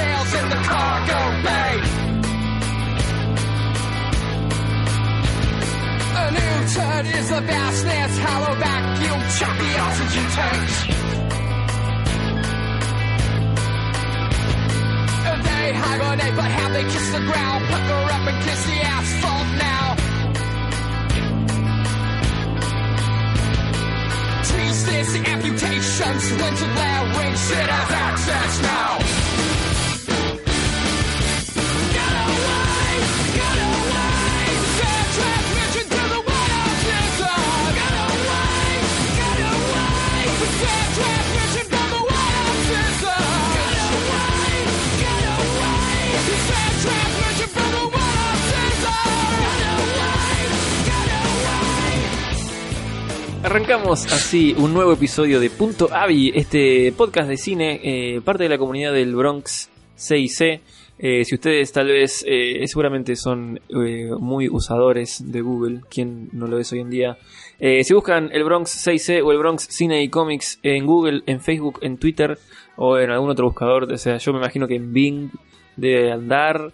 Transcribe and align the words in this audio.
sails 0.00 0.32
in 0.40 0.46
the 0.54 0.60
cargo 0.70 1.20
bay. 1.46 1.74
A 6.22 6.26
new 6.38 6.56
turd 6.74 7.06
is 7.18 7.28
the 7.34 7.40
vastness, 7.50 8.12
hollow 8.24 8.54
vacuum, 8.64 9.20
choppy 9.38 9.70
oxygen 9.86 10.26
tanks. 10.36 10.76
They 15.46 15.66
hibernate, 15.82 16.36
but 16.40 16.50
how 16.58 16.68
they 16.76 16.84
kiss 16.92 17.06
the 17.16 17.22
ground, 17.28 17.60
pucker 17.70 18.02
up 18.16 18.24
and 18.30 18.38
kiss 18.44 18.60
the 18.70 18.78
asphalt 18.96 19.48
now. 19.68 19.86
Trees 24.48 24.78
amputations, 25.32 26.24
winter 26.40 26.70
glare 26.76 27.04
rings, 27.16 27.44
it 27.60 27.68
has 27.76 27.90
access 28.08 28.52
now. 28.62 29.29
Arrancamos 53.50 54.06
así 54.12 54.54
un 54.58 54.72
nuevo 54.72 54.92
episodio 54.92 55.40
de 55.40 55.50
Punto 55.50 55.88
Avi, 55.92 56.30
este 56.36 56.92
podcast 56.96 57.28
de 57.28 57.36
cine, 57.36 57.80
eh, 57.82 58.20
parte 58.20 58.44
de 58.44 58.48
la 58.48 58.58
comunidad 58.58 58.92
del 58.92 59.16
Bronx 59.16 59.70
6C. 59.98 60.60
Eh, 61.02 61.24
si 61.24 61.34
ustedes 61.34 61.72
tal 61.72 61.86
vez 61.86 62.22
eh, 62.28 62.62
seguramente 62.66 63.16
son 63.16 63.58
eh, 63.70 64.10
muy 64.18 64.50
usadores 64.50 65.32
de 65.32 65.40
Google, 65.40 65.80
quien 65.88 66.28
no 66.32 66.46
lo 66.46 66.58
es 66.58 66.70
hoy 66.72 66.80
en 66.80 66.90
día, 66.90 67.16
eh, 67.58 67.82
si 67.84 67.94
buscan 67.94 68.28
el 68.34 68.44
Bronx 68.44 68.86
6C 68.86 69.24
o 69.24 69.32
el 69.32 69.38
Bronx 69.38 69.66
Cine 69.70 70.02
y 70.02 70.10
Comics 70.10 70.58
en 70.62 70.84
Google, 70.84 71.22
en 71.24 71.40
Facebook, 71.40 71.78
en 71.80 71.96
Twitter 71.96 72.38
o 72.76 72.98
en 72.98 73.10
algún 73.10 73.30
otro 73.30 73.46
buscador, 73.46 73.90
o 73.90 73.96
sea, 73.96 74.18
yo 74.18 74.32
me 74.34 74.40
imagino 74.40 74.68
que 74.68 74.74
en 74.74 74.92
Bing 74.92 75.30
debe 75.76 76.12
andar. 76.12 76.70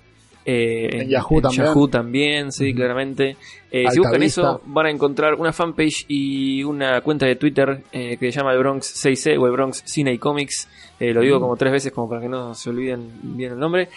Eh, 0.46 1.02
En 1.02 1.08
Yahoo 1.08 1.40
también. 1.40 1.64
Yahoo 1.64 1.88
también, 1.88 2.52
sí, 2.52 2.72
claramente. 2.72 3.36
Eh, 3.70 3.84
si 3.90 3.98
buscan 3.98 4.22
eso, 4.22 4.60
van 4.66 4.86
a 4.86 4.90
encontrar 4.90 5.34
una 5.34 5.52
fanpage 5.52 6.04
y 6.06 6.62
una 6.62 7.00
cuenta 7.00 7.26
de 7.26 7.34
Twitter 7.34 7.82
eh, 7.90 8.16
que 8.16 8.30
se 8.30 8.38
llama 8.38 8.52
el 8.52 8.60
Bronx 8.60 9.04
6C 9.04 9.38
o 9.38 9.46
el 9.46 9.52
Bronx 9.52 9.82
Cine 9.84 10.12
y 10.12 10.18
Comics. 10.18 10.68
Eh, 11.00 11.12
lo 11.12 11.20
digo 11.20 11.40
como 11.40 11.56
tres 11.56 11.72
veces 11.72 11.92
como 11.92 12.08
para 12.08 12.20
que 12.20 12.28
no 12.28 12.54
se 12.54 12.70
olviden 12.70 13.10
bien 13.22 13.52
el 13.52 13.58
nombre. 13.58 13.88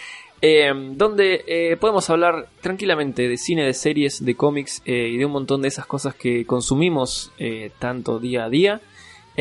Donde 0.41 1.77
podemos 1.81 2.09
hablar 2.09 2.47
tranquilamente 2.61 3.27
de 3.27 3.37
cine, 3.37 3.65
de 3.65 3.73
series, 3.73 4.23
de 4.23 4.35
cómics 4.35 4.81
y 4.85 5.17
de 5.17 5.25
un 5.25 5.33
montón 5.33 5.61
de 5.61 5.67
esas 5.67 5.85
cosas 5.85 6.15
que 6.15 6.45
consumimos 6.45 7.33
tanto 7.77 8.19
día 8.19 8.45
a 8.45 8.49
día. 8.49 8.81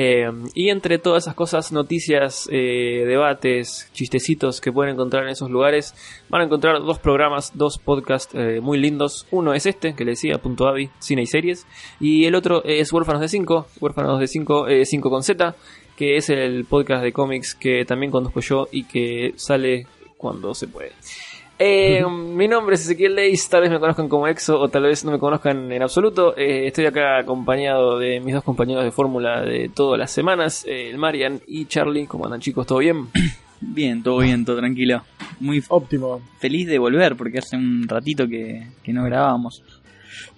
Eh, 0.00 0.30
y 0.54 0.68
entre 0.68 0.98
todas 0.98 1.24
esas 1.24 1.34
cosas, 1.34 1.72
noticias, 1.72 2.48
eh, 2.52 3.02
debates, 3.04 3.90
chistecitos 3.92 4.60
que 4.60 4.70
pueden 4.70 4.94
encontrar 4.94 5.24
en 5.24 5.30
esos 5.30 5.50
lugares, 5.50 5.92
van 6.28 6.42
a 6.42 6.44
encontrar 6.44 6.78
dos 6.78 7.00
programas, 7.00 7.50
dos 7.56 7.78
podcasts 7.78 8.32
eh, 8.32 8.60
muy 8.62 8.78
lindos. 8.78 9.26
Uno 9.32 9.54
es 9.54 9.66
este, 9.66 9.96
que 9.96 10.04
le 10.04 10.12
decía, 10.12 10.38
punto 10.38 10.68
avi, 10.68 10.88
cine 11.00 11.22
y 11.22 11.26
series. 11.26 11.66
Y 11.98 12.26
el 12.26 12.36
otro 12.36 12.62
es 12.64 12.92
Huérfanos 12.92 13.20
de 13.20 13.28
5, 13.28 13.66
Huérfanos 13.80 14.20
de 14.20 14.28
5, 14.28 14.66
5 14.84 15.10
con 15.10 15.24
Z, 15.24 15.56
que 15.96 16.16
es 16.16 16.30
el 16.30 16.64
podcast 16.64 17.02
de 17.02 17.12
cómics 17.12 17.56
que 17.56 17.84
también 17.84 18.12
conduzco 18.12 18.38
yo 18.38 18.68
y 18.70 18.84
que 18.84 19.32
sale 19.34 19.88
cuando 20.16 20.54
se 20.54 20.68
puede. 20.68 20.92
Eh, 21.60 22.04
mi 22.08 22.46
nombre 22.46 22.76
es 22.76 22.82
Ezequiel 22.82 23.16
Leis, 23.16 23.48
tal 23.48 23.62
vez 23.62 23.70
me 23.70 23.80
conozcan 23.80 24.08
como 24.08 24.28
Exo 24.28 24.60
o 24.60 24.68
tal 24.68 24.84
vez 24.84 25.04
no 25.04 25.10
me 25.10 25.18
conozcan 25.18 25.72
en 25.72 25.82
absoluto. 25.82 26.36
Eh, 26.36 26.68
estoy 26.68 26.86
acá 26.86 27.18
acompañado 27.18 27.98
de 27.98 28.20
mis 28.20 28.34
dos 28.34 28.44
compañeros 28.44 28.84
de 28.84 28.92
fórmula 28.92 29.42
de 29.42 29.68
todas 29.68 29.98
las 29.98 30.12
semanas, 30.12 30.64
eh, 30.66 30.88
el 30.90 30.98
Marian 30.98 31.40
y 31.48 31.66
Charlie. 31.66 32.06
¿Cómo 32.06 32.26
andan 32.26 32.40
chicos? 32.40 32.66
¿Todo 32.66 32.78
bien? 32.78 33.08
Bien, 33.60 34.04
todo 34.04 34.18
bien, 34.18 34.44
todo 34.44 34.58
tranquilo. 34.58 35.02
Muy 35.40 35.60
Óptimo. 35.68 36.20
feliz 36.38 36.68
de 36.68 36.78
volver 36.78 37.16
porque 37.16 37.38
hace 37.38 37.56
un 37.56 37.88
ratito 37.88 38.28
que, 38.28 38.68
que 38.84 38.92
no 38.92 39.02
grabábamos. 39.02 39.64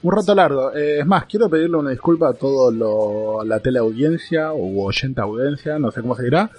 Un 0.03 0.13
rato 0.13 0.35
largo. 0.35 0.75
Eh, 0.75 1.01
es 1.01 1.07
más, 1.07 1.27
quiero 1.27 1.51
pedirle 1.51 1.77
una 1.77 1.91
disculpa 1.91 2.31
a 2.31 2.33
toda 2.33 2.73
la 3.45 3.61
teleaudiencia 3.61 4.53
o 4.53 4.85
oyente 4.85 5.21
audiencia, 5.21 5.79
no 5.79 5.91
sé 5.91 6.01
cómo 6.01 6.17
se 6.17 6.25
dirá, 6.25 6.51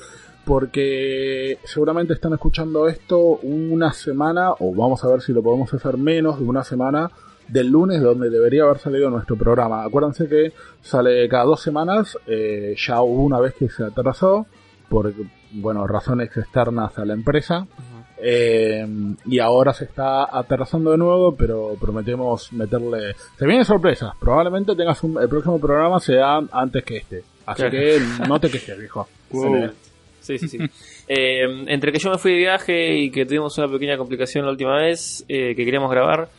porque 0.51 1.59
seguramente 1.63 2.11
están 2.11 2.33
escuchando 2.33 2.89
esto 2.89 3.39
una 3.41 3.93
semana, 3.93 4.51
o 4.59 4.75
vamos 4.75 5.01
a 5.01 5.07
ver 5.07 5.21
si 5.21 5.31
lo 5.31 5.41
podemos 5.41 5.73
hacer 5.73 5.95
menos 5.95 6.39
de 6.39 6.43
una 6.43 6.61
semana 6.65 7.09
del 7.47 7.69
lunes 7.69 8.01
donde 8.01 8.29
debería 8.29 8.63
haber 8.63 8.77
salido 8.77 9.09
nuestro 9.09 9.37
programa. 9.37 9.85
Acuérdense 9.85 10.27
que 10.27 10.51
sale 10.81 11.29
cada 11.29 11.45
dos 11.45 11.61
semanas, 11.61 12.17
eh, 12.27 12.75
ya 12.77 13.01
hubo 13.01 13.23
una 13.23 13.39
vez 13.39 13.53
que 13.53 13.69
se 13.69 13.85
atrasó 13.85 14.45
por 14.89 15.13
bueno, 15.51 15.87
razones 15.87 16.35
externas 16.35 16.99
a 16.99 17.05
la 17.05 17.13
empresa. 17.13 17.65
Eh, 18.21 18.85
y 19.27 19.39
ahora 19.39 19.73
se 19.73 19.85
está 19.85 20.37
aterrazando 20.37 20.91
de 20.91 20.97
nuevo, 20.97 21.33
pero 21.33 21.75
prometemos 21.79 22.51
meterle. 22.51 23.15
Se 23.39 23.45
vienen 23.45 23.63
sorpresas. 23.63 24.15
Probablemente 24.19 24.75
tengas 24.75 25.01
un, 25.01 25.17
el 25.17 25.29
próximo 25.29 25.61
programa 25.61 26.01
sea 26.01 26.41
antes 26.51 26.83
que 26.83 26.97
este. 26.97 27.23
Así 27.45 27.63
que 27.69 28.01
no 28.27 28.37
te 28.37 28.49
quejes, 28.49 28.77
viejo. 28.77 29.07
Wow. 29.31 29.71
Sí, 30.21 30.37
sí, 30.37 30.47
sí. 30.47 30.57
Eh, 31.07 31.65
entre 31.67 31.91
que 31.91 31.99
yo 31.99 32.09
me 32.09 32.17
fui 32.17 32.31
de 32.31 32.37
viaje 32.37 32.95
y 32.97 33.11
que 33.11 33.25
tuvimos 33.25 33.57
una 33.57 33.67
pequeña 33.67 33.97
complicación 33.97 34.45
la 34.45 34.51
última 34.51 34.77
vez 34.77 35.25
eh, 35.27 35.53
que 35.55 35.65
queríamos 35.65 35.91
grabar, 35.91 36.29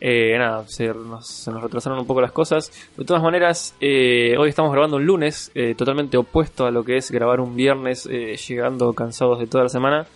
eh, 0.00 0.38
nada, 0.38 0.66
se 0.66 0.86
nos, 0.88 1.26
se 1.26 1.50
nos 1.50 1.62
retrasaron 1.62 1.98
un 1.98 2.06
poco 2.06 2.20
las 2.20 2.32
cosas. 2.32 2.72
De 2.96 3.04
todas 3.04 3.22
maneras, 3.22 3.74
eh, 3.80 4.34
hoy 4.38 4.48
estamos 4.48 4.72
grabando 4.72 4.96
un 4.96 5.04
lunes, 5.04 5.50
eh, 5.54 5.74
totalmente 5.74 6.16
opuesto 6.16 6.64
a 6.64 6.70
lo 6.70 6.82
que 6.82 6.96
es 6.96 7.10
grabar 7.10 7.40
un 7.40 7.54
viernes, 7.54 8.06
eh, 8.10 8.36
llegando 8.36 8.92
cansados 8.94 9.38
de 9.38 9.46
toda 9.46 9.64
la 9.64 9.70
semana. 9.70 10.06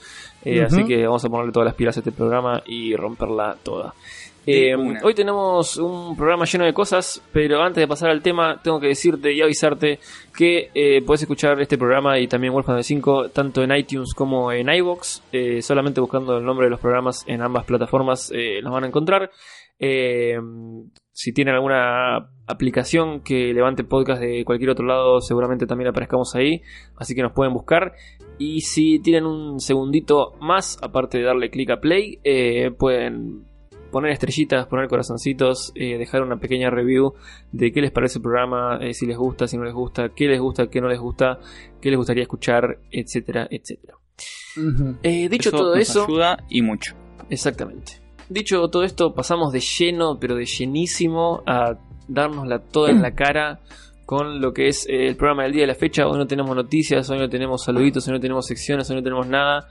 Así 0.62 0.84
que 0.84 1.06
vamos 1.06 1.24
a 1.24 1.30
ponerle 1.30 1.52
todas 1.52 1.64
las 1.64 1.74
pilas 1.74 1.96
a 1.96 2.00
este 2.00 2.12
programa 2.12 2.62
y 2.66 2.94
romperla 2.94 3.56
toda. 3.62 3.94
Eh, 4.46 4.74
hoy 5.02 5.14
tenemos 5.14 5.78
un 5.78 6.16
programa 6.16 6.44
lleno 6.44 6.64
de 6.64 6.74
cosas, 6.74 7.22
pero 7.32 7.62
antes 7.62 7.80
de 7.80 7.88
pasar 7.88 8.10
al 8.10 8.22
tema, 8.22 8.60
tengo 8.62 8.78
que 8.78 8.88
decirte 8.88 9.32
y 9.32 9.40
avisarte 9.40 9.98
que 10.36 10.70
eh, 10.74 11.02
puedes 11.02 11.22
escuchar 11.22 11.60
este 11.60 11.78
programa 11.78 12.18
y 12.18 12.26
también 12.26 12.52
Wolfman 12.52 12.76
de 12.76 12.82
5 12.82 13.30
tanto 13.30 13.62
en 13.62 13.74
iTunes 13.74 14.12
como 14.12 14.52
en 14.52 14.68
iBox. 14.68 15.22
Eh, 15.32 15.62
solamente 15.62 16.00
buscando 16.00 16.36
el 16.36 16.44
nombre 16.44 16.66
de 16.66 16.70
los 16.70 16.80
programas 16.80 17.24
en 17.26 17.40
ambas 17.40 17.64
plataformas 17.64 18.32
los 18.34 18.72
van 18.72 18.84
a 18.84 18.86
encontrar. 18.86 19.30
Si 19.78 21.32
tienen 21.32 21.54
alguna 21.54 22.30
aplicación 22.46 23.20
que 23.20 23.54
levante 23.54 23.84
podcast 23.84 24.20
de 24.20 24.44
cualquier 24.44 24.70
otro 24.70 24.84
lado, 24.84 25.20
seguramente 25.20 25.66
también 25.66 25.88
aparezcamos 25.88 26.34
ahí. 26.34 26.60
Así 26.96 27.14
que 27.14 27.22
nos 27.22 27.32
pueden 27.32 27.54
buscar. 27.54 27.94
Y 28.36 28.62
si 28.62 28.98
tienen 28.98 29.24
un 29.24 29.60
segundito 29.60 30.34
más, 30.40 30.76
aparte 30.82 31.18
de 31.18 31.24
darle 31.24 31.50
clic 31.50 31.70
a 31.70 31.80
play, 31.80 32.18
pueden 32.78 33.46
poner 33.94 34.10
estrellitas, 34.10 34.66
poner 34.66 34.88
corazoncitos, 34.88 35.70
eh, 35.76 35.96
dejar 35.96 36.22
una 36.22 36.36
pequeña 36.36 36.68
review 36.68 37.14
de 37.52 37.70
qué 37.70 37.80
les 37.80 37.92
parece 37.92 38.18
el 38.18 38.22
programa, 38.22 38.78
eh, 38.80 38.92
si 38.92 39.06
les 39.06 39.16
gusta, 39.16 39.46
si 39.46 39.56
no 39.56 39.62
les 39.62 39.72
gusta, 39.72 40.08
qué 40.08 40.26
les 40.26 40.40
gusta, 40.40 40.66
qué 40.66 40.80
no 40.80 40.88
les 40.88 40.98
gusta, 40.98 41.38
qué 41.80 41.90
les 41.90 41.96
gustaría 41.96 42.24
escuchar, 42.24 42.80
etcétera, 42.90 43.46
etcétera. 43.48 43.94
Eh, 45.04 45.28
dicho 45.28 45.52
todo 45.52 45.76
nos 45.76 45.88
eso, 45.88 46.06
ayuda 46.06 46.38
y 46.50 46.62
mucho. 46.62 46.96
exactamente. 47.30 48.02
Dicho 48.28 48.68
todo 48.68 48.82
esto, 48.82 49.14
pasamos 49.14 49.52
de 49.52 49.60
lleno, 49.60 50.18
pero 50.18 50.34
de 50.34 50.44
llenísimo, 50.44 51.44
a 51.46 51.78
dárnosla 52.08 52.58
toda 52.58 52.90
en 52.90 53.00
la 53.00 53.14
cara 53.14 53.60
con 54.06 54.40
lo 54.40 54.52
que 54.52 54.68
es 54.68 54.86
eh, 54.88 55.06
el 55.08 55.16
programa 55.16 55.44
del 55.44 55.52
día 55.52 55.62
de 55.62 55.68
la 55.68 55.74
fecha. 55.74 56.06
Hoy 56.06 56.18
no 56.18 56.26
tenemos 56.26 56.54
noticias, 56.54 57.08
hoy 57.10 57.18
no 57.18 57.28
tenemos 57.28 57.64
saluditos, 57.64 58.06
hoy 58.06 58.14
no 58.14 58.20
tenemos 58.20 58.46
secciones, 58.46 58.88
hoy 58.90 58.96
no 58.96 59.02
tenemos 59.02 59.26
nada. 59.26 59.68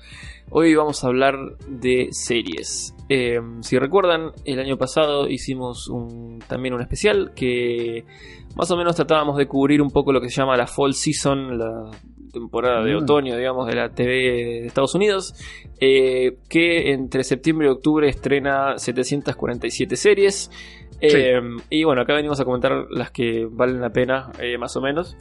Hoy 0.49 0.75
vamos 0.75 1.03
a 1.03 1.07
hablar 1.07 1.35
de 1.67 2.09
series. 2.11 2.93
Eh, 3.09 3.39
si 3.61 3.77
recuerdan, 3.79 4.31
el 4.45 4.59
año 4.59 4.77
pasado 4.77 5.29
hicimos 5.29 5.87
un, 5.87 6.39
también 6.47 6.73
un 6.73 6.81
especial 6.81 7.31
que 7.35 8.05
más 8.55 8.69
o 8.71 8.77
menos 8.77 8.95
tratábamos 8.95 9.37
de 9.37 9.47
cubrir 9.47 9.81
un 9.81 9.89
poco 9.89 10.11
lo 10.11 10.21
que 10.21 10.29
se 10.29 10.41
llama 10.41 10.57
la 10.57 10.67
fall 10.67 10.93
season, 10.93 11.57
la 11.57 11.91
temporada 12.33 12.83
de 12.83 12.93
Mm. 12.95 13.03
otoño, 13.03 13.37
digamos, 13.37 13.67
de 13.67 13.75
la 13.75 13.89
TV 13.89 14.11
de 14.11 14.65
Estados 14.67 14.93
Unidos, 14.95 15.33
eh, 15.79 16.37
que 16.49 16.91
entre 16.91 17.23
septiembre 17.23 17.67
y 17.67 17.69
octubre 17.69 18.09
estrena 18.09 18.77
747 18.77 19.95
series. 19.95 20.51
Eh, 20.99 21.39
Y 21.69 21.83
bueno, 21.83 22.01
acá 22.01 22.13
venimos 22.13 22.39
a 22.39 22.45
comentar 22.45 22.85
las 22.89 23.11
que 23.11 23.45
valen 23.49 23.79
la 23.81 23.89
pena, 23.91 24.31
eh, 24.39 24.57
más 24.57 24.75
o 24.77 24.81
menos. 24.81 25.15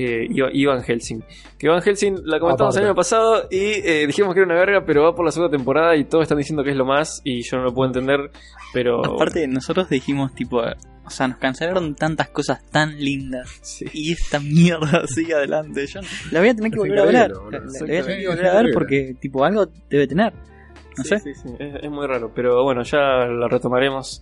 Eh, 0.00 0.28
y 0.30 0.62
y 0.62 0.64
Van 0.64 0.80
Helsing. 0.82 1.24
Que 1.58 1.68
Van 1.68 1.82
Helsing 1.82 2.20
la 2.24 2.38
comentamos 2.38 2.76
el 2.76 2.84
año 2.84 2.94
pasado 2.94 3.48
y 3.50 3.56
eh, 3.84 4.04
dijimos 4.06 4.32
que 4.32 4.40
era 4.40 4.46
una 4.46 4.54
verga, 4.54 4.84
pero 4.86 5.02
va 5.02 5.12
por 5.14 5.24
la 5.24 5.32
segunda 5.32 5.56
temporada 5.56 5.96
y 5.96 6.04
todos 6.04 6.22
están 6.22 6.38
diciendo 6.38 6.62
que 6.62 6.70
es 6.70 6.76
lo 6.76 6.84
más 6.84 7.20
y 7.24 7.42
yo 7.42 7.56
no 7.56 7.64
lo 7.64 7.74
puedo 7.74 7.88
entender. 7.88 8.30
Pero 8.72 9.04
Aparte, 9.04 9.48
nosotros 9.48 9.88
dijimos, 9.88 10.32
tipo, 10.36 10.62
O 11.08 11.10
sea, 11.10 11.26
nos 11.28 11.38
cancelaron 11.38 11.94
tantas 11.94 12.28
cosas 12.28 12.62
tan 12.70 12.96
lindas. 12.98 13.48
Sí. 13.62 13.84
Y 13.92 14.12
esta 14.12 14.38
mierda 14.40 15.02
sigue 15.14 15.34
adelante. 15.34 15.86
Yo 15.86 16.00
la 16.30 16.40
voy 16.40 16.48
a 16.50 16.54
tener 16.54 16.70
que 16.70 16.78
volver 16.78 16.98
a 16.98 17.04
ver. 17.04 17.30
increíble, 17.32 17.58
La, 17.58 17.60
voy 17.86 17.96
a 17.96 18.02
tener 18.04 18.20
que 18.20 18.28
volver 18.28 18.46
a 18.46 18.62
ver 18.62 18.70
porque, 18.74 19.16
tipo, 19.20 19.44
algo 19.44 19.66
debe 19.90 20.06
tener. 20.06 20.32
No 20.96 21.04
Sí, 21.04 21.10
sé. 21.10 21.18
sí, 21.20 21.34
sí, 21.34 21.48
Es, 21.58 21.84
es 21.84 21.90
muy 21.90 22.06
raro, 22.06 22.32
pero 22.34 22.64
bueno, 22.64 22.82
ya 22.82 22.98
la 22.98 23.46
retomaremos 23.48 24.20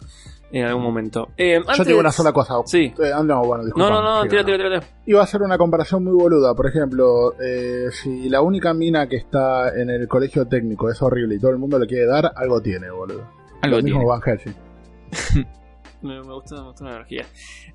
en 0.52 0.64
algún 0.66 0.82
momento. 0.82 1.30
Eh, 1.38 1.54
Yo 1.54 1.60
antes- 1.70 1.78
te 1.78 1.84
digo 1.88 2.00
una 2.00 2.12
sola 2.12 2.32
cosa. 2.32 2.54
Sí. 2.66 2.92
Eh, 2.98 3.10
no, 3.24 3.42
bueno, 3.44 3.62
No, 3.62 3.64
disculpa. 3.64 3.88
no, 3.90 4.02
no, 4.02 4.22
Sí, 4.24 4.28
tira, 4.28 4.44
tira, 4.44 4.58
tira. 4.58 4.80
Iba 5.06 5.20
a 5.20 5.24
hacer 5.24 5.40
una 5.42 5.56
comparación 5.56 6.04
muy 6.04 6.12
boluda. 6.12 6.54
Por 6.54 6.66
ejemplo, 6.68 7.34
eh, 7.40 7.86
si 7.92 8.28
la 8.28 8.42
única 8.42 8.74
mina 8.74 9.08
que 9.08 9.16
está 9.16 9.74
en 9.74 9.88
el 9.88 10.06
colegio 10.06 10.46
técnico 10.46 10.90
es 10.90 11.00
horrible 11.00 11.36
y 11.36 11.38
todo 11.38 11.50
el 11.52 11.58
mundo 11.58 11.78
le 11.78 11.86
quiere 11.86 12.04
dar, 12.06 12.30
algo 12.36 12.60
tiene, 12.60 12.90
boludo. 12.90 13.26
Algo 13.62 13.76
Lo 13.78 13.82
mismo 13.82 14.00
tiene. 14.00 14.10
Van 14.10 14.20
Helsing. 14.20 15.46
Me, 16.02 16.20
me 16.22 16.34
gustó, 16.34 16.56
me 16.56 16.62
gustó 16.68 16.84
la 16.84 16.90
energía. 16.92 17.24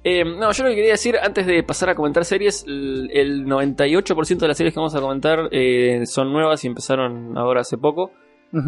Eh, 0.04 0.24
no, 0.24 0.52
yo 0.52 0.64
lo 0.64 0.70
que 0.70 0.76
quería 0.76 0.92
decir 0.92 1.18
antes 1.22 1.46
de 1.46 1.64
pasar 1.64 1.90
a 1.90 1.96
comentar 1.96 2.24
series, 2.26 2.64
el, 2.68 3.10
el 3.14 3.46
98% 3.46 4.38
de 4.38 4.48
las 4.48 4.58
series 4.58 4.74
que 4.74 4.80
vamos 4.80 4.96
a 4.96 5.02
comentar 5.02 5.50
eh, 5.52 6.06
son 6.06 6.32
nuevas 6.32 6.64
y 6.64 6.68
empezaron 6.68 7.38
ahora 7.38 7.62
hace 7.62 7.78
poco. 7.78 8.12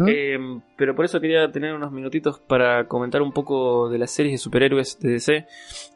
Eh, 0.08 0.38
pero 0.78 0.94
por 0.94 1.04
eso 1.04 1.20
quería 1.20 1.52
tener 1.52 1.74
unos 1.74 1.92
minutitos 1.92 2.40
para 2.40 2.88
comentar 2.88 3.20
un 3.20 3.32
poco 3.32 3.90
de 3.90 3.98
las 3.98 4.10
series 4.10 4.32
de 4.32 4.38
superhéroes 4.38 4.98
de 4.98 5.10
DC 5.10 5.32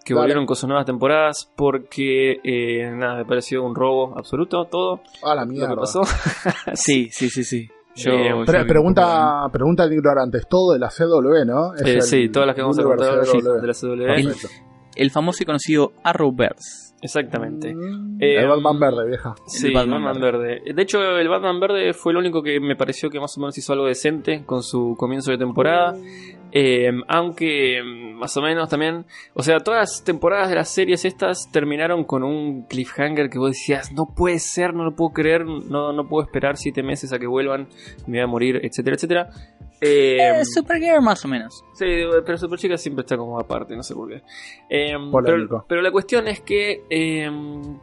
que 0.05 0.13
Dale. 0.13 0.21
volvieron 0.21 0.45
con 0.45 0.57
sus 0.57 0.69
nuevas 0.69 0.85
temporadas 0.85 1.51
porque 1.57 2.37
eh, 2.45 2.91
nada, 2.95 3.17
me 3.17 3.25
pareció 3.25 3.63
un 3.65 3.75
robo 3.75 4.13
absoluto 4.19 4.67
todo 4.67 5.01
a 5.23 5.35
la 5.35 5.47
lo 5.47 5.51
mierda. 5.51 5.71
que 5.71 5.77
pasó. 5.77 6.03
Sí, 6.75 7.09
sí, 7.11 7.31
sí, 7.31 7.43
sí. 7.45 7.67
Yo, 7.99 8.13
Eh, 8.13 8.29
yo 8.31 8.45
Pre- 8.45 8.65
pregunta, 8.65 9.49
pregunta 9.53 9.87
de 9.89 9.95
ignorantes. 9.97 10.47
Todo 10.49 10.73
de 10.73 10.79
la 10.79 10.89
CW, 10.89 11.45
¿no? 11.47 11.75
Es 11.75 11.83
Eh, 11.83 11.95
el 11.97 12.03
sí, 12.03 12.29
todas 12.29 12.47
las 12.47 12.55
que 12.57 12.63
vamos 12.63 12.79
a 12.79 12.83
contar 12.83 13.11
de 13.11 13.67
la 13.67 13.75
CW. 13.75 14.33
Poco. 14.33 14.49
El 14.97 15.11
famoso 15.11 15.43
y 15.43 15.47
conocido 15.47 15.93
Arrowverse. 16.05 16.88
Exactamente. 17.01 17.75
Mm, 17.75 18.21
Eh, 18.21 18.41
el 18.41 18.49
Batman 18.49 18.81
verde, 18.81 19.07
vieja. 19.07 19.35
Sí, 19.47 19.69
El 19.69 19.75
Batman, 19.75 20.03
Batman 20.03 20.21
verde. 20.23 20.63
De 20.75 20.83
hecho, 20.83 21.01
el 21.19 21.29
Batman 21.29 21.61
verde 21.61 21.93
fue 21.93 22.13
el 22.13 22.19
único 22.19 22.43
que 22.43 22.59
me 22.59 22.75
pareció 22.75 23.09
que 23.11 23.21
más 23.21 23.37
o 23.37 23.41
menos 23.41 23.57
hizo 23.57 23.73
algo 23.73 23.87
decente 23.87 24.43
con 24.45 24.63
su 24.63 24.97
comienzo 24.99 25.31
de 25.31 25.39
temporada. 25.39 25.95
Eh, 26.51 26.91
aunque 27.09 27.83
más 28.17 28.35
o 28.39 28.43
menos 28.43 28.69
también, 28.71 29.05
o 29.35 29.43
sea, 29.43 29.61
todas 29.61 29.81
las 29.81 30.03
temporadas 30.05 30.49
de 30.49 30.55
las 30.55 30.71
series 30.71 31.05
estas 31.05 31.53
terminaron 31.53 32.05
con 32.05 32.25
un 32.25 32.63
cliffhanger 32.63 33.29
que 33.29 33.39
vos 33.39 33.51
decías, 33.51 33.93
no 33.93 34.07
puede 34.17 34.39
ser, 34.39 34.73
no 34.75 34.83
lo 34.83 34.97
puedo 34.97 35.11
creer, 35.13 35.45
no, 35.45 35.93
no 35.93 36.09
puedo 36.09 36.25
esperar 36.25 36.57
siete 36.57 36.83
meses 36.83 37.13
a 37.13 37.19
que 37.19 37.27
vuelvan, 37.27 37.69
me 38.07 38.17
voy 38.17 38.21
a 38.21 38.27
morir, 38.27 38.61
etcétera, 38.65 38.97
etcétera. 38.97 39.29
Eh, 39.81 40.19
Eh, 40.41 40.45
Supergirl 40.45 41.01
más 41.03 41.25
o 41.25 41.29
menos. 41.29 41.65
Sí, 41.73 41.87
pero 42.25 42.37
Superchica 42.39 42.77
siempre 42.77 43.03
está 43.03 43.17
como 43.17 43.39
aparte, 43.39 43.77
no 43.77 43.83
sé 43.83 43.95
por 43.95 44.09
qué. 44.09 44.23
Eh, 44.69 44.95
Polémico. 45.11 45.49
pero, 45.59 45.65
pero 45.69 45.83
la 45.83 45.91
cuestión 45.93 46.27
es 46.29 46.41
que 46.41 46.85
eh, 46.91 47.31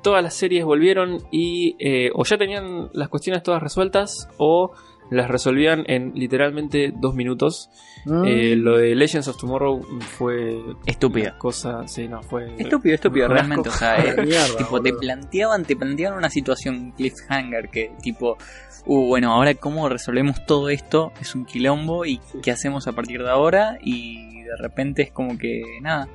todas 0.01 0.21
las 0.23 0.33
series 0.33 0.65
volvieron 0.65 1.19
y 1.31 1.75
eh, 1.79 2.11
o 2.13 2.23
ya 2.25 2.37
tenían 2.37 2.89
las 2.93 3.09
cuestiones 3.09 3.43
todas 3.43 3.61
resueltas 3.63 4.27
o 4.37 4.71
las 5.11 5.29
resolvían 5.29 5.83
en 5.87 6.13
literalmente 6.15 6.91
dos 6.95 7.13
minutos. 7.15 7.69
Mm. 8.05 8.23
Eh, 8.25 8.55
lo 8.55 8.77
de 8.77 8.95
Legends 8.95 9.27
of 9.27 9.37
Tomorrow 9.37 9.81
fue 9.99 10.59
Estúpida. 10.85 11.29
una 11.31 11.37
cosa, 11.39 11.87
sí, 11.87 12.07
no, 12.07 12.21
fue 12.23 12.55
Estúpido, 12.57 12.95
estúpido, 12.95 13.27
realmente. 13.27 13.69
O 13.69 13.71
sea, 13.71 13.97
eh, 14.03 14.15
Mierda, 14.23 14.57
tipo, 14.57 14.81
te 14.81 14.93
planteaban, 14.93 15.63
te 15.65 15.75
planteaban 15.75 16.17
una 16.17 16.29
situación 16.29 16.91
cliffhanger 16.97 17.69
que, 17.69 17.91
tipo, 18.01 18.37
uh, 18.85 19.07
bueno, 19.07 19.31
ahora 19.33 19.53
cómo 19.55 19.89
resolvemos 19.89 20.45
todo 20.45 20.69
esto, 20.69 21.11
es 21.19 21.33
un 21.35 21.45
quilombo 21.45 22.05
y 22.05 22.19
qué 22.43 22.51
hacemos 22.51 22.87
a 22.87 22.93
partir 22.93 23.23
de 23.23 23.29
ahora 23.29 23.77
y 23.81 24.41
de 24.43 24.55
repente 24.57 25.01
es 25.03 25.11
como 25.11 25.37
que, 25.37 25.63
nada, 25.81 26.07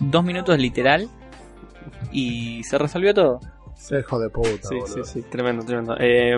dos 0.00 0.22
minutos 0.24 0.58
literal 0.58 1.08
y 2.12 2.62
se 2.64 2.78
resolvió 2.78 3.14
todo. 3.14 3.40
Hijo 3.98 4.18
de 4.20 4.28
puta, 4.30 4.48
Sí, 4.68 4.74
boludo. 4.76 4.86
sí, 4.86 5.00
sí, 5.04 5.22
tremendo, 5.28 5.64
tremendo. 5.64 5.96
Eh, 5.98 6.36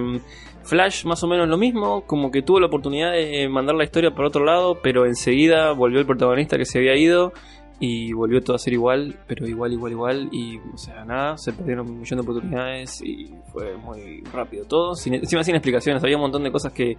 Flash 0.65 1.05
más 1.05 1.23
o 1.23 1.27
menos 1.27 1.49
lo 1.49 1.57
mismo, 1.57 2.07
como 2.07 2.31
que 2.31 2.43
tuvo 2.43 2.59
la 2.59 2.67
oportunidad 2.67 3.13
de 3.13 3.49
mandar 3.49 3.77
la 3.77 3.85
historia 3.85 4.15
por 4.15 4.25
otro 4.25 4.45
lado, 4.45 4.79
pero 4.83 5.07
enseguida 5.07 5.73
volvió 5.73 6.01
el 6.01 6.07
protagonista 6.07 6.57
que 6.57 6.65
se 6.65 6.79
había 6.79 6.97
ido 6.97 7.33
y 7.81 8.13
volvió 8.13 8.41
todo 8.43 8.57
a 8.57 8.59
ser 8.59 8.73
igual, 8.73 9.17
pero 9.27 9.47
igual, 9.47 9.73
igual, 9.73 9.93
igual, 9.93 10.29
y 10.33 10.59
o 10.59 10.79
sea, 10.79 11.05
nada, 11.05 11.37
se 11.37 11.53
perdieron 11.53 11.89
un 11.91 12.01
millón 12.01 12.19
de 12.19 12.23
oportunidades 12.23 13.03
y 13.03 13.35
fue 13.53 13.77
muy 13.77 14.23
rápido 14.33 14.65
todo, 14.65 14.95
sin, 14.95 15.15
encima 15.15 15.45
sin 15.45 15.55
explicaciones, 15.55 16.03
había 16.03 16.17
un 16.17 16.23
montón 16.23 16.45
de 16.45 16.53
cosas 16.53 16.73
que, 16.73 16.97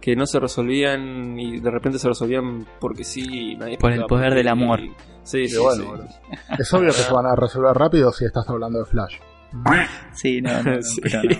que 0.00 0.14
no 0.14 0.26
se 0.26 0.38
resolvían 0.38 1.38
y 1.38 1.58
de 1.58 1.70
repente 1.70 1.98
se 1.98 2.08
resolvían 2.08 2.66
porque 2.78 3.04
sí, 3.04 3.56
nadie 3.56 3.78
Por 3.78 3.92
el 3.92 4.04
poder 4.04 4.34
del 4.34 4.48
amor. 4.48 4.80
Sí, 5.22 5.40
Y 5.40 5.48
sí, 5.48 5.58
bueno, 5.58 5.82
sí. 5.82 5.88
boludo. 5.88 6.08
Es 6.58 6.72
obvio 6.74 6.88
que 6.88 6.92
se 6.94 7.12
van 7.12 7.26
a 7.26 7.34
resolver 7.34 7.74
rápido 7.74 8.12
si 8.12 8.24
estás 8.24 8.48
hablando 8.48 8.78
de 8.78 8.84
Flash. 8.86 9.16
Sí, 10.12 10.40
no, 10.40 10.62
no, 10.62 10.76
no, 10.76 10.82
Sí. 10.82 11.00
pero 11.02 11.22
no. 11.22 11.36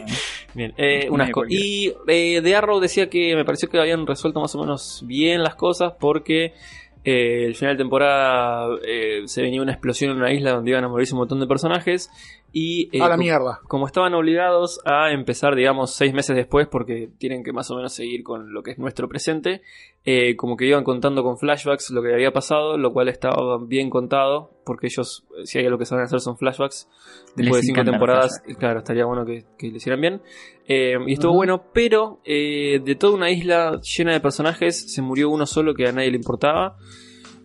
Bien, 0.54 0.74
eh. 0.76 1.08
Y 1.48 1.92
eh, 2.08 2.40
de 2.40 2.56
Arrow 2.56 2.80
decía 2.80 3.08
que 3.08 3.36
me 3.36 3.44
pareció 3.44 3.68
que 3.68 3.78
habían 3.78 4.06
resuelto 4.06 4.40
más 4.40 4.54
o 4.54 4.60
menos 4.60 5.04
bien 5.06 5.42
las 5.42 5.54
cosas 5.54 5.94
porque 5.98 6.54
eh, 7.02 7.46
el 7.46 7.54
final 7.54 7.76
de 7.76 7.82
temporada 7.82 8.76
eh, 8.86 9.22
se 9.24 9.40
venía 9.40 9.62
una 9.62 9.72
explosión 9.72 10.10
en 10.10 10.18
una 10.18 10.32
isla 10.32 10.52
donde 10.52 10.70
iban 10.72 10.84
a 10.84 10.88
morirse 10.88 11.14
un 11.14 11.20
montón 11.20 11.40
de 11.40 11.46
personajes 11.46 12.10
y 12.52 12.94
eh, 12.94 13.00
a 13.00 13.08
la 13.08 13.16
mierda. 13.16 13.60
como 13.68 13.86
estaban 13.86 14.12
obligados 14.12 14.80
a 14.84 15.10
empezar, 15.10 15.54
digamos, 15.54 15.94
seis 15.94 16.12
meses 16.12 16.36
después, 16.36 16.68
porque 16.68 17.08
tienen 17.16 17.42
que 17.42 17.52
más 17.52 17.70
o 17.70 17.76
menos 17.76 17.94
seguir 17.94 18.22
con 18.22 18.52
lo 18.52 18.62
que 18.62 18.72
es 18.72 18.78
nuestro 18.78 19.08
presente, 19.08 19.62
eh, 20.04 20.34
como 20.36 20.56
que 20.56 20.64
iban 20.64 20.82
contando 20.82 21.22
con 21.22 21.36
flashbacks 21.36 21.90
lo 21.90 22.02
que 22.02 22.14
había 22.14 22.32
pasado, 22.32 22.78
lo 22.78 22.92
cual 22.92 23.08
estaba 23.08 23.58
bien 23.58 23.90
contado, 23.90 24.50
porque 24.64 24.86
ellos, 24.86 25.24
eh, 25.38 25.46
si 25.46 25.58
hay 25.58 25.66
algo 25.66 25.78
que 25.78 25.84
saben 25.84 26.04
hacer 26.04 26.20
son 26.20 26.38
flashbacks. 26.38 26.88
Les 27.36 27.46
Después 27.46 27.62
de 27.62 27.66
cinco 27.66 27.84
temporadas, 27.84 28.42
claro, 28.58 28.78
estaría 28.78 29.04
bueno 29.04 29.26
que, 29.26 29.44
que 29.58 29.68
lo 29.68 29.76
hicieran 29.76 30.00
bien. 30.00 30.22
Eh, 30.66 30.96
y 31.06 31.12
estuvo 31.12 31.34
bueno, 31.34 31.64
pero 31.74 32.20
eh, 32.24 32.80
de 32.82 32.94
toda 32.94 33.14
una 33.14 33.30
isla 33.30 33.80
llena 33.82 34.12
de 34.12 34.20
personajes, 34.20 34.92
se 34.92 35.02
murió 35.02 35.28
uno 35.28 35.44
solo 35.44 35.74
que 35.74 35.86
a 35.86 35.92
nadie 35.92 36.10
le 36.10 36.16
importaba. 36.16 36.76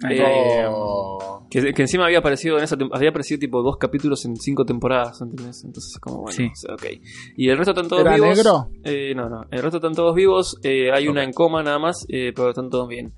Eh. 0.09 0.65
Oh. 0.69 1.47
Que, 1.49 1.73
que 1.73 1.81
encima 1.83 2.05
había 2.05 2.19
aparecido 2.19 2.57
en 2.57 2.63
esa 2.63 2.75
había 2.91 3.09
aparecido 3.09 3.39
tipo 3.39 3.61
dos 3.61 3.77
capítulos 3.77 4.25
en 4.25 4.35
cinco 4.35 4.65
temporadas, 4.65 5.21
¿entendés? 5.21 5.63
Entonces 5.63 5.97
como 5.99 6.23
bueno, 6.23 6.31
Sí. 6.35 6.47
o 6.47 6.55
sea, 6.55 6.73
ok. 6.75 6.83
Y 7.37 7.49
el 7.49 7.57
resto 7.57 7.71
están 7.71 7.87
todos 7.87 8.01
¿Era 8.01 8.15
vivos. 8.15 8.35
negro? 8.35 8.69
Eh, 8.83 9.13
no, 9.15 9.29
no. 9.29 9.45
El 9.51 9.61
resto 9.61 9.77
están 9.77 9.93
todos 9.93 10.13
vivos. 10.15 10.57
eh, 10.63 10.91
hay 10.91 11.07
una 11.07 11.23
en 11.23 11.31
coma 11.31 11.63
nada 11.63 11.79
más, 11.79 12.05
eh, 12.09 12.33
pero 12.35 12.49
están 12.49 12.69
todos 12.69 12.87
bien. 12.89 13.13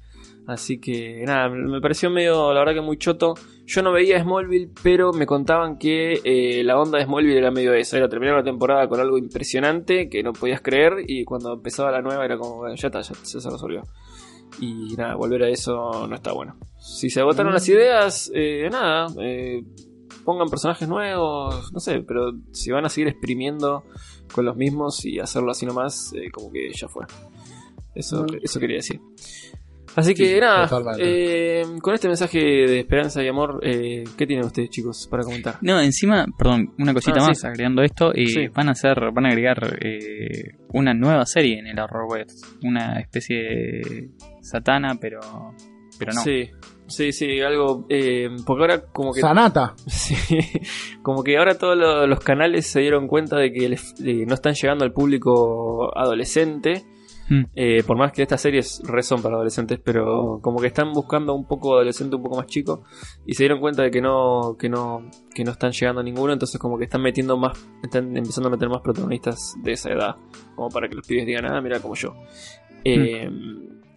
Así 0.46 0.80
que 0.80 1.24
nada, 1.26 1.50
me 1.50 1.82
pareció 1.82 2.10
medio, 2.10 2.54
la 2.54 2.60
verdad 2.62 2.74
que 2.76 2.82
muy 2.82 2.98
choto. 2.98 3.34
Yo 3.66 3.82
no 3.82 3.92
veía 3.92 4.22
Smallville, 4.22 4.72
pero 4.82 5.12
me 5.12 5.26
contaban 5.26 5.78
que 5.78 6.22
eh, 6.24 6.64
la 6.64 6.80
onda 6.80 7.00
de 7.00 7.04
Smallville 7.06 7.38
era 7.38 7.52
medio 7.52 7.74
esa. 7.74 7.98
Era 7.98 8.08
terminar 8.08 8.36
una 8.36 8.44
temporada 8.46 8.88
con 8.88 9.00
algo 9.02 9.18
impresionante 9.18 10.08
que 10.10 10.24
no 10.24 10.32
podías 10.32 10.62
creer 10.62 11.04
y 11.06 11.26
cuando 11.26 11.54
empezaba 11.54 11.92
la 11.92 12.02
nueva 12.02 12.24
era 12.24 12.38
como, 12.38 12.58
bueno, 12.58 12.76
ya 12.76 12.88
está, 12.88 13.02
ya, 13.02 13.14
ya 13.14 13.40
se 13.42 13.50
resolvió. 13.50 13.82
Y 14.60 14.96
nada, 14.98 15.16
volver 15.16 15.44
a 15.44 15.50
eso 15.50 16.08
no 16.08 16.16
está 16.16 16.32
bueno. 16.32 16.56
Si 16.80 17.10
se 17.10 17.20
agotaron 17.22 17.52
Mm. 17.52 17.56
las 17.56 17.70
ideas, 17.70 18.32
eh, 18.34 18.68
nada, 18.72 19.08
eh, 19.22 19.64
pongan 20.26 20.50
personajes 20.50 20.88
nuevos, 20.88 21.72
no 21.72 21.80
sé, 21.80 22.00
pero 22.02 22.32
si 22.52 22.72
van 22.72 22.86
a 22.86 22.90
seguir 22.90 23.08
exprimiendo 23.10 23.84
con 24.34 24.46
los 24.46 24.56
mismos 24.58 25.06
y 25.06 25.20
hacerlo 25.20 25.52
así 25.52 25.66
nomás, 25.66 26.12
eh, 26.14 26.30
como 26.32 26.52
que 26.52 26.72
ya 26.74 26.88
fue. 26.88 27.06
Eso, 27.96 28.24
Mm. 28.24 28.40
eso 28.44 28.60
quería 28.60 28.78
decir. 28.78 29.00
Así 29.98 30.14
que 30.14 30.26
Sí, 30.36 30.40
nada, 30.40 30.70
eh, 31.00 31.64
con 31.82 31.94
este 31.96 32.08
mensaje 32.08 32.38
de 32.40 32.80
esperanza 32.82 33.24
y 33.24 33.28
amor, 33.28 33.60
eh, 33.64 34.04
¿qué 34.16 34.28
tienen 34.28 34.46
ustedes 34.46 34.70
chicos 34.70 35.08
para 35.10 35.24
comentar? 35.24 35.56
No, 35.62 35.82
encima, 35.82 36.26
perdón, 36.38 36.72
una 36.78 36.94
cosita 36.94 37.18
Ah, 37.20 37.28
más 37.30 37.40
sí. 37.42 37.48
agregando 37.48 37.82
esto, 37.82 38.14
eh, 38.14 38.28
Sí. 38.28 38.48
van 38.50 38.70
a 38.70 38.74
hacer, 38.74 38.96
van 39.12 39.26
a 39.26 39.30
agregar 39.30 39.78
eh, 39.82 40.52
una 40.72 40.94
nueva 40.94 41.26
serie 41.26 41.58
en 41.60 41.66
el 41.68 41.80
Arrowverse, 41.80 42.46
una 42.64 43.00
especie 43.00 43.38
de 43.38 44.10
Satana, 44.42 44.96
pero, 45.02 45.20
pero 45.98 46.14
no. 46.14 46.22
Sí, 46.22 46.48
sí, 46.86 47.12
sí, 47.12 47.42
algo, 47.42 47.88
eh, 47.90 48.30
porque 48.46 48.62
ahora 48.62 48.82
como 48.94 49.12
que... 49.14 49.22
Sanata. 49.22 49.74
Sí, 49.88 50.16
como 51.02 51.24
que 51.24 51.38
ahora 51.40 51.58
todos 51.58 51.76
lo- 51.76 52.06
los 52.06 52.20
canales 52.20 52.68
se 52.68 52.82
dieron 52.82 53.08
cuenta 53.08 53.38
de 53.38 53.52
que 53.52 53.68
les- 53.70 53.96
eh, 54.06 54.26
no 54.28 54.36
están 54.36 54.54
llegando 54.54 54.86
al 54.86 54.94
público 54.94 55.92
adolescente. 55.98 56.84
Hmm. 57.30 57.44
Eh, 57.56 57.84
por 57.86 57.98
más 57.98 58.12
que 58.12 58.22
estas 58.22 58.42
series 58.42 58.82
re 58.86 59.04
son 59.04 59.22
para 59.22 59.36
adolescentes, 59.36 59.80
pero 59.84 60.40
como 60.42 60.60
que 60.60 60.68
están 60.68 60.94
buscando 60.94 61.34
un 61.34 61.46
poco 61.46 61.76
adolescente 61.76 62.16
un 62.16 62.24
poco 62.24 62.38
más 62.38 62.48
chico 62.48 62.84
y 63.26 63.34
se 63.34 63.44
dieron 63.44 63.60
cuenta 63.60 63.84
de 63.84 63.92
que 63.92 64.02
no, 64.02 64.56
que 64.58 64.70
no, 64.70 65.10
que 65.34 65.44
no 65.44 65.52
están 65.52 65.72
llegando 65.72 66.02
a 66.02 66.04
ninguno, 66.04 66.34
entonces 66.34 66.60
como 66.60 66.78
que 66.78 66.86
están 66.86 67.02
metiendo 67.02 67.38
más, 67.38 67.58
están 67.84 68.16
empezando 68.16 68.48
a 68.48 68.52
meter 68.52 68.70
más 68.70 68.82
protagonistas 68.82 69.56
de 69.64 69.72
esa 69.74 69.92
edad, 69.92 70.16
como 70.56 70.70
para 70.70 70.88
que 70.88 70.96
los 70.96 71.06
pibes 71.06 71.26
digan, 71.26 71.46
ah, 71.52 71.62
mira 71.62 71.80
como 71.80 71.96
yo. 71.96 72.16
Eh, 72.84 73.30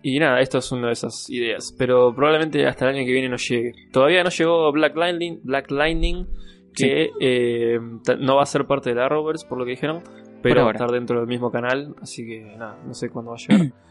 Y 0.02 0.18
nada, 0.18 0.40
esto 0.40 0.58
es 0.58 0.72
una 0.72 0.86
de 0.86 0.94
esas 0.94 1.28
ideas, 1.28 1.74
pero 1.78 2.14
probablemente 2.14 2.66
hasta 2.66 2.88
el 2.88 2.96
año 2.96 3.04
que 3.04 3.12
viene 3.12 3.28
no 3.28 3.36
llegue. 3.36 3.72
Todavía 3.92 4.24
no 4.24 4.30
llegó 4.30 4.72
Black 4.72 4.96
Lightning, 4.96 5.40
Black 5.44 5.70
Lightning 5.70 6.26
que 6.74 7.10
eh, 7.20 7.78
no 8.18 8.36
va 8.36 8.42
a 8.42 8.46
ser 8.46 8.64
parte 8.64 8.90
de 8.90 8.96
la 8.96 9.06
Arrowverse, 9.06 9.46
por 9.46 9.58
lo 9.58 9.64
que 9.64 9.72
dijeron, 9.72 10.02
pero 10.42 10.62
va 10.64 10.70
a 10.70 10.72
estar 10.72 10.90
dentro 10.90 11.18
del 11.18 11.26
mismo 11.28 11.50
canal, 11.50 11.94
así 12.02 12.24
que 12.26 12.40
nada, 12.56 12.78
no 12.86 12.94
sé 12.94 13.10
cuándo 13.10 13.32
va 13.32 13.36
a 13.36 13.40
llegar. 13.40 13.72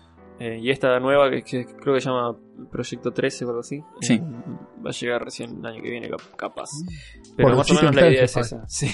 Eh, 0.42 0.58
y 0.62 0.70
esta 0.70 0.98
nueva 1.02 1.30
que, 1.30 1.44
que 1.44 1.66
creo 1.66 1.96
que 1.96 2.00
se 2.00 2.08
llama 2.08 2.34
Proyecto 2.72 3.12
13 3.12 3.44
o 3.44 3.48
algo 3.50 3.60
así, 3.60 3.84
Sí. 4.00 4.14
eh, 4.14 4.22
va 4.86 4.90
a 4.90 4.94
llegar 4.94 5.26
recién 5.26 5.58
el 5.60 5.66
año 5.66 5.84
que 5.84 5.90
viene, 5.92 6.10
cap- 6.10 6.22
capaz. 6.38 6.70
Pero 7.36 7.50
Por 7.50 7.58
más 7.58 7.70
o 7.70 7.74
menos 7.74 7.94
la 7.94 8.10
idea 8.10 8.24
es 8.24 8.38
esa. 8.38 8.66
Sí, 8.70 8.88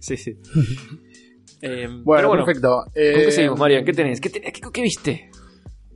sí, 0.00 0.16
sí. 0.16 0.38
Eh, 1.60 1.86
Bueno, 2.02 2.28
bueno, 2.28 2.46
perfecto. 2.46 2.84
¿Con 2.84 2.92
qué 2.94 3.30
seguimos, 3.30 3.58
Marian? 3.58 3.84
¿Qué 3.84 3.92
tenés? 3.92 4.22
¿Qué, 4.22 4.30
tenés? 4.30 4.54
¿Qué, 4.54 4.60
qué 4.72 4.80
viste? 4.80 5.30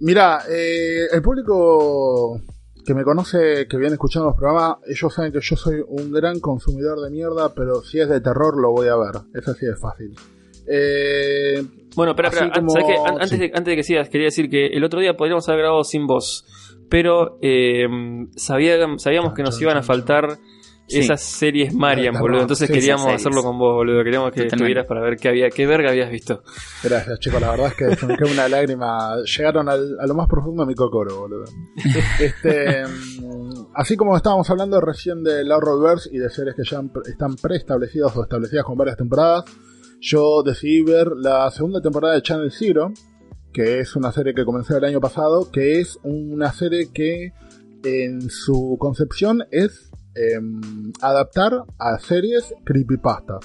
Mira, 0.00 0.40
eh, 0.50 1.06
el 1.10 1.22
público 1.22 2.38
que 2.84 2.92
me 2.92 3.04
conoce, 3.04 3.66
que 3.66 3.78
viene 3.78 3.94
escuchando 3.94 4.28
los 4.28 4.36
programas, 4.36 4.76
ellos 4.86 5.14
saben 5.14 5.32
que 5.32 5.40
yo 5.40 5.56
soy 5.56 5.82
un 5.88 6.12
gran 6.12 6.40
consumidor 6.40 7.00
de 7.00 7.08
mierda, 7.10 7.54
pero 7.54 7.80
si 7.80 8.00
es 8.00 8.08
de 8.10 8.20
terror 8.20 8.60
lo 8.60 8.72
voy 8.72 8.88
a 8.88 8.96
ver. 8.96 9.14
Es 9.32 9.48
así 9.48 9.64
de 9.64 9.76
fácil. 9.76 10.14
Eh, 10.66 11.62
Bueno, 11.94 12.12
espera, 12.12 12.28
espera. 12.28 12.50
como- 12.52 12.74
antes, 12.76 13.30
sí. 13.30 13.38
de, 13.38 13.44
antes 13.54 13.64
de 13.66 13.76
que 13.76 13.82
sigas, 13.82 14.08
quería 14.08 14.26
decir 14.26 14.48
que 14.50 14.66
el 14.66 14.82
otro 14.84 15.00
día 15.00 15.14
podríamos 15.14 15.48
haber 15.48 15.60
grabado 15.62 15.84
sin 15.84 16.06
voz. 16.06 16.44
Pero 16.90 17.38
eh, 17.42 17.86
sabía- 18.36 18.78
sabíamos 18.98 19.34
que 19.34 19.42
nos 19.42 19.60
iban 19.60 19.76
a 19.76 19.82
faltar 19.82 20.38
Sí. 20.86 20.98
esas 20.98 21.22
series 21.22 21.72
Marian, 21.74 22.12
boludo. 22.20 22.42
Entonces 22.42 22.68
Sí, 22.68 22.74
queríamos 22.74 23.06
hacerlo 23.06 23.42
con 23.42 23.58
vos, 23.58 23.72
boludo. 23.74 24.04
Queríamos 24.04 24.32
que 24.32 24.42
estuvieras 24.44 24.84
para 24.86 25.00
ver 25.00 25.16
qué 25.16 25.28
había, 25.28 25.48
qué 25.48 25.66
verga 25.66 25.88
habías 25.90 26.10
visto. 26.10 26.42
gracias, 26.82 27.18
chicos. 27.20 27.40
La 27.40 27.50
verdad 27.52 27.68
es 27.68 27.74
que 27.74 28.16
quedó 28.16 28.30
una 28.30 28.48
lágrima. 28.50 29.16
Llegaron 29.24 29.68
al- 29.70 29.96
a 29.98 30.06
lo 30.06 30.14
más 30.14 30.28
profundo 30.28 30.62
de 30.62 30.66
mi 30.68 30.74
cocoro, 30.74 31.20
boludo. 31.20 31.44
Este, 32.20 32.84
mm, 32.86 33.68
así 33.74 33.96
como 33.96 34.14
estábamos 34.14 34.48
hablando 34.50 34.78
recién 34.80 35.22
del 35.24 35.50
Horrorverse 35.50 36.10
y 36.12 36.18
de 36.18 36.28
series 36.28 36.54
que 36.54 36.64
ya 36.64 36.82
están 37.06 37.36
preestablecidas 37.36 38.14
o 38.14 38.22
establecidas 38.22 38.64
con 38.64 38.76
varias 38.76 38.98
temporadas, 38.98 39.44
yo 40.04 40.42
decidí 40.42 40.82
ver 40.82 41.12
la 41.16 41.50
segunda 41.50 41.80
temporada 41.80 42.14
de 42.14 42.20
Channel 42.20 42.52
Zero, 42.52 42.92
que 43.54 43.80
es 43.80 43.96
una 43.96 44.12
serie 44.12 44.34
que 44.34 44.44
comencé 44.44 44.76
el 44.76 44.84
año 44.84 45.00
pasado, 45.00 45.50
que 45.50 45.80
es 45.80 45.98
una 46.02 46.52
serie 46.52 46.90
que 46.92 47.32
en 47.84 48.28
su 48.28 48.76
concepción 48.78 49.44
es 49.50 49.90
em, 50.14 50.92
adaptar 51.00 51.64
a 51.78 51.98
series 51.98 52.54
creepypasta. 52.64 53.38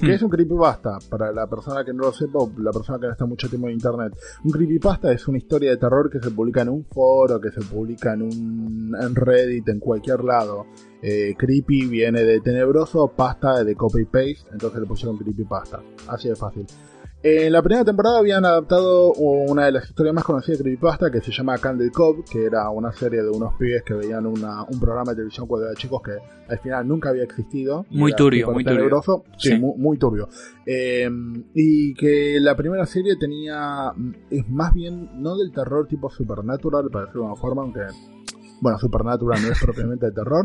¿Qué 0.00 0.14
es 0.14 0.22
un 0.22 0.30
creepypasta? 0.30 0.98
Para 1.08 1.30
la 1.30 1.46
persona 1.46 1.84
que 1.84 1.92
no 1.92 2.06
lo 2.06 2.12
sepa 2.12 2.40
o 2.40 2.52
la 2.58 2.72
persona 2.72 2.98
que 2.98 3.06
no 3.06 3.12
está 3.12 3.24
mucho 3.24 3.48
tiempo 3.48 3.68
en 3.68 3.74
internet. 3.74 4.12
Un 4.42 4.50
creepypasta 4.50 5.12
es 5.12 5.28
una 5.28 5.38
historia 5.38 5.70
de 5.70 5.76
terror 5.76 6.10
que 6.10 6.18
se 6.18 6.32
publica 6.32 6.62
en 6.62 6.70
un 6.70 6.84
foro, 6.84 7.40
que 7.40 7.52
se 7.52 7.60
publica 7.60 8.14
en 8.14 8.22
un 8.22 8.96
en 9.00 9.14
Reddit, 9.14 9.68
en 9.68 9.78
cualquier 9.78 10.24
lado. 10.24 10.66
Eh, 11.02 11.34
creepy 11.36 11.86
viene 11.86 12.22
de 12.24 12.40
tenebroso, 12.40 13.08
pasta 13.08 13.62
de 13.64 13.74
copy 13.76 14.04
paste, 14.04 14.38
entonces 14.52 14.80
le 14.80 14.86
pusieron 14.86 15.16
creepypasta. 15.18 15.80
Así 16.08 16.28
de 16.28 16.36
fácil. 16.36 16.66
En 17.22 17.50
la 17.52 17.60
primera 17.60 17.84
temporada 17.84 18.18
habían 18.20 18.44
adaptado 18.44 19.12
una 19.14 19.64
de 19.64 19.72
las 19.72 19.88
historias 19.88 20.14
más 20.14 20.22
conocidas 20.22 20.58
de 20.58 20.64
Creepypasta 20.64 21.10
que 21.10 21.20
se 21.20 21.32
llama 21.32 21.58
Candle 21.58 21.90
Cove, 21.90 22.22
que 22.30 22.44
era 22.44 22.70
una 22.70 22.92
serie 22.92 23.20
de 23.20 23.30
unos 23.30 23.54
pibes 23.58 23.82
que 23.82 23.94
veían 23.94 24.26
una- 24.26 24.62
un 24.62 24.78
programa 24.78 25.10
de 25.10 25.16
televisión 25.16 25.48
cuando 25.48 25.64
eran 25.66 25.76
chicos 25.76 26.02
que 26.04 26.12
al 26.48 26.58
final 26.60 26.86
nunca 26.86 27.08
había 27.08 27.24
existido. 27.24 27.84
Muy 27.90 28.12
turbio, 28.16 28.46
muy 28.52 28.62
turbio. 28.76 28.88
Sí, 29.38 29.48
Sí. 29.50 29.58
Muy, 29.58 29.72
muy 29.76 29.98
turbio. 29.98 30.28
Eh, 30.66 31.10
y 31.54 31.94
que 31.94 32.38
la 32.38 32.54
primera 32.54 32.86
serie 32.86 33.16
tenía. 33.18 33.92
Es 34.30 34.48
más 34.48 34.72
bien, 34.72 35.10
no 35.20 35.36
del 35.36 35.50
terror 35.52 35.88
tipo 35.88 36.08
supernatural, 36.10 36.88
para 36.92 37.06
decirlo 37.06 37.22
de 37.24 37.32
una 37.32 37.40
forma, 37.40 37.62
aunque. 37.62 37.80
Bueno, 38.60 38.78
supernatural 38.78 39.40
no 39.42 39.48
es 39.50 39.58
propiamente 39.60 40.06
de 40.06 40.12
terror. 40.12 40.44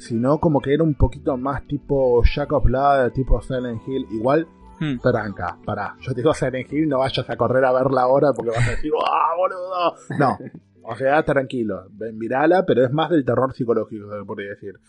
Sino 0.00 0.38
como 0.38 0.60
que 0.60 0.74
era 0.74 0.82
un 0.82 0.94
poquito 0.94 1.36
más 1.36 1.66
tipo 1.66 2.22
Jack 2.24 2.52
of 2.52 2.64
Blood, 2.64 3.12
tipo 3.12 3.40
Silent 3.40 3.82
Hill. 3.86 4.06
Igual 4.10 4.48
Hmm. 4.80 4.96
tranca, 4.98 5.58
pará. 5.66 5.94
Yo 6.00 6.12
te 6.14 6.22
digo 6.22 6.32
Silent 6.32 6.72
Hill, 6.72 6.88
no 6.88 7.00
vayas 7.00 7.28
a 7.28 7.36
correr 7.36 7.62
a 7.66 7.72
verla 7.72 8.00
ahora 8.02 8.32
porque 8.32 8.50
vas 8.56 8.66
a 8.66 8.70
decir, 8.70 8.90
¡ah, 9.06 9.34
boludo! 9.36 9.94
No. 10.18 10.38
O 10.82 10.96
sea, 10.96 11.22
tranquilo. 11.22 11.82
Mirala, 12.14 12.64
pero 12.64 12.82
es 12.86 12.90
más 12.90 13.10
del 13.10 13.22
terror 13.26 13.52
psicológico, 13.52 14.10
se 14.10 14.24
podría 14.24 14.48
decir. 14.50 14.80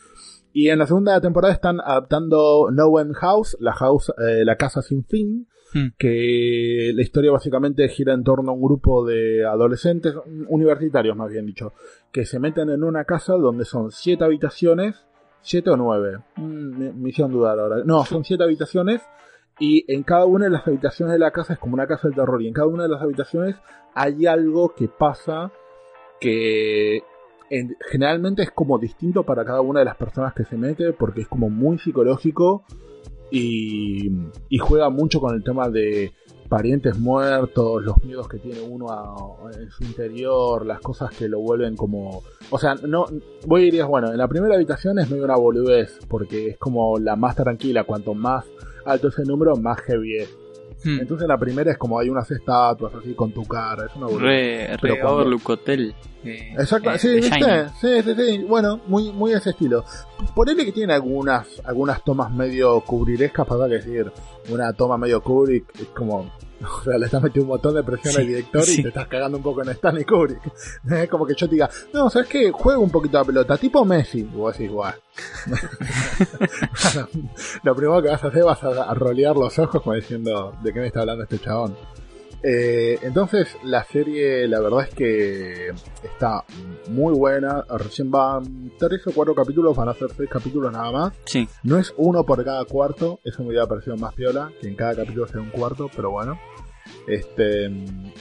Y 0.54 0.70
en 0.70 0.80
la 0.80 0.88
segunda 0.88 1.20
temporada 1.20 1.54
están 1.54 1.82
adaptando 1.82 2.70
No 2.72 2.86
One 2.88 3.14
House, 3.16 3.58
la 3.60 3.74
house, 3.74 4.14
eh, 4.18 4.46
la 4.46 4.56
casa 4.56 4.82
sin 4.82 5.04
fin, 5.04 5.48
Hmm. 5.74 5.88
que 5.98 6.92
la 6.94 7.02
historia 7.02 7.32
básicamente 7.32 7.88
gira 7.88 8.14
en 8.14 8.24
torno 8.26 8.52
a 8.52 8.54
un 8.54 8.62
grupo 8.62 9.06
de 9.06 9.46
adolescentes, 9.46 10.14
universitarios 10.50 11.16
más 11.16 11.32
bien 11.32 11.46
dicho, 11.46 11.74
que 12.12 12.26
se 12.26 12.40
meten 12.40 12.70
en 12.70 12.84
una 12.84 13.06
casa 13.06 13.34
donde 13.36 13.64
son 13.64 13.90
siete 13.92 14.24
habitaciones, 14.26 15.06
siete 15.42 15.70
o 15.70 15.78
nueve, 15.78 16.18
Mm, 16.36 16.78
me, 16.78 16.92
me 16.94 17.10
hicieron 17.10 17.32
dudar 17.32 17.58
ahora, 17.58 17.84
no, 17.86 18.04
son 18.06 18.26
siete 18.26 18.44
habitaciones 18.44 19.02
y 19.60 19.86
en 19.94 20.04
cada 20.04 20.26
una 20.26 20.46
de 20.46 20.52
las 20.52 20.68
habitaciones 20.68 21.14
de 21.14 21.20
la 21.20 21.32
casa 21.32 21.54
es 21.54 21.60
como 21.60 21.76
una 21.76 21.88
casa 21.88 22.08
del 22.10 22.16
terror 22.16 22.42
y 22.42 22.48
en 22.48 22.54
cada 22.54 22.68
una 22.68 22.84
de 22.84 22.90
las 22.90 23.02
habitaciones 23.02 23.56
hay 23.96 24.26
algo 24.26 24.74
que 24.76 24.88
pasa 24.90 25.52
que 26.20 27.04
en- 27.50 27.76
generalmente 27.90 28.44
es 28.44 28.52
como 28.52 28.78
distinto 28.78 29.24
para 29.24 29.44
cada 29.46 29.62
una 29.62 29.80
de 29.80 29.86
las 29.86 29.96
personas 29.98 30.34
que 30.34 30.44
se 30.46 30.58
mete 30.58 30.94
porque 30.94 31.22
es 31.22 31.28
como 31.28 31.50
muy 31.50 31.78
psicológico 31.80 32.64
y, 33.32 34.10
y 34.50 34.58
juega 34.60 34.90
mucho 34.90 35.20
con 35.20 35.34
el 35.36 35.44
tema 35.44 35.70
de 35.70 36.12
parientes 36.50 37.00
muertos, 37.00 37.82
los 37.82 38.04
miedos 38.04 38.28
que 38.28 38.38
tiene 38.38 38.60
uno 38.62 38.88
a- 38.90 39.38
en 39.58 39.72
su 39.72 39.84
interior, 39.86 40.66
las 40.66 40.82
cosas 40.82 41.10
que 41.16 41.30
lo 41.30 41.40
vuelven 41.40 41.78
como... 41.78 42.24
O 42.50 42.60
sea, 42.60 42.76
no 42.76 43.06
vos 43.46 43.60
dirías, 43.62 43.88
bueno, 43.88 44.12
en 44.12 44.18
la 44.18 44.28
primera 44.28 44.56
habitación 44.56 45.00
es 45.00 45.10
medio 45.10 45.24
una 45.24 45.38
boludez, 45.38 45.98
porque 46.10 46.50
es 46.50 46.58
como 46.58 47.00
la 47.00 47.16
más 47.16 47.38
tranquila, 47.38 47.86
cuanto 47.86 48.14
más 48.14 48.44
alto 48.86 49.08
ese 49.08 49.24
número, 49.24 49.56
más 49.56 49.80
heavy 49.82 50.18
es. 50.18 50.38
Hmm. 50.84 51.00
Entonces 51.00 51.28
la 51.28 51.38
primera 51.38 51.72
es 51.72 51.78
como 51.78 52.00
hay 52.00 52.10
unas 52.10 52.30
estatuas 52.32 52.94
así 52.96 53.14
con 53.14 53.32
tu 53.32 53.44
cara, 53.46 53.86
es 53.86 53.96
una. 53.96 54.08
Re, 54.08 54.78
Pero 54.82 54.96
re 54.96 55.00
cuando- 55.02 55.18
Overlook 55.20 55.50
Hotel. 55.50 55.96
eh, 56.24 56.54
Exacto, 56.58 56.92
eh, 56.92 57.00
sí, 57.00 57.10
¿viste? 57.16 57.68
Sí, 57.80 58.02
sí, 58.04 58.14
sí. 58.16 58.38
Bueno, 58.48 58.82
muy, 58.88 59.12
muy 59.12 59.32
de 59.32 59.38
ese 59.38 59.52
estilo. 59.52 59.84
Ponele 60.36 60.66
que 60.66 60.72
tiene 60.72 60.94
algunas, 60.94 61.48
algunas 61.66 62.04
tomas 62.04 62.32
medio 62.32 62.80
cubrirescas, 62.82 63.46
para 63.48 63.68
decir, 63.68 64.12
una 64.50 64.74
toma 64.74 64.98
medio 64.98 65.22
Kubrick, 65.22 65.66
es 65.80 65.88
como, 65.88 66.32
o 66.64 66.84
sea, 66.84 66.98
le 66.98 67.06
estás 67.06 67.22
metiendo 67.22 67.46
un 67.46 67.50
montón 67.56 67.76
de 67.76 67.84
presión 67.84 68.14
Sí, 68.14 68.22
al 68.22 68.28
director 68.28 68.64
sí. 68.64 68.80
y 68.80 68.84
te 68.84 68.88
estás 68.90 69.08
cagando 69.08 69.38
un 69.38 69.44
poco 69.44 69.64
en 69.64 69.70
Stanley 69.70 70.06
Kubrick. 70.06 70.42
Es 70.92 71.10
como 71.10 71.26
que 71.26 71.34
yo 71.36 71.48
te 71.48 71.56
diga, 71.56 71.70
no, 71.94 72.10
¿sabes 72.10 72.28
qué? 72.28 72.52
Juega 72.52 72.80
un 72.80 72.90
poquito 72.90 73.18
la 73.18 73.26
pelota, 73.26 73.58
tipo 73.58 73.84
Messi. 73.86 74.24
Vos 74.24 74.58
decís, 74.58 74.72
guau. 74.72 74.94
Lo 77.64 77.76
primero 77.76 78.02
que 78.02 78.10
vas 78.10 78.24
a 78.24 78.28
hacer 78.28 78.44
vas 78.44 78.64
a, 78.64 78.84
a 78.84 78.94
rolear 78.94 79.36
los 79.36 79.58
ojos 79.60 79.82
como 79.82 79.96
diciendo, 79.96 80.54
¿de 80.64 80.74
qué 80.74 80.80
me 80.80 80.88
está 80.88 81.02
hablando 81.02 81.24
este 81.24 81.40
chabón? 81.40 81.76
Eh, 82.44 82.98
entonces 83.04 83.56
la 83.64 83.84
serie 83.84 84.48
la 84.48 84.60
verdad 84.60 84.88
es 84.88 84.96
que 84.96 85.72
está 86.04 86.44
muy 86.90 87.14
buena. 87.14 87.64
Recién 87.78 88.10
van 88.10 88.72
tres 88.80 89.06
o 89.08 89.12
cuatro 89.12 89.36
capítulos, 89.36 89.76
van 89.76 89.90
a 89.90 89.94
ser 89.94 90.10
seis 90.16 90.30
capítulos 90.30 90.72
nada 90.72 90.92
más. 90.92 91.14
Sí. 91.26 91.48
No 91.64 91.78
es 91.78 91.94
uno 91.98 92.26
por 92.26 92.44
cada 92.44 92.66
cuarto, 92.66 93.20
eso 93.24 93.44
me 93.44 93.50
hubiera 93.50 93.68
parecido 93.68 93.96
más 93.98 94.14
piola, 94.14 94.52
que 94.60 94.68
en 94.68 94.76
cada 94.76 94.96
capítulo 94.96 95.28
sea 95.28 95.42
un 95.42 95.52
cuarto, 95.52 95.90
pero 95.96 96.12
bueno. 96.12 96.40
Este 97.08 97.72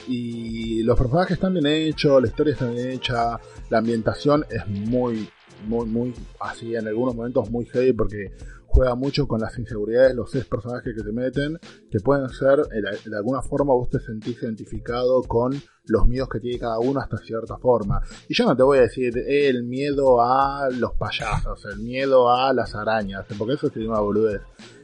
y 0.07 0.83
los 0.83 0.97
personajes 0.97 1.33
están 1.33 1.53
bien 1.53 1.67
hechos, 1.67 2.21
la 2.21 2.27
historia 2.27 2.53
está 2.53 2.69
bien 2.69 2.89
hecha, 2.89 3.39
la 3.69 3.77
ambientación 3.77 4.45
es 4.49 4.67
muy, 4.67 5.29
muy, 5.67 5.85
muy 5.85 6.13
así 6.39 6.75
en 6.75 6.87
algunos 6.87 7.15
momentos 7.15 7.49
muy 7.49 7.65
heavy 7.65 7.93
porque 7.93 8.31
juega 8.71 8.95
mucho 8.95 9.27
con 9.27 9.41
las 9.41 9.57
inseguridades, 9.59 10.15
los 10.15 10.31
seis 10.31 10.45
personajes 10.45 10.93
que 10.95 11.03
se 11.03 11.11
meten, 11.11 11.59
que 11.89 11.99
pueden 11.99 12.29
ser, 12.29 12.59
de 12.67 13.09
de 13.09 13.17
alguna 13.17 13.41
forma 13.41 13.73
vos 13.73 13.89
te 13.89 13.99
sentís 13.99 14.41
identificado 14.41 15.21
con 15.23 15.61
los 15.85 16.07
miedos 16.07 16.29
que 16.29 16.39
tiene 16.39 16.57
cada 16.57 16.79
uno 16.79 17.01
hasta 17.01 17.17
cierta 17.17 17.57
forma. 17.57 18.01
Y 18.29 18.33
yo 18.33 18.45
no 18.45 18.55
te 18.55 18.63
voy 18.63 18.77
a 18.77 18.81
decir 18.81 19.17
el 19.27 19.63
miedo 19.63 20.21
a 20.21 20.69
los 20.71 20.93
payasos, 20.93 21.65
el 21.65 21.79
miedo 21.79 22.31
a 22.31 22.53
las 22.53 22.73
arañas, 22.73 23.25
porque 23.37 23.55
eso 23.55 23.69
sería 23.69 23.89
una 23.89 23.99
boludez. 23.99 24.41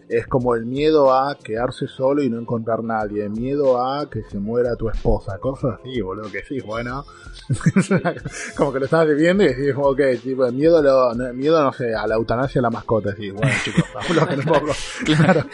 Es 0.09 0.25
como 0.27 0.55
el 0.55 0.65
miedo 0.65 1.13
a 1.13 1.35
quedarse 1.35 1.87
solo 1.87 2.23
y 2.23 2.29
no 2.29 2.39
encontrar 2.39 2.83
nadie, 2.83 3.25
el 3.25 3.31
miedo 3.31 3.81
a 3.81 4.09
que 4.09 4.23
se 4.23 4.39
muera 4.39 4.75
tu 4.75 4.89
esposa, 4.89 5.37
cosas 5.37 5.79
así, 5.79 5.99
boludo, 6.01 6.31
que 6.31 6.43
sí, 6.43 6.59
bueno. 6.61 7.05
como 8.57 8.73
que 8.73 8.79
lo 8.79 8.85
estás 8.85 9.07
viviendo 9.07 9.43
y 9.43 9.47
decís, 9.47 9.73
ok, 9.75 10.01
tipo, 10.23 10.45
el 10.45 10.53
miedo, 10.53 10.77
a 10.77 10.81
lo, 10.81 11.13
no, 11.13 11.33
miedo, 11.33 11.61
no 11.61 11.73
sé, 11.73 11.93
a 11.93 12.07
la 12.07 12.15
eutanasia 12.15 12.59
de 12.59 12.63
la 12.63 12.69
mascota, 12.69 13.11
decís, 13.11 13.33
bueno, 13.33 13.51
chicos, 13.63 13.83
aflojen 13.95 14.39
un 14.39 14.45
poco. 14.45 14.71
Claro, 15.05 15.45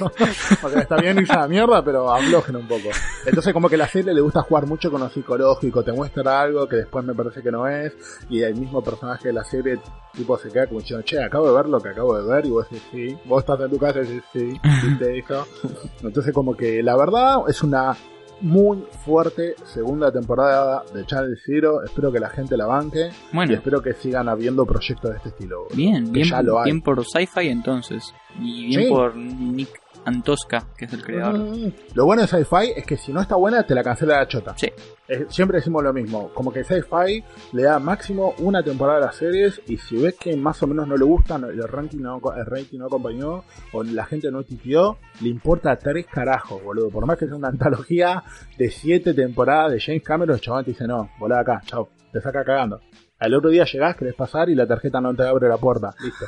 porque 0.62 0.80
está 0.80 0.98
bien 0.98 1.18
irse 1.18 1.34
a 1.34 1.42
la 1.42 1.48
mierda, 1.48 1.84
pero 1.84 2.14
aflojen 2.14 2.56
un 2.56 2.68
poco. 2.68 2.90
Entonces, 3.26 3.54
como 3.54 3.70
que 3.70 3.78
la 3.78 3.88
serie 3.88 4.14
le 4.14 4.22
gusta 4.22 4.42
jugar 4.42 4.66
mucho 4.68 4.92
con 4.92 5.02
lo 5.02 5.10
psicológico, 5.10 5.84
te 5.84 5.92
muestra 5.92 6.42
algo 6.42 6.68
que 6.68 6.78
después 6.78 7.04
me 7.06 7.14
parece 7.14 7.42
que 7.42 7.52
no 7.52 7.68
es, 7.68 7.94
y 8.30 8.42
el 8.42 8.56
mismo 8.56 8.84
personaje 8.84 9.30
de 9.30 9.34
la 9.34 9.44
serie, 9.44 9.80
tipo, 10.14 10.38
se 10.38 10.50
queda 10.50 10.68
como 10.68 10.80
diciendo, 10.80 11.04
che, 11.04 11.22
acabo 11.22 11.50
de 11.50 11.56
ver 11.56 11.68
lo 11.68 11.80
que 11.80 11.90
acabo 11.90 12.18
de 12.18 12.32
ver, 12.32 12.46
y 12.46 12.50
vos 12.50 12.68
decís, 12.70 12.88
sí, 12.92 13.18
vos 13.26 13.42
estás 13.42 13.60
en 13.60 13.70
tu 13.70 13.78
casa 13.78 14.00
y 14.00 14.08
decís, 14.08 14.24
sí, 14.32 14.43
Entonces, 16.04 16.34
como 16.34 16.56
que 16.56 16.82
la 16.84 16.96
verdad 16.96 17.40
es 17.48 17.64
una 17.64 17.96
muy 18.42 18.84
fuerte 19.06 19.56
segunda 19.64 20.12
temporada 20.12 20.84
de 20.94 21.06
Channel 21.06 21.38
Zero. 21.46 21.82
Espero 21.84 22.12
que 22.12 22.20
la 22.20 22.30
gente 22.30 22.58
la 22.58 22.66
banque 22.66 23.10
y 23.32 23.36
Bueno, 23.36 23.54
espero 23.54 23.82
que 23.82 23.94
sigan 23.94 24.28
habiendo 24.28 24.66
proyectos 24.66 25.12
de 25.12 25.18
este 25.18 25.30
estilo. 25.30 25.68
bien, 25.74 26.12
bien, 26.12 26.28
ya 26.28 26.42
lo 26.42 26.60
hay. 26.60 26.66
bien 26.66 26.82
por 26.82 27.06
sci-fi 27.06 27.48
entonces. 27.48 28.14
Y 28.42 28.68
bien 28.68 28.82
Sí. 28.84 28.90
por 28.90 29.16
Nick 29.16 29.80
Antosca, 30.06 30.68
que 30.78 30.86
es 30.86 30.94
el 30.94 31.04
creador. 31.04 31.38
Mm, 31.40 31.74
Lo 31.94 32.06
bueno 32.06 32.22
de 32.24 32.28
Sci-Fi 32.28 32.74
es 32.76 32.86
que 32.86 32.98
si 32.98 33.12
no 33.14 33.22
está 33.22 33.36
buena, 33.36 33.64
te 33.64 33.74
la 33.76 33.84
cancela 33.84 34.18
la 34.18 34.28
chota. 34.28 34.56
Sí. 34.58 34.68
Es- 35.08 35.26
siempre 35.34 35.58
decimos 35.58 35.84
lo 35.84 35.94
mismo. 35.94 36.30
Como 36.34 36.52
que 36.52 36.64
Sci-Fi 36.64 37.24
le 37.54 37.64
da 37.64 37.80
máximo 37.80 38.34
una 38.40 38.64
temporada 38.64 38.98
a 39.00 39.06
las 39.08 39.16
series 39.16 39.62
y 39.68 39.78
si 39.78 39.98
ves 39.98 40.16
que 40.20 40.36
más 40.36 40.62
o 40.64 40.68
menos 40.68 40.88
no 40.88 40.96
le 40.98 41.06
gustan, 41.06 41.44
el 41.44 41.64
ranking 41.68 42.00
no, 42.00 42.22
el 42.36 42.46
rating 42.46 42.80
no 42.80 42.86
acompañó 42.88 43.44
o 43.72 43.84
la 43.84 44.06
gente 44.06 44.32
no 44.32 44.44
titió, 44.44 44.98
le 45.22 45.30
importa 45.30 45.76
tres 45.78 46.06
carajos, 46.08 46.62
boludo. 46.64 46.90
Por 46.90 47.06
más 47.06 47.18
que 47.18 47.26
sea 47.26 47.36
una 47.36 47.50
antología 47.50 48.24
de 48.58 48.70
siete 48.72 49.14
temporadas 49.14 49.72
de 49.74 49.80
James 49.82 50.04
Cameron, 50.04 50.36
el 50.36 50.42
chabón 50.42 50.64
te 50.66 50.72
dice 50.72 50.88
no, 50.88 51.10
volá 51.20 51.40
acá, 51.40 51.62
chao, 51.66 51.90
te 52.12 52.22
saca 52.22 52.44
cagando. 52.44 52.80
Al 53.20 53.34
otro 53.36 53.50
día 53.52 53.64
llegás, 53.64 53.96
querés 53.96 54.16
pasar 54.16 54.50
y 54.50 54.56
la 54.56 54.68
tarjeta 54.68 55.00
no 55.00 55.14
te 55.16 55.24
abre 55.24 55.48
la 55.48 55.56
puerta. 55.58 55.94
Listo. 56.04 56.26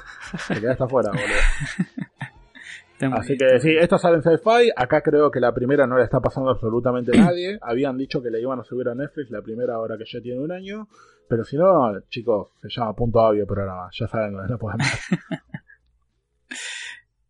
Te 0.47 0.61
quedaste 0.61 0.83
afuera, 0.85 1.09
boludo. 1.09 2.05
Así 3.13 3.37
que 3.37 3.59
sí, 3.59 3.75
esto 3.77 3.97
sale 3.97 4.17
en 4.17 4.23
Sci-Fi. 4.23 4.71
Acá 4.75 5.01
creo 5.01 5.29
que 5.29 5.39
la 5.39 5.53
primera 5.53 5.85
no 5.85 5.97
la 5.97 6.03
está 6.03 6.19
pasando 6.21 6.49
absolutamente 6.49 7.11
nadie. 7.17 7.57
Habían 7.61 7.97
dicho 7.97 8.21
que 8.21 8.29
la 8.29 8.39
iban 8.39 8.59
a 8.59 8.63
subir 8.63 8.87
a 8.87 8.95
Netflix 8.95 9.29
la 9.31 9.41
primera 9.41 9.75
ahora 9.75 9.97
que 9.97 10.05
ya 10.05 10.21
tiene 10.21 10.39
un 10.39 10.51
año. 10.51 10.87
Pero 11.27 11.43
si 11.43 11.57
no, 11.57 11.99
chicos, 12.09 12.49
se 12.61 12.69
llama 12.69 12.93
Punto 12.95 13.33
el 13.33 13.45
programa. 13.45 13.89
Ya 13.91 14.07
saben 14.07 14.33
dónde 14.33 14.51
lo 14.51 14.59
pueden 14.59 14.77
ver. 14.77 15.19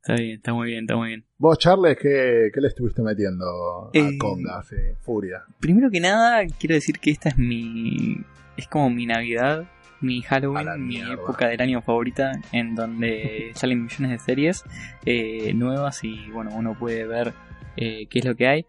Está 0.07 0.22
bien, 0.22 0.36
está 0.36 0.53
muy 0.53 0.67
bien, 0.67 0.84
está 0.84 0.95
muy 0.95 1.07
bien. 1.07 1.25
Vos, 1.39 1.57
Charles, 1.57 1.98
¿qué, 2.00 2.51
qué 2.53 2.62
le 2.62 2.67
estuviste 2.67 3.01
metiendo 3.01 3.43
a 3.88 3.89
Eh, 3.91 4.19
Conga? 4.19 4.62
Sí, 4.62 4.75
Furia. 5.01 5.43
Primero 5.60 5.89
que 5.89 6.00
nada, 6.00 6.45
quiero 6.60 6.75
decir 6.75 7.00
que 7.00 7.10
esta 7.10 7.29
es 7.29 7.39
mi. 7.39 8.17
Es 8.55 8.67
como 8.67 8.91
mi 8.91 9.07
Navidad, 9.07 9.65
mi 10.05 10.21
Halloween, 10.21 10.88
mi 10.88 11.01
época 11.01 11.47
del 11.47 11.62
año 11.62 11.81
favorita, 11.81 12.31
en 12.51 12.75
donde 12.75 13.51
salen 13.55 13.83
millones 13.83 14.12
de 14.12 14.19
series 14.19 14.63
eh, 15.05 15.53
nuevas 15.53 16.03
y 16.03 16.29
bueno, 16.31 16.51
uno 16.53 16.77
puede 16.77 17.05
ver 17.05 17.33
eh, 17.75 18.07
qué 18.09 18.19
es 18.19 18.25
lo 18.25 18.35
que 18.35 18.47
hay. 18.47 18.65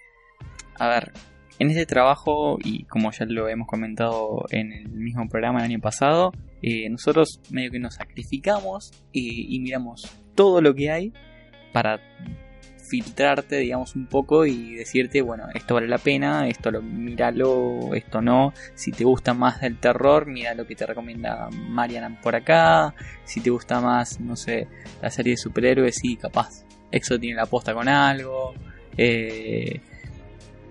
A 0.79 0.89
ver, 0.89 1.13
en 1.59 1.71
este 1.71 1.87
trabajo, 1.87 2.59
y 2.63 2.85
como 2.85 3.11
ya 3.13 3.25
lo 3.27 3.49
hemos 3.49 3.69
comentado 3.69 4.47
en 4.51 4.73
el 4.73 4.89
mismo 4.89 5.29
programa 5.29 5.61
el 5.61 5.67
año 5.67 5.81
pasado, 5.81 6.33
eh, 6.63 6.89
nosotros 6.91 7.41
medio 7.51 7.71
que 7.71 7.79
nos 7.79 7.95
sacrificamos 7.95 8.93
y 9.13 9.59
miramos 9.61 10.11
todo 10.35 10.61
lo 10.61 10.75
que 10.75 10.91
hay 10.91 11.13
para 11.73 12.01
filtrarte, 12.89 13.57
digamos, 13.57 13.95
un 13.97 14.07
poco 14.07 14.47
y 14.47 14.75
decirte, 14.75 15.23
bueno, 15.23 15.47
esto 15.55 15.75
vale 15.75 15.89
la 15.89 15.99
pena, 15.99 16.49
esto 16.49 16.71
lo 16.71 16.83
míralo, 16.83 17.95
esto 17.95 18.21
no. 18.21 18.53
Si 18.75 18.93
te 18.93 19.05
gusta 19.05 19.35
más 19.35 19.61
del 19.61 19.79
terror, 19.79 20.27
mira 20.27 20.55
lo 20.55 20.67
que 20.67 20.75
te 20.75 20.87
recomienda 20.87 21.49
Mariana 21.51 22.19
por 22.23 22.35
acá. 22.35 22.95
Si 23.25 23.41
te 23.41 23.51
gusta 23.51 23.81
más, 23.81 24.21
no 24.21 24.37
sé, 24.37 24.69
la 25.03 25.11
serie 25.11 25.33
de 25.33 25.37
superhéroes, 25.39 25.97
sí, 25.97 26.17
capaz. 26.17 26.65
Exo 26.91 27.19
tiene 27.19 27.37
la 27.37 27.47
posta 27.47 27.75
con 27.75 27.89
algo. 27.89 28.55
Eh, 28.97 29.81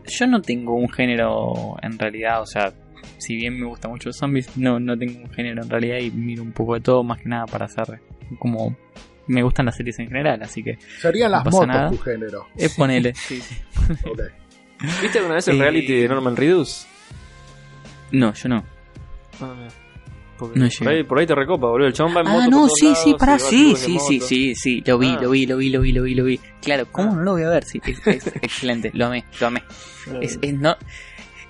yo 0.07 0.27
no 0.27 0.41
tengo 0.41 0.75
un 0.75 0.89
género 0.89 1.75
en 1.81 1.98
realidad, 1.98 2.41
o 2.41 2.45
sea, 2.45 2.74
si 3.17 3.36
bien 3.36 3.60
me 3.60 3.65
gusta 3.65 3.88
mucho 3.88 4.10
los 4.10 4.17
zombies, 4.17 4.55
no, 4.57 4.79
no 4.79 4.98
tengo 4.98 5.19
un 5.19 5.31
género 5.31 5.63
en 5.63 5.69
realidad 5.69 5.98
y 5.98 6.12
miro 6.12 6.43
un 6.43 6.51
poco 6.51 6.75
de 6.75 6.81
todo, 6.81 7.03
más 7.03 7.19
que 7.19 7.29
nada 7.29 7.45
para 7.45 7.65
hacer 7.65 8.01
como 8.39 8.75
me 9.27 9.44
gustan 9.44 9.65
las 9.65 9.75
series 9.75 9.98
en 10.00 10.08
general, 10.08 10.41
así 10.44 10.63
que 10.63 10.77
Serían 11.01 11.32
no 11.32 11.38
las 11.38 11.46
pasa 11.46 11.58
motos 11.58 11.67
nada. 11.67 11.89
tu 11.89 11.98
género. 12.00 12.48
es 12.55 12.74
ponele. 12.75 13.13
sí, 13.15 13.41
sí. 13.41 13.55
Ok. 14.10 14.22
¿Viste 15.01 15.17
alguna 15.20 15.36
vez 15.36 15.48
el 15.48 15.55
Eh, 15.55 15.60
reality 15.60 15.94
de 16.01 16.08
Norman 16.10 16.36
Reedus? 16.36 16.86
No, 18.12 18.34
yo 18.34 18.50
no. 18.50 18.63
Ah, 19.41 19.53
No 20.53 20.67
por, 20.79 20.88
ahí, 20.89 21.03
por 21.03 21.20
ahí 21.20 21.25
te 21.25 21.34
recopa, 21.34 21.67
boludo. 21.67 21.88
El 21.88 21.94
chabón 21.94 22.15
va 22.17 22.22
en 22.22 22.27
moto 22.27 22.39
Ah, 22.44 22.48
no, 22.50 22.67
sí, 22.70 22.86
lados, 22.88 23.00
sí, 23.03 23.15
pará, 23.17 23.39
sí, 23.39 23.74
sí, 23.77 23.98
sí, 24.00 24.20
sí, 24.20 24.53
sí, 24.55 24.84
lo 24.86 24.98
vi, 24.98 25.10
Ah. 25.12 25.20
lo 25.22 25.29
vi, 25.29 25.46
lo 25.46 25.58
vi, 25.58 25.70
lo 25.70 25.82
vi, 25.82 25.91
lo 25.94 26.03
vi, 26.03 26.13
lo 26.15 26.24
vi. 26.25 26.39
Claro, 26.62 26.86
¿cómo 26.91 27.12
Ah. 27.13 27.15
no 27.15 27.22
lo 27.24 27.32
voy 27.34 27.44
a 27.44 27.50
ver? 27.50 27.63
Sí, 27.63 27.82
es, 27.86 28.05
es 28.05 28.27
excelente, 28.41 28.91
lo 28.94 29.05
amé, 29.05 29.24
lo 29.39 29.48
amé. 29.48 29.63
Es, 30.22 30.38
es, 30.41 30.53
no, 30.53 30.75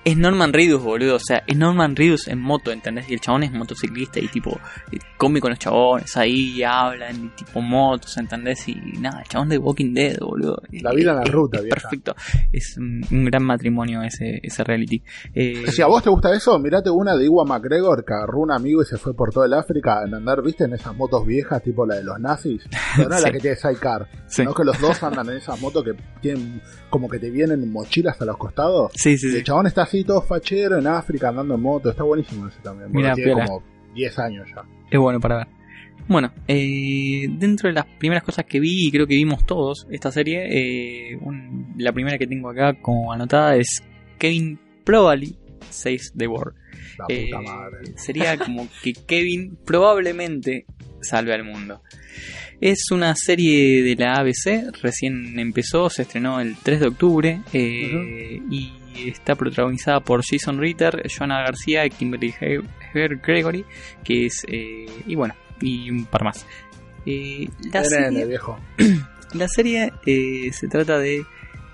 es 0.06 0.16
Norman 0.16 0.52
Reedus, 0.52 0.80
boludo, 0.82 1.16
o 1.16 1.18
sea, 1.18 1.42
es 1.48 1.56
Norman 1.56 1.96
Reedus 1.96 2.28
en 2.28 2.40
moto, 2.40 2.70
¿entendés? 2.70 3.10
Y 3.10 3.14
el 3.14 3.20
chabón 3.20 3.42
es 3.42 3.50
motociclista 3.52 4.20
y 4.20 4.28
tipo, 4.28 4.52
eh, 4.92 4.98
come 5.16 5.40
con 5.40 5.50
los 5.50 5.58
chabones 5.58 6.16
ahí, 6.16 6.62
hablan, 6.62 7.26
y 7.26 7.28
tipo 7.30 7.60
motos, 7.60 8.16
¿entendés? 8.16 8.68
Y 8.68 8.76
nada, 9.00 9.20
el 9.22 9.28
chabón 9.28 9.48
de 9.48 9.58
Walking 9.58 9.92
Dead, 9.92 10.16
boludo. 10.20 10.62
La 10.70 10.92
vida 10.92 11.10
en 11.10 11.16
la 11.16 11.22
Es- 11.24 11.30
ruta, 11.32 11.58
es 11.58 11.64
vieja. 11.64 11.80
Perfecto, 11.80 12.14
es 12.52 12.76
un, 12.78 13.04
un 13.10 13.24
gran 13.24 13.42
matrimonio 13.42 14.00
ese, 14.02 14.38
ese 14.42 14.62
reality. 14.62 15.02
Eh, 15.34 15.64
Si 15.72 15.82
a 15.82 15.86
vos 15.88 16.04
te 16.04 16.10
gusta 16.10 16.32
eso, 16.32 16.56
mirate 16.60 16.88
una 16.88 17.16
de 17.16 17.24
Iwan 17.24 17.48
McGregor 17.48 18.04
que 18.04 18.14
agarró 18.14 18.38
un 18.38 18.52
amigo 18.52 18.82
y 18.82 18.84
se 18.86 18.98
fue 18.98 19.12
por 19.12 19.32
todo 19.32 19.44
el 19.44 19.54
África 19.54 20.04
en 20.06 20.14
andar, 20.14 20.40
viste, 20.40 20.64
en 20.64 20.74
esas 20.74 20.94
motos 20.94 21.26
viejas, 21.26 21.60
tipo 21.64 21.84
la 21.84 21.96
de 21.96 22.04
los 22.04 22.20
nazis. 22.20 22.62
Pero 22.96 23.08
no 23.08 23.16
es 23.16 23.22
la 23.22 23.26
Sí. 23.28 23.32
que 23.34 23.40
tiene 23.40 23.56
sidecar, 23.56 24.08
sí. 24.28 24.42
sino 24.42 24.54
que 24.54 24.62
los 24.62 24.80
dos 24.80 25.02
andan 25.02 25.28
en 25.30 25.38
esas 25.38 25.60
motos 25.60 25.82
que 25.82 25.94
tienen 26.20 26.62
como 26.90 27.08
que 27.08 27.18
te 27.18 27.28
vienen 27.28 27.70
mochilas 27.72 28.20
a 28.22 28.24
los 28.24 28.36
costados. 28.36 28.92
sí, 28.94 29.18
sí, 29.18 29.26
Y 29.26 29.30
sí. 29.32 29.36
el 29.38 29.44
chabón 29.44 29.66
está 29.66 29.82
así 29.82 29.95
todo 30.04 30.22
fachero 30.22 30.78
en 30.78 30.86
África 30.86 31.28
andando 31.28 31.54
en 31.54 31.60
moto. 31.62 31.90
Está 31.90 32.02
buenísimo 32.04 32.48
ese 32.48 32.58
también. 32.62 32.90
Mirá, 32.92 33.14
tiene 33.14 33.30
piola. 33.32 33.46
como 33.46 33.62
10 33.94 34.18
años 34.18 34.48
ya. 34.54 34.62
Es 34.90 34.98
bueno 34.98 35.20
para 35.20 35.36
ver. 35.38 35.46
Bueno, 36.08 36.32
eh, 36.46 37.26
dentro 37.30 37.68
de 37.68 37.74
las 37.74 37.86
primeras 37.98 38.22
cosas 38.22 38.44
que 38.44 38.60
vi, 38.60 38.86
y 38.86 38.90
creo 38.92 39.06
que 39.06 39.14
vimos 39.16 39.44
todos 39.44 39.86
esta 39.90 40.12
serie, 40.12 40.44
eh, 41.12 41.16
un- 41.20 41.74
la 41.78 41.92
primera 41.92 42.16
que 42.18 42.26
tengo 42.26 42.48
acá 42.50 42.74
como 42.80 43.12
anotada 43.12 43.56
es 43.56 43.82
Kevin 44.18 44.58
Probably 44.84 45.36
Saves 45.70 46.12
the 46.16 46.28
World. 46.28 46.54
La 46.98 47.06
Eh, 47.08 47.24
puta 47.30 47.40
madre. 47.42 47.78
sería 47.96 48.38
como 48.38 48.68
que 48.82 48.92
Kevin 48.92 49.58
probablemente 49.66 50.66
salve 51.00 51.34
al 51.34 51.44
mundo. 51.44 51.82
Es 52.60 52.90
una 52.90 53.14
serie 53.16 53.82
de 53.82 53.96
la 53.96 54.14
ABC, 54.14 54.70
recién 54.82 55.38
empezó, 55.38 55.90
se 55.90 56.02
estrenó 56.02 56.40
el 56.40 56.56
3 56.62 56.80
de 56.80 56.86
octubre 56.86 57.40
eh, 57.52 58.40
y 58.50 58.72
está 59.04 59.34
protagonizada 59.34 60.00
por 60.00 60.22
Jason 60.24 60.58
Ritter, 60.58 61.02
Joanna 61.08 61.42
García 61.42 61.84
y 61.86 61.90
Kimberly 61.90 62.34
Gregory, 62.92 63.64
que 64.04 64.26
es, 64.26 64.44
eh, 64.48 64.86
y 65.06 65.14
bueno, 65.14 65.34
y 65.60 65.90
un 65.90 66.06
par 66.06 66.24
más. 66.24 66.46
Eh, 67.04 67.48
la 67.72 67.84
serie, 67.84 68.26
viejo. 68.26 68.58
la 69.34 69.48
serie 69.48 69.92
eh, 70.04 70.50
se 70.52 70.68
trata 70.68 70.98
de 70.98 71.24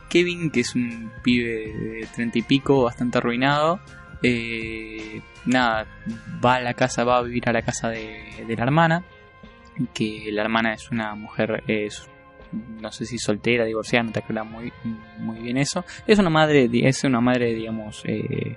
Kevin, 0.09 0.51
que 0.51 0.61
es 0.61 0.75
un 0.75 1.11
pibe 1.23 1.73
de 1.73 2.09
treinta 2.15 2.39
y 2.39 2.43
pico, 2.43 2.83
bastante 2.83 3.19
arruinado. 3.19 3.81
Eh, 4.23 5.21
nada, 5.47 5.87
va 6.45 6.57
a 6.57 6.61
la 6.61 6.75
casa, 6.75 7.05
va 7.05 7.19
a 7.19 7.23
vivir 7.23 7.49
a 7.49 7.53
la 7.53 7.63
casa 7.63 7.89
de, 7.89 8.45
de 8.47 8.57
la 8.57 8.63
hermana. 8.63 9.05
Que 9.95 10.29
la 10.31 10.43
hermana 10.43 10.75
es 10.75 10.91
una 10.91 11.15
mujer, 11.15 11.65
es, 11.67 12.07
no 12.53 12.93
sé 12.93 13.05
si 13.07 13.19
soltera, 13.19 13.65
divorciada, 13.65 14.05
no 14.05 14.13
te 14.13 14.21
acuerdas 14.21 14.47
muy, 14.47 14.73
muy 15.19 15.39
bien 15.41 15.57
eso. 15.57 15.85
Es 16.07 16.19
una 16.19 16.31
madre, 16.31 16.69
es 16.73 17.05
una 17.05 17.21
madre, 17.21 17.55
digamos, 17.55 18.03
eh, 18.07 18.57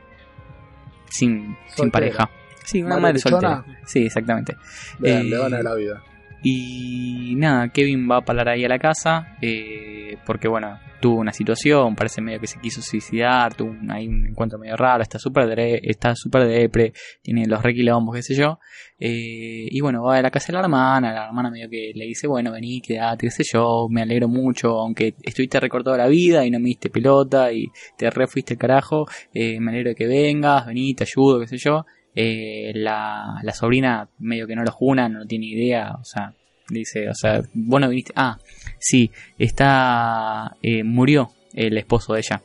sin, 1.10 1.56
sin 1.76 1.92
pareja. 1.92 2.30
Sí, 2.64 2.82
una 2.82 2.98
Madre 2.98 3.20
soltera. 3.20 3.64
Sí, 3.86 4.06
exactamente. 4.08 4.56
Le, 5.00 5.20
Eh, 5.20 5.24
le 5.24 5.38
van 5.38 5.54
a 5.54 5.62
la 5.62 5.76
vida. 5.76 6.04
Y 6.48 7.34
nada, 7.38 7.70
Kevin 7.70 8.08
va 8.08 8.18
a 8.18 8.22
parar 8.22 8.50
ahí 8.50 8.64
a 8.64 8.70
la 8.70 8.78
casa 8.78 9.36
eh, 9.42 10.16
porque, 10.28 10.48
bueno, 10.48 10.78
tuvo 11.02 11.16
una 11.20 11.34
situación, 11.34 11.96
parece 11.96 12.22
medio 12.22 12.40
que 12.40 12.46
se 12.46 12.60
quiso 12.60 12.84
suicidar, 12.84 13.56
tuvo 13.56 13.72
un, 13.72 13.90
ahí 13.90 14.08
un 14.08 14.28
encuentro 14.28 14.60
medio 14.60 14.78
raro, 14.78 15.02
está 15.02 15.18
súper 15.18 15.58
está 15.58 16.14
súper 16.16 16.46
depre, 16.46 16.94
tiene 17.24 17.48
los 17.48 17.64
requilombos, 17.64 18.16
qué 18.16 18.22
sé 18.22 18.36
yo. 18.36 18.60
Eh, 19.00 19.66
y 19.72 19.82
bueno, 19.82 20.04
va 20.04 20.18
a 20.18 20.22
la 20.22 20.30
casa 20.30 20.48
de 20.50 20.54
la 20.54 20.60
hermana, 20.60 21.14
la 21.14 21.26
hermana 21.26 21.50
medio 21.50 21.68
que 21.68 21.94
le 21.96 22.06
dice, 22.06 22.28
bueno, 22.28 22.52
vení, 22.52 22.80
quedate, 22.80 23.26
qué 23.26 23.32
sé 23.32 23.44
yo, 23.52 23.88
me 23.90 24.04
alegro 24.04 24.28
mucho, 24.28 24.78
aunque 24.78 25.16
estuviste 25.24 25.60
recortado 25.60 25.98
la 25.98 26.06
vida 26.06 26.46
y 26.46 26.52
no 26.52 26.60
me 26.60 26.68
diste 26.68 26.92
pelota 26.92 27.52
y 27.52 27.72
te 27.98 28.08
re 28.12 28.28
fuiste 28.28 28.54
el 28.54 28.60
carajo, 28.60 29.08
eh, 29.34 29.60
me 29.60 29.72
alegro 29.72 29.90
de 29.90 29.96
que 29.96 30.06
vengas, 30.06 30.68
vení, 30.68 30.94
te 30.94 31.06
ayudo, 31.06 31.40
qué 31.40 31.48
sé 31.48 31.58
yo. 31.58 31.88
Eh, 32.15 32.71
la, 32.75 33.39
la 33.43 33.54
sobrina 33.54 34.08
medio 34.19 34.47
que 34.47 34.56
no 34.56 34.63
lo 34.63 34.71
juna, 34.71 35.10
no 35.10 35.25
tiene 35.25 35.47
idea, 35.47 35.91
o 35.99 36.04
sea, 36.06 36.34
dice, 36.69 37.10
o 37.10 37.13
sea, 37.13 37.41
vos 37.54 37.82
no 37.82 37.89
viniste, 37.89 38.13
ah, 38.15 38.38
sí, 38.80 39.12
está, 39.38 40.56
eh, 40.62 40.84
murió 40.84 41.32
el 41.54 41.78
esposo 41.78 42.13
de 42.13 42.19
ella, 42.19 42.41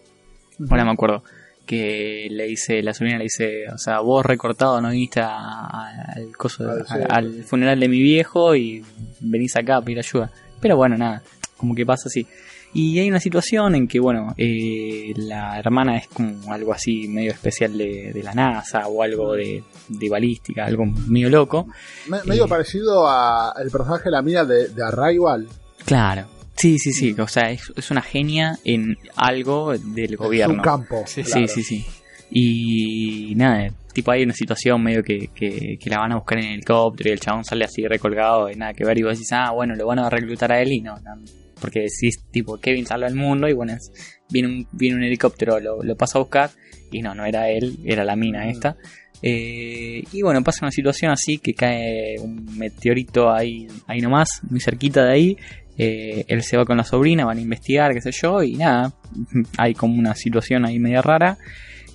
ahora 0.69 0.85
me 0.85 0.91
acuerdo, 0.93 1.23
que 1.67 2.27
le 2.31 2.45
dice, 2.47 2.83
la 2.83 2.95
sobrina 2.95 3.19
le 3.19 3.25
dice, 3.25 3.71
o 3.73 3.79
sea, 3.79 4.01
vos 4.01 4.27
recortado 4.27 4.81
no 4.81 4.91
viniste 4.91 5.21
a- 5.21 5.29
a- 5.29 6.13
al 6.17 6.37
coso, 6.37 6.69
a- 6.69 7.15
al 7.15 7.45
funeral 7.45 7.79
de 7.79 7.89
mi 7.89 8.01
viejo 8.03 8.57
y 8.57 8.85
venís 9.21 9.55
acá 9.57 9.77
a 9.77 9.83
pedir 9.83 9.99
ayuda, 9.99 10.31
pero 10.61 10.77
bueno, 10.77 10.97
nada, 10.99 11.23
como 11.57 11.75
que 11.75 11.87
pasa 11.87 12.09
así. 12.09 12.27
Y 12.73 12.99
hay 13.01 13.09
una 13.11 13.19
situación 13.19 13.75
en 13.75 13.89
que, 13.89 13.99
bueno, 13.99 14.33
eh, 14.37 15.13
la 15.17 15.59
hermana 15.59 15.97
es 15.97 16.07
como 16.09 16.53
algo 16.53 16.73
así 16.73 17.09
medio 17.09 17.33
especial 17.33 17.77
de, 17.77 18.13
de 18.13 18.23
la 18.23 18.33
NASA 18.33 18.87
o 18.87 19.03
algo 19.03 19.33
de, 19.35 19.65
de 19.89 20.09
balística, 20.09 20.67
algo 20.67 20.85
medio 20.87 21.29
loco. 21.31 21.67
Me- 22.09 22.23
medio 22.25 22.45
eh, 22.45 22.49
parecido 22.49 23.09
a 23.09 23.53
el 23.61 23.71
personaje 23.71 24.05
de 24.05 24.11
la 24.13 24.23
mía 24.23 24.45
de, 24.45 24.69
de 24.69 24.85
Arrival. 24.85 25.49
Claro. 25.85 26.27
Sí, 26.57 26.79
sí, 26.79 26.93
sí. 26.93 27.17
O 27.19 27.27
sea, 27.27 27.51
es, 27.51 27.73
es 27.75 27.91
una 27.91 28.03
genia 28.03 28.59
en 28.65 28.97
algo 29.17 29.73
del 29.77 30.17
gobierno. 30.17 30.55
un 30.55 30.61
campo. 30.61 31.03
Sí, 31.07 31.23
claro. 31.25 31.49
sí, 31.49 31.63
sí. 31.65 31.85
Y 32.31 33.35
nada, 33.35 33.69
tipo 33.93 34.13
hay 34.13 34.23
una 34.23 34.35
situación 34.35 34.83
medio 34.83 35.03
que, 35.03 35.29
que, 35.35 35.77
que 35.81 35.91
la 35.91 35.99
van 35.99 36.13
a 36.13 36.17
buscar 36.17 36.39
en 36.39 36.45
el 36.45 36.53
helicóptero 36.55 37.11
y 37.11 37.13
el 37.15 37.21
chabón 37.21 37.45
sale 37.45 37.65
así 37.65 37.85
recolgado 37.87 38.49
y 38.49 38.55
nada 38.55 38.73
que 38.75 38.85
ver 38.85 38.97
y 38.99 39.03
vos 39.03 39.13
decís, 39.15 39.33
ah, 39.33 39.51
bueno, 39.53 39.75
lo 39.75 39.87
van 39.87 39.99
a 39.99 40.09
reclutar 40.09 40.53
a 40.53 40.61
él 40.63 40.73
y 40.73 40.81
no, 40.81 40.95
no, 41.01 41.17
porque 41.61 41.81
decís, 41.81 42.21
tipo, 42.31 42.59
Kevin 42.59 42.87
salva 42.87 43.07
el 43.07 43.15
mundo 43.15 43.49
y 43.49 43.53
bueno, 43.53 43.73
es- 43.75 43.93
viene, 44.31 44.49
un, 44.49 44.67
viene 44.73 44.97
un 44.97 45.05
helicóptero, 45.05 45.61
lo, 45.61 45.83
lo 45.83 45.97
pasa 45.97 46.19
a 46.19 46.23
buscar 46.23 46.51
y 46.91 47.03
no, 47.03 47.15
no 47.15 47.25
era 47.25 47.49
él, 47.51 47.79
era 47.85 48.05
la 48.05 48.17
mina 48.17 48.49
esta. 48.49 48.77
Eh, 49.23 50.03
y 50.13 50.23
bueno, 50.23 50.43
pasa 50.43 50.61
una 50.63 50.71
situación 50.71 51.11
así 51.13 51.39
que 51.39 51.53
cae 51.53 52.17
un 52.21 52.57
meteorito 52.57 53.31
ahí, 53.31 53.69
ahí 53.87 54.01
nomás, 54.01 54.41
muy 54.49 54.61
cerquita 54.61 55.05
de 55.05 55.13
ahí. 55.13 55.37
Eh, 55.79 56.25
él 56.29 56.43
se 56.43 56.57
va 56.57 56.65
con 56.65 56.77
la 56.77 56.85
sobrina, 56.85 57.25
van 57.25 57.39
a 57.39 57.41
investigar, 57.41 57.93
qué 57.95 58.01
sé 58.01 58.11
yo, 58.13 58.43
y 58.43 58.55
nada, 58.55 58.93
hay 59.59 59.75
como 59.75 59.99
una 59.99 60.15
situación 60.15 60.65
ahí 60.67 60.79
media 60.79 61.01
rara 61.03 61.39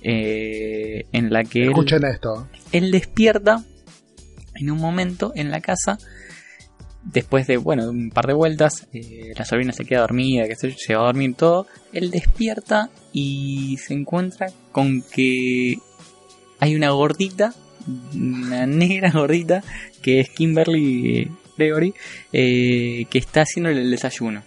eh, 0.02 1.04
en 1.12 1.32
la 1.32 1.44
que 1.44 1.62
él, 1.62 1.68
Escuchen 1.70 2.04
esto. 2.04 2.48
él 2.72 2.90
despierta 2.90 3.64
en 4.54 4.70
un 4.70 4.78
momento 4.78 5.32
en 5.34 5.50
la 5.50 5.60
casa. 5.60 5.98
Después 7.12 7.46
de, 7.46 7.56
bueno, 7.56 7.88
un 7.88 8.10
par 8.10 8.26
de 8.26 8.32
vueltas, 8.32 8.88
eh, 8.92 9.32
la 9.36 9.44
sobrina 9.44 9.72
se 9.72 9.84
queda 9.84 10.00
dormida, 10.00 10.48
que 10.48 10.56
se, 10.56 10.72
se 10.72 10.94
va 10.94 11.02
a 11.02 11.06
dormir 11.06 11.34
todo. 11.34 11.66
Él 11.92 12.10
despierta 12.10 12.90
y 13.12 13.76
se 13.78 13.94
encuentra 13.94 14.48
con 14.72 15.02
que 15.02 15.76
hay 16.58 16.74
una 16.74 16.90
gordita, 16.90 17.54
una 18.14 18.66
negra 18.66 19.10
gordita, 19.10 19.62
que 20.02 20.20
es 20.20 20.30
Kimberly 20.30 21.18
eh, 21.18 21.30
Gregory, 21.56 21.94
eh, 22.32 23.06
que 23.08 23.18
está 23.18 23.42
haciéndole 23.42 23.80
el 23.80 23.90
desayuno. 23.90 24.42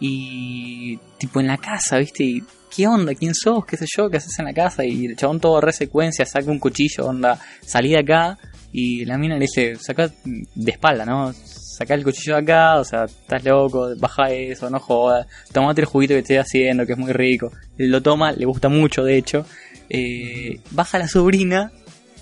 Y 0.00 0.98
tipo 1.18 1.40
en 1.40 1.46
la 1.48 1.58
casa, 1.58 1.98
¿viste? 1.98 2.24
Y, 2.24 2.42
¿Qué 2.74 2.86
onda? 2.86 3.14
¿Quién 3.14 3.34
sos? 3.34 3.66
¿Qué 3.66 3.76
sé 3.76 3.84
yo? 3.96 4.08
¿Qué 4.08 4.16
haces 4.16 4.38
en 4.38 4.46
la 4.46 4.54
casa? 4.54 4.82
Y 4.84 5.04
el 5.04 5.16
chabón 5.16 5.40
todo 5.40 5.60
re 5.60 5.72
secuencia, 5.72 6.24
saca 6.24 6.50
un 6.50 6.58
cuchillo, 6.58 7.06
onda, 7.06 7.38
salí 7.60 7.90
de 7.90 7.98
acá. 7.98 8.38
Y 8.72 9.04
la 9.04 9.18
mina 9.18 9.34
le 9.34 9.42
dice, 9.42 9.76
saca 9.76 10.10
de 10.24 10.70
espalda, 10.70 11.04
¿no? 11.04 11.34
Saca 11.34 11.92
el 11.92 12.02
cuchillo 12.02 12.36
de 12.36 12.40
acá, 12.40 12.78
o 12.78 12.84
sea, 12.84 13.04
estás 13.04 13.44
loco, 13.44 13.94
baja 13.98 14.30
eso, 14.30 14.70
no 14.70 14.80
jodas. 14.80 15.26
Tomate 15.52 15.82
el 15.82 15.86
juguito 15.86 16.14
que 16.14 16.20
estoy 16.20 16.36
haciendo, 16.36 16.86
que 16.86 16.92
es 16.92 16.98
muy 16.98 17.12
rico. 17.12 17.52
Lo 17.76 18.02
toma, 18.02 18.32
le 18.32 18.46
gusta 18.46 18.70
mucho, 18.70 19.04
de 19.04 19.18
hecho. 19.18 19.44
Eh, 19.90 20.60
baja 20.70 20.98
la 20.98 21.08
sobrina 21.08 21.72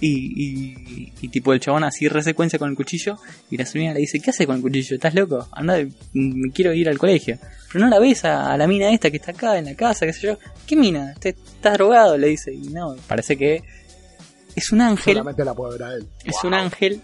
y, 0.01 0.45
y, 0.45 1.13
y 1.21 1.29
tipo 1.29 1.53
el 1.53 1.61
chabón 1.61 1.85
así 1.85 2.09
resecuencia 2.09 2.59
con 2.59 2.71
el 2.71 2.77
cuchillo 2.77 3.19
y 3.51 3.57
la 3.57 3.67
sobrina 3.67 3.93
le 3.93 4.01
dice, 4.01 4.21
¿qué 4.21 4.31
hace 4.31 4.47
con 4.47 4.57
el 4.57 4.63
cuchillo? 4.63 4.95
¿Estás 4.97 5.15
loco? 5.15 5.47
Anda, 5.53 5.79
me 6.13 6.51
quiero 6.53 6.73
ir 6.73 6.89
al 6.89 6.99
colegio. 6.99 7.39
Pero 7.73 7.85
no 7.85 7.91
la 7.91 7.99
ves 7.99 8.25
a, 8.25 8.53
a 8.53 8.57
la 8.57 8.67
mina 8.67 8.91
esta 8.91 9.11
que 9.11 9.19
está 9.19 9.33
acá 9.33 9.59
en 9.59 9.67
la 9.67 9.75
casa, 9.75 10.07
qué 10.07 10.13
sé 10.13 10.27
yo. 10.27 10.39
¿Qué 10.67 10.77
mina? 10.77 11.15
¿Estás 11.23 11.75
drogado? 11.75 12.17
Le 12.17 12.29
dice. 12.29 12.53
Y 12.53 12.69
no, 12.69 12.97
parece 13.07 13.37
que 13.37 13.63
es 14.57 14.73
un 14.73 14.81
ángel. 14.81 15.15
Solamente 15.15 15.45
la 15.45 15.55
puede 15.55 15.79
ver 15.79 15.83
a 15.83 15.95
él. 15.95 16.07
Es 16.25 16.43
un 16.45 16.55
ángel 16.55 17.01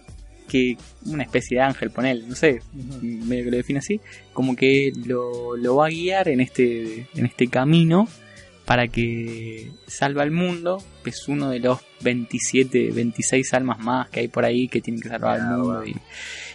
que, 0.48 0.76
una 1.06 1.24
especie 1.24 1.58
de 1.58 1.64
ángel, 1.64 1.90
ponele, 1.90 2.24
no 2.26 2.34
sé, 2.34 2.60
medio 3.02 3.44
que 3.44 3.50
lo 3.50 3.56
define 3.56 3.80
así, 3.80 4.00
como 4.32 4.54
que 4.54 4.92
lo, 5.04 5.56
lo 5.56 5.76
va 5.76 5.86
a 5.86 5.90
guiar 5.90 6.28
en 6.28 6.40
este, 6.40 7.08
en 7.14 7.26
este 7.26 7.48
camino 7.48 8.08
para 8.66 8.88
que 8.88 9.70
salva 9.86 10.22
al 10.22 10.30
mundo, 10.32 10.82
que 11.02 11.10
es 11.10 11.28
uno 11.28 11.48
de 11.50 11.60
los 11.60 11.78
27, 12.02 12.90
26 12.92 13.54
almas 13.54 13.78
más 13.78 14.08
que 14.10 14.20
hay 14.20 14.28
por 14.28 14.44
ahí 14.44 14.68
que 14.68 14.80
tienen 14.82 15.00
que 15.00 15.08
salvar 15.08 15.40
al 15.40 15.46
mundo 15.56 15.86
y, 15.86 15.96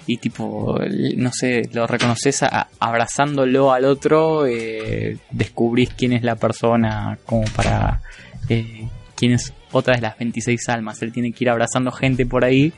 y 0.06 0.18
tipo, 0.18 0.78
no 1.16 1.32
sé, 1.34 1.70
lo 1.74 1.88
reconoces 1.88 2.44
a- 2.44 2.68
abrazándolo 2.80 3.72
al 3.72 3.86
otro, 3.86 4.46
eh, 4.46 5.18
descubrís 5.32 5.90
quién 5.98 6.14
es 6.14 6.22
la 6.24 6.36
persona 6.36 7.18
como 7.26 7.46
para... 7.56 8.02
eh, 8.50 8.88
quién 9.16 9.34
es 9.34 9.54
otra 9.72 9.96
de 9.96 10.02
las 10.02 10.18
26 10.18 10.68
almas, 10.70 11.02
él 11.04 11.12
tiene 11.14 11.32
que 11.32 11.44
ir 11.46 11.50
abrazando 11.50 11.92
gente 11.92 12.26
por 12.26 12.44
ahí 12.44 12.74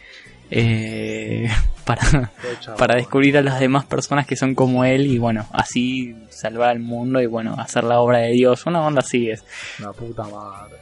eh, 0.51 1.49
para, 1.85 2.31
para 2.77 2.95
descubrir 2.95 3.37
a 3.37 3.41
las 3.41 3.59
demás 3.59 3.85
personas 3.85 4.25
que 4.27 4.35
son 4.35 4.55
como 4.55 4.85
él 4.85 5.07
y 5.07 5.17
bueno, 5.17 5.47
así 5.51 6.15
salvar 6.29 6.69
al 6.69 6.79
mundo 6.79 7.21
y 7.21 7.25
bueno, 7.25 7.55
hacer 7.57 7.83
la 7.83 7.99
obra 7.99 8.19
de 8.19 8.31
Dios. 8.31 8.65
Una 8.65 8.85
onda 8.85 8.99
así 8.99 9.29
es. 9.29 9.43
Una 9.79 9.91
puta 9.93 10.23
madre. 10.23 10.77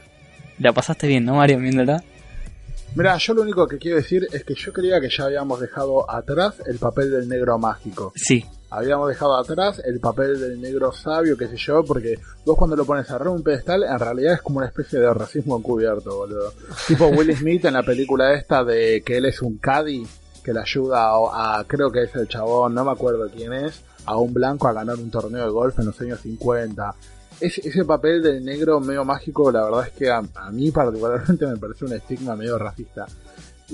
La 0.58 0.72
pasaste 0.72 1.06
bien, 1.06 1.24
¿no, 1.24 1.36
Mario? 1.36 1.58
Viéndola. 1.58 2.02
Mira, 2.94 3.16
yo 3.16 3.32
lo 3.32 3.42
único 3.42 3.66
que 3.66 3.78
quiero 3.78 3.96
decir 3.96 4.28
es 4.32 4.44
que 4.44 4.54
yo 4.54 4.72
creía 4.72 5.00
que 5.00 5.08
ya 5.08 5.24
habíamos 5.24 5.60
dejado 5.60 6.10
atrás 6.10 6.62
el 6.66 6.78
papel 6.78 7.10
del 7.10 7.28
negro 7.28 7.58
mágico. 7.58 8.12
Sí, 8.14 8.44
Habíamos 8.74 9.08
dejado 9.08 9.36
atrás 9.36 9.82
el 9.84 10.00
papel 10.00 10.40
del 10.40 10.60
negro 10.60 10.92
sabio, 10.92 11.36
qué 11.36 11.46
sé 11.48 11.56
yo, 11.56 11.84
porque 11.84 12.18
vos 12.46 12.56
cuando 12.56 12.74
lo 12.74 12.84
pones 12.86 13.10
arriba 13.10 13.30
un 13.30 13.42
pedestal, 13.42 13.82
en 13.82 13.98
realidad 13.98 14.34
es 14.34 14.42
como 14.42 14.58
una 14.58 14.66
especie 14.68 14.98
de 14.98 15.12
racismo 15.12 15.58
encubierto, 15.58 16.16
boludo. 16.16 16.52
Tipo 16.88 17.06
Will 17.08 17.36
Smith 17.36 17.64
en 17.66 17.74
la 17.74 17.82
película 17.82 18.32
esta 18.34 18.64
de 18.64 19.02
que 19.04 19.18
él 19.18 19.26
es 19.26 19.42
un 19.42 19.58
caddy, 19.58 20.06
que 20.42 20.52
le 20.54 20.60
ayuda 20.60 21.10
a, 21.10 21.58
a- 21.60 21.64
creo 21.64 21.92
que 21.92 22.02
es 22.04 22.14
el 22.16 22.26
chabón, 22.28 22.74
no 22.74 22.84
me 22.84 22.92
acuerdo 22.92 23.28
quién 23.30 23.52
es, 23.52 23.82
a 24.06 24.16
un 24.16 24.32
blanco 24.32 24.66
a 24.68 24.72
ganar 24.72 24.96
un 24.98 25.10
torneo 25.10 25.44
de 25.44 25.50
golf 25.50 25.78
en 25.78 25.86
los 25.86 26.00
años 26.00 26.20
50. 26.20 26.94
Ese, 27.40 27.68
ese 27.68 27.84
papel 27.84 28.22
del 28.22 28.44
negro 28.44 28.80
medio 28.80 29.04
mágico, 29.04 29.50
la 29.52 29.64
verdad 29.64 29.86
es 29.88 29.92
que 29.92 30.10
a, 30.10 30.22
a 30.36 30.50
mí 30.50 30.70
particularmente 30.70 31.46
me 31.46 31.56
parece 31.56 31.84
un 31.84 31.92
estigma 31.92 32.36
medio 32.36 32.56
racista. 32.56 33.06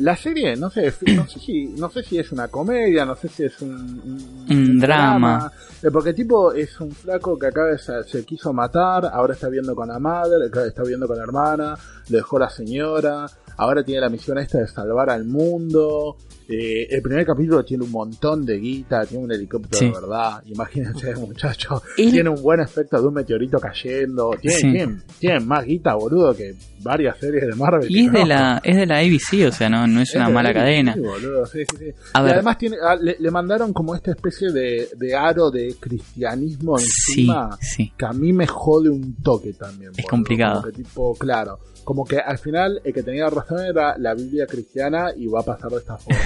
La 0.00 0.16
serie, 0.16 0.54
no 0.56 0.70
sé, 0.70 0.92
no 1.16 1.26
sé 1.26 1.38
si, 1.40 1.66
no 1.76 1.90
sé 1.90 2.02
si 2.02 2.18
es 2.18 2.30
una 2.32 2.48
comedia, 2.48 3.04
no 3.04 3.16
sé 3.16 3.28
si 3.28 3.44
es 3.44 3.61
un, 3.62 3.70
un- 3.72 4.46
Un 4.48 4.78
drama. 4.80 5.52
Eh, 5.82 5.90
Porque 5.92 6.12
tipo 6.14 6.52
es 6.52 6.80
un 6.80 6.90
flaco 6.92 7.38
que 7.38 7.46
acá 7.48 7.76
se, 7.78 8.02
se 8.04 8.24
quiso 8.24 8.52
matar, 8.52 9.06
ahora 9.06 9.34
está 9.34 9.48
viendo 9.48 9.74
con 9.74 9.88
la 9.88 9.98
madre, 9.98 10.46
está 10.66 10.82
viendo 10.82 11.06
con 11.06 11.16
la 11.16 11.22
hermana, 11.24 11.74
le 12.08 12.16
dejó 12.18 12.38
la 12.38 12.48
señora, 12.50 13.26
ahora 13.56 13.82
tiene 13.82 14.00
la 14.00 14.08
misión 14.08 14.38
esta 14.38 14.58
de 14.58 14.68
salvar 14.68 15.11
al 15.11 15.24
mundo. 15.24 16.16
Eh, 16.50 16.87
el 16.90 17.02
primer 17.02 17.26
capítulo 17.26 17.62
tiene 17.62 17.84
un 17.84 17.90
montón 17.90 18.46
de 18.46 18.58
guita, 18.58 19.04
tiene 19.04 19.24
un 19.24 19.30
helicóptero 19.32 19.78
Sí. 19.78 19.84
de 19.87 19.92
verdad. 19.92 20.42
Imagínense, 20.46 21.14
muchacho. 21.20 21.82
Tiene 21.94 22.30
un 22.30 22.40
buen 22.42 22.61
efecto 22.61 23.00
de 23.00 23.06
un 23.08 23.14
meteorito 23.14 23.58
cayendo. 23.58 24.30
Tiene, 24.40 24.56
Sí. 24.56 24.72
tiene, 24.72 24.96
tiene 25.18 25.40
más 25.40 25.64
guita, 25.66 25.94
boludo, 25.94 26.34
que 26.34 26.54
varias 26.80 27.18
series 27.18 27.46
de 27.46 27.54
Marvel. 27.54 27.87
y 27.90 28.06
es 28.06 28.12
de 28.12 28.24
la 28.24 28.61
es 28.64 28.76
de 28.76 28.87
la 28.87 28.98
ABC, 28.98 29.46
o 29.48 29.52
sea, 29.52 29.68
no, 29.68 29.87
no 29.87 30.00
es 30.00 30.08
Es 30.11 30.14
una 30.16 30.30
mala 30.30 30.48
ABC, 30.50 30.58
cadena. 30.58 30.96
boludo, 30.96 31.44
sí, 31.44 31.64
sí, 31.70 31.76
sí. 31.78 31.90
A 32.14 32.20
y 32.20 32.24
ver. 32.24 32.34
además 32.34 32.56
tiene, 32.56 32.76
ah, 32.82 32.96
le, 32.98 33.16
le 33.18 33.30
mandaron 33.30 33.72
como 33.74 33.94
esta 33.94 34.12
especie 34.12 34.50
de, 34.50 34.88
de 34.96 35.14
aro 35.14 35.50
de 35.50 35.74
cristianismo 35.78 36.78
encima 36.78 37.58
sí. 37.61 37.92
que 37.98 38.06
a 38.06 38.12
mí 38.12 38.32
me 38.32 38.46
jode 38.46 38.88
un 38.88 39.16
toque 39.22 39.52
también. 39.52 39.90
Es 39.90 39.96
boludo. 39.98 40.08
complicado. 40.11 40.62
Que 40.62 40.72
tipo, 40.72 41.14
claro, 41.16 41.58
como 41.84 42.04
que 42.06 42.18
al 42.18 42.38
final 42.38 42.80
el 42.84 42.92
que 42.94 43.02
tenía 43.02 43.28
razón 43.28 43.61
era 43.66 43.98
la 43.98 44.14
Biblia 44.14 44.46
cristiana 44.46 45.08
y 45.16 45.26
va 45.26 45.40
a 45.40 45.44
pasar 45.44 45.70
de 45.72 45.78
esta 45.78 45.98
forma. 45.98 46.20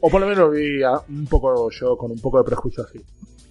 O 0.00 0.10
por 0.10 0.20
lo 0.20 0.26
menos 0.26 0.52
vi 0.52 0.82
ah, 0.82 1.00
un 1.08 1.26
poco 1.26 1.70
yo 1.70 1.96
con 1.96 2.10
un 2.10 2.20
poco 2.20 2.38
de 2.38 2.44
prejuicio 2.44 2.84
así. 2.84 3.00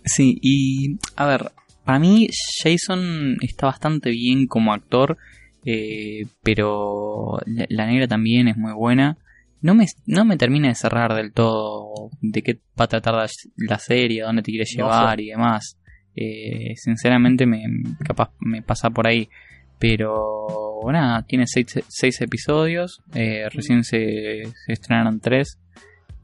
Sí, 0.04 0.38
y 0.42 0.98
a 1.16 1.26
ver, 1.28 1.52
para 1.86 2.00
mí 2.00 2.28
Jason 2.64 3.38
está 3.42 3.68
bastante 3.68 4.10
bien 4.10 4.48
como 4.48 4.74
actor, 4.74 5.18
eh, 5.66 6.26
pero 6.44 7.40
la, 7.46 7.66
la 7.70 7.86
negra 7.86 8.08
también 8.08 8.48
es 8.48 8.58
muy 8.58 8.74
buena. 8.74 9.18
No 9.62 9.76
me, 9.76 9.86
no 10.08 10.26
me 10.26 10.38
termina 10.38 10.70
de 10.70 10.76
cerrar 10.76 11.14
del 11.14 11.34
todo 11.34 12.10
de 12.20 12.42
qué 12.42 12.60
va 12.80 12.86
a 12.86 12.88
tratar 12.88 13.14
la, 13.14 13.28
la 13.58 13.78
serie, 13.78 14.24
dónde 14.24 14.42
te 14.42 14.52
quiere 14.52 14.66
No 14.66 14.86
llevar 14.86 15.20
y 15.22 15.30
demás. 15.30 15.78
Eh, 16.16 16.74
sinceramente 16.76 17.46
me 17.46 17.64
capaz 18.04 18.32
me 18.40 18.64
pasa 18.64 18.90
por 18.90 19.08
ahí. 19.08 19.30
Pero 19.78 20.48
nada, 20.92 21.24
tiene 21.24 21.46
seis, 21.48 21.66
seis 21.88 22.22
episodios, 22.22 23.02
eh, 23.16 23.50
recién 23.50 23.84
se, 23.84 24.44
se 24.66 24.74
estrenaron 24.74 25.20
tres, 25.20 25.58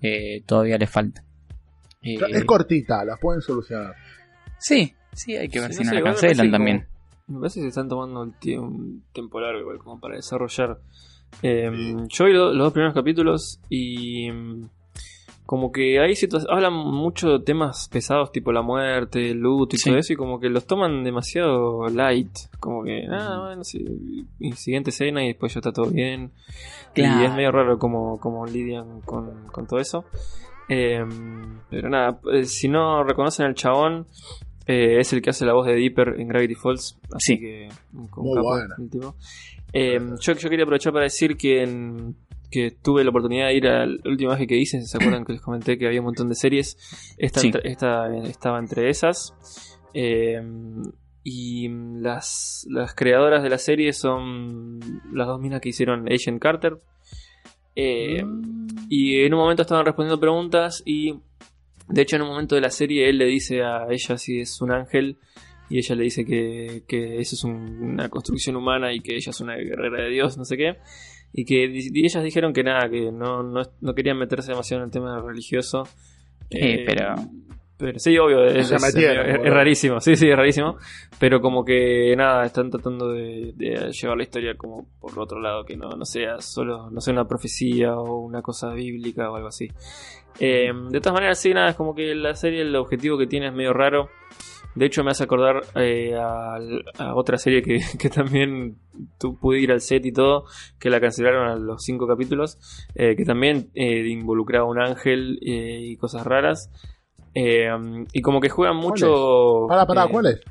eh, 0.01 0.41
todavía 0.45 0.77
le 0.77 0.87
falta. 0.87 1.23
Eh, 2.01 2.17
Es 2.29 2.45
cortita, 2.45 3.03
las 3.05 3.19
pueden 3.19 3.41
solucionar. 3.41 3.95
Sí, 4.59 4.93
sí, 5.13 5.35
hay 5.35 5.49
que 5.49 5.59
ver 5.59 5.71
Sí, 5.73 5.79
si 5.79 5.83
no 5.83 5.89
sé, 5.89 5.95
la 5.95 6.03
cancelan 6.03 6.51
también. 6.51 6.77
como- 6.79 6.97
me 7.37 7.39
parece 7.41 7.59
que 7.59 7.63
se 7.63 7.69
están 7.69 7.89
tomando 7.89 8.23
el 8.23 8.31
tie- 8.39 8.59
un 8.59 9.03
tiempo 9.11 9.39
largo 9.41 9.59
igual 9.59 9.79
como 9.79 9.99
para 9.99 10.15
desarrollar. 10.15 10.79
Eh, 11.41 11.69
Yo 12.09 12.25
vi 12.25 12.33
lo- 12.33 12.53
los 12.53 12.65
dos 12.65 12.73
primeros 12.73 12.93
capítulos 12.93 13.59
y 13.69 14.31
mm, 14.31 14.69
como 15.47 15.71
que 15.71 15.99
hay 15.99 16.15
situaciones, 16.15 16.53
hablan 16.55 16.73
mucho 16.73 17.29
de 17.29 17.39
temas 17.43 17.89
pesados 17.91 18.31
tipo 18.31 18.51
la 18.51 18.61
muerte, 18.61 19.31
el 19.31 19.39
luto 19.39 19.75
y 19.75 19.79
Sí. 19.79 19.89
todo 19.89 19.97
eso 19.97 20.13
y 20.13 20.15
como 20.15 20.39
que 20.39 20.49
los 20.49 20.67
toman 20.67 21.03
demasiado 21.03 21.87
light, 21.87 22.29
como 22.59 22.83
que 22.83 23.07
nada, 23.07 23.39
bueno, 23.47 23.63
sí, 23.63 23.83
y 24.39 24.51
siguiente 24.51 24.91
escena 24.91 25.23
y 25.23 25.27
después 25.29 25.53
ya 25.55 25.59
está 25.61 25.71
todo 25.71 25.89
bien. 25.89 26.31
Claro. 26.93 27.21
Y 27.21 27.25
es 27.25 27.33
medio 27.33 27.51
raro 27.51 27.79
como, 27.79 28.19
como 28.19 28.45
lidian 28.45 29.01
con, 29.01 29.47
con 29.47 29.65
todo 29.65 29.79
eso. 29.79 30.05
Eh, 30.69 31.03
pero 31.69 31.89
nada, 31.89 32.19
eh, 32.33 32.43
si 32.43 32.67
no 32.67 33.03
reconocen 33.03 33.45
al 33.45 33.55
chabón, 33.55 34.05
eh, 34.65 34.99
es 34.99 35.13
el 35.13 35.21
que 35.21 35.29
hace 35.29 35.45
la 35.45 35.53
voz 35.53 35.65
de 35.65 35.75
Dipper 35.75 36.15
en 36.19 36.27
Gravity 36.27 36.55
Falls. 36.55 36.97
Así 37.13 37.35
Sí. 37.35 37.39
que, 37.39 37.69
un 37.93 37.99
Muy 38.01 38.09
capo, 38.35 38.43
buena. 38.49 38.75
el 38.77 38.89
tipo. 38.89 39.15
Eh, 39.71 39.99
yo, 40.19 40.33
yo 40.33 40.49
quería 40.49 40.63
aprovechar 40.63 40.91
para 40.91 41.03
decir 41.05 41.37
que, 41.37 41.63
en- 41.63 42.15
que 42.51 42.71
tuve 42.71 43.03
la 43.03 43.09
oportunidad 43.09 43.47
de 43.47 43.55
ir 43.55 43.67
al 43.67 44.01
último 44.05 44.29
viaje 44.31 44.47
que 44.47 44.57
hice. 44.57 44.81
¿Se 44.83 44.97
acuerdan 44.97 45.25
que 45.25 45.33
les 45.33 45.41
comenté 45.41 45.77
que 45.77 45.87
había 45.87 45.99
un 46.01 46.05
montón 46.05 46.29
de 46.29 46.35
series? 46.35 46.77
Esta, 47.17 47.39
Sí. 47.41 47.47
entre- 47.47 47.69
esta 47.71 48.15
estaba 48.25 48.59
entre 48.59 48.89
esas. 48.89 49.33
Eh, 49.93 50.41
y 51.23 51.67
las, 51.69 52.65
las 52.69 52.93
creadoras 52.95 53.43
de 53.43 53.49
la 53.49 53.57
serie 53.57 53.91
son 53.93 54.79
las 55.11 55.27
dos 55.27 55.39
minas 55.41 55.59
que 55.59 55.69
hicieron 55.69 56.07
Agent 56.11 56.41
Carter. 56.41 56.77
Eh, 57.75 58.23
Mm. 58.23 58.67
y 58.89 59.19
en 59.21 59.33
un 59.33 59.39
momento 59.41 59.61
estaban 59.61 59.85
respondiendo 59.85 60.19
preguntas 60.19 60.81
y 60.85 61.15
De 61.89 62.01
hecho, 62.01 62.17
en 62.17 62.23
un 62.23 62.27
momento 62.27 62.53
de 62.55 62.59
la 62.59 62.69
serie, 62.69 63.07
él 63.07 63.17
le 63.17 63.25
dice 63.27 63.63
a 63.63 63.87
ella 63.89 64.17
si 64.17 64.41
es 64.41 64.61
un 64.61 64.71
ángel. 64.73 65.15
Y 65.69 65.77
ella 65.77 65.95
le 65.95 66.03
dice 66.03 66.25
que, 66.25 66.83
que 66.85 67.19
eso 67.19 67.35
es 67.35 67.43
un- 67.45 67.81
una 67.93 68.09
construcción 68.09 68.57
humana 68.57 68.91
y 68.93 68.99
que 68.99 69.15
ella 69.15 69.29
es 69.29 69.39
una 69.39 69.55
guerrera 69.55 70.03
de 70.03 70.09
Dios, 70.09 70.37
no 70.37 70.43
sé 70.43 70.57
qué. 70.57 70.75
Y 71.33 71.45
que 71.45 71.65
y 71.65 72.05
ellas 72.05 72.23
dijeron 72.23 72.53
que 72.53 72.63
nada, 72.63 72.89
que 72.89 73.11
no, 73.11 73.43
no, 73.43 73.61
no 73.81 73.93
querían 73.93 74.17
meterse 74.17 74.51
demasiado 74.51 74.81
en 74.83 74.87
el 74.87 74.91
tema 74.91 75.21
religioso. 75.21 75.83
Eh, 76.49 76.83
pero- 76.87 77.15
pero 77.79 77.99
sí, 77.99 78.17
obvio, 78.17 78.43
es, 78.45 78.69
Se 78.69 78.75
es- 78.75 78.81
metieron, 78.81 79.25
es- 79.27 79.31
es 79.33 79.37
boludo. 79.37 79.53
rarísimo, 79.53 80.01
sí, 80.01 80.15
sí, 80.15 80.27
es 80.27 80.35
rarísimo. 80.35 80.77
Pero 81.19 81.41
como 81.41 81.63
que 81.63 82.15
nada, 82.17 82.43
están 82.45 82.71
tratando 82.71 83.09
de, 83.11 83.53
de 83.55 83.91
llevar 83.91 84.17
la 84.17 84.23
historia 84.23 84.55
como 84.57 84.87
por 84.99 85.19
otro 85.19 85.39
lado, 85.39 85.63
que 85.63 85.77
no, 85.77 85.89
no 85.89 86.03
sea 86.05 86.39
solo, 86.41 86.89
no 86.89 87.01
sea 87.01 87.13
una 87.13 87.27
profecía 87.27 87.95
o 87.95 88.17
una 88.21 88.41
cosa 88.41 88.71
bíblica 88.73 89.29
o 89.29 89.35
algo 89.35 89.49
así. 89.49 89.67
Eh, 90.39 90.71
de 90.89 90.99
todas 91.01 91.13
maneras, 91.13 91.39
sí, 91.39 91.53
nada, 91.53 91.69
es 91.69 91.75
como 91.75 91.93
que 91.93 92.15
la 92.15 92.33
serie, 92.35 92.61
el 92.61 92.75
objetivo 92.75 93.15
que 93.17 93.27
tiene 93.27 93.47
es 93.47 93.53
medio 93.53 93.73
raro. 93.73 94.09
De 94.77 94.85
hecho, 94.85 95.03
me 95.03 95.09
hace 95.09 95.23
acordar 95.23 95.63
eh, 95.75 96.13
a, 96.15 96.57
a 96.99 97.15
otra 97.15 97.39
serie 97.39 97.63
que, 97.63 97.79
que 97.99 98.09
también 98.09 98.77
tú 99.17 99.35
pude 99.35 99.59
ir 99.59 99.71
al 99.71 99.81
set 99.81 100.05
y 100.05 100.11
todo, 100.11 100.43
que 100.79 100.91
la 100.91 101.01
cancelaron 101.01 101.49
a 101.49 101.55
los 101.55 101.83
cinco 101.83 102.07
capítulos, 102.07 102.59
eh, 102.93 103.15
que 103.15 103.25
también 103.25 103.71
eh, 103.73 104.07
involucraba 104.07 104.65
un 104.65 104.79
ángel 104.79 105.39
eh, 105.41 105.79
y 105.81 105.97
cosas 105.97 106.25
raras. 106.25 106.69
Eh, 107.33 107.67
y 108.13 108.21
como 108.21 108.39
que 108.39 108.49
juegan 108.49 108.77
mucho. 108.77 109.65
Para, 109.67 109.87
para, 109.87 110.05
eh, 110.05 110.09
¿cuál 110.11 110.27
es? 110.27 110.41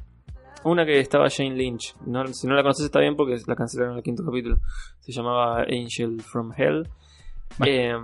Una 0.64 0.84
que 0.84 0.98
estaba 0.98 1.30
Jane 1.30 1.54
Lynch. 1.54 1.94
No, 2.04 2.26
si 2.26 2.48
no 2.48 2.54
la 2.54 2.62
conoces 2.62 2.86
está 2.86 2.98
bien 2.98 3.14
porque 3.14 3.36
la 3.46 3.54
cancelaron 3.54 3.92
en 3.92 3.98
el 3.98 4.02
quinto 4.02 4.24
capítulo. 4.24 4.58
Se 4.98 5.12
llamaba 5.12 5.62
Angel 5.62 6.20
from 6.20 6.52
Hell. 6.56 6.88
Eh, 7.64 7.94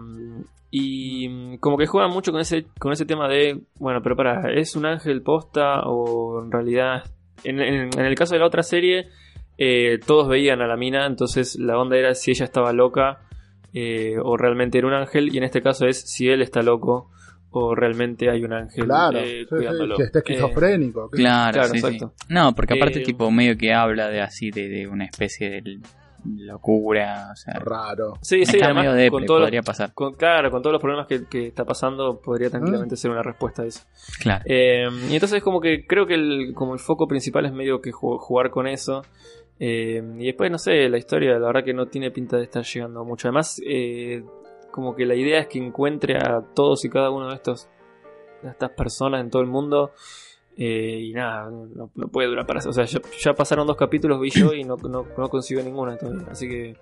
y 0.70 1.28
mm, 1.28 1.57
como 1.59 1.76
que 1.76 1.87
juegan 1.87 2.11
mucho 2.11 2.33
con 2.33 2.40
ese, 2.40 2.64
con 2.78 2.92
ese 2.92 3.05
tema 3.05 3.28
de, 3.28 3.61
bueno, 3.78 4.02
pero 4.02 4.16
para, 4.16 4.52
¿es 4.55 4.74
un 4.76 4.87
ángel 4.87 5.22
posta 5.22 5.83
o 5.85 6.42
en 6.44 6.50
realidad... 6.50 7.05
En, 7.44 7.61
en- 7.61 7.90
en 7.98 8.07
el 8.07 8.14
caso 8.14 8.35
de 8.35 8.38
la 8.40 8.46
otra 8.46 8.62
serie, 8.62 9.09
eh, 9.59 9.98
todos 10.07 10.28
veían 10.28 10.61
a 10.62 10.66
la 10.68 10.76
mina, 10.76 11.07
entonces 11.07 11.57
la 11.59 11.76
onda 11.78 11.96
era 11.96 12.14
si 12.14 12.31
ella 12.31 12.44
estaba 12.44 12.72
loca 12.72 13.18
eh, 13.74 14.14
o 14.22 14.37
realmente 14.37 14.78
era 14.78 14.87
un 14.87 14.94
ángel, 14.94 15.35
y 15.35 15.38
en 15.38 15.44
este 15.44 15.61
caso 15.61 15.87
es 15.87 16.00
si 16.02 16.28
él 16.28 16.40
está 16.40 16.62
loco 16.62 17.11
o 17.50 17.74
realmente 17.74 18.31
hay 18.31 18.44
un 18.44 18.52
ángel 18.52 18.85
Claro, 18.85 19.18
eh, 19.18 19.24
sí, 19.24 19.40
sí, 19.40 19.46
cuidándolo. 19.48 19.96
que 19.96 20.02
está 20.05 20.18
esquizofrénico. 20.20 21.11
Claro, 21.11 21.52
Claro, 21.52 21.68
sí, 21.74 21.81
sí. 21.81 21.87
exacto. 21.87 22.14
No, 22.28 22.55
porque 22.55 22.74
aparte, 22.74 23.00
Eh, 23.00 23.05
tipo, 23.05 23.31
medio 23.31 23.59
que 23.59 23.74
habla 23.74 24.09
de 24.09 24.20
así, 24.22 24.50
de, 24.52 24.68
de 24.68 24.87
una 24.87 25.05
especie 25.05 25.50
de 25.50 25.81
locura. 26.24 27.28
O 27.32 27.37
sea, 27.37 27.54
Raro. 27.54 28.14
sí, 28.20 28.44
sí, 28.46 28.58
además 28.62 28.87
con 29.11 29.24
todos 29.26 29.40
los- 29.40 29.46
podría 29.46 29.62
pasar. 29.62 29.92
con- 29.94 30.14
claro, 30.14 30.50
con 30.50 30.62
todos 30.62 30.72
los 30.72 30.80
problemas 30.82 31.06
que, 31.06 31.24
que 31.28 31.48
está 31.48 31.64
pasando, 31.64 32.20
podría 32.20 32.50
tranquilamente 32.50 32.96
ser 32.96 33.11
una 33.11 33.22
respuesta 33.22 33.62
a 33.62 33.66
eso. 33.66 33.80
Claro. 34.20 34.42
Eh, 34.46 34.87
y 35.11 35.14
entonces 35.14 35.42
como 35.42 35.61
que 35.61 35.87
creo 35.87 36.06
que 36.06 36.14
el, 36.14 36.52
como 36.54 36.74
el 36.74 36.80
foco 36.80 37.06
principal 37.06 37.46
es 37.46 37.52
medio 37.52 37.80
que 37.80 37.90
ju- 37.90 38.18
jugar 38.18 38.50
con 38.50 38.66
eso. 38.66 39.02
Eh, 39.58 40.02
y 40.18 40.26
después, 40.26 40.50
no 40.50 40.58
sé, 40.58 40.88
la 40.88 40.98
historia 40.98 41.38
la 41.38 41.46
verdad 41.46 41.64
que 41.64 41.74
no 41.74 41.87
tiene 41.87 42.11
pinta 42.11 42.37
de 42.37 42.44
estar 42.44 42.64
llegando 42.64 43.04
mucho. 43.04 43.28
Además, 43.28 43.61
eh, 43.66 44.24
como 44.70 44.94
que 44.96 45.04
la 45.06 45.14
idea 45.14 45.38
es 45.40 45.46
que 45.48 45.58
encuentre 45.58 46.16
a 46.16 46.40
todos 46.54 46.85
y 46.85 46.88
cada 46.88 47.11
uno 47.11 47.28
de 47.28 47.35
estos 47.37 47.68
de 48.42 48.48
estas 48.50 48.70
personas 48.70 49.20
en 49.20 49.30
todo 49.30 49.42
el 49.42 49.48
mundo. 49.48 49.92
Eh, 50.56 51.00
y 51.02 51.12
nada, 51.12 51.50
no, 51.50 51.88
puede 52.08 52.28
durar 52.28 52.46
para 52.46 52.60
O 52.60 52.72
sea, 52.72 52.84
ya, 52.84 53.00
ya 53.20 53.34
pasaron 53.34 53.66
dos 53.66 53.76
capítulos, 53.76 54.20
vi 54.20 54.30
yo, 54.30 54.52
y 54.52 54.64
no, 54.64 54.76
no, 54.76 55.04
consigo 55.28 55.62
ninguna 55.62 55.96
todavía. 55.96 56.26
Así 56.30 56.48
que, 56.48 56.76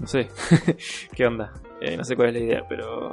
no 0.00 0.06
sé, 0.06 0.28
qué 1.14 1.26
onda. 1.26 1.52
Eh, 1.80 1.96
no 1.96 2.04
sé 2.04 2.16
cuál 2.16 2.28
es 2.28 2.34
la 2.34 2.40
idea, 2.40 2.66
pero 2.68 3.10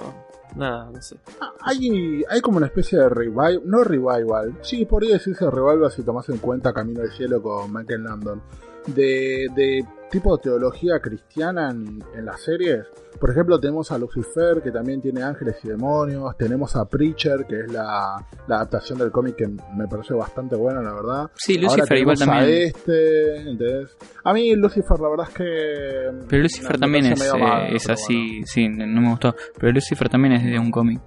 nada, 0.56 0.90
no 0.92 1.02
sé. 1.02 1.18
Ah, 1.42 1.54
Hay, 1.62 2.24
hay 2.30 2.42
como 2.42 2.58
una 2.58 2.68
especie 2.68 2.98
de 3.00 3.10
revival, 3.10 3.62
no 3.66 3.84
revival, 3.84 4.58
sí, 4.62 4.86
podría 4.86 5.14
decirse 5.14 5.50
revival 5.50 5.92
si 5.92 6.04
tomas 6.04 6.30
en 6.30 6.38
cuenta 6.38 6.74
Camino 6.74 7.02
del 7.02 7.12
Cielo 7.12 7.42
con 7.42 7.74
Michael 7.74 8.04
Landon, 8.04 8.42
de, 8.88 9.48
de 9.56 9.86
tipo 10.12 10.36
de 10.38 10.44
teología 10.44 11.00
cristiana 11.00 11.72
en, 11.72 12.04
en 12.16 12.26
las 12.26 12.42
series. 12.44 12.86
Por 13.20 13.32
ejemplo, 13.32 13.60
tenemos 13.60 13.92
a 13.92 13.98
Lucifer, 13.98 14.62
que 14.64 14.72
también 14.72 15.02
tiene 15.02 15.24
ángeles 15.24 15.56
y 15.64 15.70
demonios, 15.70 16.36
tenemos 16.38 16.76
a 16.76 16.86
Preacher, 16.86 17.46
que 17.48 17.62
es 17.62 17.72
la, 17.72 18.16
la 18.48 18.56
adaptación 18.58 19.00
del 19.00 19.12
cómic 19.12 19.36
que 19.36 19.48
me 19.48 19.88
parece 19.90 20.14
bastante 20.14 20.56
buena, 20.56 20.82
la 20.82 20.94
verdad. 20.94 21.32
Sí, 21.36 21.56
Ahora 21.58 21.78
Lucifer 21.78 21.98
igual 21.98 22.18
tenemos 22.18 22.36
a 22.36 22.40
también. 22.40 22.68
este, 22.68 23.36
¿entendés? 23.38 23.98
A 24.24 24.34
mí 24.34 24.56
Lucifer 24.56 25.00
la 25.00 25.10
verdad 25.10 25.28
es 25.30 25.36
que... 25.36 26.26
Pero 26.30 26.42
Lucifer 26.44 26.80
también 26.80 27.06
es, 27.06 27.22
eh, 27.22 27.76
es 27.76 27.90
así, 27.90 28.42
sí, 28.46 28.68
no 28.70 29.02
me 29.02 29.10
gustó. 29.10 29.36
Pero 29.60 29.72
Lucifer 29.74 30.10
también 30.10 30.34
es 30.34 30.44
de 30.44 30.60
un 30.60 30.72
cómic. 30.72 31.02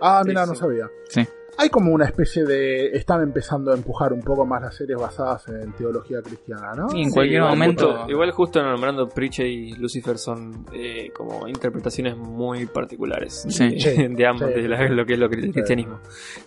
Ah, 0.00 0.22
mira, 0.26 0.44
no 0.46 0.54
sabía. 0.54 0.88
Sí. 1.08 1.26
Hay 1.58 1.70
como 1.70 1.92
una 1.92 2.04
especie 2.04 2.44
de... 2.44 2.88
Están 2.88 3.22
empezando 3.22 3.72
a 3.72 3.74
empujar 3.74 4.12
un 4.12 4.20
poco 4.20 4.44
más 4.44 4.60
las 4.62 4.74
series 4.76 5.00
basadas 5.00 5.48
en 5.48 5.72
teología 5.72 6.20
cristiana, 6.22 6.72
¿no? 6.76 6.88
Sí, 6.90 7.00
en 7.00 7.08
Sí, 7.08 7.14
cualquier 7.14 7.38
igual 7.38 7.50
momento. 7.52 7.92
justo- 7.92 8.10
igual 8.10 8.30
justo 8.32 8.62
nombrando 8.62 9.08
Preacher 9.08 9.46
y 9.46 9.72
Lucifer 9.74 10.18
son 10.18 10.66
eh, 10.74 11.10
como 11.16 11.48
interpretaciones 11.48 12.16
muy 12.16 12.66
particulares 12.66 13.46
Sí. 13.48 13.70
de, 13.70 13.80
Sí, 13.80 14.08
de 14.10 14.26
ambos, 14.26 14.50
sí, 14.54 14.60
de 14.60 14.68
la- 14.68 14.88
lo 14.88 15.06
que 15.06 15.14
es 15.14 15.18
lo 15.18 15.28
que- 15.30 15.36
el 15.40 15.52
cristianismo. 15.52 16.00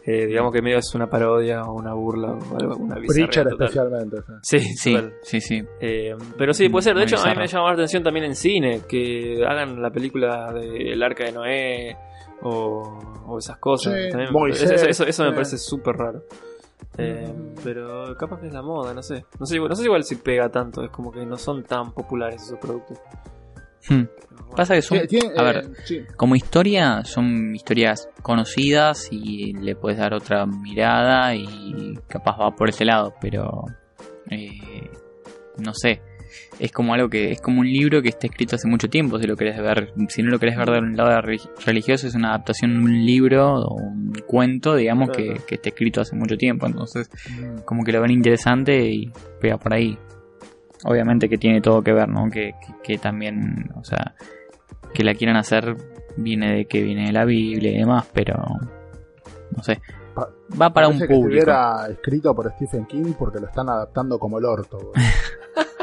Eh, 0.06 0.28
digamos 0.28 0.54
que 0.54 0.62
medio 0.62 0.78
es 0.78 0.94
una 0.94 1.08
parodia 1.10 1.64
o 1.64 1.74
una 1.74 1.94
burla 1.94 2.34
o 2.34 2.58
algo, 2.58 2.76
una 2.78 2.96
Preacher 2.96 3.50
total. 3.50 3.68
especialmente. 3.68 4.18
sí. 4.44 4.60
Sí, 4.60 4.74
Sí, 4.76 4.94
total. 4.94 5.14
sí, 5.24 5.42
sí. 5.42 5.64
Eh, 5.82 6.16
pero 6.38 6.54
sí, 6.54 6.70
puede 6.70 6.84
ser. 6.84 6.94
De 6.94 7.00
Muy 7.02 7.08
hecho, 7.12 7.18
a 7.18 7.30
mí 7.32 7.36
me 7.36 7.48
llama 7.48 7.68
la 7.70 7.74
atención 7.74 8.04
también 8.04 8.26
en 8.26 8.36
cine 8.36 8.82
que 8.88 9.44
hagan 9.44 9.82
la 9.82 9.90
película 9.90 10.54
del 10.54 11.02
Arca 11.02 11.24
de 11.26 11.32
Noé 11.32 11.98
o, 12.44 13.00
o 13.28 13.38
esas 13.38 13.58
cosas. 13.58 13.94
Sí, 13.94 14.10
También- 14.10 14.52
eso, 14.54 14.74
eso- 14.86 15.06
eso 15.06 15.24
me 15.24 15.32
parece 15.32 15.58
súper 15.58 15.96
raro. 15.96 16.24
Eh, 16.98 17.34
pero 17.64 18.16
capaz 18.18 18.40
que 18.42 18.48
es 18.48 18.54
la 18.54 18.62
moda, 18.62 18.94
no 18.94 19.02
sé. 19.02 19.26
No 19.40 19.46
sé, 19.46 19.58
no 19.60 19.76
sé 19.76 19.84
igual 19.84 20.04
si 20.04 20.16
pega 20.16 20.50
tanto, 20.50 20.84
es 20.84 20.90
como 20.92 21.12
que 21.12 21.26
no 21.26 21.38
son 21.38 21.64
tan 21.64 21.92
populares 21.94 22.42
esos 22.44 22.60
productos. 22.60 22.98
Hmm. 23.88 24.04
Bueno. 24.32 24.56
Pasa 24.56 24.74
que 24.76 24.82
son, 24.82 24.98
a 24.98 25.02
eh, 25.02 25.08
ver, 25.38 25.72
sí. 25.86 26.04
como 26.18 26.36
historia, 26.36 27.04
son 27.06 27.56
historias 27.56 28.10
conocidas 28.22 29.08
y 29.12 29.54
le 29.54 29.76
puedes 29.76 29.98
dar 30.00 30.14
otra 30.14 30.46
mirada 30.46 31.34
y 31.36 31.98
capaz 32.08 32.38
va 32.38 32.52
por 32.56 32.68
ese 32.70 32.84
lado, 32.84 33.14
pero 33.22 33.66
eh, 34.30 34.90
no 35.58 35.74
sé. 35.74 36.02
Es 36.60 36.72
como 36.74 36.94
algo 36.94 37.10
que 37.10 37.32
es 37.32 37.40
como 37.42 37.62
un 37.62 37.68
libro 37.72 38.02
que 38.02 38.10
está 38.10 38.28
escrito 38.28 38.56
hace 38.58 38.68
mucho 38.68 38.90
tiempo, 38.90 39.18
si 39.18 39.26
lo 39.26 39.38
querés 39.38 39.58
ver, 39.62 39.94
si 40.10 40.22
no 40.22 40.30
lo 40.30 40.40
querés 40.40 40.58
ver 40.58 40.70
de 40.70 40.80
un 40.80 40.98
lado 40.98 41.10
relig- 41.22 41.50
religioso, 41.66 42.06
es 42.06 42.16
una 42.16 42.30
adaptación 42.30 42.74
de 42.74 42.80
un 42.84 43.06
libro 43.06 43.54
o 43.62 43.76
un 43.76 44.12
cuento, 44.28 44.76
digamos, 44.76 45.10
Claro. 45.12 45.36
que, 45.36 45.40
que 45.46 45.56
está 45.56 45.70
escrito 45.70 46.02
hace 46.02 46.18
mucho 46.18 46.36
tiempo, 46.38 46.66
entonces 46.68 47.10
Mm. 47.32 47.60
como 47.64 47.86
que 47.86 47.94
lo 47.94 48.02
ven 48.02 48.12
interesante 48.12 48.90
y 48.90 49.10
pega 49.40 49.58
por 49.58 49.74
ahí. 49.74 49.98
Obviamente 50.84 51.30
que 51.30 51.38
tiene 51.38 51.62
todo 51.62 51.82
que 51.82 51.94
ver, 51.94 52.10
¿no? 52.10 52.30
Que, 52.30 52.54
que, 52.66 52.74
que 52.84 52.98
también, 52.98 53.70
o 53.76 53.84
sea, 53.86 54.16
que 54.94 55.04
la 55.06 55.14
quieran 55.14 55.38
hacer 55.38 55.78
viene 56.18 56.54
de 56.56 56.66
que 56.66 56.82
viene 56.84 57.06
de 57.08 57.14
la 57.14 57.24
Biblia 57.24 57.72
y 57.72 57.78
demás, 57.78 58.06
pero 58.14 58.36
no 59.56 59.64
sé. 59.64 59.80
Pa- 60.14 60.30
Va 60.62 60.74
para 60.74 60.88
un 60.90 60.96
Parece 60.96 61.08
que 61.08 61.14
público. 61.14 61.38
estuviera 61.40 61.88
escrito 61.90 62.36
por 62.36 62.52
Stephen 62.54 62.86
King 62.86 63.14
porque 63.18 63.40
lo 63.40 63.48
están 63.48 63.70
adaptando 63.70 64.20
como 64.20 64.40
el 64.40 64.44
orto. 64.46 64.92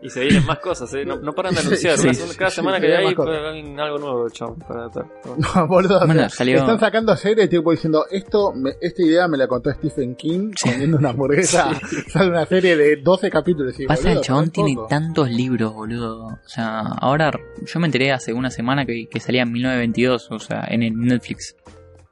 Y 0.00 0.10
se 0.10 0.20
vienen 0.20 0.46
más 0.46 0.60
cosas, 0.60 0.94
¿eh? 0.94 1.04
no, 1.04 1.16
no 1.16 1.32
paran 1.32 1.54
de 1.54 1.60
anunciar. 1.66 1.98
Sí, 1.98 2.04
Una- 2.06 2.14
sí, 2.14 2.36
cada 2.36 2.50
sí, 2.50 2.56
semana 2.56 2.76
sí, 2.78 2.82
que 2.86 2.96
hay 2.96 3.06
algo 3.06 3.98
nuevo, 3.98 4.30
chao, 4.30 4.54
para 4.56 4.82
adaptar. 4.82 5.06
No, 5.56 5.66
boludo, 5.66 6.06
Bueno, 6.06 6.28
salió- 6.28 6.58
Están 6.58 6.78
sacando 6.78 7.16
series 7.16 7.48
tipo 7.50 7.72
diciendo, 7.72 8.04
esto, 8.10 8.52
me- 8.54 8.74
esta 8.80 9.02
idea 9.02 9.26
me 9.26 9.36
la 9.36 9.48
contó 9.48 9.72
Stephen 9.72 10.14
King 10.14 10.52
comiendo 10.62 10.98
una 10.98 11.10
hamburguesa. 11.10 11.70
Sale 12.08 12.30
una 12.30 12.46
serie 12.46 12.76
de 12.76 12.96
12 13.02 13.28
capítulos. 13.30 13.78
Y, 13.80 13.86
Pasa, 13.86 14.02
boludo, 14.04 14.18
el 14.20 14.24
chabón 14.24 14.50
tiene 14.50 14.74
poco. 14.76 14.86
tantos 14.86 15.30
libros, 15.30 15.74
boludo. 15.74 16.26
O 16.26 16.38
sea, 16.48 16.80
ahora 16.80 17.32
yo 17.64 17.80
me 17.80 17.86
enteré 17.86 18.12
hace 18.12 18.32
una 18.32 18.50
semana 18.50 18.86
que, 18.86 19.08
que 19.10 19.18
salía 19.18 19.42
en 19.42 19.50
1922, 19.52 20.28
o 20.30 20.38
sea, 20.38 20.64
en 20.68 20.84
el 20.84 20.94
Netflix. 20.96 21.56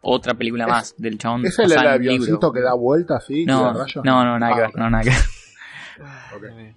Otra 0.00 0.34
película 0.34 0.64
Es- 0.64 0.70
más 0.70 0.94
del 0.98 1.18
chabón. 1.18 1.46
¿Es 1.46 1.56
el, 1.60 1.64
el 1.66 1.70
libro. 1.78 1.90
avioncito 1.90 2.52
que 2.52 2.60
da 2.60 2.74
vuelta 2.74 3.16
así? 3.16 3.44
No, 3.44 3.72
no, 4.02 4.38
nada 4.38 4.54
que 4.54 4.60
ver, 4.60 4.76
no, 4.76 4.90
nada 4.90 5.02
que 5.04 5.10
ver. 5.10 5.18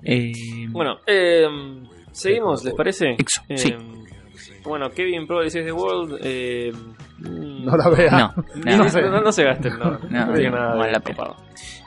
Eh, 0.03 0.32
Bueno, 0.69 0.97
eh, 1.05 1.47
seguimos, 2.12 2.63
¿les 2.63 2.73
parece? 2.73 3.12
Exo, 3.17 3.41
Eh, 3.49 3.58
sí. 3.58 3.75
Bueno, 4.63 4.89
Kevin 4.91 5.25
Pro 5.27 5.39
de 5.41 5.49
the 5.49 5.71
World. 5.71 6.19
Eh, 6.23 6.71
No 7.19 7.75
la 7.75 7.89
vea. 7.89 8.12
no, 8.12 8.34
No, 8.55 8.77
no, 8.77 8.84
no, 8.86 9.10
no- 9.12 9.21
no 9.21 9.32
se 9.32 9.43
gasten, 9.43 9.77
no, 9.79 9.91
no, 9.91 9.99
No, 10.27 10.34
tiene 10.34 10.49
no, 10.51 10.58
nada 10.58 10.86
de 10.86 10.91
la 10.91 10.99
copado. 11.01 11.36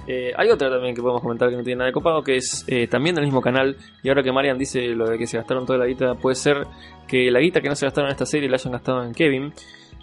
Eh, 0.07 0.33
hay 0.37 0.49
otra 0.51 0.69
también 0.69 0.95
que 0.95 1.01
podemos 1.01 1.23
comentar 1.23 1.49
que 1.49 1.57
no 1.57 1.63
tiene 1.63 1.79
nada 1.79 1.87
de 1.87 1.93
copado, 1.93 2.23
que 2.23 2.37
es 2.37 2.65
eh, 2.67 2.89
también 2.89 3.15
del 3.15 3.25
mismo 3.25 3.41
canal. 3.41 3.77
Y 4.03 4.09
ahora 4.09 4.23
que 4.23 4.33
Marian 4.33 4.59
dice 4.59 4.81
lo 4.89 5.09
de 5.09 5.17
que 5.17 5.27
se 5.27 5.37
gastaron 5.39 5.65
toda 5.65 5.79
la 5.79 5.87
guita, 5.87 6.15
puede 6.15 6.35
ser 6.35 6.67
que 7.07 7.31
la 7.31 7.41
guita 7.41 7.61
que 7.61 7.69
no 7.69 7.77
se 7.77 7.87
gastaron 7.87 8.09
en 8.09 8.13
esta 8.13 8.27
serie 8.27 8.49
la 8.49 8.57
hayan 8.57 8.73
gastado 8.73 9.03
en 9.05 9.13
Kevin. 9.15 9.53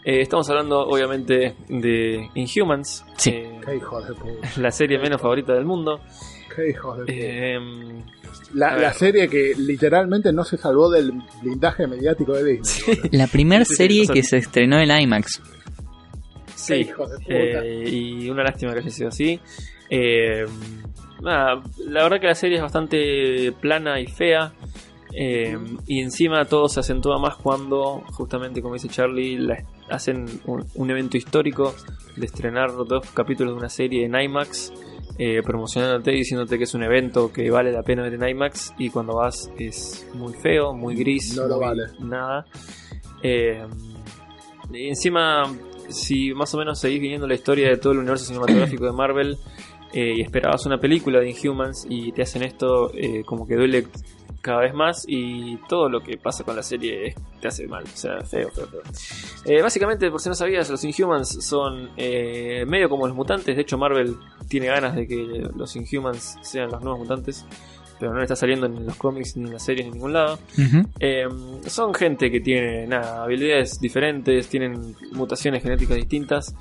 Eh, 0.05 0.21
estamos 0.21 0.49
hablando, 0.49 0.79
obviamente, 0.87 1.55
de 1.67 2.29
Inhumans, 2.33 3.05
Sí. 3.17 3.31
eh, 3.31 3.59
la 4.57 4.71
serie 4.71 4.97
menos 4.99 5.21
favorita 5.21 5.53
del 5.53 5.65
mundo. 5.65 5.99
Qué 6.63 6.69
hijos 6.71 6.97
de 6.97 7.03
puta. 7.03 7.13
Eh, 7.17 7.59
la, 8.53 8.93
serie 8.93 9.27
que 9.29 9.53
literalmente 9.57 10.33
no 10.33 10.43
se 10.43 10.57
salvó 10.57 10.89
del 10.89 11.11
blindaje 11.41 11.85
mediático 11.87 12.33
de 12.33 12.53
Disney. 12.57 12.97
La 13.11 13.27
primera 13.27 13.63
Sí, 13.65 13.75
serie 13.75 14.07
que 14.07 14.23
se 14.23 14.37
estrenó 14.37 14.79
en 14.79 14.89
IMAX. 14.91 15.41
Sí, 16.55 16.73
hijos 16.75 17.09
de 17.11 17.17
puta. 17.17 17.65
eh, 17.65 17.89
y 17.89 18.29
una 18.29 18.43
lástima 18.43 18.73
que 18.73 18.79
haya 18.79 18.89
sido 18.89 19.09
así. 19.09 19.39
Eh, 19.89 20.45
nada, 21.21 21.61
la 21.85 22.03
verdad 22.03 22.19
que 22.19 22.27
la 22.27 22.35
serie 22.35 22.57
es 22.57 22.61
bastante 22.63 23.51
plana 23.59 23.99
y 23.99 24.07
fea. 24.07 24.51
eh, 25.13 25.57
y 25.87 26.01
encima 26.01 26.45
todo 26.45 26.69
se 26.69 26.79
acentúa 26.81 27.17
más 27.19 27.35
cuando, 27.35 28.03
justamente 28.11 28.61
como 28.61 28.75
dice 28.75 28.89
Charlie, 28.89 29.37
la- 29.39 29.63
hacen 29.89 30.25
un, 30.45 30.63
un 30.75 30.89
evento 30.91 31.17
histórico 31.17 31.73
de 32.15 32.25
estrenar 32.27 32.71
dos 32.75 33.09
capítulos 33.15 33.53
de 33.53 33.59
una 33.59 33.69
serie 33.69 34.05
en 34.05 34.13
IMAX, 34.19 34.71
eh, 35.19 35.43
promocionándote 35.43 36.13
y 36.13 36.19
diciéndote 36.19 36.57
que 36.57 36.63
es 36.63 36.73
un 36.73 36.81
evento 36.83 37.31
que 37.31 37.51
vale 37.51 37.71
la 37.71 37.83
pena 37.83 38.01
ver 38.03 38.13
en 38.15 38.27
IMAX. 38.27 38.73
Y 38.79 38.89
cuando 38.89 39.15
vas 39.15 39.51
es 39.59 40.07
muy 40.13 40.33
feo, 40.33 40.73
muy 40.73 40.95
gris, 40.95 41.35
No 41.35 41.45
lo 41.45 41.57
muy 41.57 41.65
vale. 41.65 41.83
nada. 41.99 42.45
Eh, 43.21 43.61
encima, 44.73 45.43
si 45.89 46.33
más 46.33 46.53
o 46.53 46.57
menos 46.57 46.79
seguís 46.79 47.01
viniendo 47.01 47.27
la 47.27 47.35
historia 47.35 47.69
de 47.69 47.77
todo 47.77 47.93
el 47.93 47.99
universo 47.99 48.25
cinematográfico 48.25 48.85
de 48.85 48.91
Marvel 48.93 49.37
eh, 49.93 50.13
y 50.17 50.21
esperabas 50.21 50.65
una 50.65 50.79
película 50.79 51.19
de 51.19 51.29
Inhumans 51.31 51.85
y 51.89 52.11
te 52.11 52.21
hacen 52.21 52.43
esto, 52.43 52.91
eh, 52.93 53.23
como 53.25 53.45
que 53.45 53.55
duele 53.55 53.87
cada 54.41 54.61
vez 54.61 54.73
más 54.73 55.05
y 55.07 55.57
todo 55.67 55.89
lo 55.89 56.01
que 56.01 56.17
pasa 56.17 56.43
con 56.43 56.55
la 56.55 56.63
serie 56.63 57.15
te 57.41 57.47
hace 57.47 57.67
mal, 57.67 57.83
o 57.83 57.97
sea, 57.97 58.21
feo, 58.21 58.49
feo, 58.51 58.67
feo. 58.67 58.81
Eh, 59.45 59.61
básicamente, 59.61 60.09
por 60.09 60.21
si 60.21 60.29
no 60.29 60.35
sabías, 60.35 60.69
los 60.69 60.83
Inhumans 60.83 61.43
son 61.45 61.89
eh, 61.97 62.65
medio 62.67 62.89
como 62.89 63.07
los 63.07 63.15
mutantes, 63.15 63.55
de 63.55 63.61
hecho 63.61 63.77
Marvel 63.77 64.15
tiene 64.47 64.67
ganas 64.67 64.95
de 64.95 65.07
que 65.07 65.47
los 65.55 65.75
Inhumans 65.75 66.37
sean 66.41 66.69
los 66.71 66.81
nuevos 66.81 66.99
mutantes, 66.99 67.45
pero 67.99 68.13
no 68.13 68.17
le 68.17 68.23
está 68.23 68.35
saliendo 68.35 68.65
en 68.65 68.85
los 68.85 68.95
cómics, 68.95 69.35
ni 69.35 69.45
en 69.45 69.53
las 69.53 69.63
series, 69.63 69.85
ni 69.85 69.89
en 69.89 69.93
ningún 69.95 70.13
lado. 70.13 70.39
Eh, 70.99 71.27
son 71.67 71.93
gente 71.93 72.31
que 72.31 72.39
tiene 72.39 72.87
nada, 72.87 73.23
habilidades 73.23 73.79
diferentes, 73.79 74.47
tienen 74.47 74.95
mutaciones 75.11 75.61
genéticas 75.61 75.97
distintas 75.97 76.55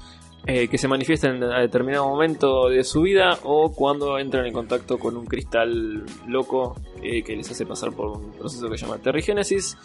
eh, 0.48 0.66
que 0.68 0.78
se 0.78 0.88
manifiestan 0.88 1.42
a 1.44 1.60
determinado 1.60 2.08
momento 2.08 2.68
de 2.70 2.82
su 2.82 3.02
vida 3.02 3.38
o 3.44 3.72
cuando 3.74 4.18
entran 4.18 4.46
en 4.46 4.52
contacto 4.52 4.98
con 4.98 5.16
un 5.16 5.26
cristal 5.26 6.04
loco 6.26 6.74
eh, 7.02 7.22
que 7.22 7.36
les 7.36 7.48
hace 7.50 7.66
pasar 7.66 7.92
por 7.92 8.16
un 8.18 8.32
proceso 8.32 8.68
que 8.68 8.76
se 8.78 8.86
llama 8.86 8.98
terrigénesis. 8.98 9.76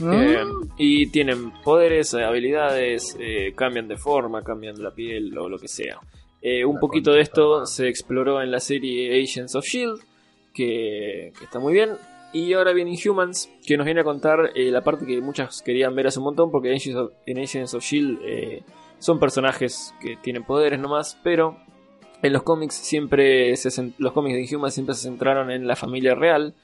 Eh, 0.00 0.44
y 0.76 1.06
tienen 1.06 1.50
poderes, 1.64 2.14
habilidades, 2.14 3.16
cambian 3.56 3.88
de 3.88 3.96
forma, 3.96 4.42
cambian 4.42 4.76
de 4.76 4.82
la 4.82 4.90
piel 4.92 5.36
o 5.38 5.48
lo 5.48 5.58
que 5.58 5.68
sea. 5.68 5.98
Un 6.66 6.74
La 6.74 6.80
poquito 6.80 7.12
de 7.12 7.20
esto 7.20 7.66
se 7.66 7.88
exploró 7.88 8.40
en 8.42 8.50
la 8.50 8.60
serie 8.60 9.22
Agents 9.22 9.54
of 9.54 9.64
Shield, 9.64 10.00
que, 10.54 11.32
que 11.38 11.44
está 11.44 11.58
muy 11.58 11.72
bien. 11.72 11.90
Y 12.32 12.52
ahora 12.52 12.72
viene 12.72 12.92
Inhumans, 12.92 13.50
que 13.66 13.76
nos 13.76 13.84
viene 13.84 14.02
a 14.02 14.04
contar 14.04 14.50
eh, 14.54 14.70
la 14.70 14.82
parte 14.82 15.04
que 15.04 15.20
muchas 15.20 15.62
querían 15.62 15.94
ver 15.96 16.06
hace 16.06 16.20
un 16.20 16.26
montón, 16.26 16.50
porque 16.52 16.68
Agents 16.70 16.94
of- 16.96 17.12
en 17.26 17.38
Agents 17.38 17.74
of 17.74 17.82
Shield 17.84 18.20
eh, 18.24 18.62
son 19.00 19.18
personajes 19.18 19.92
que 20.00 20.16
tienen 20.16 20.44
poderes 20.44 20.78
nomás, 20.78 21.18
pero 21.24 21.56
en 22.22 22.32
los 22.32 22.42
cómics 22.44 22.74
siempre 22.76 23.56
se 23.56 23.92
los 23.98 24.12
cómics 24.12 24.34
de 24.36 24.42
Inhumans 24.42 24.74
siempre 24.74 24.94
se 24.94 25.02
centraron 25.08 25.50
en 25.50 25.66
la 25.66 25.74
familia 25.74 26.14
real, 26.14 26.54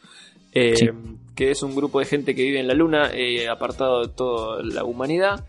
eh, 0.52 0.76
Sí. 0.76 0.88
que 1.34 1.50
es 1.50 1.62
un 1.62 1.74
grupo 1.74 1.98
de 1.98 2.04
gente 2.06 2.34
que 2.34 2.42
vive 2.42 2.60
en 2.60 2.68
la 2.68 2.74
luna, 2.74 3.10
eh, 3.12 3.48
apartado 3.48 4.02
de 4.02 4.08
toda 4.08 4.62
la 4.62 4.84
humanidad. 4.84 5.44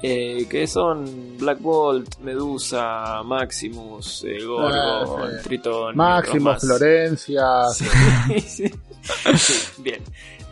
eh, 0.00 0.46
que 0.48 0.68
son 0.68 1.36
Black 1.38 1.60
Bolt, 1.60 2.18
Medusa, 2.20 3.20
Maximus, 3.24 4.22
eh, 4.28 4.38
Ah, 4.60 5.02
y 5.50 5.96
Máximo, 5.96 5.98
otros 5.98 6.40
más. 6.40 6.60
Florencia. 6.60 7.44
Sí, 7.74 7.84
sí. 8.40 8.70
Sí, 9.36 9.82
bien. 9.82 10.00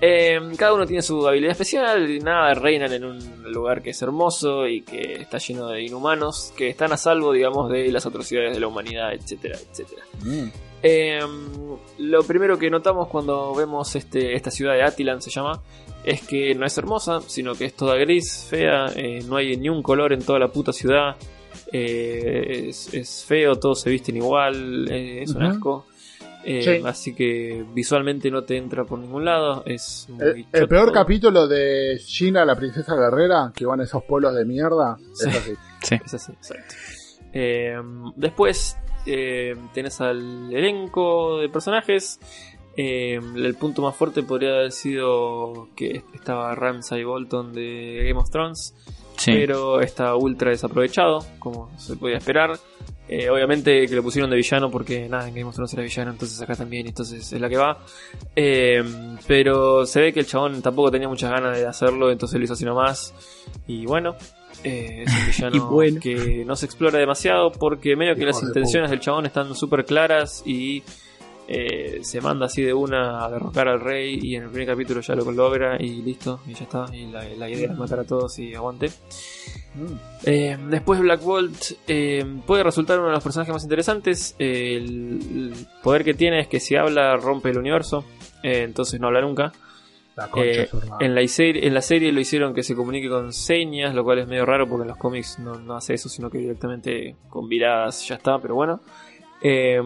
Eh, 0.01 0.39
cada 0.59 0.75
uno 0.75 0.87
tiene 0.87 1.01
su 1.01 1.27
habilidad 1.27 1.53
especial 1.53 2.11
y 2.11 2.21
nada, 2.21 2.53
reinan 2.55 2.93
en 2.93 3.05
un 3.05 3.53
lugar 3.53 3.83
que 3.83 3.91
es 3.91 4.03
hermoso 4.03 4.67
y 4.67 4.83
que 4.83 5.15
está 5.15 5.39
lleno 5.39 5.69
de 5.69 5.83
inhumanos 5.85 6.53
que 6.57 6.69
están 6.69 6.93
a 6.93 6.99
salvo, 6.99 7.33
digamos, 7.33 7.71
de 7.71 7.91
las 7.91 8.05
atrocidades 8.05 8.53
de 8.55 8.61
la 8.61 8.67
humanidad, 8.67 9.15
etcétera, 9.15 9.57
etcétera. 9.57 10.03
Mm. 10.23 10.49
Eh, 10.83 11.21
lo 11.99 12.23
primero 12.25 12.59
que 12.59 12.69
notamos 12.69 13.09
cuando 13.09 13.55
vemos 13.55 13.97
este, 13.97 14.35
esta 14.35 14.51
ciudad 14.51 14.75
de 14.75 14.83
Attilan 14.83 15.23
se 15.23 15.31
llama 15.31 15.63
es 16.05 16.21
que 16.23 16.55
no 16.55 16.67
es 16.67 16.77
hermosa, 16.77 17.23
sino 17.27 17.55
que 17.55 17.65
es 17.65 17.75
toda 17.75 17.97
gris, 17.97 18.47
fea, 18.49 18.87
eh, 18.95 19.21
no 19.27 19.37
hay 19.37 19.57
ni 19.57 19.71
un 19.71 19.83
color 19.83 20.13
en 20.13 20.23
toda 20.23 20.39
la 20.39 20.49
puta 20.49 20.73
ciudad, 20.73 21.17
eh, 21.73 22.67
es, 22.69 22.93
es 22.93 23.25
feo, 23.27 23.57
todos 23.57 23.81
se 23.81 23.91
visten 23.91 24.17
igual, 24.17 24.89
es 24.91 25.31
un 25.31 25.43
asco. 25.43 25.87
Eh, 26.49 26.63
Sí. 26.63 26.83
Así 26.87 27.13
que 27.15 27.65
visualmente 27.75 28.31
no 28.31 28.45
te 28.45 28.57
entra 28.57 28.85
por 28.85 28.99
ningún 29.01 29.25
lado. 29.25 29.65
Es 29.67 30.07
muy 30.09 30.25
El, 30.25 30.47
el 30.53 30.69
peor 30.69 30.93
capítulo 30.93 31.49
de 31.49 31.99
Gina, 32.05 32.45
la 32.45 32.55
princesa 32.55 32.95
guerrera, 32.95 33.53
que 33.55 33.67
van 33.67 33.81
esos 33.81 34.05
pueblos 34.05 34.35
de 34.37 34.45
mierda, 34.45 34.97
Sí. 35.13 35.29
es 35.29 35.37
así. 35.37 35.53
Sí. 35.83 35.95
Es 36.05 36.15
así, 36.15 36.33
exacto. 36.33 36.75
Eh, 37.33 37.77
después 38.15 38.77
eh, 39.07 39.57
tenés 39.75 40.01
al 40.01 40.53
elenco 40.53 41.39
de 41.39 41.49
personajes. 41.49 42.19
Eh, 42.77 43.19
el 43.37 43.55
punto 43.55 43.83
más 43.83 43.97
fuerte 43.97 44.23
podría 44.23 44.51
haber 44.51 44.71
sido 44.73 45.69
que 45.75 46.03
estaba 46.15 46.55
Ramsay 46.55 47.05
Bolton 47.05 47.53
de 47.53 48.05
Game 48.07 48.21
of 48.21 48.31
Thrones, 48.31 48.75
Sí. 49.17 49.33
pero 49.33 49.81
está 49.81 50.15
ultra 50.15 50.51
desaprovechado, 50.51 51.25
como 51.39 51.71
se 51.79 51.97
podía 51.97 52.17
esperar. 52.19 52.59
Eh, 53.09 53.31
obviamente 53.31 53.87
que 53.87 53.95
lo 53.95 54.03
pusieron 54.03 54.29
de 54.29 54.37
villano 54.37 54.69
porque 54.69 55.09
nada, 55.09 55.29
en 55.29 55.35
Game 55.35 55.45
of 55.45 55.55
Thrones 55.55 55.73
era 55.75 55.83
villano, 55.85 56.11
entonces 56.11 56.41
acá 56.43 56.57
también, 56.57 56.89
entonces 56.89 57.33
es 57.33 57.41
la 57.41 57.49
que 57.49 57.57
va. 57.57 57.79
Eh, 58.35 58.83
pero 59.29 59.87
se 59.87 60.01
ve 60.01 60.13
que 60.13 60.21
el 60.21 60.27
chabón 60.27 60.61
tampoco 60.61 60.91
tenía 60.91 61.09
muchas 61.09 61.31
ganas 61.31 61.57
de 61.57 61.67
hacerlo, 61.67 62.11
entonces 62.11 62.39
lo 62.39 62.45
hizo 62.45 62.55
así 62.55 62.65
nomás. 62.65 63.15
Y 63.69 63.87
bueno, 63.87 64.17
eh, 64.65 65.05
es 65.07 65.13
un 65.13 65.27
villano 65.51 65.71
bueno. 65.71 66.01
que 66.01 66.45
no 66.45 66.57
se 66.57 66.67
explora 66.67 66.99
demasiado 66.99 67.53
porque 67.53 67.95
medio 67.95 68.15
que 68.15 68.23
Hijo 68.23 68.31
las 68.31 68.41
de 68.41 68.49
intenciones 68.49 68.91
del 68.91 69.01
chabón 69.01 69.27
están 69.27 69.55
súper 69.55 69.85
claras 69.85 70.43
y 70.45 70.83
eh, 71.49 72.01
se 72.03 72.21
manda 72.21 72.47
así 72.47 72.63
de 72.63 72.75
una 72.75 73.25
a 73.25 73.31
derrocar 73.31 73.69
al 73.69 73.81
rey 73.81 74.19
y 74.21 74.37
en 74.37 74.45
el 74.45 74.49
primer 74.51 74.69
capítulo 74.69 75.01
ya 75.01 75.15
lo 75.15 75.31
logra 75.31 75.77
y 75.81 76.03
listo, 76.03 76.41
y 76.47 76.55
ya 76.55 76.65
está. 76.65 76.87
Y 76.93 77.07
la, 77.07 77.25
la 77.25 77.49
idea 77.49 77.71
es 77.71 77.79
matar 77.79 78.01
a 78.01 78.05
todos 78.05 78.39
y 78.39 78.55
aguante. 78.55 78.89
Mm. 79.75 79.95
Eh, 80.25 80.59
después 80.71 81.01
Black 81.01 81.23
Bolt 81.23 81.73
eh, 81.87 82.25
puede 82.47 82.63
resultar 82.63 82.99
uno 82.99 83.09
de 83.09 83.15
los 83.15 83.23
personajes 83.23 83.53
más 83.53 83.63
interesantes. 83.63 84.35
El, 84.39 85.53
el 85.55 85.67
poder 85.83 86.05
que 86.05 86.15
tiene 86.15 86.41
es 86.41 86.49
que 86.49 86.61
si 86.61 86.75
habla 86.77 87.17
rompe 87.17 87.51
el 87.51 87.59
universo, 87.59 88.05
entonces 88.43 89.01
no 89.01 89.07
habla 89.07 89.21
nunca. 89.21 89.53
La 90.17 90.31
en, 90.99 91.15
la 91.15 91.29
serie, 91.29 91.67
en 91.67 91.75
la 91.75 91.83
serie 91.83 92.11
lo 92.11 92.21
hicieron 92.21 92.55
que 92.55 92.63
se 92.63 92.75
comunique 92.75 93.07
con 93.07 93.35
señas, 93.35 93.95
lo 93.95 94.03
cual 94.03 94.21
es 94.21 94.27
medio 94.27 94.47
raro 94.47 94.67
porque 94.67 94.83
en 94.85 94.89
los 94.89 94.97
cómics 94.97 95.39
no, 95.39 95.57
no 95.57 95.77
hace 95.77 95.93
eso, 95.93 96.09
sino 96.09 96.31
que 96.31 96.39
directamente 96.39 97.17
con 97.29 97.47
miradas 97.47 98.09
ya 98.09 98.15
está, 98.15 98.39
pero 98.39 98.55
bueno. 98.55 98.81
Eh, 99.43 99.81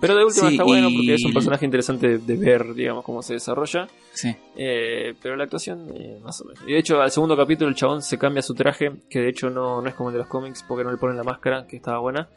pero 0.00 0.16
de 0.16 0.24
última 0.24 0.48
Sí, 0.48 0.54
está 0.54 0.64
bueno 0.64 0.88
y- 0.88 0.96
porque 0.96 1.14
es 1.14 1.24
un 1.24 1.32
personaje 1.34 1.64
interesante 1.64 2.08
de, 2.08 2.18
de 2.18 2.36
ver, 2.36 2.74
digamos, 2.74 3.04
cómo 3.04 3.22
se 3.22 3.34
desarrolla. 3.34 3.86
Sí. 4.12 4.34
Eh, 4.56 5.14
pero 5.22 5.36
la 5.36 5.44
actuación, 5.44 5.88
eh, 5.94 6.18
más 6.22 6.40
o 6.40 6.44
menos. 6.46 6.62
Y 6.66 6.72
de 6.72 6.78
hecho, 6.78 7.00
al 7.00 7.10
segundo 7.10 7.36
capítulo 7.36 7.68
el 7.68 7.74
chabón 7.76 8.02
se 8.02 8.18
cambia 8.18 8.42
su 8.42 8.54
traje, 8.54 8.92
que 9.10 9.20
de 9.20 9.28
hecho 9.28 9.50
no, 9.50 9.82
no 9.82 9.88
es 9.88 9.94
como 9.94 10.08
el 10.08 10.14
de 10.14 10.18
los 10.20 10.28
cómics, 10.28 10.64
porque 10.66 10.84
no 10.84 10.90
le 10.90 10.96
ponen 10.96 11.16
la 11.16 11.24
máscara, 11.24 11.66
que 11.66 11.76
estaba 11.76 11.98
buena. 11.98 12.28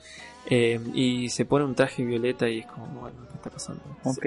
Eh, 0.50 0.80
y 0.94 1.30
se 1.30 1.46
pone 1.46 1.66
un 1.66 1.76
traje 1.76 2.04
violeta 2.06 2.48
y 2.50 2.60
es 2.60 2.66
como, 2.68 2.86
bueno, 3.02 3.18
¿qué 3.30 3.36
está 3.36 3.50
pasando? 3.50 3.82
Ok. 4.04 4.26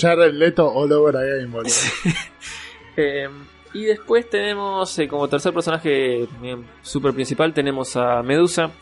Jared 0.00 0.32
Leto 0.34 0.66
all 0.70 0.92
over 0.92 1.16
again, 1.16 1.50
boludo. 1.50 1.70
Eh, 3.00 3.28
y 3.74 3.84
después 3.84 4.28
tenemos, 4.28 4.98
eh, 4.98 5.06
como 5.06 5.28
tercer 5.28 5.54
personaje 5.54 6.26
súper 6.82 7.12
principal, 7.14 7.54
tenemos 7.54 7.94
a 7.94 8.24
Medusa, 8.24 8.72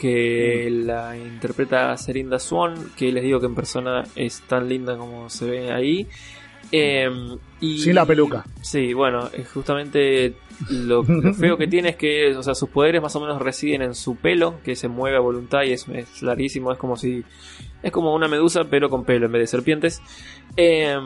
que 0.00 0.68
la 0.70 1.16
interpreta 1.16 1.94
Serinda 1.98 2.38
Swan, 2.38 2.74
que 2.96 3.12
les 3.12 3.22
digo 3.22 3.38
que 3.38 3.46
en 3.46 3.54
persona 3.54 4.04
es 4.16 4.40
tan 4.42 4.68
linda 4.68 4.96
como 4.96 5.28
se 5.28 5.44
ve 5.44 5.72
ahí. 5.72 6.06
Eh, 6.72 7.10
y, 7.60 7.78
Sin 7.78 7.94
la 7.94 8.06
peluca. 8.06 8.44
Sí, 8.62 8.94
bueno, 8.94 9.28
justamente 9.52 10.36
lo, 10.70 11.02
lo 11.02 11.34
feo 11.34 11.58
que 11.58 11.66
tiene 11.68 11.90
es 11.90 11.96
que, 11.96 12.34
o 12.34 12.42
sea, 12.42 12.54
sus 12.54 12.70
poderes 12.70 13.02
más 13.02 13.14
o 13.16 13.20
menos 13.20 13.42
residen 13.42 13.82
en 13.82 13.94
su 13.94 14.16
pelo, 14.16 14.60
que 14.64 14.74
se 14.74 14.88
mueve 14.88 15.18
a 15.18 15.20
voluntad 15.20 15.64
y 15.64 15.72
es, 15.72 15.86
es 15.88 16.22
larguísimo, 16.22 16.72
es 16.72 16.78
como 16.78 16.96
si... 16.96 17.22
Es 17.82 17.92
como 17.92 18.14
una 18.14 18.28
medusa, 18.28 18.64
pero 18.64 18.88
con 18.88 19.04
pelo 19.04 19.26
en 19.26 19.32
vez 19.32 19.42
de 19.42 19.46
serpientes. 19.46 20.02
Eh, 20.56 20.96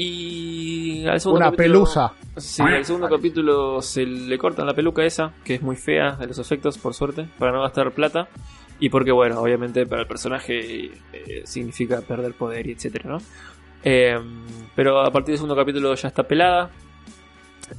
y 0.00 1.06
al 1.06 1.20
segundo 1.20 1.40
Una 1.40 1.50
capítulo- 1.50 1.56
pelusa. 1.84 2.12
Sí, 2.36 2.62
al 2.62 2.84
segundo 2.84 3.08
capítulo 3.08 3.82
se 3.82 4.06
le 4.06 4.38
cortan 4.38 4.66
la 4.66 4.74
peluca 4.74 5.04
esa, 5.04 5.32
que 5.44 5.54
es 5.56 5.62
muy 5.62 5.76
fea 5.76 6.12
de 6.12 6.26
los 6.28 6.38
efectos, 6.38 6.78
por 6.78 6.94
suerte, 6.94 7.28
para 7.38 7.52
no 7.52 7.62
gastar 7.62 7.90
plata. 7.92 8.28
Y 8.80 8.90
porque, 8.90 9.10
bueno, 9.10 9.40
obviamente 9.40 9.86
para 9.86 10.02
el 10.02 10.06
personaje 10.08 10.84
eh, 11.12 11.42
significa 11.44 12.00
perder 12.00 12.34
poder 12.34 12.66
y 12.68 12.72
etcétera, 12.72 13.10
¿no? 13.10 13.18
Eh, 13.82 14.16
pero 14.76 15.00
a 15.00 15.10
partir 15.10 15.32
del 15.32 15.38
segundo 15.38 15.56
capítulo 15.56 15.92
ya 15.96 16.08
está 16.08 16.22
pelada. 16.22 16.70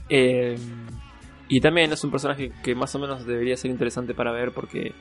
Eh, 0.09 0.57
y 1.47 1.61
también 1.61 1.91
es 1.93 2.03
un 2.03 2.11
personaje 2.11 2.51
que 2.63 2.75
más 2.75 2.93
o 2.95 2.99
menos 2.99 3.25
debería 3.25 3.55
ser 3.57 3.71
interesante 3.71 4.13
para 4.13 4.31
ver 4.31 4.51
porque 4.51 4.93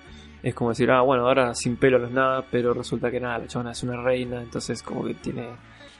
es 0.42 0.54
como 0.54 0.70
decir, 0.70 0.90
ah, 0.90 1.00
bueno, 1.02 1.26
ahora 1.26 1.54
sin 1.54 1.76
pelo 1.76 1.98
no 1.98 2.06
es 2.06 2.12
nada, 2.12 2.44
pero 2.50 2.72
resulta 2.74 3.10
que 3.10 3.18
nada, 3.20 3.38
la 3.38 3.46
chavana 3.48 3.72
es 3.72 3.82
una 3.82 4.00
reina, 4.00 4.40
entonces 4.40 4.82
como 4.82 5.04
que 5.04 5.14
tiene 5.14 5.48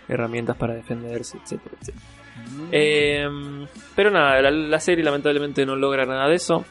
herramientas 0.09 0.57
para 0.57 0.75
defenderse, 0.75 1.39
etcétera, 1.43 1.75
etcétera. 1.81 2.05
Eh, 2.73 3.27
pero 3.95 4.11
nada, 4.11 4.41
la, 4.43 4.51
la 4.51 4.81
serie 4.81 5.05
lamentablemente 5.05 5.65
no 5.67 5.77
logra 5.77 6.07
nada 6.07 6.29
de 6.29 6.35
eso. 6.37 6.65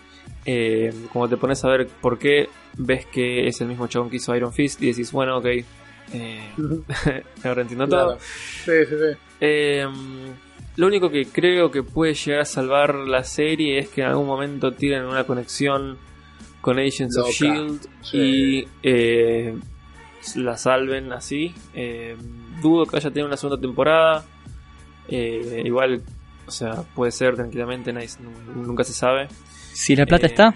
eh, 0.46 0.94
como 1.12 1.28
te 1.28 1.38
pones 1.38 1.64
a 1.66 1.70
ver 1.70 1.88
por 2.02 2.18
qué, 2.18 2.50
ves 2.78 3.06
que 3.08 3.48
es 3.48 3.60
el 3.62 3.68
mismo 3.68 3.88
chabón 3.88 4.10
que 4.10 4.16
hizo 4.18 4.36
Iron 4.36 4.54
Fist 4.54 4.82
y 4.82 4.88
decís, 4.88 5.12
bueno, 5.12 5.38
ok, 5.38 5.46
eh, 6.14 6.50
ahora 7.44 7.62
entiendo 7.62 7.88
todo. 7.88 8.18
Sí, 8.20 8.72
sí, 8.88 8.96
sí. 8.96 9.18
Eh, 9.42 9.86
lo 10.78 10.88
único 10.88 11.10
que 11.10 11.26
creo 11.26 11.70
que 11.72 11.84
puede 11.84 12.14
llegar 12.14 12.42
a 12.42 12.46
salvar 12.46 12.96
la 12.96 13.24
serie 13.24 13.80
es 13.80 13.90
que 13.90 14.02
en 14.02 14.08
algún 14.08 14.28
momento 14.28 14.72
tienen 14.72 15.06
una 15.06 15.24
conexión 15.26 15.98
con 16.62 16.80
Agents 16.80 17.18
of. 17.18 17.30
Shield 17.30 17.88
y 18.14 18.68
eh, 18.84 19.56
la 20.36 20.58
salven 20.58 21.12
así. 21.14 21.54
Eh, 21.74 22.16
dudo 22.62 22.86
que 22.86 22.98
haya 22.98 23.10
tenido 23.10 23.28
una 23.28 23.38
segunda 23.38 23.60
temporada. 23.62 24.26
Eh, 25.08 25.62
igual, 25.66 26.02
o 26.46 26.52
sea, 26.52 26.84
puede 26.96 27.12
ser 27.12 27.36
tranquilamente, 27.36 27.94
nadie- 27.94 28.10
nunca 28.56 28.84
se 28.84 28.94
sabe. 28.94 29.28
Si 29.74 29.96
la 29.96 30.06
plata 30.06 30.26
Eh, 30.28 30.30
está, 30.30 30.54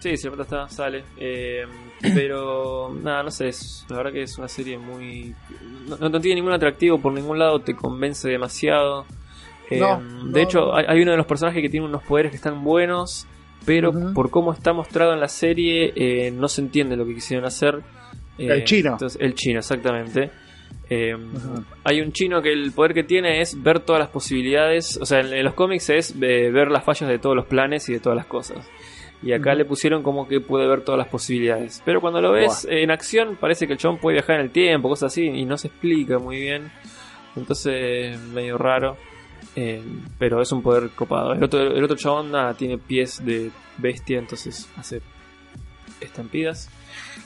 Sí, 0.00 0.16
si 0.16 0.28
la 0.28 0.34
plata 0.34 0.64
está, 0.64 0.68
sale. 0.74 1.04
Eh, 1.18 1.66
pero, 2.14 2.94
nada, 3.02 3.22
no 3.24 3.30
sé, 3.30 3.48
es- 3.48 3.84
la 3.90 3.98
verdad 3.98 4.12
que 4.12 4.22
es 4.22 4.38
una 4.38 4.48
serie 4.48 4.78
muy... 4.78 5.34
No, 5.88 6.08
no 6.08 6.20
tiene 6.20 6.36
ningún 6.36 6.52
atractivo 6.54 6.98
por 6.98 7.12
ningún 7.12 7.38
lado, 7.38 7.58
te 7.60 7.74
convence 7.76 8.28
demasiado. 8.28 9.04
Eh, 9.68 9.78
No, 9.78 10.00
de 10.00 10.30
no, 10.30 10.38
hecho, 10.38 10.60
no. 10.60 10.74
hay, 10.76 10.86
hay 10.88 11.02
uno 11.02 11.10
de 11.10 11.16
los 11.18 11.26
personajes 11.26 11.60
que 11.60 11.68
tiene 11.68 11.84
unos 11.84 12.02
poderes 12.02 12.30
que 12.30 12.36
están 12.36 12.64
buenos, 12.64 13.26
pero 13.66 13.92
por 14.14 14.30
cómo 14.30 14.52
está 14.54 14.72
mostrado 14.72 15.12
en 15.12 15.20
la 15.20 15.28
serie, 15.28 15.92
eh, 15.94 16.30
no 16.30 16.48
se 16.48 16.62
entiende 16.62 16.96
lo 16.96 17.04
que 17.04 17.14
quisieron 17.14 17.44
hacer. 17.44 17.82
Eh, 18.40 18.48
El 18.54 18.64
chino. 18.64 18.92
entonces- 18.92 19.20
el 19.20 19.34
chino, 19.34 19.58
exactamente. 19.58 20.30
Eh, 20.88 21.16
hay 21.84 22.00
un 22.00 22.12
chino 22.12 22.42
que 22.42 22.52
el 22.52 22.72
poder 22.72 22.94
que 22.94 23.04
tiene 23.04 23.40
es 23.40 23.60
ver 23.62 23.80
todas 23.80 24.00
las 24.00 24.08
posibilidades. 24.08 24.98
O 25.00 25.06
sea, 25.06 25.20
en, 25.20 25.32
en 25.32 25.44
los 25.44 25.54
cómics 25.54 25.88
es 25.90 26.10
eh, 26.20 26.50
ver 26.50 26.68
las 26.70 26.82
fallas 26.84 27.08
de 27.08 27.18
todos 27.18 27.36
los 27.36 27.46
planes 27.46 27.88
y 27.88 27.92
de 27.92 28.00
todas 28.00 28.16
las 28.16 28.26
cosas. 28.26 28.68
Y 29.22 29.32
acá 29.32 29.54
le 29.54 29.64
pusieron 29.66 30.02
como 30.02 30.26
que 30.26 30.40
puede 30.40 30.66
ver 30.66 30.80
todas 30.82 30.98
las 30.98 31.08
posibilidades. 31.08 31.82
Pero 31.84 32.00
cuando 32.00 32.20
lo 32.22 32.32
ves 32.32 32.66
en 32.70 32.90
acción, 32.90 33.36
parece 33.38 33.66
que 33.66 33.74
el 33.74 33.78
chabón 33.78 33.98
puede 33.98 34.14
viajar 34.14 34.36
en 34.36 34.42
el 34.46 34.50
tiempo, 34.50 34.88
cosas 34.88 35.12
así, 35.12 35.24
y 35.26 35.44
no 35.44 35.58
se 35.58 35.68
explica 35.68 36.18
muy 36.18 36.40
bien. 36.40 36.72
Entonces, 37.36 38.18
medio 38.18 38.56
raro. 38.58 38.96
Eh, 39.56 39.82
pero 40.18 40.40
es 40.40 40.50
un 40.52 40.62
poder 40.62 40.90
copado. 40.90 41.32
El 41.34 41.42
otro, 41.44 41.60
el 41.60 41.84
otro 41.84 41.96
chabón 41.96 42.30
nada, 42.30 42.54
tiene 42.54 42.78
pies 42.78 43.24
de 43.24 43.50
bestia, 43.78 44.18
entonces 44.18 44.68
hace 44.76 45.02
estampidas. 46.00 46.68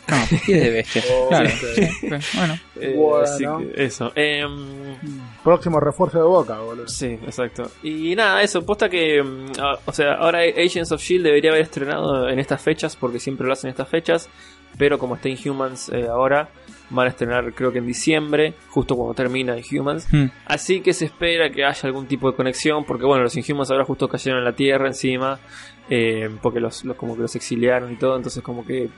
No, 0.09 0.17
pies 0.47 0.63
de 0.63 0.71
bestia. 0.71 1.03
Oh, 1.11 1.29
Claro. 1.29 1.49
Sí, 1.51 1.89
bueno. 2.37 2.55
Eh, 2.81 2.95
Bueno. 2.97 3.25
así 3.25 3.45
que 3.75 3.85
eso. 3.85 4.13
Em, 4.15 4.97
Próximo 5.43 5.81
refuerzo 5.81 6.19
de 6.19 6.25
boca, 6.25 6.59
boludo. 6.61 6.89
Sí, 6.89 7.07
exacto. 7.25 7.71
Y 7.83 8.15
nada, 8.17 8.43
eso, 8.43 8.65
posta 8.65 8.89
que, 8.89 9.23
mm, 9.23 9.53
o 9.87 9.93
sea, 9.93 10.15
ahora 10.15 10.41
Agents 10.41 10.93
of 10.93 11.01
Shield 11.01 11.25
debería 11.25 11.51
haber 11.51 11.63
estrenado 11.63 12.29
en 12.29 12.39
estas 12.39 12.61
fechas, 12.63 12.97
porque 12.97 13.19
siempre 13.19 13.47
lo 13.47 13.53
hacen 13.53 13.69
en 13.69 13.73
estas 13.73 13.89
fechas, 13.89 14.29
pero 14.79 14.99
como 14.99 15.15
está 15.17 15.29
Inhumans 15.29 15.89
eh, 15.91 16.07
ahora, 16.09 16.49
van 16.91 17.07
a 17.07 17.11
estrenar 17.11 17.53
creo 17.55 17.73
que 17.73 17.79
en 17.79 17.87
diciembre, 17.87 18.55
justo 18.69 18.95
cuando 18.97 19.15
termina 19.15 19.57
Inhumans. 19.59 20.07
Hmm. 20.13 20.27
Así 20.47 20.81
que 20.81 20.93
se 20.93 21.07
espera 21.07 21.51
que 21.51 21.65
haya 21.65 21.81
algún 21.85 22.07
tipo 22.07 22.31
de 22.31 22.37
conexión, 22.37 22.85
porque 22.85 23.05
bueno, 23.07 23.23
los 23.23 23.37
Inhumans 23.37 23.71
ahora 23.71 23.85
justo 23.85 24.09
cayeron 24.09 24.41
en 24.41 24.45
la 24.45 24.53
Tierra 24.55 24.87
encima, 24.87 25.39
eh, 25.89 26.29
porque 26.43 26.61
los, 26.61 26.85
los- 26.85 26.97
como 26.97 27.15
que 27.17 27.23
los 27.23 27.35
exiliaron 27.37 27.93
y 27.93 27.97
todo, 27.97 28.17
entonces 28.17 28.43
como 28.43 28.65
que 28.67 28.89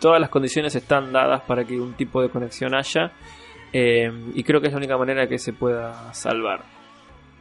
todas 0.00 0.20
las 0.20 0.30
condiciones 0.30 0.74
están 0.74 1.12
dadas 1.12 1.42
para 1.42 1.64
que 1.64 1.80
un 1.80 1.94
tipo 1.94 2.20
de 2.22 2.28
conexión 2.28 2.74
haya. 2.74 3.12
eh, 3.72 4.10
y 4.34 4.42
creo 4.44 4.60
que 4.60 4.68
es 4.68 4.72
la 4.72 4.78
única 4.78 4.96
manera 4.96 5.26
que 5.28 5.38
se 5.38 5.52
pueda 5.52 6.12
salvar. 6.14 6.62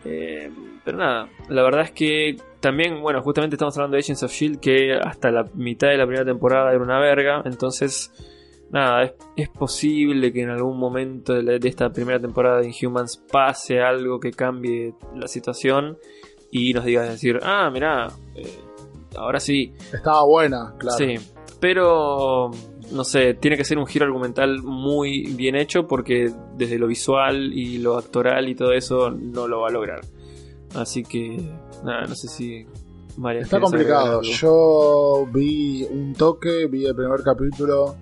Eh, 0.06 0.52
pero 0.84 0.98
nada, 0.98 1.30
la 1.48 1.64
verdad 1.64 1.82
es 1.84 1.92
que 1.92 2.36
también, 2.60 3.02
bueno, 3.02 3.22
justamente 3.22 3.56
estamos 3.56 3.78
hablando 3.78 3.96
de 3.96 4.02
Agents 4.02 4.24
of 4.24 4.32
Shield, 4.32 4.60
que 4.60 4.94
hasta 4.94 5.32
la 5.32 5.46
mitad 5.54 5.88
de 5.90 5.98
la 5.98 6.06
primera 6.06 6.26
temporada 6.26 6.72
era 6.72 6.82
una 6.84 7.00
verga, 7.00 7.42
entonces, 7.46 8.12
nada, 8.72 9.04
es, 9.04 9.14
es 9.38 9.50
posible 9.50 10.34
que 10.34 10.42
en 10.42 10.50
algún 10.50 10.78
momento 10.78 11.34
de, 11.34 11.44
la- 11.44 11.58
de 11.60 11.70
esta 11.70 11.90
primera 11.90 12.20
temporada 12.20 12.60
de 12.60 12.68
Inhumans 12.68 13.24
pase 13.32 13.80
algo 13.80 14.20
que 14.20 14.32
cambie 14.32 14.94
la 15.16 15.28
situación 15.28 15.98
y 16.52 16.74
nos 16.74 16.84
diga 16.84 17.04
decir, 17.04 17.40
ah, 17.44 17.70
mirá, 17.72 18.08
eh, 18.36 18.60
ahora 19.16 19.40
sí, 19.40 19.72
Estaba 19.94 20.26
buena, 20.26 20.74
claro. 20.78 20.98
Sí, 20.98 21.16
pero 21.64 22.52
no 22.92 23.06
sé, 23.06 23.36
tiene 23.36 23.56
que 23.56 23.64
ser 23.64 23.78
un 23.78 23.88
giro 23.88 24.04
argumental 24.04 24.62
muy 24.62 25.34
bien 25.34 25.56
hecho 25.56 25.88
porque 25.88 26.30
desde 26.58 26.78
lo 26.78 26.88
visual 26.88 27.54
y 27.54 27.78
lo 27.78 27.98
actoral 27.98 28.50
y 28.50 28.56
todo 28.56 28.74
eso 28.74 29.12
no 29.12 29.48
lo 29.48 29.62
va 29.62 29.70
a 29.70 29.72
lograr. 29.72 30.02
Así 30.76 31.04
que, 31.04 31.38
nada, 31.86 32.02
no 32.02 32.16
sé 32.16 32.28
si 32.28 32.68
María. 33.16 33.44
Está 33.44 33.62
¿quieres 33.62 33.74
agregar 33.74 34.04
complicado. 34.04 34.22
Yo 34.24 35.26
vi 35.32 35.86
un 35.86 36.14
toque, 36.16 36.68
vi 36.68 36.86
el 36.86 36.96
primer 36.96 37.24
capítulo. 37.24 37.96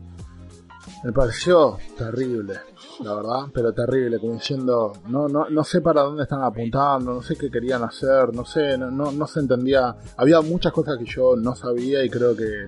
Me 1.03 1.11
pareció 1.11 1.77
terrible, 1.95 2.55
la 3.03 3.13
verdad, 3.13 3.45
pero 3.53 3.73
terrible, 3.73 4.17
como 4.17 4.33
diciendo, 4.33 4.93
no, 5.07 5.27
no, 5.27 5.49
no 5.51 5.63
sé 5.63 5.81
para 5.81 6.01
dónde 6.01 6.23
están 6.23 6.41
apuntando, 6.41 7.13
no 7.13 7.21
sé 7.21 7.35
qué 7.35 7.51
querían 7.51 7.83
hacer, 7.83 8.33
no 8.33 8.43
sé, 8.43 8.75
no, 8.75 8.89
no, 8.89 9.11
no 9.11 9.27
se 9.27 9.39
entendía. 9.39 9.95
Había 10.17 10.41
muchas 10.41 10.73
cosas 10.73 10.97
que 10.97 11.05
yo 11.05 11.35
no 11.35 11.55
sabía 11.55 12.03
y 12.03 12.09
creo 12.09 12.35
que 12.35 12.67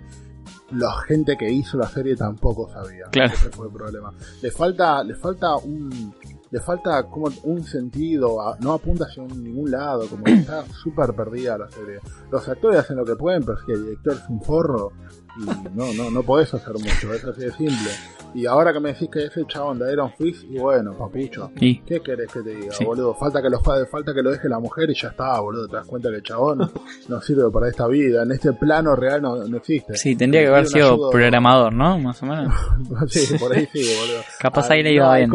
la 0.76 1.02
gente 1.08 1.38
que 1.38 1.50
hizo 1.50 1.78
la 1.78 1.88
serie 1.88 2.16
tampoco 2.16 2.70
sabía. 2.72 3.06
Claro. 3.12 3.34
Ese 3.34 3.50
fue 3.50 3.68
el 3.68 3.74
problema. 3.74 4.14
Le 4.42 4.52
falta, 4.52 5.04
le 5.04 5.16
falta 5.16 5.56
un, 5.58 6.14
le 6.54 6.60
falta 6.60 7.02
como 7.10 7.30
un 7.46 7.64
sentido, 7.64 8.40
a- 8.40 8.56
no 8.60 8.74
apunta 8.74 9.06
hacia 9.06 9.24
ningún 9.24 9.72
lado, 9.72 10.08
como 10.08 10.24
que 10.24 10.34
está 10.34 10.64
súper 10.84 11.14
perdida 11.16 11.58
la 11.58 11.68
serie. 11.72 12.00
Los 12.32 12.48
actores 12.48 12.80
hacen 12.82 12.96
lo 12.98 13.04
que 13.06 13.16
pueden, 13.16 13.42
pero 13.44 13.58
es 13.58 13.64
que 13.66 13.72
el 13.74 13.84
director 13.86 14.14
es 14.14 14.30
un 14.30 14.40
forro 14.42 14.92
y 15.36 15.46
no, 15.76 15.92
no, 15.94 16.12
no 16.12 16.22
podés 16.22 16.54
hacer 16.54 16.74
mucho, 16.74 17.12
es 17.12 17.26
así 17.26 17.42
de 17.42 17.52
simple. 17.54 17.90
Y 18.36 18.46
ahora 18.46 18.72
que 18.74 18.80
me 18.80 18.94
decís 18.94 19.10
que 19.12 19.26
es 19.26 19.38
el 19.38 19.48
chabón 19.48 19.80
de 19.80 19.92
Iron 19.94 20.12
Fist, 20.18 20.44
y 20.50 20.58
bueno, 20.60 20.94
papucho. 20.98 21.52
¿Qué 21.56 21.82
querés 22.04 22.32
que 22.32 22.42
te 22.42 22.50
diga, 22.56 22.72
Sí. 22.74 22.84
boludo? 22.86 23.14
Falta 23.16 23.42
que, 23.42 23.50
lo, 23.50 23.60
fa- 23.60 23.86
falta 23.88 24.14
que 24.14 24.22
lo 24.24 24.32
deje 24.32 24.48
la 24.50 24.60
mujer 24.60 24.90
y 24.92 24.96
ya 24.96 25.10
está, 25.10 25.40
boludo. 25.40 25.68
Te 25.68 25.76
das 25.78 25.86
cuenta 25.88 26.10
que 26.10 26.16
el 26.18 26.24
chabón 26.24 26.60
no 27.10 27.22
sirve 27.22 27.50
para 27.52 27.68
esta 27.70 27.88
vida. 27.88 28.24
En 28.24 28.32
este 28.32 28.54
plano 28.54 28.96
real 28.96 29.22
no, 29.24 29.36
no 29.48 29.58
existe. 29.58 29.96
sí, 29.98 30.16
tendría 30.16 30.42
que 30.42 30.48
haber 30.50 30.68
sido 30.68 31.10
programador, 31.12 31.74
¿no? 31.74 31.98
Más 32.00 32.22
o 32.24 32.26
menos. 32.28 32.54
sí, 33.10 33.38
por 33.40 33.54
ahí 33.56 33.68
sí, 33.74 33.84
boludo. 34.00 34.22
Capaz 34.40 34.70
ahí 34.72 34.82
le 34.84 34.94
iba 34.94 35.16
bien. 35.18 35.32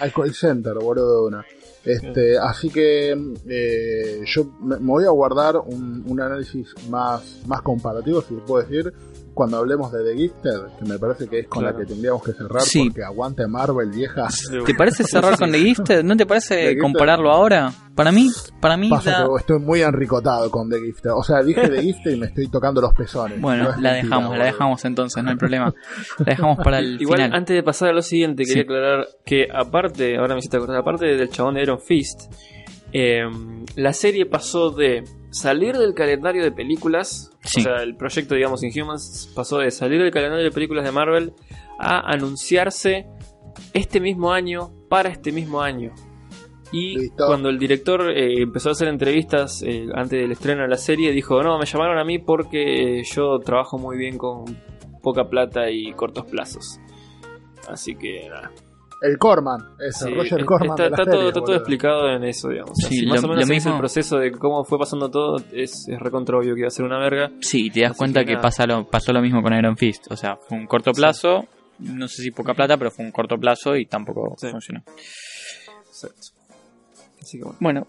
Al 0.00 0.12
call 0.12 0.34
center, 0.34 0.74
boludo, 0.74 1.22
de 1.22 1.28
una. 1.28 1.46
Este, 1.84 2.36
así 2.36 2.68
que 2.68 3.16
eh, 3.48 4.20
yo 4.26 4.44
me, 4.60 4.76
voy 4.76 5.04
a 5.04 5.10
guardar 5.10 5.56
un, 5.56 6.04
un 6.06 6.20
análisis 6.20 6.74
más, 6.90 7.42
más 7.46 7.62
comparativo, 7.62 8.20
si 8.22 8.34
se 8.34 8.40
puede 8.40 8.66
decir, 8.66 8.92
cuando 9.36 9.58
hablemos 9.58 9.92
de 9.92 10.02
The 10.02 10.16
Gifted, 10.16 10.60
que 10.78 10.84
me 10.86 10.98
parece 10.98 11.28
que 11.28 11.40
es 11.40 11.46
con 11.48 11.60
Claro. 11.62 11.78
la 11.78 11.84
que 11.84 11.92
tendríamos 11.92 12.22
que 12.22 12.32
cerrar, 12.32 12.62
Sí. 12.62 12.84
porque 12.88 13.04
aguante 13.04 13.46
Marvel, 13.46 13.90
vieja. 13.90 14.28
¿Te 14.66 14.74
parece 14.74 15.04
cerrar 15.04 15.36
con 15.38 15.52
The 15.52 15.58
Gifted? 15.58 16.02
¿No 16.04 16.14
te 16.16 16.24
The 16.24 16.26
parece 16.26 16.60
Gifted. 16.68 16.80
compararlo 16.80 17.30
ahora? 17.30 17.70
Para 17.94 18.12
mí, 18.12 18.30
para 18.60 18.76
mí 18.78 18.88
Pasa 18.90 19.10
da- 19.10 19.26
que 19.26 19.40
estoy 19.40 19.58
muy 19.58 19.82
enricotado 19.82 20.50
con 20.50 20.70
The 20.70 20.80
Gifted. 20.80 21.10
O 21.14 21.22
sea, 21.22 21.42
dije 21.42 21.68
The 21.68 21.82
Gifted 21.82 22.10
y 22.12 22.16
me 22.16 22.26
estoy 22.26 22.48
tocando 22.48 22.80
los 22.80 22.94
pezones. 22.94 23.38
Bueno, 23.40 23.64
No 23.64 23.68
la 23.68 23.74
mentira, 23.74 23.92
dejamos, 24.02 24.38
la 24.38 24.44
dejamos 24.44 24.84
entonces, 24.86 25.22
no 25.22 25.30
hay 25.30 25.36
problema. 25.36 25.74
La 26.18 26.24
dejamos 26.24 26.56
para 26.64 26.78
el 26.78 27.00
Igual, 27.00 27.18
final. 27.22 27.34
antes 27.38 27.54
de 27.56 27.62
pasar 27.62 27.90
a 27.90 27.92
lo 27.92 28.02
siguiente, 28.02 28.44
quería 28.44 28.54
Sí. 28.62 28.66
aclarar 28.66 29.06
que 29.24 29.46
aparte, 29.54 30.16
ahora 30.16 30.34
me 30.34 30.38
hiciste 30.38 30.56
acordar, 30.56 30.78
aparte 30.78 31.04
del 31.06 31.28
chabón 31.28 31.54
de 31.56 31.62
Iron 31.62 31.78
Fist, 31.80 32.32
eh, 32.92 33.22
la 33.76 33.92
serie 33.92 34.24
pasó 34.26 34.70
de 34.70 35.04
salir 35.38 35.76
del 35.76 35.94
calendario 35.94 36.42
de 36.42 36.52
películas, 36.52 37.30
Sí. 37.42 37.60
o 37.60 37.64
sea, 37.64 37.82
el 37.82 37.96
proyecto, 37.96 38.34
digamos, 38.34 38.62
Inhumans 38.62 39.30
pasó 39.34 39.58
de 39.58 39.70
salir 39.70 40.00
del 40.02 40.10
calendario 40.10 40.44
de 40.44 40.50
películas 40.50 40.84
de 40.84 40.92
Marvel 40.92 41.32
a 41.78 42.00
anunciarse 42.10 43.06
este 43.72 44.00
mismo 44.00 44.32
año 44.32 44.72
para 44.88 45.08
este 45.10 45.32
mismo 45.32 45.60
año. 45.60 45.92
Y 46.72 46.98
Listo. 46.98 47.26
cuando 47.26 47.48
el 47.48 47.58
director 47.58 48.10
eh, 48.10 48.42
empezó 48.42 48.70
a 48.70 48.72
hacer 48.72 48.88
entrevistas 48.88 49.62
eh, 49.62 49.86
antes 49.94 50.20
del 50.20 50.32
estreno 50.32 50.62
de 50.62 50.68
la 50.68 50.76
serie, 50.76 51.12
dijo, 51.12 51.40
no, 51.42 51.58
me 51.58 51.66
llamaron 51.66 51.98
a 51.98 52.04
mí 52.04 52.18
porque 52.18 53.02
yo 53.04 53.38
trabajo 53.38 53.78
muy 53.78 53.96
bien 53.96 54.18
con 54.18 54.44
poca 55.02 55.28
plata 55.28 55.70
y 55.70 55.92
cortos 55.92 56.26
plazos. 56.26 56.80
Así 57.68 57.94
que 57.94 58.28
nada. 58.28 58.50
El 59.02 59.18
Corman, 59.18 59.60
ese, 59.78 60.06
Sí, 60.06 60.14
Roger 60.14 60.40
es- 60.40 60.46
Corman. 60.46 60.70
está, 60.70 60.82
de 60.84 60.90
la 60.90 60.96
está 60.96 61.10
todo, 61.10 61.28
está 61.28 61.54
explicado 61.56 62.08
en 62.08 62.24
eso, 62.24 62.48
digamos. 62.48 62.70
O 62.70 62.74
sea, 62.76 62.88
Sí, 62.88 62.98
si 63.00 63.06
más 63.06 63.20
lo- 63.22 63.28
o 63.28 63.30
menos 63.30 63.36
lo 63.36 63.42
es 63.54 63.64
el 63.66 63.70
mismo- 63.72 63.78
proceso 63.78 64.16
de 64.18 64.32
cómo 64.32 64.64
fue 64.64 64.78
pasando 64.78 65.10
todo, 65.10 65.36
es, 65.52 65.86
es 65.88 65.98
recontra 66.00 66.38
obvio 66.38 66.54
que 66.54 66.60
iba 66.60 66.68
a 66.68 66.70
ser 66.70 66.84
una 66.86 66.98
verga. 66.98 67.30
Sí, 67.40 67.68
te 67.70 67.80
das 67.82 67.90
Así 67.90 67.98
cuenta 67.98 68.24
que 68.24 68.38
pasa 68.38 68.66
lo, 68.66 68.86
pasó 68.88 69.12
lo 69.12 69.20
mismo 69.20 69.42
con 69.42 69.52
Iron 69.52 69.76
Fist. 69.76 70.10
O 70.10 70.16
sea, 70.16 70.36
fue 70.36 70.56
un 70.56 70.66
corto 70.66 70.92
plazo, 70.92 71.44
no 71.80 72.08
sé 72.08 72.22
si 72.22 72.30
poca 72.30 72.54
plata, 72.54 72.78
pero 72.78 72.90
fue 72.90 73.04
un 73.04 73.12
corto 73.12 73.36
plazo 73.36 73.76
y 73.76 73.84
tampoco 73.86 74.34
Sí. 74.38 74.48
funcionó. 74.48 74.82
Exacto. 75.88 76.20
Así 77.20 77.38
que 77.38 77.44
bueno. 77.44 77.58
Bueno, 77.60 77.86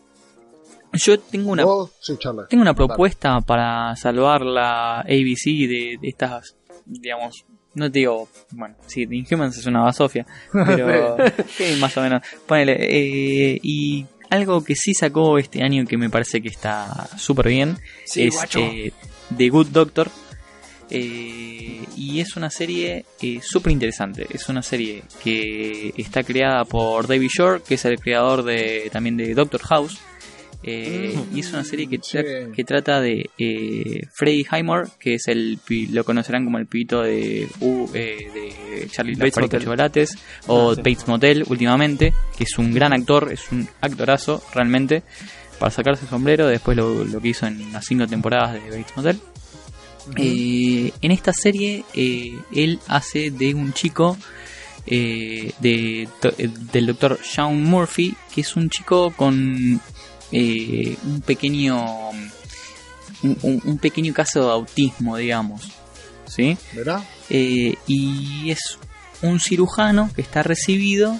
yo 0.93 1.19
tengo 1.19 1.51
una, 1.51 1.63
tengo 1.63 2.61
una 2.61 2.73
Dale. 2.73 2.75
propuesta 2.75 3.39
para 3.41 3.95
salvar 3.95 4.41
la 4.41 4.99
ABC 5.01 5.67
de, 5.67 5.97
de 6.01 6.07
estas, 6.09 6.55
digamos, 6.85 7.45
no 7.77 7.91
te 7.91 7.99
digo, 7.99 8.27
bueno, 8.51 8.75
sí, 8.87 9.05
The 9.05 9.15
Inhumans 9.15 9.57
es 9.57 9.65
una 9.65 9.83
basofia, 9.83 10.25
pero 10.51 11.17
sí, 11.47 11.77
más 11.79 11.95
o 11.97 12.01
menos. 12.01 12.21
Ponele, 12.45 12.75
eh, 12.79 13.59
y 13.61 14.05
algo 14.29 14.63
que 14.63 14.75
sí 14.75 14.93
sacó 14.93 15.37
este 15.37 15.63
año 15.63 15.85
que 15.85 15.97
me 15.97 16.09
parece 16.09 16.41
que 16.41 16.49
está 16.49 17.07
súper 17.17 17.47
bien 17.47 17.77
Sí, 18.03 18.23
es 18.23 18.35
eh, 18.55 18.91
The 19.35 19.49
Good 19.49 19.67
Doctor, 19.67 20.09
Eh, 20.89 21.83
y 21.97 22.21
es 22.21 22.37
una 22.37 22.49
serie 22.49 23.05
eh, 23.21 23.39
súper 23.43 23.73
interesante. 23.73 24.25
Es 24.29 24.47
una 24.47 24.61
serie 24.61 25.03
que 25.21 25.93
está 25.97 26.23
creada 26.23 26.63
por 26.63 27.07
David 27.07 27.29
Shore, 27.29 27.61
que 27.61 27.75
es 27.75 27.83
el 27.83 27.99
creador 27.99 28.43
de 28.43 28.89
también 28.91 29.17
de 29.17 29.33
Doctor 29.33 29.61
House. 29.63 29.99
Eh, 30.63 31.15
y 31.33 31.39
es 31.39 31.53
una 31.53 31.63
serie 31.63 31.87
que, 31.87 31.99
tra- 31.99 32.45
Sí. 32.47 32.51
que 32.53 32.63
trata 32.63 32.99
de 32.99 33.29
eh, 33.37 34.01
Freddie 34.11 34.45
Highmore, 34.51 34.89
que 34.99 35.13
es 35.15 35.27
el 35.27 35.59
lo 35.91 36.03
conocerán 36.03 36.43
como 36.45 36.57
el 36.57 36.65
pibito 36.65 37.01
de, 37.03 37.47
U- 37.61 37.89
eh, 37.93 38.27
de 38.33 38.87
Charlie 38.89 39.13
la 39.15 39.25
Bates 39.25 39.39
Motel. 39.39 39.61
chocolates 39.61 40.17
o 40.47 40.71
Ah, 40.71 40.75
sí. 40.75 40.81
Bates 40.81 41.07
Motel 41.07 41.43
últimamente, 41.47 42.13
que 42.37 42.43
es 42.43 42.57
un 42.57 42.73
gran 42.73 42.91
actor, 42.93 43.31
es 43.31 43.51
un 43.51 43.67
actorazo 43.81 44.43
realmente 44.53 45.03
para 45.59 45.71
sacarse 45.71 46.03
el 46.03 46.09
sombrero 46.09 46.47
después 46.47 46.75
lo, 46.75 47.03
lo 47.05 47.21
que 47.21 47.29
hizo 47.29 47.45
en 47.47 47.71
las 47.71 47.85
cinco 47.85 48.07
temporadas 48.07 48.53
de 48.53 48.69
Bates 48.69 48.97
Motel. 48.97 49.19
Eh, 50.17 50.91
en 51.01 51.11
esta 51.11 51.33
serie 51.33 51.83
eh, 51.93 52.33
él 52.53 52.79
hace 52.87 53.29
de 53.29 53.53
un 53.53 53.73
chico 53.73 54.17
eh, 54.85 55.51
de, 55.59 56.07
to- 56.21 56.33
eh, 56.37 56.49
del 56.71 56.87
doctor 56.87 57.19
Sean 57.21 57.61
Murphy, 57.61 58.15
que 58.33 58.41
es 58.41 58.55
un 58.55 58.69
chico 58.69 59.11
con 59.11 59.81
eh, 60.31 60.97
un 61.05 61.21
pequeño 61.21 62.11
un, 63.23 63.79
pequeño 63.81 64.13
caso 64.13 64.45
de 64.45 64.51
autismo, 64.51 65.17
digamos. 65.17 65.71
¿Sí? 66.25 66.57
¿Verdad? 66.73 67.03
Eh, 67.29 67.75
y 67.87 68.51
es 68.51 68.77
un 69.21 69.39
cirujano 69.39 70.11
que 70.15 70.21
está 70.21 70.43
recibido 70.43 71.17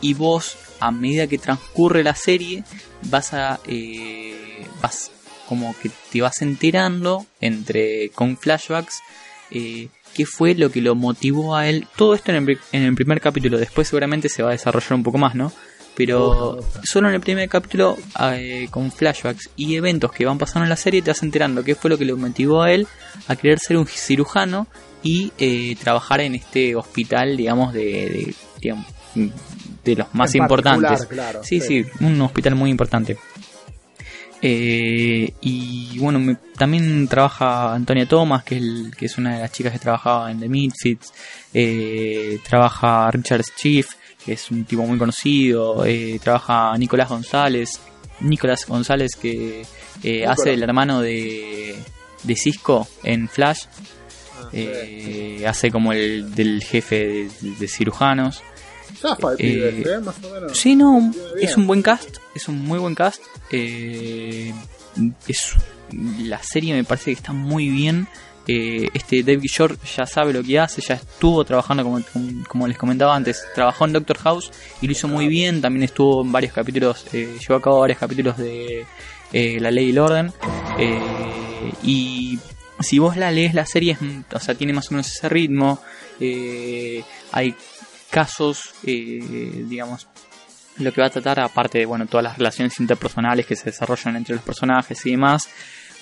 y 0.00 0.14
vos 0.14 0.56
a 0.80 0.90
medida 0.90 1.26
que 1.26 1.38
transcurre 1.38 2.02
la 2.02 2.14
serie 2.14 2.64
vas 3.02 3.32
a 3.32 3.60
eh, 3.66 4.66
vas 4.82 5.10
como 5.48 5.74
que 5.80 5.90
te 6.10 6.20
vas 6.20 6.42
enterando 6.42 7.24
entre 7.40 8.10
con 8.10 8.36
flashbacks 8.36 9.00
eh, 9.50 9.88
qué 10.12 10.26
fue 10.26 10.54
lo 10.54 10.70
que 10.70 10.82
lo 10.82 10.94
motivó 10.94 11.56
a 11.56 11.68
él 11.68 11.86
todo 11.96 12.14
esto 12.14 12.32
en 12.32 12.48
el, 12.48 12.58
en 12.72 12.82
el 12.82 12.94
primer 12.94 13.20
capítulo 13.20 13.58
después 13.58 13.88
seguramente 13.88 14.28
se 14.28 14.42
va 14.42 14.50
a 14.50 14.52
desarrollar 14.52 14.94
un 14.94 15.02
poco 15.02 15.18
más 15.18 15.34
no 15.34 15.52
pero 15.96 16.54
gusta. 16.56 16.80
solo 16.84 17.08
en 17.08 17.14
el 17.14 17.20
primer 17.20 17.48
capítulo 17.48 17.96
eh, 18.32 18.66
con 18.70 18.90
flashbacks 18.90 19.50
y 19.56 19.76
eventos 19.76 20.10
que 20.12 20.24
van 20.24 20.38
pasando 20.38 20.64
en 20.64 20.70
la 20.70 20.76
serie 20.76 21.02
te 21.02 21.10
vas 21.10 21.22
enterando 21.22 21.62
qué 21.62 21.74
fue 21.74 21.90
lo 21.90 21.98
que 21.98 22.04
lo 22.06 22.16
motivó 22.16 22.62
a 22.62 22.72
él 22.72 22.86
a 23.28 23.36
querer 23.36 23.58
ser 23.58 23.76
un 23.76 23.86
cirujano 23.86 24.66
y 25.02 25.32
eh, 25.38 25.76
trabajar 25.82 26.20
en 26.20 26.34
este 26.36 26.74
hospital, 26.76 27.36
digamos, 27.36 27.72
de, 27.74 28.34
de, 28.62 28.76
de 29.84 29.96
los 29.96 30.06
más 30.14 30.34
En 30.34 30.42
importantes. 30.42 31.06
claro, 31.06 31.40
sí, 31.42 31.60
sí, 31.60 31.84
un 32.00 32.20
hospital 32.22 32.54
muy 32.54 32.70
importante. 32.70 33.18
Eh, 34.44 35.32
y 35.40 35.98
bueno, 36.00 36.18
me- 36.18 36.36
también 36.56 37.06
trabaja 37.06 37.74
Antonia 37.74 38.06
Thomas, 38.06 38.42
que 38.42 38.56
es, 38.56 38.62
el- 38.62 38.92
que 38.96 39.06
es 39.06 39.18
una 39.18 39.34
de 39.36 39.40
las 39.42 39.52
chicas 39.52 39.72
que 39.72 39.78
trabajaba 39.78 40.30
en 40.30 40.40
The 40.40 40.48
Misfits. 40.48 41.12
Eh, 41.54 42.38
trabaja 42.48 43.10
Richard 43.10 43.44
Schiff, 43.44 43.90
que 44.24 44.32
es 44.34 44.50
un 44.50 44.64
tipo 44.64 44.82
muy 44.86 44.98
conocido. 44.98 45.84
Eh, 45.84 46.18
trabaja 46.22 46.76
Nicolás 46.78 47.08
González. 47.08 47.80
Nicolás 48.20 48.66
González, 48.66 49.16
que 49.20 49.64
eh, 50.02 50.26
hace 50.26 50.54
el 50.54 50.62
hermano 50.62 51.00
de, 51.00 51.74
de 52.22 52.36
Cisco 52.36 52.86
en 53.02 53.28
Flash. 53.28 53.64
Eh, 54.52 55.44
hace 55.48 55.70
como 55.70 55.92
el 55.92 56.34
del 56.34 56.62
jefe 56.62 57.06
de, 57.06 57.30
de 57.58 57.68
cirujanos. 57.68 58.42
Zafa 59.00 59.32
el 59.32 59.36
Eh, 59.38 59.72
pibe. 59.78 59.98
Más 60.00 60.16
o 60.22 60.30
menos. 60.34 60.56
Sí, 60.58 60.76
no, 60.76 61.12
es 61.40 61.56
un 61.56 61.66
buen 61.66 61.82
cast, 61.82 62.18
es 62.34 62.48
un 62.48 62.58
muy 62.64 62.78
buen 62.78 62.94
cast. 62.94 63.22
Eh, 63.50 64.52
es, 65.26 65.54
la 66.20 66.42
serie 66.42 66.74
me 66.74 66.84
parece 66.84 67.06
que 67.06 67.16
está 67.18 67.32
muy 67.32 67.68
bien. 67.68 68.06
Eh, 68.46 68.88
este 68.92 69.22
David 69.22 69.48
Shore 69.48 69.76
ya 69.96 70.04
sabe 70.04 70.32
lo 70.32 70.42
que 70.42 70.58
hace, 70.58 70.80
ya 70.80 70.94
estuvo 70.94 71.44
trabajando, 71.44 71.84
como, 72.48 72.66
les 72.66 72.76
comentaba 72.76 73.14
antes, 73.14 73.44
trabajó 73.54 73.84
en 73.84 73.92
Doctor 73.92 74.18
House 74.18 74.50
y 74.80 74.86
lo 74.86 74.92
hizo 74.92 75.08
muy 75.08 75.28
bien. 75.28 75.60
También 75.60 75.84
estuvo 75.84 76.22
en 76.22 76.32
varios 76.32 76.52
capítulos, 76.52 77.06
eh, 77.12 77.36
llevó 77.40 77.54
a 77.56 77.62
cabo 77.62 77.80
varios 77.80 77.98
capítulos 77.98 78.36
de 78.36 78.84
eh, 79.32 79.60
La 79.60 79.70
Ley 79.70 79.86
y 79.86 79.90
el 79.90 79.98
Orden. 79.98 80.32
Eh, 80.78 81.72
y 81.84 82.38
si 82.80 82.98
vos 82.98 83.16
la 83.16 83.30
lees, 83.30 83.54
la 83.54 83.66
serie, 83.66 83.96
es, 84.00 84.56
tiene 84.58 84.72
más 84.72 84.90
o 84.90 84.94
menos 84.94 85.06
ese 85.06 85.28
ritmo. 85.28 85.80
Hay 87.32 87.54
casos, 88.10 88.74
digamos, 88.82 90.08
lo 90.78 90.92
que 90.92 91.00
va 91.00 91.08
a 91.08 91.10
tratar, 91.10 91.40
aparte 91.40 91.78
de 91.78 91.86
bueno, 91.86 92.06
todas 92.06 92.24
las 92.24 92.38
relaciones 92.38 92.78
interpersonales 92.80 93.46
que 93.46 93.56
se 93.56 93.66
desarrollan 93.66 94.16
entre 94.16 94.34
los 94.34 94.44
personajes 94.44 95.04
y 95.06 95.10
demás, 95.12 95.48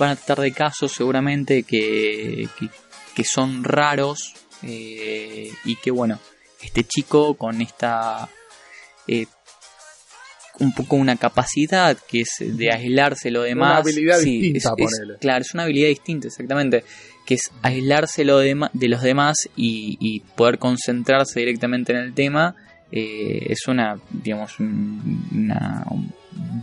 van 0.01 0.11
a 0.11 0.16
tratar 0.16 0.40
de 0.40 0.51
casos 0.53 0.90
seguramente 0.92 1.62
que, 1.62 2.48
que, 2.59 2.68
que 3.14 3.24
son 3.24 3.62
raros 3.62 4.34
eh, 4.62 5.53
y 5.64 5.76
que 5.76 5.90
bueno, 5.92 6.18
este 6.61 6.82
chico 6.84 7.34
con 7.34 7.61
esta 7.62 8.28
eh, 9.07 9.26
un 10.59 10.74
poco 10.74 10.96
una 10.96 11.16
capacidad 11.16 11.96
que 11.96 12.20
es 12.22 12.30
de 12.40 12.70
aislarse 12.72 13.28
de 13.28 13.32
lo 13.32 13.42
demás. 13.42 13.80
habilidad 13.80 14.18
Sí, 14.18 14.40
distinta, 14.53 14.74
es- 14.76 14.92
es- 14.92 15.18
claro, 15.20 15.40
es 15.42 15.55
una 15.55 15.62
habilidad 15.62 15.88
distinta, 15.88 16.28
exactamente. 16.28 16.84
Que 17.24 17.34
es 17.34 17.51
aislarse 17.62 18.24
lo 18.24 18.42
dema- 18.42 18.70
de 18.74 18.88
los 18.88 19.01
demás 19.03 19.48
y, 19.57 19.96
y 20.01 20.20
poder 20.20 20.59
concentrarse 20.59 21.40
directamente 21.40 21.92
en 21.92 21.98
el 21.98 22.14
tema. 22.14 22.55
eh, 22.92 23.46
es 23.51 23.68
una, 23.68 24.01
digamos, 24.11 24.59
un, 24.59 25.28
una, 25.32 25.84
un 25.90 26.12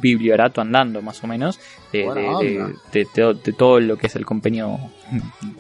bibliorato 0.01 0.61
andando, 0.61 1.01
más 1.01 1.23
o 1.23 1.27
menos, 1.27 1.59
de, 1.91 2.03
de- 2.91 3.07
de- 3.43 3.53
todo 3.53 3.79
lo 3.79 3.97
que 3.97 4.07
es 4.07 4.15
el 4.15 4.25
compendio 4.25 4.77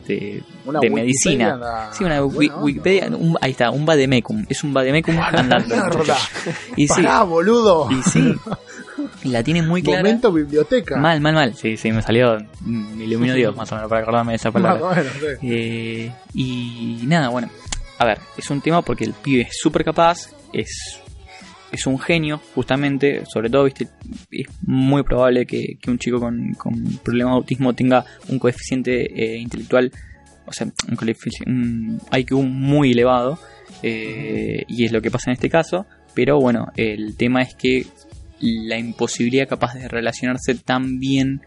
de, 0.07 0.43
medicina. 0.91 1.89
Sí, 1.93 2.03
una 2.03 2.21
buena. 2.21 2.57
Wikipedia, 2.57 3.07
un- 3.07 3.37
ahí 3.41 3.51
está, 3.51 3.71
un 3.71 3.85
vademecum. 3.85 4.45
Es 4.49 4.63
un 4.63 4.73
vademecum 4.73 5.17
andando. 5.19 5.75
Y 6.75 6.87
sí, 6.87 7.01
Pará, 7.01 7.23
boludo. 7.23 7.89
y 7.91 8.01
sí, 8.03 8.33
la 9.23 9.43
tiene 9.43 9.61
muy 9.61 9.81
clara. 9.81 10.03
Momento 10.03 10.31
biblioteca. 10.31 10.97
Mal, 10.97 11.21
mal, 11.21 11.33
mal. 11.33 11.55
Sí, 11.55 11.77
sí, 11.77 11.91
me 11.91 12.01
salió. 12.01 12.37
Me 12.65 13.03
iluminó 13.05 13.33
Dios, 13.33 13.55
más 13.55 13.71
o 13.71 13.75
menos, 13.75 13.89
para 13.89 14.01
acordarme 14.01 14.33
de 14.33 14.35
esa 14.37 14.51
palabra. 14.51 14.83
Más 14.85 14.91
o 14.91 14.95
menos, 14.99 15.13
sí. 15.41 15.47
Eh, 15.49 16.11
y 16.33 16.99
nada, 17.05 17.29
bueno. 17.29 17.49
A 17.99 18.05
ver, 18.05 18.19
es 18.37 18.49
un 18.51 18.61
tema 18.61 18.81
porque 18.83 19.05
el 19.05 19.13
pibe 19.13 19.41
es 19.43 19.57
súper 19.59 19.83
capaz, 19.83 20.29
es, 20.53 20.99
es 21.71 21.85
un 21.87 21.99
genio, 21.99 22.41
justamente. 22.55 23.23
Sobre 23.25 23.49
todo, 23.49 23.65
viste, 23.65 23.87
es 24.31 24.47
muy 24.61 25.03
probable 25.03 25.45
que, 25.45 25.77
que 25.81 25.91
un 25.91 25.99
chico 25.99 26.19
con, 26.19 26.53
con 26.53 26.73
problemas 27.03 27.33
de 27.33 27.37
autismo 27.37 27.73
tenga 27.73 28.05
un 28.29 28.39
coeficiente 28.39 29.05
eh, 29.05 29.37
intelectual, 29.37 29.91
o 30.45 30.53
sea, 30.53 30.67
un, 30.89 30.97
un 31.45 32.01
IQ 32.11 32.31
muy 32.33 32.91
elevado. 32.91 33.39
eh, 33.83 34.63
y 34.67 34.85
es 34.85 34.91
lo 34.91 35.01
que 35.01 35.11
pasa 35.11 35.29
en 35.29 35.33
este 35.33 35.49
caso. 35.49 35.85
Pero 36.13 36.39
bueno, 36.39 36.71
el 36.75 37.15
tema 37.15 37.41
es 37.41 37.53
que 37.53 37.85
la 38.39 38.77
imposibilidad 38.77 39.47
capaz 39.47 39.73
de 39.75 39.87
relacionarse 39.87 40.55
tan 40.55 40.99
bien 40.99 41.41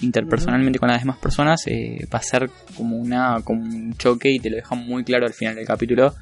interpersonalmente 0.00 0.78
con 0.78 0.88
las 0.88 1.00
demás 1.00 1.18
personas 1.18 1.66
eh, 1.66 2.06
va 2.12 2.18
a 2.18 2.22
ser 2.22 2.50
como 2.76 2.96
una 2.96 3.40
como 3.42 3.62
un 3.62 3.94
choque 3.96 4.30
y 4.30 4.38
te 4.38 4.50
lo 4.50 4.56
dejan 4.56 4.86
muy 4.86 5.04
claro 5.04 5.26
al 5.26 5.32
final 5.32 5.54
del 5.54 5.66
capítulo 5.66 6.14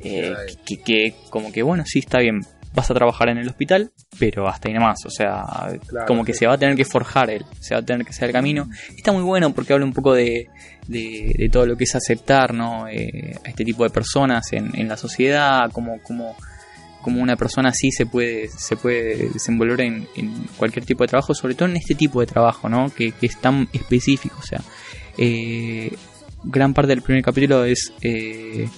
eh, 0.00 0.34
que 0.84 1.14
como 1.30 1.52
que 1.52 1.62
bueno 1.62 1.84
sí 1.86 2.00
está 2.00 2.18
bien 2.18 2.40
vas 2.74 2.90
a 2.90 2.94
trabajar 2.94 3.28
en 3.28 3.38
el 3.38 3.48
hospital 3.48 3.92
pero 4.18 4.48
hasta 4.48 4.68
ahí 4.68 4.74
nomás 4.74 5.04
o 5.06 5.10
sea 5.10 5.44
Claro, 5.86 6.06
como 6.06 6.24
que 6.24 6.32
sí. 6.32 6.40
se 6.40 6.46
va 6.46 6.54
a 6.54 6.58
tener 6.58 6.76
que 6.76 6.84
forjar 6.84 7.30
él 7.30 7.44
se 7.60 7.74
va 7.74 7.80
a 7.80 7.84
tener 7.84 8.04
que 8.04 8.10
hacer 8.10 8.26
el 8.28 8.32
camino 8.32 8.68
está 8.96 9.12
muy 9.12 9.22
bueno 9.22 9.52
porque 9.52 9.72
habla 9.72 9.84
un 9.84 9.92
poco 9.92 10.14
de, 10.14 10.48
de, 10.88 11.34
de 11.36 11.48
todo 11.48 11.66
lo 11.66 11.76
que 11.76 11.84
es 11.84 11.94
aceptar 11.94 12.54
¿no? 12.54 12.88
Eh, 12.88 13.34
a 13.44 13.48
este 13.48 13.64
tipo 13.64 13.84
de 13.84 13.90
personas 13.90 14.52
en, 14.52 14.70
en 14.78 14.88
la 14.88 14.96
sociedad 14.96 15.70
como 15.72 16.00
como 16.02 16.36
como 17.02 17.20
una 17.20 17.36
persona 17.36 17.70
así 17.70 17.90
se 17.90 18.06
puede 18.06 18.48
se 18.48 18.76
puede 18.76 19.28
desenvolver 19.30 19.80
en, 19.80 20.06
en 20.14 20.32
cualquier 20.56 20.84
tipo 20.84 21.02
de 21.02 21.08
trabajo, 21.08 21.34
sobre 21.34 21.54
todo 21.56 21.68
en 21.68 21.76
este 21.76 21.96
tipo 21.96 22.20
de 22.20 22.26
trabajo, 22.26 22.68
¿no? 22.68 22.90
Que, 22.94 23.10
que 23.10 23.26
es 23.26 23.36
tan 23.40 23.68
específico, 23.72 24.36
o 24.38 24.46
sea, 24.46 24.60
eh, 25.18 25.92
gran 26.44 26.72
parte 26.74 26.90
del 26.90 27.02
primer 27.02 27.24
capítulo 27.24 27.64
es 27.64 27.92
eh, 28.02 28.68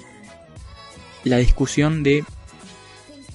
la 1.24 1.36
discusión 1.36 2.02
de 2.02 2.24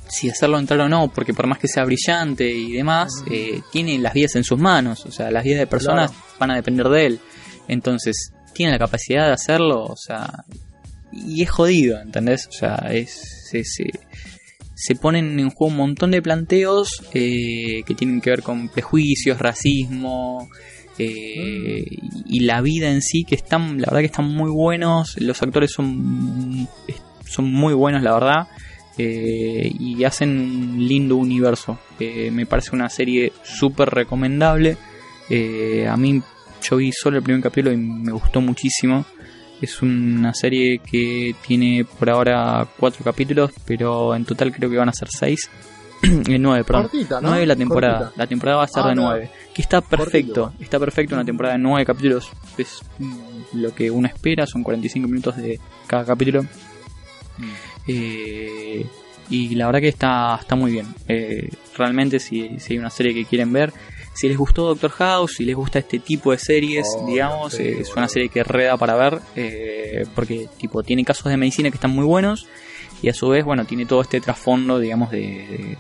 si 0.10 0.30
hacerlo 0.30 0.58
entrar 0.58 0.82
o 0.82 0.90
no, 0.90 1.10
porque 1.10 1.34
por 1.34 1.48
más 1.48 1.60
que 1.60 1.68
sea 1.68 1.86
brillante 1.86 2.50
y 2.52 2.74
demás, 2.74 3.12
eh, 3.32 3.62
tiene 3.72 3.98
las 4.00 4.14
vidas 4.14 4.36
en 4.36 4.44
sus 4.44 4.60
manos, 4.60 5.06
o 5.06 5.12
sea, 5.12 5.32
las 5.32 5.44
vidas 5.44 5.60
de 5.60 5.68
personas 5.68 6.12
van 6.40 6.52
a 6.52 6.56
depender 6.56 6.90
de 6.90 7.06
él, 7.06 7.20
entonces 7.68 8.34
tiene 8.54 8.72
la 8.72 8.80
capacidad 8.80 9.28
de 9.28 9.34
hacerlo, 9.34 9.86
o 9.86 9.96
sea, 9.96 10.44
y 11.12 11.44
es 11.44 11.50
jodido, 11.50 12.02
¿entendés? 12.02 12.48
O 12.48 12.52
sea, 12.52 12.76
es, 12.92 13.48
se, 13.50 13.64
se, 13.64 13.92
se 14.76 14.96
ponen 14.96 15.40
en 15.40 15.50
juego 15.50 15.72
un 15.72 15.78
montón 15.78 16.12
de 16.12 16.22
planteos 16.22 17.04
eh, 17.14 17.84
que 17.86 17.96
tienen 17.96 18.22
que 18.22 18.30
ver 18.30 18.44
con 18.44 18.70
prejuicios, 18.70 19.40
racismo 19.40 20.50
eh, 20.98 21.86
y 22.26 22.42
la 22.42 22.62
vida 22.62 22.92
en 22.92 23.02
sí, 23.02 23.24
que 23.24 23.36
están, 23.36 23.80
la 23.80 23.88
verdad 23.88 24.00
que 24.00 24.06
están 24.08 24.28
muy 24.28 24.50
buenos, 24.50 25.16
los 25.20 25.42
actores 25.42 25.72
son, 25.72 26.68
son 27.26 27.52
muy 27.52 27.74
buenos, 27.74 28.04
la 28.04 28.14
verdad. 28.14 28.48
Eh, 29.02 29.72
y 29.80 30.04
hacen 30.04 30.30
un 30.76 30.88
lindo 30.88 31.16
universo. 31.16 31.80
Eh, 32.00 32.30
me 32.32 32.46
parece 32.46 32.76
una 32.76 32.90
serie 32.90 33.32
súper 33.44 33.90
recomendable. 33.90 34.76
Eh, 35.30 35.88
a 35.90 35.96
mí 35.96 36.22
yo 36.62 36.76
vi 36.76 36.92
solo 36.92 37.18
el 37.18 37.24
primer 37.24 37.42
capítulo 37.42 37.72
y 37.72 37.78
me 37.78 38.12
gustó 38.12 38.42
muchísimo. 38.42 39.06
Es 39.62 39.82
una 39.82 40.34
serie 40.34 40.80
que 40.80 41.34
tiene 41.48 41.86
por 41.86 42.10
ahora 42.10 42.68
cuatro 42.78 43.04
capítulos, 43.04 43.52
pero 43.66 44.14
en 44.16 44.26
total 44.26 44.52
creo 44.52 44.70
que 44.70 44.78
van 44.78 44.90
a 44.90 44.94
ser 44.94 45.08
seis. 45.10 45.50
Eh, 46.02 46.38
nueve, 46.40 46.64
perdón. 46.64 46.84
Cortita, 46.84 47.20
¿no? 47.20 47.30
Nueve 47.30 47.46
la 47.46 47.56
temporada. 47.58 47.98
Cortita. 48.00 48.18
La 48.24 48.28
temporada 48.28 48.58
va 48.60 48.64
a 48.64 48.68
ser 48.68 48.84
Ah, 48.86 48.90
de 48.90 48.96
no. 48.96 49.02
nueve. 49.04 49.32
Que 49.54 49.62
está 49.62 49.82
perfecto. 49.82 50.44
Cortito. 50.44 50.64
Está 50.64 50.80
perfecto 50.80 51.16
una 51.16 51.26
temporada 51.26 51.56
de 51.56 51.62
nueve 51.62 51.86
capítulos. 51.86 52.30
Es 52.58 52.82
mm, 53.00 53.16
lo 53.54 53.74
que 53.76 53.92
uno 53.92 54.08
espera. 54.08 54.46
Son 54.48 54.64
45 54.64 55.08
minutos 55.10 55.36
de 55.38 55.60
cada 55.88 56.06
capítulo. 56.06 56.46
Eh, 57.90 58.86
y 59.30 59.56
la 59.56 59.68
verdad 59.68 59.82
que 59.82 59.90
está, 59.90 60.38
está 60.40 60.56
muy 60.56 60.72
bien. 60.72 60.88
Eh, 61.08 61.50
realmente, 61.78 62.20
si, 62.20 62.60
si 62.60 62.74
hay 62.74 62.80
una 62.80 62.90
serie 62.90 63.14
que 63.14 63.26
quieren 63.26 63.52
ver, 63.54 63.72
si 64.16 64.28
les 64.28 64.38
gustó 64.38 64.66
Doctor 64.66 64.92
House, 64.92 65.36
si 65.38 65.46
les 65.46 65.56
gusta 65.56 65.80
este 65.80 66.00
tipo 66.00 66.32
de 66.32 66.38
series, 66.38 66.86
Oh, 66.96 67.06
digamos, 67.08 67.54
sí, 67.54 67.64
es 67.64 67.96
una 67.96 68.08
serie 68.08 68.30
que 68.30 68.44
reda 68.44 68.76
para 68.78 68.96
ver, 68.96 69.20
eh, 69.36 70.06
porque 70.16 70.48
tipo 70.58 70.84
tiene 70.84 71.06
casos 71.06 71.26
de 71.26 71.38
medicina 71.38 71.70
que 71.70 71.76
están 71.78 71.92
muy 71.92 72.06
buenos 72.06 72.48
y 73.02 73.10
a 73.10 73.14
su 73.14 73.30
vez, 73.30 73.46
bueno, 73.46 73.66
tiene 73.66 73.86
todo 73.86 74.02
este 74.02 74.20
trasfondo, 74.20 74.80
digamos, 74.80 75.12
de, 75.12 75.20
de, 75.20 75.78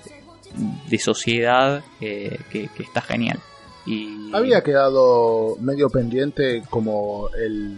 de 0.89 0.99
sociedad 0.99 1.84
eh, 1.99 2.38
que, 2.51 2.70
que 2.76 2.84
está 2.84 3.01
genial. 3.01 3.39
Y 3.86 4.30
Había 4.34 4.62
quedado 4.62 5.57
medio 5.60 5.89
pendiente 5.89 6.62
como 6.70 7.30
el, 7.38 7.76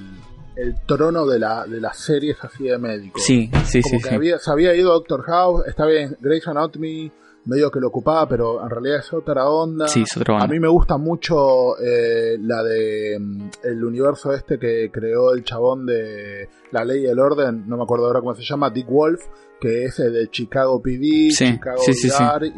el 0.56 0.76
trono 0.86 1.26
de, 1.26 1.39
la, 1.39 1.66
de 1.66 1.80
las 1.80 1.97
series 1.97 2.38
así 2.43 2.66
de 2.66 2.78
médicos. 2.78 3.24
Sí, 3.24 3.49
sí, 3.66 3.82
como 3.82 3.97
sí, 3.97 4.04
que 4.04 4.10
sí. 4.10 4.16
Había, 4.16 4.38
se 4.39 4.52
había 4.52 4.76
ido 4.76 4.91
Doctor 4.93 5.24
House, 5.24 5.64
está 5.68 5.86
bien, 5.86 6.18
Grey's 6.20 6.47
Anatomy 6.47 7.12
medio 7.45 7.72
que 7.72 7.80
lo 7.80 7.88
ocupaba, 7.88 8.28
pero 8.30 8.62
en 8.62 8.70
realidad 8.70 8.99
es 8.99 9.12
otra 9.14 9.49
onda. 9.49 9.88
Sí, 9.88 10.04
es 10.04 10.16
otra 10.16 10.36
A 10.36 10.39
banda. 10.41 10.54
mí 10.54 10.60
me 10.60 10.68
gusta 10.68 10.97
mucho 10.97 11.76
eh, 11.80 12.38
la 12.39 12.62
de 12.64 13.18
mm, 13.20 13.49
el 13.64 13.84
universo 13.84 14.32
este 14.32 14.60
que 14.60 14.91
creó 14.91 15.34
el 15.34 15.43
chabón 15.43 15.86
de 15.88 16.47
La 16.72 16.86
Ley 16.86 17.04
y 17.04 17.08
el 17.08 17.18
Orden, 17.20 17.68
no 17.68 17.78
me 17.78 17.84
acuerdo 17.84 18.06
ahora 18.06 18.20
cómo 18.20 18.36
se 18.36 18.43
llama, 18.43 18.70
Dick 18.70 18.88
Wolf, 18.88 19.22
que 19.62 19.86
es 19.86 19.99
el 19.99 20.12
de 20.14 20.30
Chicago 20.32 20.82
PD, 20.82 21.30
Sí, 21.32 21.45
Chicago 21.53 21.78
sí, 21.84 22.09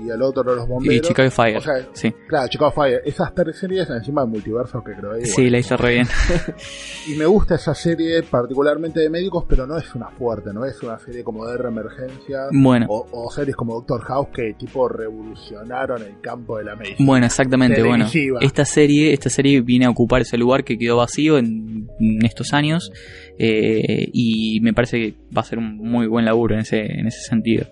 y 0.06 0.10
el 0.10 0.22
otro 0.22 0.44
de 0.44 0.56
los 0.56 0.66
Y 0.66 0.70
bomberos. 0.70 1.08
Chicago 1.10 1.30
Fire. 1.30 1.58
O 1.58 1.62
sea, 1.62 1.74
sí, 1.92 2.14
Claro, 2.30 2.48
Chicago 2.48 2.72
Fire. 2.72 3.02
Esas 3.06 3.36
tres 3.36 3.58
series 3.60 3.90
encima 3.90 4.22
del 4.22 4.32
multiverso 4.32 4.82
que 4.84 4.94
creo 4.94 5.12
ahí. 5.12 5.26
sí, 5.26 5.50
la 5.50 5.60
hizo 5.60 5.76
re 5.76 5.96
bien. 5.96 6.08
Y 7.08 7.16
me 7.16 7.26
gusta 7.26 7.56
esa 7.56 7.76
serie 7.76 8.24
particularmente 8.24 9.02
de 9.02 9.10
médicos, 9.10 9.44
pero 9.48 9.68
no 9.68 9.78
es 9.78 9.94
una 9.94 10.08
fuerte, 10.12 10.54
no 10.54 10.64
es 10.64 10.82
una 10.82 10.98
serie 10.98 11.22
como 11.22 11.46
de 11.46 11.56
emergencia 11.68 12.48
Bueno. 12.54 12.86
o, 12.90 13.06
o 13.12 13.30
series 13.30 13.56
como 13.58 13.74
Doctor 13.74 14.02
House 14.06 14.30
que 14.34 14.54
tipo 14.58 14.88
revolucionaron 14.88 16.02
el 16.02 16.22
campo 16.22 16.58
de 16.58 16.64
la 16.64 16.76
medicina. 16.76 17.06
Bueno, 17.06 17.26
exactamente, 17.26 17.84
bueno. 17.84 18.08
Esta 18.42 18.64
serie, 18.64 19.12
esta 19.14 19.30
serie 19.30 19.62
viene 19.62 19.86
a 19.86 19.90
ocupar 19.90 20.22
ese 20.22 20.38
lugar 20.38 20.64
que 20.64 20.78
quedó 20.78 20.98
vacío 20.98 21.38
en, 21.38 21.90
en 22.00 22.26
estos 22.26 22.54
años 22.54 22.90
eh, 23.38 24.10
y 24.14 24.60
me 24.62 24.74
parece 24.74 24.98
que 24.98 25.16
va 25.36 25.42
a 25.42 25.46
ser 25.46 25.58
un 25.60 25.78
muy 25.78 26.08
buen 26.08 26.26
laburo 26.26 26.56
en 26.56 26.62
ese, 26.62 26.82
en 26.82 27.08
ese 27.08 27.22
sentido. 27.22 27.66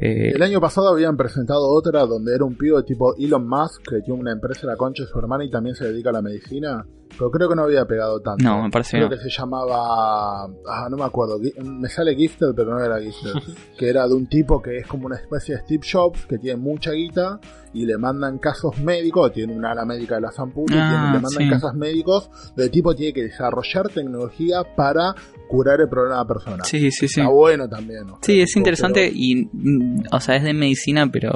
Eh, 0.00 0.32
El 0.34 0.42
año 0.42 0.60
pasado 0.60 0.88
habían 0.88 1.16
presentado 1.16 1.68
otra 1.68 2.06
donde 2.06 2.34
era 2.34 2.44
un 2.44 2.56
pibe 2.56 2.82
tipo 2.82 3.14
Elon 3.16 3.46
Musk 3.46 3.88
que 3.88 4.00
tiene 4.00 4.20
una 4.20 4.32
empresa 4.32 4.66
la 4.66 4.76
concha 4.76 5.04
de 5.04 5.08
su 5.08 5.18
hermana 5.18 5.44
y 5.44 5.50
también 5.50 5.76
se 5.76 5.84
dedica 5.84 6.10
a 6.10 6.14
la 6.14 6.22
medicina. 6.22 6.84
Pero 7.16 7.30
creo 7.30 7.48
que 7.48 7.54
no 7.54 7.62
había 7.64 7.84
pegado 7.84 8.20
tanto. 8.20 8.42
No, 8.42 8.62
me 8.62 8.70
parece 8.70 8.96
Creo 8.96 9.08
que 9.08 9.16
que 9.16 9.22
se 9.22 9.30
llamaba. 9.30 10.44
Ah, 10.66 10.88
no 10.90 10.96
me 10.96 11.04
acuerdo. 11.04 11.38
Me 11.62 11.88
sale 11.88 12.14
Gifted, 12.14 12.54
pero 12.56 12.72
no 12.72 12.84
era 12.84 12.98
Gifted. 13.00 13.54
que 13.78 13.88
era 13.88 14.06
de 14.08 14.14
un 14.14 14.26
tipo 14.26 14.60
que 14.62 14.78
es 14.78 14.86
como 14.86 15.06
una 15.06 15.16
especie 15.16 15.56
de 15.56 15.60
Steve 15.62 15.82
Jobs 15.90 16.26
que 16.26 16.38
tiene 16.38 16.56
mucha 16.58 16.92
guita 16.92 17.38
y 17.74 17.84
le 17.86 17.96
mandan 17.98 18.38
casos 18.38 18.78
médicos. 18.80 19.32
Tiene 19.32 19.54
una 19.54 19.72
ala 19.72 19.84
médica 19.84 20.14
de 20.16 20.22
la 20.22 20.32
Zamputi 20.32 20.74
y 20.74 20.76
Ah, 20.78 21.10
le 21.14 21.20
mandan 21.20 21.30
sí. 21.44 21.48
casos 21.50 21.74
médicos. 21.74 22.30
del 22.56 22.70
tipo 22.70 22.94
tiene 22.94 23.12
que 23.12 23.22
desarrollar 23.24 23.88
tecnología 23.88 24.62
para 24.76 25.14
curar 25.48 25.80
el 25.80 25.88
problema 25.88 26.16
de 26.16 26.22
la 26.22 26.26
persona. 26.28 26.64
sí, 26.64 26.90
sí, 26.90 27.08
sí. 27.08 27.20
Está 27.20 27.30
bueno 27.30 27.68
también. 27.68 28.04
o 28.04 28.08
sea, 28.08 28.18
Sí, 28.22 28.40
es 28.40 28.48
tipo, 28.48 28.60
interesante 28.60 29.00
pero 29.08 29.16
y, 29.18 29.48
mm, 29.52 30.02
o 30.12 30.20
sea, 30.20 30.36
es 30.36 30.42
de 30.44 30.54
medicina, 30.54 31.06
pero 31.12 31.30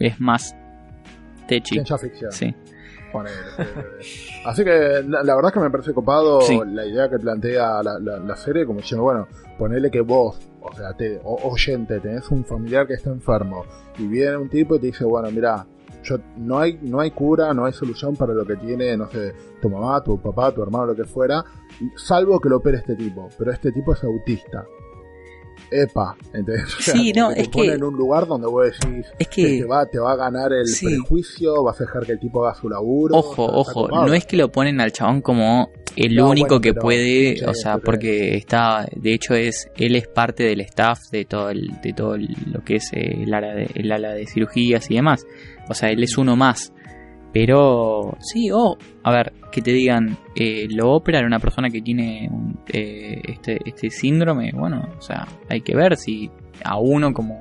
es 0.00 0.20
más 0.20 0.54
techi. 1.48 1.74
Ciencia 1.74 1.98
ficción. 1.98 2.30
Sí, 2.32 2.54
Sí. 4.00 4.28
Así 4.44 4.64
que 4.64 5.02
la, 5.06 5.22
la 5.22 5.34
verdad 5.34 5.48
es 5.50 5.52
que 5.54 5.60
me 5.60 5.70
parece 5.70 5.92
copado 5.94 6.40
Sí. 6.42 6.60
la 6.66 6.84
idea 6.86 7.08
que 7.08 7.18
plantea 7.18 7.82
la, 7.82 7.98
la- 7.98 8.18
la 8.18 8.36
serie, 8.36 8.66
como 8.66 8.80
diciendo, 8.80 9.04
bueno, 9.04 9.26
ponele 9.58 9.90
que 9.90 10.00
vos, 10.00 10.38
o 10.60 10.72
sea, 10.74 10.92
te, 10.94 11.20
o- 11.24 11.38
oyente, 11.50 12.00
tenés 12.00 12.28
un 12.30 12.44
familiar 12.44 12.86
que 12.86 12.94
está 12.94 13.10
enfermo 13.10 13.64
y 13.98 14.06
viene 14.06 14.36
un 14.36 14.48
tipo 14.48 14.76
y 14.76 14.80
te 14.80 14.86
dice, 14.86 15.04
bueno, 15.04 15.30
mira, 15.30 15.66
yo, 16.02 16.18
no 16.36 16.60
hay 16.60 16.78
no 16.82 17.00
hay 17.00 17.10
cura, 17.10 17.52
no 17.52 17.64
hay 17.64 17.72
solución 17.72 18.14
para 18.14 18.32
lo 18.32 18.44
que 18.46 18.54
tiene, 18.56 18.96
no 18.96 19.10
sé, 19.10 19.34
tu 19.60 19.68
mamá, 19.68 20.02
tu 20.04 20.20
papá, 20.20 20.52
tu 20.52 20.62
hermano, 20.62 20.86
lo 20.86 20.94
que 20.94 21.04
fuera, 21.04 21.44
salvo 21.96 22.38
que 22.40 22.48
lo 22.48 22.58
opere 22.58 22.78
este 22.78 22.94
tipo, 22.94 23.28
pero 23.38 23.50
este 23.52 23.72
tipo 23.72 23.92
es 23.92 24.04
autista. 24.04 24.64
Epa, 25.70 26.16
¿entendés? 26.32 26.62
O 26.78 26.82
sea, 26.82 26.94
no, 27.16 27.34
que 27.34 27.40
es 27.40 27.50
te 27.50 27.52
pone 27.52 27.68
que- 27.68 27.74
en 27.74 27.84
un 27.84 27.94
lugar 27.96 28.26
donde 28.26 28.46
vos 28.46 28.64
decís 28.64 29.06
es 29.18 29.28
que 29.28 29.58
te 29.60 29.64
va, 29.64 29.86
te 29.86 29.98
va 29.98 30.12
a 30.12 30.16
ganar 30.16 30.52
el 30.52 30.66
Sí. 30.66 30.86
prejuicio, 30.86 31.62
vas 31.62 31.80
a 31.80 31.84
dejar 31.84 32.06
que 32.06 32.12
el 32.12 32.18
tipo 32.20 32.44
haga 32.44 32.54
su 32.58 32.68
laburo. 32.68 33.16
ojo, 33.16 33.44
ojo, 33.44 33.88
no 33.88 34.12
es 34.14 34.24
que 34.26 34.36
lo 34.36 34.50
ponen 34.50 34.80
al 34.80 34.92
chabón 34.92 35.20
como 35.22 35.70
el 35.96 36.14
No, 36.14 36.28
único 36.30 36.46
bueno, 36.48 36.60
que 36.60 36.72
pero- 36.74 36.82
puede, 36.82 37.36
sí, 37.38 37.44
o 37.44 37.54
sea, 37.54 37.78
porque 37.78 38.36
está, 38.36 38.86
de 38.94 39.14
hecho 39.14 39.34
es, 39.34 39.68
él 39.76 39.96
es 39.96 40.06
parte 40.08 40.44
del 40.44 40.60
staff 40.60 40.98
de 41.10 41.24
todo 41.24 41.48
el, 41.50 41.70
de 41.82 41.92
todo 41.94 42.14
el- 42.16 42.28
lo 42.52 42.62
que 42.62 42.76
es 42.76 42.90
el 42.92 43.32
ala 43.32 43.54
de, 43.54 43.70
el 43.74 43.90
ala 43.90 44.12
de 44.12 44.26
cirugías 44.26 44.90
y 44.90 44.96
demás. 44.96 45.26
O 45.68 45.74
sea, 45.74 45.90
él 45.90 46.02
es 46.02 46.16
uno 46.18 46.36
más. 46.36 46.72
Pero 47.32 48.16
sí, 48.20 48.50
o 48.50 48.76
a 49.02 49.12
ver, 49.12 49.32
que 49.52 49.60
te 49.60 49.72
digan, 49.72 50.16
eh, 50.34 50.66
lo 50.70 50.92
operar 50.92 51.24
una 51.24 51.38
persona 51.38 51.68
que 51.68 51.82
tiene 51.82 52.28
un, 52.30 52.58
eh, 52.72 53.20
este, 53.24 53.58
este 53.64 53.90
síndrome, 53.90 54.52
bueno, 54.54 54.88
o 54.96 55.00
sea, 55.02 55.26
hay 55.48 55.60
que 55.60 55.76
ver 55.76 55.96
si 55.96 56.30
a 56.64 56.78
uno 56.78 57.12
como, 57.12 57.34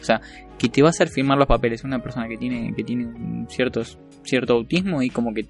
o 0.00 0.04
sea, 0.04 0.20
que 0.58 0.68
te 0.68 0.82
va 0.82 0.88
a 0.88 0.90
hacer 0.90 1.08
firmar 1.08 1.38
los 1.38 1.46
papeles 1.46 1.84
una 1.84 2.00
persona 2.00 2.26
que 2.28 2.36
tiene, 2.36 2.72
que 2.74 2.82
tiene 2.82 3.06
un 3.06 3.46
cierto, 3.48 3.82
cierto 4.24 4.54
autismo 4.54 5.02
y 5.02 5.10
como 5.10 5.32
que 5.32 5.46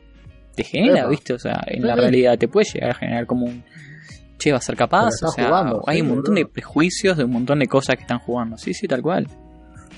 te 0.54 0.64
genera, 0.64 1.00
Epa. 1.00 1.08
¿viste? 1.08 1.32
O 1.32 1.38
sea, 1.38 1.62
en 1.66 1.82
Sí, 1.82 1.86
la 1.86 1.96
realidad 1.96 2.38
te 2.38 2.48
puede 2.48 2.66
llegar 2.72 2.90
a 2.90 2.94
generar 2.94 3.26
como 3.26 3.46
un, 3.46 3.64
che, 4.36 4.52
va 4.52 4.58
a 4.58 4.60
ser 4.60 4.76
capaz, 4.76 5.08
o 5.22 5.28
sea, 5.28 5.46
jugando, 5.46 5.82
hay 5.86 5.96
sí, 5.96 6.02
un 6.02 6.08
montón 6.08 6.34
de 6.34 6.44
prejuicios 6.44 7.16
de 7.16 7.24
un 7.24 7.30
montón 7.30 7.60
de 7.60 7.66
cosas 7.66 7.96
que 7.96 8.02
están 8.02 8.18
jugando, 8.18 8.58
sí, 8.58 8.74
sí, 8.74 8.86
tal 8.86 9.00
cual. 9.00 9.26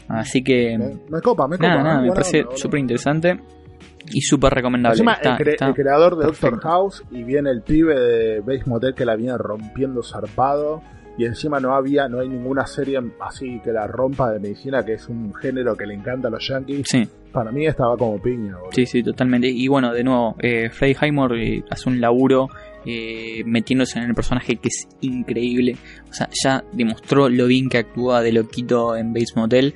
Así 0.09 0.43
que... 0.43 0.79
Me, 0.79 0.95
me 1.11 1.21
copa, 1.21 1.47
me 1.49 1.57
copa. 1.57 1.69
Nada, 1.69 1.83
nada, 1.83 2.01
me 2.01 2.13
parece 2.13 2.45
súper 2.55 2.81
interesante 2.81 3.39
y 4.13 4.21
súper 4.23 4.53
recomendable. 4.55 4.95
Encima, 4.95 5.15
Está- 5.15 5.37
el, 5.37 5.39
cre- 5.45 5.53
está- 5.53 5.67
el 5.69 5.75
creador 5.75 6.17
de 6.19 6.27
Doctor. 6.27 6.61
House 6.61 7.05
y 7.11 7.23
viene 7.25 7.51
el 7.51 7.63
pibe 7.63 7.99
de 7.99 8.41
Base 8.41 8.65
Motel 8.67 8.95
que 8.95 9.05
la 9.05 9.17
viene 9.17 9.37
rompiendo 9.39 10.03
zarpado 10.03 10.83
y 11.17 11.25
encima 11.25 11.59
no 11.59 11.75
había, 11.75 12.09
no 12.09 12.21
hay 12.21 12.29
ninguna 12.29 12.65
serie 12.67 13.01
así 13.21 13.61
que 13.65 13.73
la 13.73 13.87
rompa 13.89 14.31
de 14.31 14.39
medicina 14.39 14.85
que 14.85 14.93
es 14.95 15.09
un 15.09 15.35
género 15.35 15.77
que 15.77 15.85
le 15.87 15.95
encanta 15.95 16.29
a 16.29 16.31
los 16.31 16.47
yankees. 16.47 16.87
Sí, 16.89 17.09
Para 17.33 17.51
mí 17.51 17.67
estaba 17.67 17.97
como 17.97 18.23
piña. 18.23 18.53
boludo. 18.57 18.71
sí, 18.73 18.87
sí, 18.87 19.03
totalmente. 19.03 19.49
Y 19.49 19.67
bueno, 19.67 19.93
de 19.93 20.05
nuevo, 20.05 20.37
eh, 20.39 20.71
Freddie 20.71 20.97
Highmore 21.03 21.55
eh, 21.57 21.65
hace 21.71 21.89
un 21.89 22.01
laburo 22.01 22.49
eh, 22.87 23.43
metiéndose 23.45 23.99
en 23.99 24.05
el 24.05 24.15
personaje 24.15 24.57
que 24.57 24.69
es 24.69 24.87
increíble. 25.01 25.77
O 26.09 26.13
sea, 26.13 26.29
ya 26.45 26.63
demostró 26.73 27.29
lo 27.29 27.47
bien 27.47 27.69
que 27.69 27.79
actúa 27.79 28.23
de 28.23 28.31
loquito 28.33 28.95
en 28.97 29.13
Bates 29.13 29.33
Motel. 29.37 29.75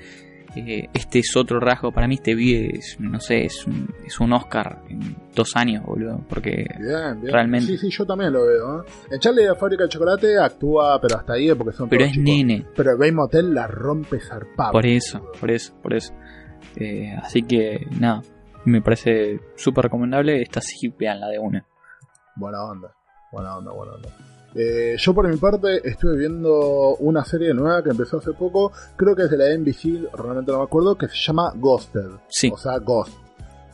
Eh, 0.55 0.89
este 0.93 1.21
es 1.21 1.35
otro 1.37 1.59
rasgo. 1.61 1.93
Para 1.93 2.07
mí 2.07 2.17
este 2.17 2.37
pibe 2.37 2.79
es, 2.79 2.97
no 3.01 3.19
sé, 3.21 3.45
es 3.47 3.67
un, 3.67 3.89
es 4.05 4.21
un 4.21 4.33
Oscar 4.33 4.83
en 4.89 5.17
dos 5.35 5.57
años, 5.57 5.85
boludo. 5.85 6.25
Porque 6.29 6.67
Bien, 6.79 7.21
bien. 7.21 7.33
Realmente. 7.33 7.67
Sí, 7.67 7.79
sí, 7.79 7.91
yo 7.91 8.05
también 8.05 8.33
lo 8.33 8.45
veo. 8.47 8.83
¿eh? 8.83 8.87
En 9.13 9.19
Charlie 9.19 9.43
de 9.43 9.49
la 9.49 9.55
fábrica 9.55 9.85
de 9.85 9.89
chocolate 9.89 10.39
actúa, 10.39 11.01
pero 11.01 11.17
hasta 11.17 11.33
ahí 11.35 11.53
porque 11.55 11.73
son 11.73 11.89
pero 11.89 12.05
es 12.05 12.13
chicos. 12.13 12.25
nene. 12.25 12.67
Pero 12.77 12.99
Base 12.99 13.13
Motel 13.13 13.55
la 13.55 13.67
rompe 13.67 14.21
zarpado. 14.21 14.73
Por 14.73 14.87
eso, 14.87 15.31
por 15.41 15.51
eso, 15.51 15.75
por 15.83 15.95
eso. 15.95 16.13
Eh, 16.77 17.15
así 17.23 17.43
que 17.43 17.87
nada, 17.99 18.23
me 18.65 18.83
parece 18.83 19.41
súper 19.57 19.85
recomendable. 19.85 20.43
Esta 20.43 20.61
sí, 20.61 20.93
veanla 20.99 21.29
de 21.29 21.39
una. 21.39 21.67
Buena 22.37 22.63
onda, 22.65 22.95
buena 23.31 23.57
onda, 23.57 23.73
buena 23.73 23.93
onda. 23.95 24.09
Eh, 24.55 24.97
yo 24.99 25.15
por 25.15 25.27
mi 25.29 25.37
parte 25.39 25.81
estuve 25.89 26.19
viendo 26.19 26.97
una 26.97 27.25
serie 27.25 27.55
nueva 27.55 27.83
que 27.83 27.91
empezó 27.91 28.19
hace 28.19 28.33
poco, 28.33 28.71
creo 28.97 29.17
que 29.17 29.23
es 29.23 29.31
de 29.31 29.39
la 29.39 29.47
NBC, 29.57 30.11
realmente 30.15 30.53
no 30.53 30.59
me 30.59 30.65
acuerdo, 30.65 30.97
que 30.97 31.09
se 31.09 31.17
llama 31.17 31.53
Ghosted, 31.57 32.11
Sí. 32.29 32.51
o 32.53 32.57
sea, 32.59 32.79
Ghost, 32.79 33.13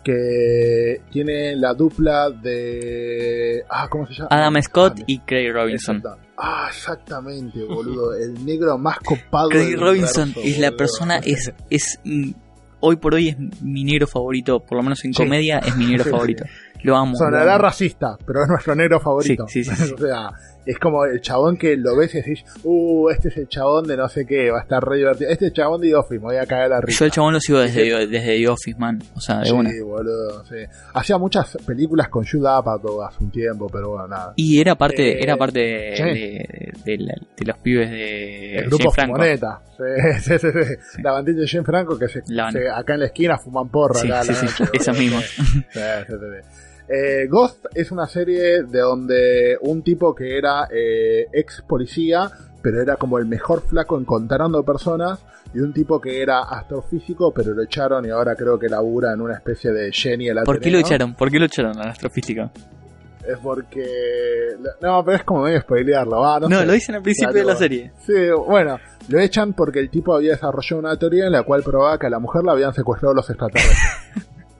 que 0.04 1.02
tiene 1.10 1.56
la 1.56 1.74
dupla 1.74 2.30
de... 2.30 3.62
Ah, 3.68 3.88
¿cómo 3.90 4.06
se 4.06 4.14
llama? 4.14 4.28
Adam 4.30 4.62
Scott 4.62 4.94
Ah, 5.00 5.04
y 5.06 5.18
Craig 5.20 5.52
Robinson. 5.52 5.96
exacta- 5.96 6.18
Ah, 6.40 6.68
exactamente, 6.70 7.64
boludo, 7.64 8.14
el 8.14 8.44
negro 8.44 8.78
más 8.78 8.98
copado 9.00 9.48
Craig 9.48 9.70
del 9.70 9.80
Robinson 9.80 10.32
es 10.44 10.58
la 10.60 10.68
boludo. 10.68 10.76
persona, 10.78 11.16
es, 11.18 11.52
es 11.68 11.98
mm, 12.04 12.30
hoy 12.80 12.94
por 12.96 13.14
hoy 13.14 13.28
es 13.30 13.36
mi 13.60 13.82
negro 13.82 14.06
favorito, 14.06 14.60
por 14.60 14.76
lo 14.78 14.84
menos 14.84 15.04
en 15.04 15.12
Sí. 15.12 15.22
comedia 15.24 15.58
es 15.58 15.76
mi 15.76 15.86
negro 15.86 16.04
Sí, 16.04 16.10
favorito. 16.10 16.44
Lo 16.84 16.96
amo. 16.96 17.10
lo 17.12 17.18
Sonará 17.18 17.54
amo. 17.56 17.62
racista, 17.64 18.16
pero 18.24 18.44
es 18.44 18.48
nuestro 18.48 18.76
negro 18.76 19.00
favorito. 19.00 19.46
Sí, 19.48 19.64
sí, 19.64 19.74
sí, 19.74 19.84
sí. 19.88 19.92
o 19.94 19.98
sea, 19.98 20.30
es 20.70 20.78
como 20.78 21.04
el 21.04 21.20
chabón 21.20 21.56
que 21.56 21.76
lo 21.76 21.96
ves 21.96 22.14
y 22.14 22.18
decís, 22.18 22.44
uh, 22.64 23.08
este 23.10 23.28
es 23.28 23.36
el 23.38 23.48
chabón 23.48 23.86
de 23.86 23.96
no 23.96 24.08
sé 24.08 24.26
qué, 24.26 24.50
va 24.50 24.58
a 24.58 24.62
estar 24.62 24.84
re 24.84 24.98
divertido. 24.98 25.30
Este 25.30 25.46
es 25.46 25.50
el 25.50 25.56
chabón 25.56 25.80
de 25.80 25.88
The 25.88 25.94
Office, 25.96 26.14
me 26.20 26.24
voy 26.26 26.36
a 26.36 26.46
caer 26.46 26.70
la 26.70 26.80
risa. 26.80 26.98
Yo 27.00 27.04
el 27.06 27.10
chabón 27.10 27.32
lo 27.34 27.40
sigo 27.40 27.58
desde, 27.60 28.06
desde 28.06 28.36
The 28.36 28.48
Office, 28.48 28.78
man. 28.78 29.02
O 29.16 29.20
sea, 29.20 29.38
de 29.40 29.46
Sí, 29.46 29.52
una. 29.52 29.70
boludo, 29.82 30.44
sí. 30.44 30.56
Hacía 30.94 31.18
muchas 31.18 31.56
películas 31.66 32.08
con 32.08 32.24
Jude 32.26 32.48
Apatow 32.48 33.02
hace 33.02 33.24
un 33.24 33.30
tiempo, 33.30 33.66
pero 33.72 33.90
bueno, 33.90 34.06
nada. 34.08 34.32
Y 34.36 34.60
era 34.60 34.74
parte, 34.76 35.12
Eh, 35.12 35.22
era 35.22 35.36
parte 35.36 35.58
de, 35.60 35.96
sí. 35.96 36.02
de, 36.02 36.72
de 36.84 36.98
la- 36.98 37.14
de 37.36 37.44
los 37.46 37.58
pibes 37.58 37.90
de 37.90 38.56
El 38.56 38.66
grupo. 38.66 38.90
Fumoneta. 38.90 39.62
Sí, 39.78 39.84
sí, 40.22 40.38
sí, 40.40 40.48
sí. 40.96 41.02
La 41.04 41.12
bandita 41.12 41.40
de 41.40 41.46
Jane 41.46 41.64
Franco 41.64 41.96
que 41.96 42.08
se, 42.08 42.20
se- 42.26 42.68
acá 42.68 42.94
en 42.94 42.98
la 43.00 43.06
esquina 43.06 43.38
fuman 43.38 43.68
porra. 43.68 43.94
Sí, 44.00 44.08
acá 44.10 44.22
sí, 44.24 44.28
la 44.32 44.34
sí, 44.34 44.46
noche, 44.64 44.64
esos 44.76 44.98
mismos. 44.98 45.24
Eh, 46.88 47.26
Ghost 47.28 47.66
es 47.74 47.90
una 47.90 48.06
serie 48.06 48.62
de 48.62 48.80
donde 48.80 49.58
un 49.60 49.82
tipo 49.82 50.14
que 50.14 50.38
era 50.38 50.68
eh, 50.72 51.26
ex 51.32 51.62
policía, 51.62 52.30
pero 52.62 52.80
era 52.80 52.96
como 52.96 53.18
el 53.18 53.26
mejor 53.26 53.62
flaco 53.62 53.98
encontrando 53.98 54.64
personas, 54.64 55.20
y 55.54 55.60
un 55.60 55.72
tipo 55.72 56.00
que 56.00 56.22
era 56.22 56.40
astrofísico, 56.40 57.32
pero 57.32 57.52
lo 57.52 57.62
echaron 57.62 58.04
y 58.04 58.10
ahora 58.10 58.34
creo 58.34 58.58
que 58.58 58.68
labura 58.68 59.12
en 59.12 59.20
una 59.20 59.34
especie 59.34 59.72
de 59.72 59.90
Jenny 59.92 60.28
el 60.28 60.42
¿Por 60.44 60.60
qué 60.60 60.70
lo 60.70 60.78
echaron? 60.78 61.14
¿Por 61.14 61.30
qué 61.30 61.38
lo 61.38 61.46
echaron 61.46 61.78
al 61.78 61.88
astrofísico? 61.88 62.50
Es 63.26 63.38
porque... 63.42 63.86
No, 64.80 65.04
pero 65.04 65.16
es 65.18 65.24
como 65.24 65.42
medio 65.42 65.60
spoilearlo, 65.60 66.20
va, 66.20 66.40
no, 66.40 66.48
No, 66.48 66.60
sé. 66.60 66.66
lo 66.66 66.72
dicen 66.72 66.94
al 66.94 67.02
principio 67.02 67.34
de 67.34 67.44
la 67.44 67.56
serie. 67.56 67.92
Sí, 68.06 68.14
bueno, 68.46 68.78
lo 69.08 69.18
echan 69.18 69.52
porque 69.52 69.80
el 69.80 69.90
tipo 69.90 70.14
había 70.14 70.32
desarrollado 70.32 70.78
una 70.80 70.96
teoría 70.96 71.26
en 71.26 71.32
la 71.32 71.42
cual 71.42 71.62
probaba 71.62 71.98
que 71.98 72.06
a 72.06 72.10
la 72.10 72.18
mujer 72.18 72.42
la 72.44 72.52
habían 72.52 72.72
secuestrado 72.72 73.14
los 73.14 73.28
extraterrestres. 73.28 73.78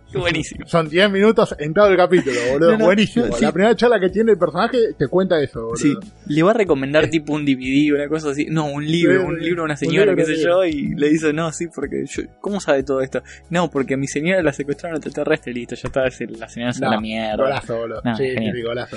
Buenísimo. 0.18 0.66
Son 0.66 0.88
10 0.88 1.10
minutos 1.10 1.54
en 1.58 1.74
todo 1.74 1.86
el 1.88 1.96
capítulo, 1.96 2.36
boludo. 2.52 2.70
No, 2.72 2.78
no, 2.78 2.84
Buenísimo. 2.86 3.26
no, 3.26 3.32
sí. 3.36 3.44
La 3.44 3.52
primera 3.52 3.74
charla 3.76 4.00
que 4.00 4.08
tiene 4.08 4.32
el 4.32 4.38
personaje 4.38 4.78
te 4.96 5.06
cuenta 5.08 5.40
eso, 5.42 5.60
boludo. 5.62 5.76
Sí, 5.76 5.94
le 6.26 6.42
va 6.42 6.50
a 6.52 6.54
recomendar 6.54 7.08
tipo 7.10 7.32
un 7.34 7.44
DVD, 7.44 7.92
una 7.94 8.08
cosa 8.08 8.30
así. 8.30 8.46
No, 8.48 8.66
un 8.66 8.86
libro, 8.86 9.20
Sí, 9.20 9.26
un 9.26 9.38
sí. 9.38 9.44
libro 9.44 9.62
a 9.62 9.64
una 9.66 9.74
Un 9.74 9.78
señora, 9.78 10.14
qué 10.16 10.24
sé 10.24 10.36
yo, 10.42 10.64
y 10.64 10.94
le 10.94 11.10
dice, 11.10 11.32
no, 11.32 11.52
sí, 11.52 11.66
porque 11.74 12.04
yo, 12.06 12.22
¿cómo 12.40 12.60
sabe 12.60 12.82
todo 12.82 13.00
esto? 13.02 13.22
No, 13.50 13.70
porque 13.70 13.94
a 13.94 13.96
mi 13.96 14.06
señora 14.06 14.42
la 14.42 14.52
secuestraron 14.52 14.96
extraterrestre, 14.96 15.52
listo, 15.52 15.74
ya 15.74 15.88
está, 15.88 16.06
es- 16.06 16.20
la 16.38 16.48
señora 16.48 16.70
es 16.72 16.80
No, 16.80 16.88
una 16.88 17.00
mierda. 17.00 17.36
Golazo, 17.44 17.76
boludo. 17.76 18.00
No, 18.04 18.16
sí, 18.16 18.24
genial. 18.30 18.54
sí, 18.56 18.62
golazo. 18.62 18.96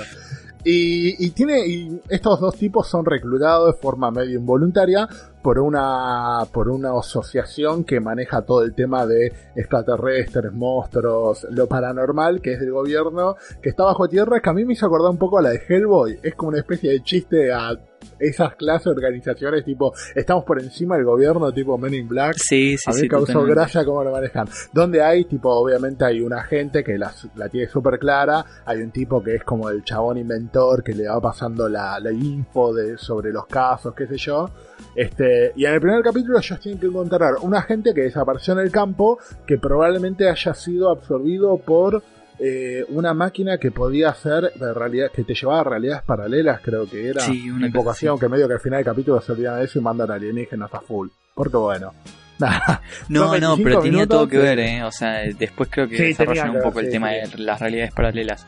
Y, 0.63 1.25
y 1.25 1.31
tiene 1.31 1.65
y 1.67 1.99
estos 2.07 2.39
dos 2.39 2.55
tipos 2.55 2.87
son 2.87 3.03
reclutados 3.03 3.73
de 3.75 3.81
forma 3.81 4.11
medio 4.11 4.37
involuntaria 4.37 5.07
por 5.41 5.59
una 5.59 6.45
por 6.51 6.69
una 6.69 6.97
asociación 6.97 7.83
que 7.83 7.99
maneja 7.99 8.41
todo 8.43 8.63
el 8.63 8.73
tema 8.73 9.05
de 9.05 9.31
extraterrestres, 9.55 10.51
monstruos, 10.53 11.45
lo 11.51 11.67
paranormal 11.67 12.41
que 12.41 12.53
es 12.53 12.59
del 12.59 12.71
gobierno, 12.71 13.35
que 13.61 13.69
está 13.69 13.83
bajo 13.83 14.07
tierra, 14.07 14.39
que 14.39 14.49
a 14.49 14.53
mí 14.53 14.65
me 14.65 14.73
hizo 14.73 14.85
acordar 14.85 15.11
un 15.11 15.17
poco 15.17 15.39
a 15.39 15.41
la 15.41 15.49
de 15.49 15.61
Hellboy, 15.67 16.19
es 16.21 16.35
como 16.35 16.49
una 16.49 16.59
especie 16.59 16.91
de 16.91 17.03
chiste 17.03 17.51
a 17.51 17.71
esas 18.19 18.55
clases 18.55 18.85
de 18.85 18.91
organizaciones 18.91 19.63
tipo 19.63 19.93
estamos 20.15 20.43
por 20.43 20.59
encima 20.59 20.95
del 20.95 21.05
gobierno 21.05 21.51
tipo 21.53 21.77
Men 21.77 21.93
in 21.93 22.07
Black 22.07 22.35
Sí, 22.35 22.75
sí, 22.77 22.89
a 22.89 22.93
mí 22.93 22.99
sí. 23.01 23.07
causó 23.07 23.25
totalmente. 23.27 23.55
gracia 23.55 23.85
cómo 23.85 24.03
lo 24.03 24.11
manejan. 24.11 24.47
Donde 24.73 25.01
hay, 25.01 25.25
tipo, 25.25 25.49
obviamente 25.49 26.05
hay 26.05 26.21
una 26.21 26.43
gente 26.43 26.83
que 26.83 26.97
la, 26.97 27.13
la 27.35 27.49
tiene 27.49 27.67
súper 27.67 27.99
clara, 27.99 28.43
hay 28.65 28.81
un 28.81 28.91
tipo 28.91 29.21
que 29.23 29.35
es 29.35 29.43
como 29.43 29.69
el 29.69 29.83
chabón 29.83 30.17
inventor 30.17 30.83
que 30.83 30.93
le 30.93 31.07
va 31.07 31.19
pasando 31.21 31.69
la, 31.69 31.99
la 31.99 32.11
info 32.11 32.73
de, 32.73 32.97
sobre 32.97 33.31
los 33.31 33.45
casos, 33.45 33.93
qué 33.93 34.07
sé 34.07 34.17
yo. 34.17 34.49
Este, 34.95 35.30
y 35.55 35.65
en 35.65 35.73
el 35.73 35.81
primer 35.81 36.01
capítulo 36.03 36.37
ellos 36.39 36.59
tienen 36.59 36.79
que 36.79 36.87
encontrar 36.87 37.33
un 37.41 37.55
agente 37.55 37.93
que 37.93 38.01
desapareció 38.01 38.53
en 38.53 38.59
el 38.59 38.71
campo 38.71 39.19
que 39.47 39.57
probablemente 39.57 40.29
haya 40.29 40.53
sido 40.53 40.89
absorbido 40.89 41.57
por 41.57 42.01
eh, 42.39 42.85
una 42.89 43.13
máquina 43.13 43.57
que 43.59 43.69
podía 43.71 44.09
hacer 44.09 44.51
de 44.53 44.73
realidad, 44.73 45.11
que 45.13 45.23
te 45.23 45.35
llevaba 45.35 45.59
a 45.61 45.63
realidades 45.63 46.03
paralelas, 46.03 46.59
creo 46.61 46.89
que 46.89 47.07
era. 47.09 47.21
Sí, 47.21 47.51
una 47.51 47.67
invocación, 47.67 48.17
que 48.17 48.27
medio 48.27 48.47
que 48.47 48.55
al 48.55 48.59
final 48.59 48.77
del 48.79 48.85
capítulo 48.85 49.21
se 49.21 49.31
olvidan 49.33 49.59
de 49.59 49.65
eso 49.65 49.77
y 49.77 49.81
mandan 49.83 50.09
alienígenas 50.09 50.73
a 50.73 50.79
full. 50.81 51.09
Porque 51.35 51.57
bueno. 51.57 51.93
Nada. 52.39 52.81
No, 53.09 53.25
no, 53.25 53.31
25 53.57 53.63
pero 53.63 53.81
tenía 53.81 54.07
todo 54.07 54.27
que 54.27 54.37
que- 54.37 54.41
ver, 54.41 54.59
¿eh? 54.59 54.83
O 54.83 54.91
sea, 54.91 55.19
después 55.37 55.69
creo 55.71 55.87
que 55.87 55.97
Sí, 55.97 56.03
desarrollan 56.05 56.49
un 56.55 56.61
poco 56.63 56.77
ver, 56.77 56.85
el 56.85 56.89
sí, 56.89 56.91
tema 56.93 57.11
de 57.11 57.27
las 57.37 57.59
realidades 57.59 57.91
paralelas. 57.93 58.47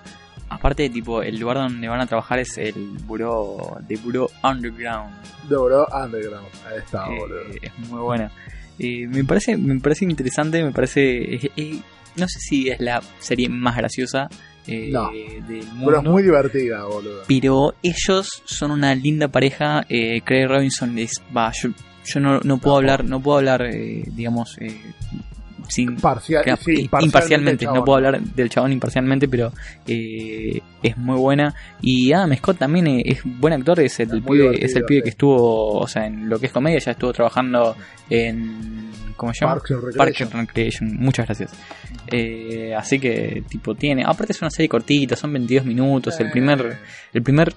Aparte, 0.56 0.90
tipo, 0.90 1.22
el 1.22 1.38
lugar 1.40 1.58
donde 1.58 1.88
van 1.88 2.00
a 2.02 2.06
trabajar 2.08 2.40
es 2.40 2.58
el 2.58 2.74
buró 3.06 3.78
de 3.88 3.96
buró 3.98 4.30
underground. 4.44 5.14
De 5.50 5.56
Bro 5.58 5.88
Underground. 5.92 6.48
Ahí 6.66 6.78
está, 6.80 7.06
Eh, 7.08 7.18
boludo. 7.20 7.42
es 7.62 7.80
muy 7.90 8.00
buena. 8.02 8.32
Eh, 8.80 9.08
me 9.08 9.24
parece 9.24 9.58
me 9.58 9.80
parece 9.80 10.06
interesante, 10.06 10.64
me 10.64 10.72
parece... 10.72 11.36
eh, 11.56 11.80
no 12.16 12.28
sé 12.28 12.40
si 12.40 12.70
es 12.70 12.80
la 12.80 13.02
serie 13.20 13.50
más 13.50 13.76
graciosa 13.76 14.30
eh, 14.68 14.90
No. 14.92 15.10
del 15.12 15.66
mundo. 15.74 15.86
Pero 15.86 15.98
es 15.98 16.04
muy 16.04 16.24
divertida, 16.24 16.84
boludo. 16.86 17.24
pero 17.28 17.74
ellos 17.84 18.30
son 18.46 18.72
una 18.72 18.96
linda 18.96 19.28
pareja. 19.28 19.86
Eh, 19.90 20.22
Craig 20.24 20.48
Robinson 20.48 20.98
es, 20.98 21.12
va, 21.36 21.52
yo, 21.52 21.70
yo 22.06 22.20
no, 22.22 22.40
no 22.40 22.58
puedo 22.60 22.76
No. 22.76 22.78
hablar, 22.78 23.04
no 23.04 23.20
puedo 23.22 23.40
hablar, 23.40 23.64
eh, 23.64 24.04
digamos, 24.14 24.56
sin 25.68 25.96
Parcial, 25.96 26.44
sí, 26.60 26.90
imparcialmente, 27.00 27.66
no 27.66 27.84
puedo 27.84 27.98
hablar 27.98 28.22
del 28.22 28.50
chabón 28.50 28.72
imparcialmente, 28.72 29.28
pero 29.28 29.52
eh, 29.88 30.62
es 30.82 30.98
muy 30.98 31.18
buena. 31.18 31.54
Y 31.82 32.12
Adam 32.14 32.36
Scott 32.36 32.58
también 32.58 33.02
es, 33.06 33.22
buen 33.24 33.54
actor, 33.54 33.80
es 33.80 34.00
el, 34.00 34.18
Es 34.18 34.24
pibe, 34.24 34.66
es 34.66 34.76
el 34.76 34.86
pibe 34.86 35.00
sí. 35.00 35.04
que 35.04 35.10
estuvo, 35.10 35.80
o 35.80 35.88
sea, 35.88 36.06
en 36.06 36.30
lo 36.30 36.40
que 36.40 36.48
es 36.48 36.52
comedia, 36.52 36.80
ya 36.80 36.92
estuvo 36.92 37.14
trabajando 37.14 37.76
en. 38.10 38.92
¿Cómo 39.16 39.34
se 39.34 39.42
llama? 39.42 39.54
Parks 39.54 39.72
and 39.72 39.84
Recreation. 39.84 39.98
Parks 39.98 40.22
and 40.22 40.48
Recreation. 40.48 40.98
Muchas 40.98 41.26
gracias. 41.28 41.52
Eh, 42.08 42.74
así 42.76 43.00
que, 43.00 43.44
tipo, 43.48 43.76
tiene. 43.76 44.04
Aparte, 44.06 44.34
es 44.34 44.42
una 44.42 44.50
serie 44.50 44.70
cortita, 44.70 45.16
son 45.16 45.32
22 45.34 45.66
minutos. 45.66 46.20
El 46.20 46.32
primer, 46.32 46.78
el 47.14 47.24
primer 47.24 47.54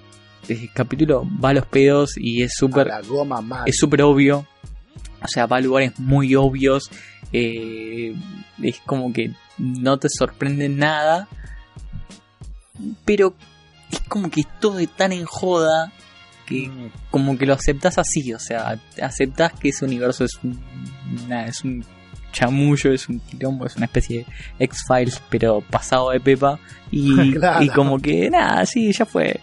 eh, 0.48 0.68
capítulo 0.72 1.26
va 1.42 1.50
a 1.50 1.54
los 1.54 1.66
pedos 1.66 2.16
y 2.16 2.42
es 2.42 2.52
súper 2.54 2.90
es 3.66 3.76
súper 3.76 4.02
obvio. 4.02 4.46
O 5.22 5.28
sea, 5.28 5.46
va 5.46 5.56
a 5.56 5.60
lugares 5.60 5.98
muy 5.98 6.34
obvios. 6.34 6.90
eh, 7.32 8.14
es 8.62 8.80
como 8.86 9.12
que 9.12 9.32
no 9.58 9.98
te 9.98 10.08
sorprende 10.08 10.68
nada. 10.68 11.26
Pero 13.04 13.34
es 13.90 14.00
como 14.08 14.30
que 14.30 14.44
todo 14.60 14.78
es 14.78 14.88
tan 14.90 15.12
en 15.12 15.24
joda 15.24 15.92
que 16.46 16.68
Mm. 16.68 16.90
como 17.10 17.36
que 17.36 17.46
lo 17.46 17.54
aceptas 17.54 17.98
así. 17.98 18.32
O 18.32 18.38
sea, 18.38 18.78
aceptas 19.02 19.52
que 19.54 19.70
ese 19.70 19.84
universo 19.84 20.24
es 20.24 20.32
un, 20.42 20.58
nada, 21.28 21.46
es 21.46 21.64
un 21.64 21.84
chamullo, 22.32 22.92
es 22.92 23.08
un 23.08 23.18
quilombo, 23.20 23.66
es 23.66 23.76
una 23.76 23.86
especie 23.86 24.26
de 24.58 24.64
X-Files, 24.66 25.22
pero 25.30 25.60
pasado 25.62 26.10
de 26.10 26.20
pepa. 26.20 26.58
Y, 26.90 27.32
Claro. 27.34 27.64
y 27.64 27.68
como 27.70 27.98
que 27.98 28.30
nada, 28.30 28.64
sí, 28.66 28.92
ya 28.92 29.04
fue. 29.06 29.40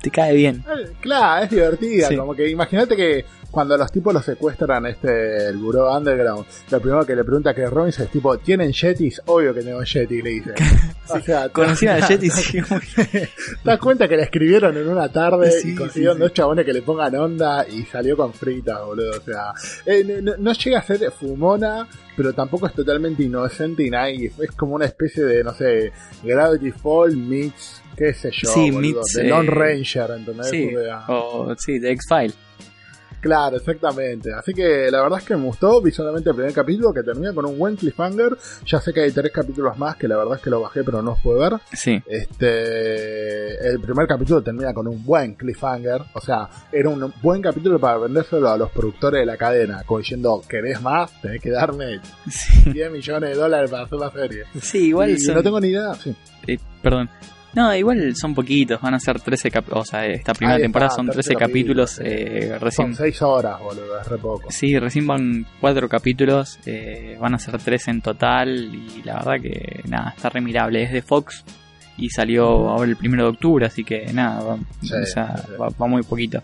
Te 0.00 0.10
cae 0.10 0.34
bien. 0.34 0.64
Eh, 0.66 0.92
Claro, 1.00 1.44
es 1.44 1.50
divertida. 1.50 2.08
Sí. 2.08 2.16
Como 2.16 2.34
que 2.34 2.50
imagínate 2.50 2.96
que 2.96 3.24
cuando 3.52 3.76
los 3.76 3.92
tipos 3.92 4.12
los 4.12 4.24
secuestran 4.24 4.86
este 4.86 5.46
el 5.48 5.58
buró 5.58 5.94
underground, 5.96 6.44
lo 6.70 6.80
primero 6.80 7.06
que 7.06 7.14
le 7.14 7.22
pregunta 7.22 7.54
que 7.54 7.66
Robinson 7.68 8.06
es 8.06 8.10
tipo, 8.10 8.36
¿tienen 8.38 8.72
yetis? 8.72 9.22
Obvio 9.26 9.54
que 9.54 9.62
tengo 9.62 9.82
yeti, 9.84 10.20
le 10.22 10.30
dice. 10.30 10.54
O 11.08 11.20
sea, 11.20 11.48
Conocían 11.50 12.02
a 12.02 12.06
Jet 12.08 12.22
y 12.22 12.30
sí, 12.30 12.58
¿Te 12.62 13.28
das 13.64 13.78
cuenta 13.78 14.08
que 14.08 14.16
la 14.16 14.22
escribieron 14.22 14.74
en 14.78 14.88
una 14.88 15.10
tarde 15.12 15.50
Sí, 15.50 15.72
y 15.72 15.74
consiguieron 15.74 16.18
dos 16.18 16.32
chabones 16.32 16.64
que 16.64 16.72
le 16.72 16.80
pongan 16.80 17.14
onda 17.16 17.66
y 17.68 17.82
salió 17.82 18.16
con 18.16 18.32
fritas, 18.32 18.80
boludo? 18.82 19.10
O 19.18 19.20
sea, 19.20 19.52
eh, 19.84 20.20
no, 20.22 20.34
no- 20.38 20.52
llega 20.52 20.78
a 20.78 20.82
ser 20.82 21.10
fumona, 21.10 21.86
pero 22.16 22.32
tampoco 22.32 22.66
es 22.66 22.72
totalmente 22.72 23.24
inocente 23.24 23.82
y 23.84 23.90
naive. 23.90 24.32
Es 24.42 24.52
como 24.52 24.74
una 24.76 24.86
especie 24.86 25.24
de, 25.24 25.44
no 25.44 25.52
sé, 25.52 25.92
Gravity 26.22 26.70
Fall 26.70 27.14
meets, 27.16 27.82
qué 27.94 28.14
sé 28.14 28.30
yo, 28.32 28.48
Sí, 28.50 28.70
boludo, 28.70 29.00
meets, 29.00 29.12
de 29.14 29.24
Lone 29.24 29.48
eh, 29.48 29.50
Ranger, 29.50 30.10
¿entendés? 30.12 30.46
Sí, 30.48 30.70
o 31.08 31.54
sí, 31.58 31.78
de 31.78 31.90
X-File. 31.90 32.32
Claro, 33.22 33.56
exactamente. 33.56 34.34
Así 34.34 34.52
que 34.52 34.90
la 34.90 35.00
verdad 35.00 35.20
es 35.20 35.24
que 35.24 35.36
me 35.36 35.44
gustó 35.44 35.80
visualmente 35.80 36.28
el 36.30 36.34
primer 36.34 36.52
capítulo 36.52 36.92
que 36.92 37.04
termina 37.04 37.32
con 37.32 37.46
un 37.46 37.56
buen 37.56 37.76
cliffhanger. 37.76 38.36
Ya 38.66 38.80
sé 38.80 38.92
que 38.92 39.02
hay 39.02 39.12
tres 39.12 39.30
capítulos 39.30 39.78
más 39.78 39.94
que 39.94 40.08
la 40.08 40.16
verdad 40.16 40.34
es 40.34 40.42
que 40.42 40.50
lo 40.50 40.60
bajé 40.60 40.82
pero 40.82 41.00
no 41.02 41.12
os 41.12 41.20
pude 41.20 41.38
ver. 41.38 41.60
Sí, 41.72 42.02
Este, 42.04 43.68
el 43.68 43.80
primer 43.80 44.08
capítulo 44.08 44.42
termina 44.42 44.74
con 44.74 44.88
un 44.88 45.04
buen 45.04 45.34
cliffhanger, 45.34 46.02
o 46.14 46.20
sea, 46.20 46.48
era 46.72 46.88
un 46.88 47.14
buen 47.22 47.40
capítulo 47.40 47.78
para 47.78 47.98
vendérselo 47.98 48.48
a 48.50 48.56
los 48.56 48.70
productores 48.72 49.20
de 49.20 49.26
la 49.26 49.36
cadena, 49.36 49.84
como 49.84 50.00
diciendo, 50.00 50.42
¿querés 50.48 50.82
más? 50.82 51.12
Tenés 51.22 51.40
que 51.40 51.50
darme 51.50 52.00
sí, 52.28 52.72
10 52.72 52.90
millones 52.90 53.30
de 53.30 53.36
dólares 53.36 53.70
para 53.70 53.84
hacer 53.84 53.98
la 53.98 54.10
serie. 54.10 54.44
Sí, 54.60 54.88
igual 54.88 55.10
y 55.10 55.18
son... 55.20 55.36
no 55.36 55.42
tengo 55.44 55.60
ni 55.60 55.68
idea, 55.68 55.94
sí. 55.94 56.12
eh, 56.48 56.58
perdón. 56.82 57.08
No, 57.54 57.74
igual 57.74 58.16
son 58.16 58.34
poquitos, 58.34 58.80
van 58.80 58.94
a 58.94 59.00
ser 59.00 59.20
13 59.20 59.50
capítulos, 59.50 59.88
o 59.88 59.90
sea, 59.90 60.06
esta 60.06 60.32
primera 60.32 60.58
temporada 60.58 60.90
son 60.94 61.06
13 61.06 61.34
tercer 61.34 61.36
capítulos, 61.48 61.96
capítulo, 61.98 62.16
eh, 62.16 62.48
Son 62.48 62.60
recién... 62.60 62.94
6 62.94 63.22
horas, 63.22 63.60
boludo, 63.60 64.00
es 64.00 64.06
re 64.06 64.18
poco. 64.18 64.50
Sí, 64.50 64.78
recién 64.78 65.06
van 65.06 65.46
4 65.60 65.88
capítulos, 65.88 66.58
eh, 66.64 67.16
van 67.20 67.34
a 67.34 67.38
ser 67.38 67.58
13 67.58 67.90
en 67.90 68.00
total 68.00 68.74
y 68.74 69.02
la 69.04 69.14
verdad 69.16 69.40
que 69.42 69.80
nada, 69.86 70.14
está 70.16 70.30
remirable, 70.30 70.82
es 70.82 70.92
de 70.92 71.02
Fox 71.02 71.44
y 71.98 72.08
salió 72.08 72.46
ahora 72.70 72.88
el 72.88 72.96
primero 72.96 73.24
de 73.24 73.30
octubre, 73.30 73.66
así 73.66 73.84
que 73.84 74.10
nada, 74.14 74.42
va, 74.42 74.56
Sí, 74.80 74.94
o 74.94 75.04
sea, 75.06 75.36
sí, 75.36 75.42
sí. 75.48 75.52
va- 75.60 75.68
va 75.68 75.86
muy 75.86 76.02
poquito. 76.02 76.42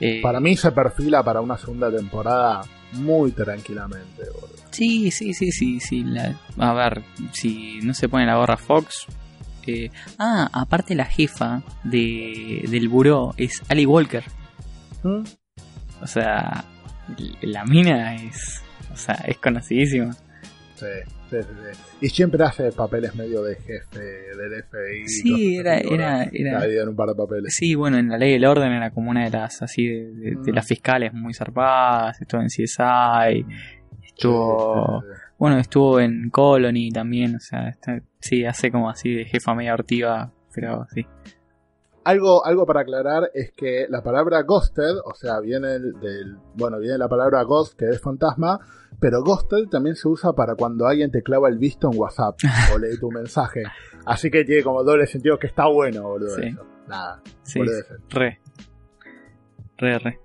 Eh, 0.00 0.20
Para 0.22 0.40
mí 0.40 0.56
se 0.56 0.72
perfila 0.72 1.22
para 1.22 1.42
una 1.42 1.58
segunda 1.58 1.90
temporada 1.94 2.62
muy 2.92 3.32
tranquilamente, 3.32 4.22
boludo. 4.34 4.56
Sí, 4.70 5.10
sí, 5.10 5.34
sí, 5.34 5.52
sí, 5.52 5.80
sí. 5.80 6.02
la- 6.02 6.34
a 6.58 6.72
ver, 6.72 7.02
si 7.32 7.78
no 7.82 7.92
se 7.92 8.08
pone 8.08 8.24
la 8.24 8.36
gorra 8.36 8.56
Fox, 8.56 9.06
ah, 10.18 10.48
aparte 10.52 10.94
la 10.94 11.04
jefa 11.04 11.62
de, 11.84 12.64
del 12.70 12.88
buró 12.88 13.34
es 13.36 13.62
Ali 13.68 13.86
Walker. 13.86 14.24
¿Mm? 15.02 15.22
O 16.02 16.06
sea, 16.06 16.64
la 17.40 17.64
mina 17.64 18.14
es, 18.16 18.62
o 18.92 18.96
sea, 18.96 19.14
es 19.26 19.38
conocidísima. 19.38 20.12
Sí, 20.74 20.84
sí, 21.30 21.36
sí, 21.40 21.48
sí. 21.72 21.96
Y 22.02 22.08
siempre 22.10 22.44
hace 22.44 22.70
papeles 22.72 23.14
medio 23.14 23.42
de 23.42 23.56
jefe 23.56 23.98
del 23.98 24.62
FBI. 24.64 25.08
Sí, 25.08 25.56
era- 25.56 25.78
era- 25.78 26.28
era- 26.30 26.58
Ha 26.58 26.62
habido 26.64 26.82
en 26.82 26.88
un 26.90 26.96
par 26.96 27.08
de 27.08 27.14
papeles. 27.14 27.54
Sí, 27.54 27.74
bueno, 27.74 27.96
en 27.96 28.08
la 28.10 28.18
ley 28.18 28.32
del 28.32 28.44
orden 28.44 28.72
era 28.72 28.90
como 28.90 29.10
una 29.10 29.24
de 29.24 29.30
las 29.30 29.62
así 29.62 29.86
de, 29.86 30.04
de- 30.12 30.30
de 30.42 30.52
Mm. 30.52 30.54
las 30.54 30.66
fiscales 30.66 31.14
muy 31.14 31.32
zarpadas, 31.32 32.20
estuvo 32.20 32.42
en 32.42 32.48
CSI, 32.48 33.46
estuvo, 34.04 35.00
sí. 35.02 35.06
Bueno, 35.38 35.58
estuvo 35.58 36.00
en 36.00 36.30
Colony 36.30 36.90
también, 36.90 37.36
o 37.36 37.40
sea, 37.40 37.68
está- 37.68 38.00
sí, 38.20 38.44
hace 38.44 38.70
como 38.70 38.88
así 38.90 39.12
de 39.14 39.24
jefa 39.24 39.54
media 39.54 39.74
ortiva, 39.74 40.32
pero 40.54 40.86
sí. 40.94 41.06
Algo, 42.04 42.46
algo 42.46 42.64
para 42.66 42.82
aclarar 42.82 43.30
es 43.34 43.50
que 43.56 43.86
la 43.88 44.00
palabra 44.00 44.42
ghosted, 44.42 44.96
o 45.04 45.12
sea, 45.14 45.40
viene 45.40 45.66
del, 45.68 45.92
del- 46.00 46.36
bueno, 46.54 46.78
viene 46.78 46.92
de 46.92 46.98
la 46.98 47.08
palabra 47.08 47.42
ghost, 47.42 47.76
que 47.76 47.86
es 47.88 48.00
fantasma, 48.00 48.60
pero 49.00 49.22
ghosted 49.24 49.66
también 49.68 49.96
se 49.96 50.06
usa 50.08 50.32
para 50.32 50.54
cuando 50.54 50.86
alguien 50.86 51.10
te 51.10 51.22
clava 51.22 51.48
el 51.48 51.58
visto 51.58 51.90
en 51.92 51.98
WhatsApp 51.98 52.36
o 52.74 52.78
lee 52.78 52.96
tu 53.00 53.10
mensaje. 53.10 53.64
Así 54.04 54.30
que 54.30 54.44
tiene 54.44 54.62
como 54.62 54.84
doble 54.84 55.06
sentido 55.08 55.36
que 55.38 55.48
está 55.48 55.66
bueno, 55.66 56.02
boludo. 56.04 56.36
Sí. 56.36 56.46
eso. 56.46 56.64
Nada, 56.86 57.20
Sí, 57.42 57.60
re. 58.10 58.38
Re, 59.78 59.98
re. 59.98 60.20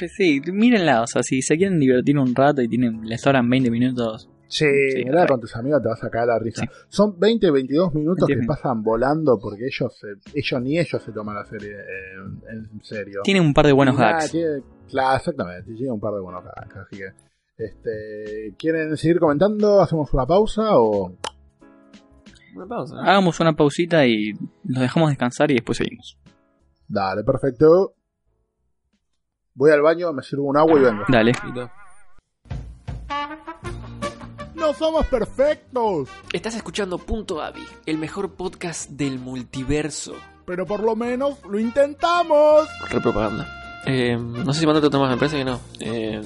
Pues 0.00 0.12
sí, 0.16 0.40
mírenla, 0.52 1.02
o 1.02 1.06
sea, 1.06 1.22
si 1.22 1.40
se 1.42 1.56
quieren 1.56 1.78
divertir 1.78 2.18
un 2.18 2.34
rato 2.34 2.60
y 2.62 2.68
tienen, 2.68 3.02
les 3.06 3.20
sobran 3.20 3.48
20 3.48 3.70
minutos, 3.70 4.28
Sí, 4.48 4.64
Sí, 4.90 5.04
mirá 5.04 5.26
con 5.28 5.40
tus 5.40 5.54
amigos, 5.54 5.80
te 5.80 5.88
vas 5.88 6.02
a 6.02 6.10
caer 6.10 6.26
la 6.26 6.36
risa. 6.40 6.62
Sí. 6.62 6.68
Son 6.88 7.16
20, 7.20 7.52
22 7.52 7.94
minutos 7.94 8.26
20 8.26 8.42
que 8.42 8.46
pasan 8.48 8.82
volando 8.82 9.38
porque 9.40 9.66
ellos, 9.66 9.96
se- 9.96 10.16
ellos 10.36 10.60
ni 10.62 10.76
ellos 10.76 11.00
se 11.00 11.12
toman 11.12 11.36
la 11.36 11.44
serie 11.44 11.70
eh, 11.70 12.50
en 12.52 12.80
serio. 12.82 13.20
tiene 13.22 13.40
un 13.40 13.54
par 13.54 13.66
de 13.66 13.72
buenos 13.72 13.96
nada, 13.96 14.16
hacks. 14.18 14.32
tiene- 14.32 14.60
claro, 14.88 15.18
exactamente, 15.18 15.72
tiene 15.72 15.92
un 15.92 16.00
par 16.00 16.14
de 16.14 16.20
buenos 16.20 16.42
hacks, 16.46 16.76
así 16.78 16.96
que... 16.96 17.12
Este, 17.62 18.54
¿Quieren 18.58 18.96
seguir 18.96 19.20
comentando? 19.20 19.80
¿Hacemos 19.82 20.12
una 20.14 20.26
pausa 20.26 20.78
o...? 20.80 21.12
Una 22.56 22.66
pausa. 22.66 22.96
Hagamos 23.02 23.38
una 23.38 23.52
pausita 23.52 24.04
y 24.06 24.32
los 24.64 24.80
dejamos 24.80 25.10
descansar 25.10 25.50
y 25.52 25.54
después 25.54 25.78
seguimos. 25.78 26.18
Dale, 26.88 27.22
perfecto. 27.22 27.94
Voy 29.54 29.72
al 29.72 29.82
baño, 29.82 30.12
me 30.12 30.22
sirvo 30.22 30.44
un 30.44 30.56
agua 30.56 30.78
y 30.78 30.82
vengo. 30.82 31.04
Dale. 31.08 31.32
¡No 34.54 34.72
somos 34.74 35.06
perfectos! 35.06 36.08
Estás 36.32 36.54
escuchando 36.54 36.98
Punto 36.98 37.42
Avi, 37.42 37.66
el 37.86 37.98
mejor 37.98 38.30
podcast 38.34 38.90
del 38.90 39.18
multiverso. 39.18 40.14
Pero 40.46 40.66
por 40.66 40.82
lo 40.82 40.94
menos 40.94 41.38
lo 41.48 41.58
intentamos. 41.58 42.68
Re 42.88 43.00
propaganda. 43.00 43.82
Eh, 43.86 44.16
no 44.16 44.52
sé 44.52 44.60
si 44.60 44.66
mandarte 44.66 44.86
otro 44.86 45.00
más, 45.00 45.10
me 45.10 45.16
parece 45.16 45.38
que 45.38 45.44
no. 45.44 45.58
Eh, 45.80 46.22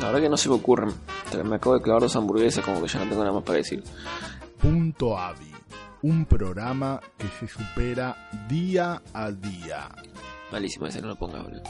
la 0.00 0.06
verdad 0.06 0.20
que 0.20 0.28
no 0.28 0.36
se 0.36 0.48
me 0.48 0.56
ocurren. 0.56 0.92
Me 1.44 1.56
acabo 1.56 1.76
de 1.76 1.82
clavar 1.82 2.02
dos 2.02 2.16
hamburguesas, 2.16 2.64
como 2.64 2.82
que 2.82 2.88
ya 2.88 2.98
no 2.98 3.08
tengo 3.08 3.22
nada 3.22 3.34
más 3.34 3.44
para 3.44 3.58
decir. 3.58 3.82
Punto 4.60 5.16
Avi, 5.16 5.52
un 6.02 6.26
programa 6.26 7.00
que 7.16 7.28
se 7.28 7.48
supera 7.48 8.28
día 8.48 9.00
a 9.14 9.30
día. 9.30 9.88
Malísimo 10.50 10.86
ese, 10.86 11.00
no 11.00 11.08
lo 11.08 11.16
pongas, 11.16 11.42
boludo. 11.44 11.62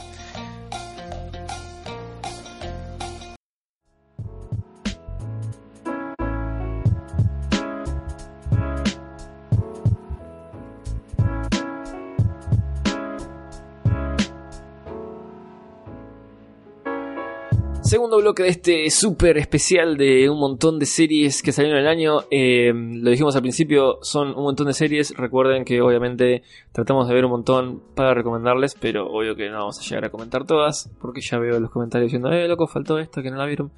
Bloque 18.21 18.43
de 18.43 18.49
este 18.49 18.89
súper 18.89 19.37
especial 19.37 19.97
de 19.97 20.29
un 20.29 20.39
montón 20.39 20.79
de 20.79 20.85
series 20.85 21.41
que 21.41 21.51
salieron 21.51 21.79
en 21.79 21.85
el 21.85 21.89
año. 21.89 22.19
Eh, 22.31 22.71
lo 22.73 23.09
dijimos 23.09 23.35
al 23.35 23.41
principio, 23.41 23.99
son 24.01 24.29
un 24.29 24.43
montón 24.43 24.67
de 24.67 24.73
series. 24.73 25.13
Recuerden 25.15 25.65
que 25.65 25.81
obviamente 25.81 26.43
tratamos 26.71 27.07
de 27.07 27.13
ver 27.13 27.25
un 27.25 27.31
montón 27.31 27.81
para 27.95 28.13
recomendarles, 28.13 28.75
pero 28.79 29.07
obvio 29.07 29.35
que 29.35 29.49
no 29.49 29.57
vamos 29.59 29.79
a 29.79 29.83
llegar 29.83 30.05
a 30.05 30.09
comentar 30.09 30.45
todas, 30.45 30.89
porque 31.01 31.21
ya 31.21 31.37
veo 31.39 31.59
los 31.59 31.71
comentarios 31.71 32.07
diciendo, 32.11 32.31
eh, 32.31 32.47
loco, 32.47 32.67
faltó 32.67 32.99
esto, 32.99 33.21
que 33.21 33.31
no 33.31 33.37
la 33.37 33.45
vieron. 33.45 33.71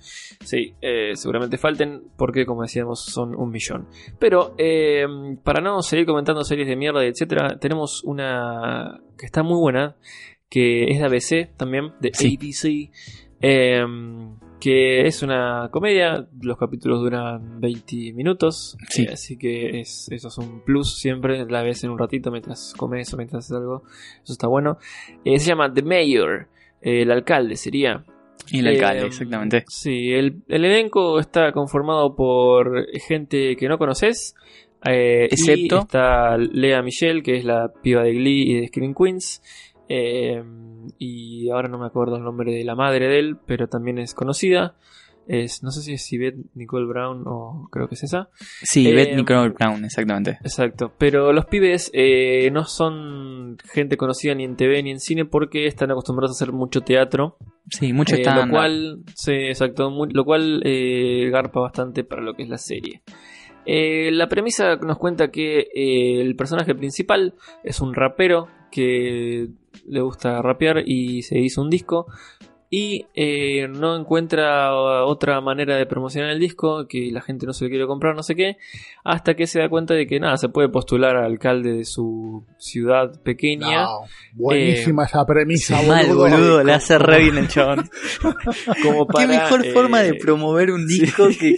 Sí, 0.44 0.74
eh, 0.82 1.12
seguramente 1.16 1.58
falten, 1.58 2.04
porque 2.18 2.46
como 2.46 2.64
decíamos, 2.64 3.06
son 3.06 3.36
un 3.36 3.50
millón. 3.50 3.88
Pero 4.20 4.54
eh, 4.58 5.06
para 5.44 5.62
no 5.62 5.82
seguir 5.82 6.06
comentando 6.06 6.44
series 6.44 6.68
de 6.68 6.76
mierda, 6.76 7.04
y 7.06 7.08
etcétera, 7.10 7.58
tenemos 7.60 8.04
una 8.04 9.02
que 9.18 9.26
está 9.26 9.44
muy 9.44 9.60
buena, 9.60 9.96
que 10.50 10.92
es 10.92 11.00
de 11.00 11.06
ABC 11.06 11.56
también, 11.56 11.94
de 12.02 12.12
Sí. 12.14 12.38
ABC. 12.38 12.92
Eh, 13.42 13.84
que 14.60 15.08
es 15.08 15.24
una 15.24 15.70
comedia, 15.72 16.28
los 16.40 16.56
capítulos 16.58 17.00
duran 17.02 17.60
20 17.60 18.14
minutos, 18.14 18.78
Sí. 18.90 19.04
eh, 19.04 19.10
así 19.14 19.36
que 19.38 19.80
es, 19.80 20.08
eso 20.12 20.28
es 20.28 20.38
un 20.38 20.62
plus 20.64 21.00
siempre, 21.00 21.44
la 21.50 21.64
ves 21.64 21.84
en 21.84 21.90
un 21.90 21.98
ratito 21.98 22.30
mientras 22.30 22.76
comes 22.78 23.12
o 23.14 23.18
mientras 23.18 23.46
haces 23.46 23.58
algo, 23.58 23.82
eso 24.24 24.34
está 24.34 24.48
bueno. 24.48 24.78
Eh, 25.26 25.40
se 25.40 25.48
llama 25.50 25.74
The 25.74 25.82
Mayor, 25.82 26.48
eh, 26.82 27.02
el 27.02 27.12
alcalde 27.12 27.56
sería. 27.56 28.04
Y 28.52 28.60
el 28.60 28.68
alcalde, 28.68 29.04
Eh, 29.04 29.08
exactamente. 29.08 29.64
Sí, 29.68 30.12
el, 30.14 30.44
el 30.48 30.66
elenco 30.66 31.20
está 31.20 31.52
conformado 31.54 32.16
por 32.16 32.86
gente 33.08 33.56
que 33.56 33.68
no 33.68 33.78
conoces. 33.80 34.36
eh, 34.84 35.28
y 35.30 35.34
Excepto- 35.36 35.82
está 35.82 36.38
Lea 36.38 36.82
Michelle, 36.82 37.22
que 37.22 37.38
es 37.38 37.46
la 37.46 37.72
piba 37.84 38.02
de 38.04 38.14
Glee 38.14 38.50
y 38.52 38.62
de 38.62 38.68
Scream 38.68 38.96
Queens. 38.96 39.42
Eh, 39.94 40.44
y 40.98 41.50
ahora 41.50 41.68
no 41.68 41.78
me 41.78 41.86
acuerdo 41.88 42.16
el 42.18 42.24
nombre 42.24 42.52
de 42.54 42.64
la 42.64 42.76
madre 42.76 43.08
de 43.08 43.20
él, 43.20 43.38
pero 43.46 43.68
también 43.68 43.98
es 44.00 44.14
conocida. 44.14 44.76
Es, 45.28 45.62
no 45.64 45.70
sé 45.72 45.82
si 45.82 45.94
es 45.94 46.10
Yvette 46.12 46.38
Nicole 46.56 46.88
Brown 46.88 47.24
o 47.28 47.70
creo 47.72 47.88
que 47.88 47.94
es 47.96 48.04
esa. 48.04 48.30
Sí, 48.64 48.90
eh, 48.90 48.94
Beth 48.94 49.16
Nicole 49.16 49.50
Brown, 49.50 49.86
exactamente. 49.86 50.40
Exacto, 50.42 50.92
pero 50.98 51.32
los 51.32 51.46
pibes 51.46 51.92
eh, 51.94 52.50
no 52.52 52.66
son 52.66 53.58
gente 53.72 53.98
conocida 53.98 54.34
ni 54.34 54.44
en 54.44 54.56
TV 54.56 54.82
ni 54.84 54.90
en 54.92 55.00
cine 55.00 55.26
porque 55.26 55.68
están 55.68 55.92
acostumbrados 55.92 56.32
a 56.36 56.38
hacer 56.44 56.54
mucho 56.54 56.82
teatro. 56.82 57.38
Sí, 57.70 57.94
mucho 57.94 58.16
Eh, 58.16 58.24
lo 58.26 58.50
cual, 58.50 59.04
sí, 59.16 59.32
exacto, 59.32 59.92
mu- 59.92 60.08
lo 60.12 60.26
cual 60.26 60.62
eh, 60.66 61.30
garpa 61.32 61.60
bastante 61.62 62.04
para 62.04 62.24
lo 62.24 62.34
que 62.34 62.44
es 62.44 62.50
la 62.50 62.58
serie. 62.58 63.04
Eh, 63.66 64.10
la 64.12 64.28
premisa 64.28 64.76
nos 64.78 64.98
cuenta 64.98 65.30
que 65.32 65.60
eh, 65.74 66.22
el 66.22 66.36
personaje 66.36 66.74
principal 66.76 67.36
es 67.64 67.80
un 67.80 67.94
rapero 67.94 68.48
que 68.72 69.50
le 69.88 70.02
gusta 70.02 70.42
rapear 70.42 70.84
y 70.86 71.22
se 71.24 71.40
hizo 71.40 71.62
un 71.62 71.70
disco 71.70 72.08
y 72.74 73.06
eh, 73.16 73.68
no 73.68 73.98
encuentra 73.98 74.74
otra 75.04 75.42
manera 75.42 75.76
de 75.76 75.86
promocionar 75.86 76.30
el 76.32 76.40
disco, 76.40 76.88
que 76.88 77.12
la 77.12 77.20
gente 77.20 77.46
no 77.46 77.52
se 77.52 77.66
lo 77.66 77.70
quiere 77.70 77.86
comprar, 77.86 78.16
no 78.16 78.24
sé 78.24 78.34
qué, 78.34 78.56
hasta 79.04 79.36
que 79.36 79.46
se 79.46 79.60
da 79.60 79.68
cuenta 79.68 79.94
de 79.94 80.08
que 80.08 80.22
nada, 80.22 80.38
se 80.38 80.48
puede 80.48 80.70
postular 80.70 81.18
a 81.18 81.26
alcalde 81.26 81.74
de 81.74 81.84
su 81.84 82.46
ciudad 82.58 83.22
pequeña. 83.24 83.84
No, 83.84 84.00
buenísima 84.36 85.04
esa 85.04 85.26
premisa, 85.26 85.80
Sí, 85.80 85.86
mal, 85.86 86.08
boludo. 86.08 86.30
boludo, 86.30 86.64
le 86.64 86.72
hace 86.72 86.98
re 86.98 87.24
bien 87.24 87.40
el 87.40 87.50
chabón. 87.50 87.90
Como 88.84 89.06
Qué 89.06 89.28
mejor 89.28 89.66
eh, 89.66 89.74
forma 89.74 90.00
de 90.02 90.14
promover 90.14 90.72
un 90.72 90.88
disco 90.88 91.28
que, 91.38 91.58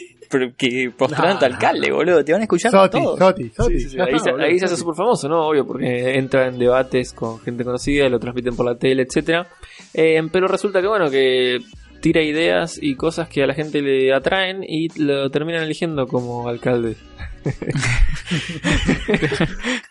que 0.57 0.91
postular 0.97 1.31
a 1.31 1.39
tu 1.39 1.45
No, 1.45 1.53
alcalde, 1.53 1.91
boludo. 1.91 2.23
Te 2.23 2.31
van 2.31 2.41
a 2.41 2.43
escuchar 2.43 2.71
Soti, 2.71 3.01
todos. 3.01 3.19
Soti, 3.19 3.49
Soti. 3.49 3.79
Sí, 3.79 3.89
sí, 3.89 3.97
Ahí, 3.99 4.19
se, 4.19 4.31
ahí 4.31 4.59
se 4.59 4.65
hace 4.65 4.77
súper 4.77 4.95
famoso, 4.95 5.27
¿no? 5.27 5.47
Obvio, 5.47 5.65
porque 5.65 6.17
entra 6.17 6.47
en 6.47 6.57
debates 6.57 7.13
con 7.13 7.39
gente 7.39 7.63
conocida, 7.63 8.09
lo 8.09 8.19
transmiten 8.19 8.55
por 8.55 8.65
la 8.65 8.75
tele, 8.75 9.03
etcétera. 9.03 9.47
Eh, 9.93 10.21
pero 10.31 10.47
resulta 10.47 10.81
que, 10.81 10.87
bueno, 10.87 11.09
que 11.09 11.59
tira 12.01 12.21
ideas 12.21 12.77
y 12.81 12.95
cosas 12.95 13.29
que 13.29 13.43
a 13.43 13.47
la 13.47 13.53
gente 13.53 13.81
le 13.81 14.13
atraen 14.13 14.61
y 14.61 14.89
lo 14.99 15.29
terminan 15.29 15.63
eligiendo 15.63 16.05
como 16.07 16.49
alcalde. 16.49 16.95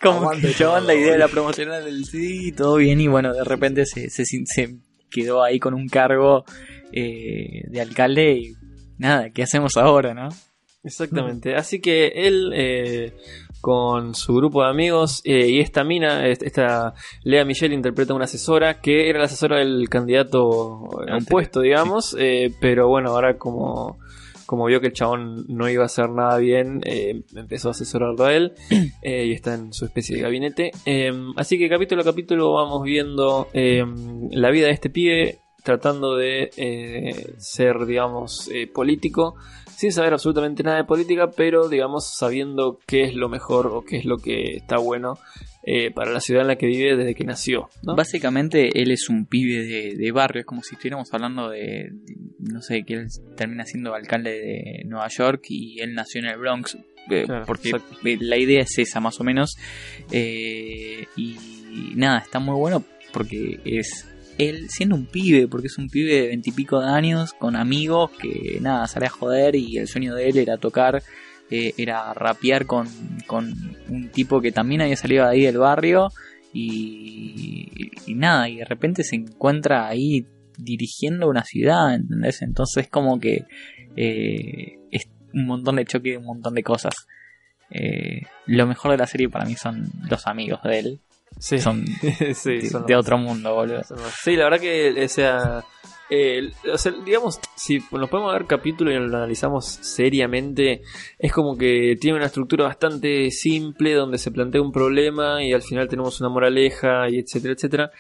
Como 0.01 0.31
chabón 0.57 0.87
la 0.87 0.95
idea 0.95 1.13
de 1.13 1.19
la 1.19 1.29
promocional 1.29 1.85
del 1.85 2.05
sí, 2.05 2.53
todo 2.53 2.77
bien, 2.77 3.01
y 3.01 3.09
bueno, 3.09 3.33
de 3.33 3.45
repente 3.45 3.87
se, 3.87 4.11
se, 4.11 4.25
se 4.25 4.77
quedó 5.11 5.43
ahí 5.43 5.59
con 5.59 5.75
un 5.75 5.89
cargo 5.89 6.45
eh, 6.93 7.63
de 7.69 7.81
alcalde 7.81 8.33
y 8.33 8.55
nada, 9.03 9.31
¿qué 9.31 9.43
hacemos 9.43 9.77
ahora, 9.77 10.15
no? 10.15 10.29
Exactamente. 10.85 11.55
Así 11.55 11.81
que 11.81 12.09
él, 12.27 12.53
eh, 12.55 13.13
con 13.61 14.15
su 14.17 14.35
grupo 14.35 14.63
de 14.65 14.71
amigos 14.71 15.21
eh, 15.25 15.49
y 15.49 15.61
esta 15.61 15.85
mina, 15.85 16.27
est- 16.27 16.43
esta 16.43 16.95
Lea 17.23 17.45
Michelle 17.45 17.75
interpreta 17.75 18.15
una 18.15 18.25
asesora 18.25 18.81
que 18.81 19.09
era 19.09 19.21
la 19.21 19.27
asesora 19.27 19.59
del 19.59 19.89
candidato 19.89 20.41
a 20.41 20.89
un 20.89 21.01
Anterior, 21.01 21.25
puesto, 21.29 21.61
digamos, 21.61 22.17
eh, 22.19 22.53
pero 22.61 22.89
bueno, 22.89 23.11
ahora 23.11 23.39
como, 23.39 24.01
como 24.45 24.65
vio 24.67 24.81
que 24.81 24.89
el 24.89 24.93
chabón 24.93 25.45
no 25.49 25.69
iba 25.69 25.85
a 25.85 25.87
hacer 25.87 26.11
nada 26.11 26.37
bien, 26.39 26.81
eh, 26.85 27.23
empezó 27.37 27.69
a 27.69 27.71
asesorarlo 27.71 28.25
a 28.25 28.35
él 28.35 28.53
y 29.05 29.33
está 29.33 29.55
en 29.55 29.73
su 29.73 29.85
especie 29.85 30.17
de 30.17 30.23
gabinete. 30.23 30.73
Así 31.37 31.59
que 31.59 31.69
capítulo 31.69 32.03
a 32.03 32.05
capítulo 32.05 32.53
vamos 32.55 32.83
viendo 32.83 33.47
la 33.55 34.51
vida 34.51 34.67
de 34.67 34.73
este 34.73 34.91
pibe 34.91 35.39
tratando 35.63 36.17
de 36.17 36.51
eh, 36.57 37.35
ser, 37.39 37.87
digamos, 37.87 38.49
eh, 38.53 38.67
político 38.67 39.37
sin 39.77 39.91
saber 39.93 40.13
absolutamente 40.13 40.63
nada 40.63 40.77
de 40.77 40.85
política, 40.85 41.31
pero 41.37 41.69
digamos 41.69 42.15
sabiendo 42.17 42.79
qué 42.87 43.03
es 43.05 43.15
lo 43.15 43.29
mejor 43.29 43.67
o 43.69 43.83
qué 43.83 43.97
es 43.97 44.05
lo 44.05 44.17
que 44.19 44.57
está 44.57 44.79
bueno 44.79 45.19
eh, 45.65 45.91
para 45.91 46.13
la 46.13 46.21
ciudad 46.21 46.43
en 46.43 46.49
la 46.49 46.57
que 46.57 46.67
vive 46.67 46.97
desde 46.97 47.15
que 47.15 47.25
nació. 47.25 47.69
¿no? 47.83 47.97
Básicamente 47.97 48.81
él 48.81 48.91
es 48.93 49.09
un 49.09 49.27
pibe 49.27 49.65
de, 49.65 49.95
de 49.97 50.13
barrio, 50.13 50.41
es 50.41 50.47
como 50.47 50.63
si 50.63 50.75
estuviéramos 50.75 51.13
hablando 51.13 51.49
de, 51.51 51.89
de- 51.91 52.17
no 52.39 52.61
sé, 52.63 52.83
que 52.85 52.95
él 52.95 53.07
termina 53.37 53.65
siendo 53.65 53.95
alcalde 53.95 54.31
de 54.33 54.83
Nueva 54.85 55.09
York 55.09 55.45
y 55.49 55.81
él 55.81 55.95
nació 55.95 56.21
en 56.21 56.27
el 56.27 56.39
Bronx, 56.39 56.77
eh, 57.11 57.25
Claro, 57.25 57.45
porque 57.47 57.71
exacto. 57.71 57.97
eh, 58.05 58.19
la 58.21 58.37
idea 58.37 58.63
es 58.63 58.79
esa 58.79 59.01
más 59.01 59.19
o 59.21 59.25
menos. 59.25 59.57
Eh, 60.13 61.07
y 61.17 61.37
nada, 61.97 62.19
está 62.19 62.39
muy 62.39 62.55
bueno 62.55 62.85
porque 63.13 63.59
es 63.65 64.09
él 64.39 64.69
siendo 64.69 64.95
un 64.97 65.07
pibe, 65.07 65.49
porque 65.49 65.67
es 65.67 65.79
un 65.79 65.89
pibe 65.89 66.15
de 66.15 66.27
veintipico 66.29 66.81
de 66.81 66.89
años 66.89 67.33
con 67.33 67.57
amigos 67.57 68.11
que 68.21 68.59
nada, 68.61 68.87
sale 68.89 69.07
a 69.07 69.11
joder 69.11 69.55
y 69.57 69.79
el 69.79 69.89
sueño 69.89 70.15
de 70.15 70.29
él 70.29 70.39
era 70.39 70.57
tocar. 70.59 71.03
eh, 71.53 71.75
era 71.77 72.15
rapear 72.15 72.65
con, 72.65 72.89
con 73.27 73.55
un 73.89 74.09
tipo 74.09 74.41
que 74.41 74.53
también 74.53 74.81
había 74.81 74.97
salido 74.97 75.25
de 75.27 75.33
ahí 75.33 75.43
del 75.43 75.59
barrio 75.59 76.09
y, 76.55 77.71
nada, 78.09 78.49
y 78.49 78.57
de 78.57 78.65
repente 78.65 79.05
se 79.05 79.17
encuentra 79.17 79.87
ahí 79.87 80.27
dirigiendo 80.57 81.29
una 81.29 81.45
ciudad, 81.45 81.95
¿entendés? 81.95 82.41
Entonces 82.41 82.89
como 82.89 83.21
que 83.21 83.45
eh, 83.97 84.79
es 84.91 85.09
un 85.35 85.47
montón 85.47 85.77
de 85.77 85.85
choque 85.85 86.11
y 86.11 86.17
un 86.17 86.25
montón 86.25 86.55
de 86.55 86.63
cosas. 86.63 86.95
Eh, 87.71 88.23
lo 88.47 88.67
mejor 88.67 88.93
de 88.93 88.99
la 88.99 89.07
serie 89.07 89.29
para 89.29 89.45
mí 89.45 89.55
son 89.55 89.91
los 90.09 90.27
amigos 90.27 90.63
de 90.63 90.79
él. 90.79 91.01
Sí, 91.39 91.59
Son 91.59 91.85
sí, 92.35 92.59
de, 92.59 92.71
son 92.71 92.87
de 92.87 92.97
otro 92.97 93.19
mundo, 93.19 93.55
boludo. 93.55 93.83
Sí, 94.23 94.37
la 94.37 94.45
verdad 94.45 94.61
que, 94.61 95.05
o 95.05 95.09
sea, 95.09 95.65
eh, 96.15 96.51
o 96.71 96.77
sea, 96.77 96.93
digamos, 97.05 97.41
si 97.57 97.79
nos 97.91 98.11
podemos 98.11 98.33
ver 98.35 98.47
capítulo 98.47 98.91
y 98.91 98.95
lo 98.95 99.17
analizamos 99.17 99.65
seriamente, 99.65 100.83
es 101.19 101.33
como 101.33 101.57
que 101.57 101.97
tiene 101.99 102.19
una 102.19 102.27
estructura 102.27 102.65
bastante 102.65 103.31
simple 103.31 103.95
donde 103.95 104.19
se 104.19 104.31
plantea 104.31 104.61
un 104.61 104.73
problema 104.73 105.43
y 105.43 105.55
al 105.55 105.63
final 105.63 105.89
tenemos 105.89 106.21
una 106.21 106.29
moraleja 106.29 107.09
y 107.09 107.19
etcétera, 107.19 107.55
etcétera. 107.55 107.91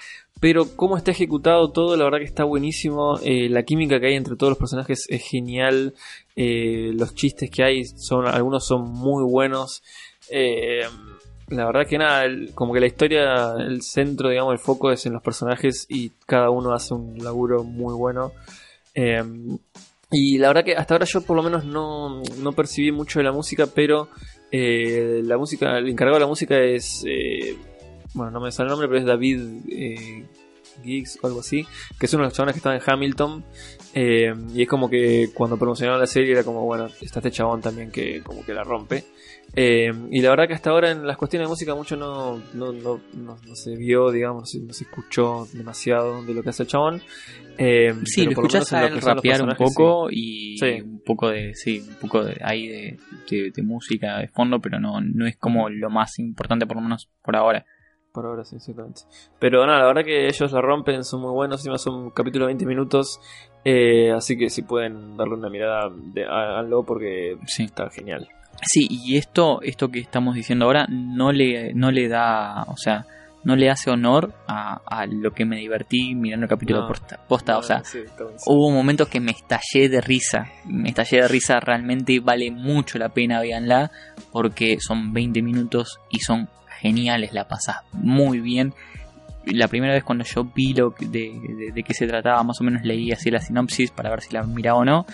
Pero 0.43 0.67
cómo 0.77 0.97
está 0.97 1.13
ejecutado 1.13 1.71
todo, 1.71 1.97
la 1.97 2.05
verdad 2.05 2.19
que 2.19 2.25
está 2.25 2.45
buenísimo. 2.45 3.19
Eh, 3.23 3.49
la 3.49 3.63
química 3.63 4.01
que 4.01 4.09
hay 4.09 4.17
entre 4.17 4.37
todos 4.37 4.51
los 4.51 4.59
personajes 4.59 5.07
es 5.09 5.23
genial. 5.23 5.95
Eh, 6.37 6.91
los 6.95 7.15
chistes 7.15 7.49
que 7.49 7.63
hay 7.63 7.85
son, 7.85 8.27
algunos 8.27 8.67
son 8.67 8.91
muy 8.91 9.25
buenos. 9.25 9.83
Eh, 10.31 10.83
la 11.53 11.67
verdad 11.67 11.87
que 11.87 11.99
nada, 11.99 12.25
el- 12.25 12.53
como 12.55 12.73
que 12.75 12.81
la 12.81 12.87
historia, 12.87 13.55
el 13.59 13.83
centro, 13.83 14.29
digamos, 14.31 14.53
el 14.53 14.59
foco 14.59 14.91
es 14.91 15.07
en 15.07 15.13
los 15.13 15.23
personajes 15.23 15.87
y 15.89 16.11
cada 16.27 16.51
uno 16.51 16.73
hace 16.73 16.95
un 16.95 17.19
laburo 17.23 17.63
muy 17.65 17.95
bueno. 17.95 18.33
Eh, 18.95 19.23
y 20.11 20.39
la 20.39 20.49
verdad 20.49 20.65
que 20.65 20.77
hasta 20.77 20.95
ahora 20.95 21.07
yo 21.07 21.23
por 21.23 21.37
lo 21.37 21.43
menos 21.43 21.65
no, 21.65 22.23
no 22.39 22.53
percibí 22.53 22.93
mucho 22.93 23.19
de 23.19 23.25
la 23.25 23.33
música, 23.33 23.67
pero 23.67 24.09
eh, 24.51 25.23
la 25.25 25.39
música, 25.39 25.79
el 25.79 25.89
encargado 25.89 26.17
de 26.17 26.21
la 26.21 26.27
música 26.27 26.59
es, 26.59 27.03
eh, 27.07 27.57
bueno, 28.15 28.31
no 28.33 28.41
me 28.41 28.53
sale 28.53 28.67
el 28.67 28.71
nombre, 28.73 28.89
pero 28.89 29.01
es 29.01 29.07
David 29.07 29.41
eh, 29.71 30.27
Giggs 30.85 31.19
o 31.23 31.27
algo 31.29 31.41
así, 31.41 31.65
que 31.99 32.07
es 32.07 32.13
uno 32.15 32.25
de 32.25 32.27
los 32.29 32.35
chavales 32.37 32.55
que 32.55 32.59
estaba 32.59 32.77
en 32.77 32.83
Hamilton. 32.85 33.45
Eh, 33.95 34.35
y 34.55 34.63
es 34.63 34.69
como 34.69 34.89
que 34.89 35.31
cuando 35.35 35.57
promocionaron 35.59 36.01
la 36.01 36.07
serie 36.07 36.33
era 36.33 36.45
como, 36.45 36.65
bueno, 36.65 36.87
está 37.01 37.19
este 37.21 37.31
chabón 37.31 37.61
también 37.61 37.91
que 37.91 38.23
como 38.23 38.45
que 38.45 38.55
la 38.55 38.65
rompe. 38.65 39.05
Eh, 39.55 39.93
y 40.11 40.23
la 40.23 40.31
verdad 40.31 40.49
que 40.49 40.55
hasta 40.55 40.71
ahora 40.71 40.91
en 40.93 41.07
las 41.07 41.19
cuestiones 41.19 41.47
de 41.47 41.51
música 41.51 41.75
mucho 41.75 41.95
no, 41.95 42.39
no, 42.55 42.73
no, 42.73 43.01
no- 43.13 43.37
no 43.47 43.55
se 43.55 43.77
vio, 43.77 44.11
digamos, 44.11 44.55
no 44.67 44.73
se, 44.73 44.85
escuchó 44.85 45.47
demasiado 45.53 46.23
de 46.25 46.33
lo 46.33 46.43
que 46.43 46.49
hace 46.51 46.63
el 46.63 46.69
chabón. 46.71 47.03
Eh, 47.59 47.93
Sí, 48.07 48.25
lo 48.25 48.31
en 48.31 48.79
a 48.79 48.81
lo 48.81 48.87
él 48.95 49.01
rapear 49.03 49.43
un 49.43 49.55
poco 49.57 50.09
y 50.11 50.57
Sí. 50.59 50.81
un 50.81 51.03
poco 51.05 51.29
de, 51.29 51.55
sí, 51.55 51.85
un 51.87 51.95
poco 51.97 52.25
de 52.25 52.41
ahí 52.43 52.67
de, 52.67 52.99
de- 53.31 53.51
de 53.51 53.63
música 53.63 54.19
de 54.21 54.29
fondo, 54.29 54.59
pero 54.59 54.81
no, 54.81 55.03
no 55.03 55.27
es 55.27 55.37
como 55.37 55.69
lo 55.69 55.91
más 55.91 56.19
importante 56.19 56.67
por 56.67 56.77
lo 56.77 56.83
menos 56.83 57.11
por 57.23 57.37
ahora. 57.37 57.67
Por 58.13 58.27
ahora 58.27 58.45
sí, 58.45 58.57
exactamente. 58.57 59.03
Pero 59.39 59.65
nada, 59.67 59.79
la 59.81 59.87
verdad 59.87 60.05
que 60.05 60.27
ellos 60.29 60.53
la 60.53 60.61
rompen, 60.61 61.03
son 61.03 61.23
muy 61.23 61.31
buenos, 61.33 61.61
encima 61.61 61.79
son 61.79 61.95
un 61.95 62.11
capítulo 62.11 62.45
de 62.45 62.49
20 62.51 62.67
minutos, 62.67 63.21
eh, 63.65 64.13
así 64.13 64.37
que 64.37 64.51
si 64.51 64.63
pueden 64.63 65.17
darle 65.17 65.35
una 65.35 65.49
mirada, 65.49 65.91
de, 65.91 66.25
háganlo 66.25 66.83
porque 66.83 67.39
Sí. 67.47 67.65
está 67.65 67.89
genial. 67.91 68.29
Sí, 68.71 68.87
y 68.91 69.17
esto, 69.17 69.63
esto 69.63 69.89
que 69.91 69.99
estamos 70.01 70.35
diciendo 70.35 70.67
ahora 70.67 70.87
no 70.91 71.33
le, 71.33 71.73
no 71.75 71.91
le 71.91 72.07
da, 72.09 72.65
o 72.65 72.77
sea, 72.77 73.07
no 73.45 73.57
le 73.57 73.71
hace 73.71 73.91
honor 73.91 74.33
a, 74.47 74.81
a 74.87 75.07
lo 75.07 75.33
que 75.33 75.45
me 75.47 75.57
divertí 75.57 76.15
mirando 76.15 76.45
el 76.45 76.51
capítulo 76.51 76.83
No. 76.83 76.87
posta, 76.89 77.19
posta, 77.27 77.59
o 77.59 77.63
sea, 77.63 77.83
sí, 77.83 78.01
hubo 78.47 78.71
momentos 78.71 79.09
que 79.09 79.21
me 79.21 79.33
estallé 79.33 79.89
de 79.89 80.01
risa, 80.03 80.49
me 80.67 80.91
estallé 80.91 81.23
de 81.23 81.29
risa, 81.29 81.59
realmente 81.61 82.21
vale 82.21 82.51
mucho 82.51 82.99
la 82.99 83.09
pena, 83.09 83.41
véanla, 83.41 83.91
porque 84.31 84.77
son 84.81 85.13
20 85.15 85.41
minutos 85.43 85.99
y 86.11 86.21
son 86.21 86.49
geniales, 86.83 87.33
la 87.33 87.49
pasas 87.49 87.77
muy 87.93 88.41
bien. 88.41 88.75
La 89.47 89.69
primera 89.69 89.95
vez 89.95 90.05
cuando 90.05 90.25
yo 90.25 90.45
vi 90.45 90.75
lo 90.75 90.95
que- 90.95 91.07
de, 91.07 91.33
de, 91.57 91.73
de 91.73 91.83
qué 91.83 91.95
se 91.95 92.07
trataba, 92.07 92.43
más 92.43 92.61
o 92.61 92.65
menos 92.65 92.83
leí 92.85 93.11
así 93.13 93.31
la 93.31 93.41
sinopsis 93.41 93.91
para 93.91 94.11
ver 94.11 94.21
si 94.21 94.33
la 94.35 94.43
miraba 94.43 94.79
o 94.81 94.85
no. 94.85 95.07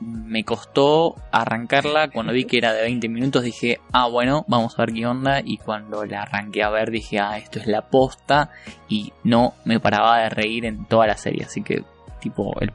Me 0.00 0.44
costó 0.44 1.14
arrancarla, 1.32 2.08
cuando 2.10 2.32
vi 2.32 2.44
que 2.44 2.58
era 2.58 2.72
de 2.74 2.82
20 2.82 3.08
minutos 3.08 3.42
dije, 3.42 3.80
ah 3.92 4.06
bueno, 4.08 4.44
vamos 4.46 4.78
a 4.78 4.82
ver 4.84 4.92
qué 4.94 5.06
onda, 5.06 5.40
y 5.42 5.56
cuando 5.56 6.04
la 6.04 6.22
arranqué 6.22 6.62
a 6.62 6.68
ver 6.70 6.90
dije, 6.90 7.18
ah, 7.18 7.38
esto 7.38 7.58
es 7.60 7.66
la 7.66 7.82
posta, 7.88 8.50
y 8.88 9.12
no 9.24 9.54
me 9.64 9.80
paraba 9.80 10.18
de 10.18 10.28
reír 10.28 10.66
en 10.66 10.84
toda 10.84 11.06
la 11.06 11.16
serie, 11.16 11.44
así 11.44 11.62
que 11.62 11.82
tipo, 12.20 12.52
el- 12.60 12.72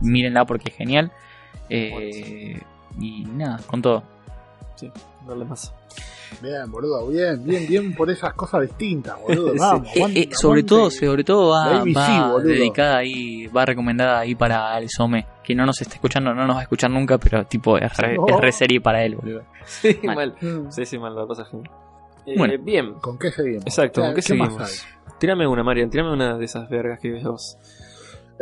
mírenla 0.00 0.44
porque 0.44 0.70
es 0.70 0.76
genial. 0.76 1.10
Eh, 1.68 2.60
y 3.00 3.24
nada, 3.24 3.58
con 3.66 3.80
todo. 3.82 4.02
Sí, 4.76 4.90
darle 5.26 5.44
más. 5.44 5.72
Bien, 6.40 6.70
boludo, 6.70 7.08
bien, 7.08 7.44
bien, 7.44 7.66
bien 7.66 7.94
por 7.94 8.08
esas 8.08 8.32
cosas 8.34 8.60
distintas, 8.62 9.20
boludo. 9.20 9.52
Sí. 9.52 9.58
Vamos, 9.58 9.88
Eh, 9.88 9.92
aguante, 9.96 10.20
eh, 10.20 10.28
sobre 10.32 10.60
aguante. 10.60 10.68
todo, 10.68 10.90
sobre 10.90 11.24
todo 11.24 11.48
va, 11.50 11.84
dedicada 12.42 12.98
ahí, 12.98 13.46
va 13.48 13.64
recomendada 13.66 14.20
ahí 14.20 14.34
para 14.36 14.78
el 14.78 14.88
Some, 14.88 15.26
que 15.42 15.54
no 15.56 15.66
nos 15.66 15.80
está 15.80 15.94
escuchando, 15.94 16.32
no 16.32 16.46
nos 16.46 16.54
va 16.56 16.60
a 16.60 16.62
escuchar 16.62 16.90
nunca, 16.90 17.18
pero 17.18 17.44
tipo 17.46 17.76
es 17.78 17.96
re, 17.96 18.14
No. 18.14 18.26
es 18.28 18.40
re 18.40 18.52
serie 18.52 18.80
para 18.80 19.02
él, 19.04 19.16
boludo. 19.16 19.42
Sí, 19.64 19.98
Mal. 20.04 20.14
mal. 20.16 20.36
Mm. 20.40 20.70
Sí, 20.70 20.86
sí, 20.86 20.98
mal, 20.98 21.14
la 21.16 21.26
cosa 21.26 21.44
genial. 21.44 21.70
Eh, 22.26 22.34
Bueno. 22.38 22.54
bien, 22.62 22.94
¿Con 23.00 23.18
qué 23.18 23.32
seguimos? 23.32 23.64
exacto, 23.66 24.00
¿con 24.02 24.10
qué 24.10 24.16
más 24.16 24.24
seguimos? 24.24 24.86
Tírame 25.18 25.46
una, 25.46 25.62
Marian, 25.64 25.90
tírame 25.90 26.12
una 26.12 26.38
de 26.38 26.44
esas 26.44 26.68
vergas 26.70 26.98
que 27.00 27.10
ves 27.10 27.24
vos. 27.24 27.58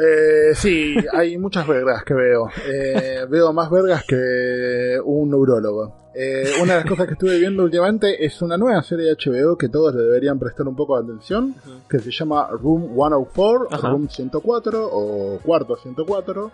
Eh, 0.00 0.54
sí, 0.54 0.94
hay 1.12 1.36
muchas 1.38 1.66
vergas 1.66 2.04
que 2.04 2.14
veo. 2.14 2.48
Eh, 2.66 3.26
veo 3.28 3.52
más 3.52 3.68
vergas 3.68 4.04
que 4.06 4.96
un 5.04 5.30
neurólogo. 5.30 6.10
Eh, 6.14 6.52
una 6.62 6.74
de 6.74 6.80
las 6.80 6.88
cosas 6.88 7.06
que 7.06 7.14
estuve 7.14 7.38
viendo 7.38 7.64
últimamente 7.64 8.24
es 8.24 8.40
una 8.40 8.56
nueva 8.56 8.82
serie 8.82 9.06
de 9.06 9.16
HBO 9.16 9.56
que 9.56 9.68
todos 9.68 9.94
le 9.94 10.02
deberían 10.02 10.38
prestar 10.38 10.68
un 10.68 10.76
poco 10.76 10.96
de 10.96 11.04
atención, 11.04 11.54
que 11.88 11.98
se 11.98 12.10
llama 12.10 12.48
Room 12.50 12.94
104, 12.94 13.68
Ajá. 13.70 13.90
Room 13.90 14.08
104 14.08 14.88
o 14.90 15.38
Cuarto 15.40 15.76
104, 15.76 16.50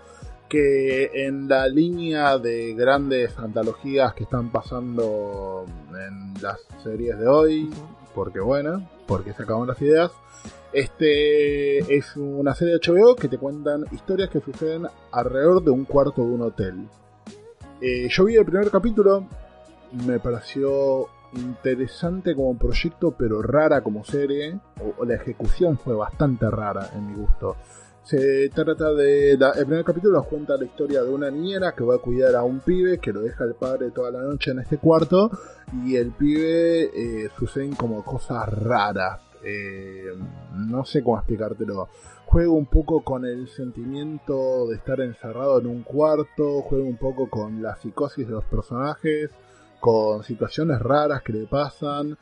que 0.49 1.11
en 1.15 1.49
la 1.49 1.69
línea 1.69 2.39
de 2.39 2.75
grandes 2.75 3.39
antologías 3.39 4.15
que 4.15 4.25
están 4.25 4.51
pasando 4.51 5.67
en 5.91 6.43
las 6.43 6.61
series 6.83 7.19
de 7.19 7.27
hoy, 7.27 7.71
porque 8.15 8.41
bueno, 8.41 8.89
porque 9.07 9.33
se 9.33 9.43
acaban 9.43 9.67
las 9.67 9.81
ideas, 9.81 10.13
este 10.75 11.79
es 11.97 12.17
una 12.17 12.55
serie 12.55 12.75
de 12.75 12.81
HBO 12.81 13.15
que 13.15 13.29
te 13.29 13.39
cuentan 13.39 13.85
historias 13.93 14.29
que 14.29 14.41
suceden 14.41 14.87
alrededor 15.13 15.63
de 15.63 15.71
un 15.71 15.85
cuarto 15.85 16.23
de 16.23 16.33
un 16.33 16.43
hotel. 16.43 16.89
Eh, 17.81 18.09
yo 18.11 18.25
vi 18.25 18.37
el 18.37 18.45
primer 18.45 18.71
capítulo, 18.71 19.27
me 20.07 20.19
pareció 20.19 21.09
interesante 21.35 22.35
como 22.35 22.57
proyecto, 22.57 23.15
pero 23.17 23.43
rara 23.43 23.83
como 23.83 24.05
serie. 24.05 24.59
O, 24.99 25.05
la 25.05 25.15
ejecución 25.15 25.79
fue 25.79 25.95
bastante 25.95 26.51
rara 26.51 26.91
en 26.95 27.07
mi 27.07 27.15
gusto. 27.15 27.57
Se 28.03 28.51
trata 28.51 28.93
de. 28.93 29.33
el 29.33 29.67
primer 29.67 29.85
capítulo 29.85 30.19
nos 30.19 30.27
cuenta 30.27 30.57
la 30.57 30.65
historia 30.65 31.03
de 31.03 31.11
una 31.11 31.31
niñera 31.31 31.73
que 31.73 31.85
va 31.85 31.95
a 31.95 31.99
cuidar 31.99 32.35
a 32.35 32.43
un 32.43 32.61
pibe 32.61 32.99
que 32.99 33.13
lo 33.13 33.23
deja 33.23 33.45
el 33.45 33.55
padre 33.55 33.93
toda 33.93 34.11
la 34.11 34.21
noche 34.21 34.51
en 34.51 34.59
este 34.59 34.79
cuarto. 34.79 35.31
Y 35.87 35.97
el 35.97 36.13
pibe 36.13 36.85
eh, 36.85 37.31
suceden 37.39 37.75
como 37.75 38.05
cosas 38.05 38.47
raras. 38.49 39.21
Eh, 39.45 40.07
no 40.55 40.85
sé 40.85 41.03
cómo 41.03 41.19
explicártelo. 41.19 41.89
Juega 42.27 42.51
un 42.51 42.67
poco 42.67 43.03
con 43.05 43.25
el 43.25 43.47
sentimiento 43.49 44.67
de 44.69 44.77
estar 44.77 45.01
encerrado 45.01 45.61
en 45.61 45.67
un 45.67 45.83
cuarto. 45.83 46.63
Juega 46.63 46.85
un 46.85 46.97
poco 46.97 47.29
con 47.29 47.63
la 47.63 47.77
psicosis 47.77 48.27
de 48.27 48.33
los 48.33 48.45
personajes. 48.45 49.31
Con 49.81 50.23
situaciones 50.25 50.81
raras 50.81 51.23
que 51.23 51.33
le 51.35 51.47
pasan 51.47 52.17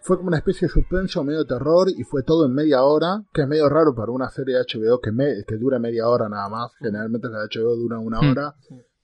fue 0.00 0.16
como 0.18 0.28
una 0.28 0.38
especie 0.38 0.68
de 0.68 0.72
suspenso 0.74 1.24
medio 1.24 1.44
terror 1.44 1.88
y 1.88 2.04
fue 2.04 2.22
todo 2.22 2.46
en 2.46 2.54
media 2.54 2.82
hora, 2.84 3.24
que 3.32 3.42
es 3.42 3.48
medio 3.48 3.68
raro 3.68 3.92
para 3.94 4.12
una 4.12 4.28
serie 4.30 4.54
de 4.56 4.60
HBO 4.62 5.00
que, 5.00 5.10
me- 5.10 5.42
que 5.44 5.56
dura 5.56 5.78
media 5.80 6.08
hora 6.08 6.28
nada 6.28 6.48
más. 6.48 6.72
Generalmente 6.78 7.28
la 7.28 7.40
de 7.40 7.48
HBO 7.48 7.74
dura 7.76 7.98
una 7.98 8.20
Mm. 8.20 8.30
hora. 8.30 8.54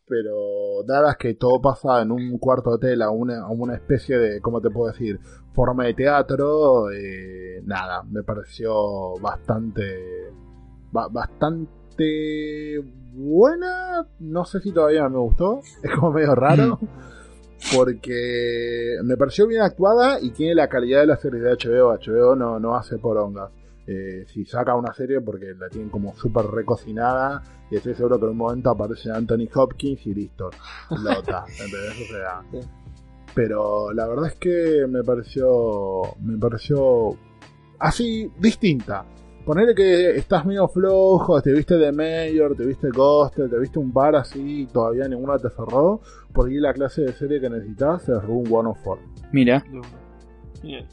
Pero 0.07 0.83
dadas 0.87 1.17
que 1.17 1.35
todo 1.35 1.61
pasa 1.61 2.03
en 2.03 2.11
un 2.11 2.39
cuarto 2.39 2.71
de 2.71 2.77
hotel 2.77 3.03
a 3.03 3.11
una, 3.11 3.43
a 3.45 3.49
una 3.51 3.75
especie 3.75 4.19
de, 4.19 4.41
¿cómo 4.41 4.61
te 4.61 4.69
puedo 4.71 4.91
decir? 4.93 5.19
Forma 5.55 5.85
de 5.85 5.95
teatro, 5.95 6.91
eh, 6.91 7.63
nada, 7.65 8.03
me 8.03 8.23
pareció 8.23 9.15
bastante, 9.21 10.33
ba- 10.91 11.09
bastante 11.09 12.83
buena. 13.15 14.07
No 14.19 14.45
sé 14.45 14.61
si 14.61 14.73
todavía 14.73 15.09
me 15.09 15.19
gustó. 15.19 15.61
Es 15.83 15.91
como 15.95 16.13
medio 16.13 16.35
raro. 16.35 16.79
Porque 17.77 18.97
me 19.05 19.17
pareció 19.17 19.47
bien 19.47 19.63
actuada 19.63 20.19
y 20.21 20.31
tiene 20.33 20.55
la 20.57 20.69
calidad 20.69 21.01
de 21.01 21.07
la 21.07 21.17
serie 21.17 21.41
de 21.41 21.53
HBO. 21.53 21.93
HBO 21.97 22.35
no, 22.35 22.59
no 22.59 22.75
hace 22.75 22.99
porongas. 22.99 23.51
Eh, 23.95 24.25
si 24.27 24.45
saca 24.47 24.75
una 24.75 24.95
serie 24.95 25.21
porque 25.21 25.55
la 25.59 25.69
tienen 25.69 25.91
como 25.91 26.15
súper 26.17 26.47
recocinada 26.47 27.43
y 27.71 27.77
estoy 27.77 27.95
seguro 27.95 28.19
que 28.19 28.25
en 28.25 28.31
un 28.31 28.37
momento 28.39 28.71
aparece 28.71 29.11
Anthony 29.11 29.49
Hopkins 29.55 30.07
y 30.07 30.15
listo, 30.15 30.49
lota, 31.03 31.45
¿entendés? 31.61 31.91
O 32.11 32.13
sea, 32.15 32.43
Sí. 32.51 32.61
pero 33.35 33.93
la 33.93 34.07
verdad 34.09 34.29
es 34.29 34.37
que 34.37 34.87
me 34.89 35.03
pareció, 35.05 36.03
me 36.23 36.39
pareció 36.39 37.17
así 37.79 38.31
distinta. 38.39 39.05
Ponerle 39.45 39.75
que 39.75 40.17
estás 40.17 40.47
medio 40.47 40.69
flojo, 40.69 41.43
te 41.43 41.53
viste 41.53 41.77
de 41.77 41.91
Mayor, 41.93 42.55
te 42.57 42.65
viste 42.65 42.89
Ghost, 42.91 43.35
te 43.35 43.59
viste 43.59 43.79
un 43.79 43.93
bar 43.93 44.15
así 44.17 44.63
y 44.63 44.67
todavía 44.67 45.09
ninguna 45.09 45.37
te 45.39 45.51
cerró, 45.51 46.01
porque 46.33 46.55
la 46.61 46.73
clase 46.73 47.03
de 47.03 47.13
serie 47.13 47.41
que 47.41 47.51
necesitas 47.51 48.09
es 48.09 48.23
Room 48.23 48.47
104. 48.47 49.05
Mira. 49.33 49.65
Bien. 50.63 50.87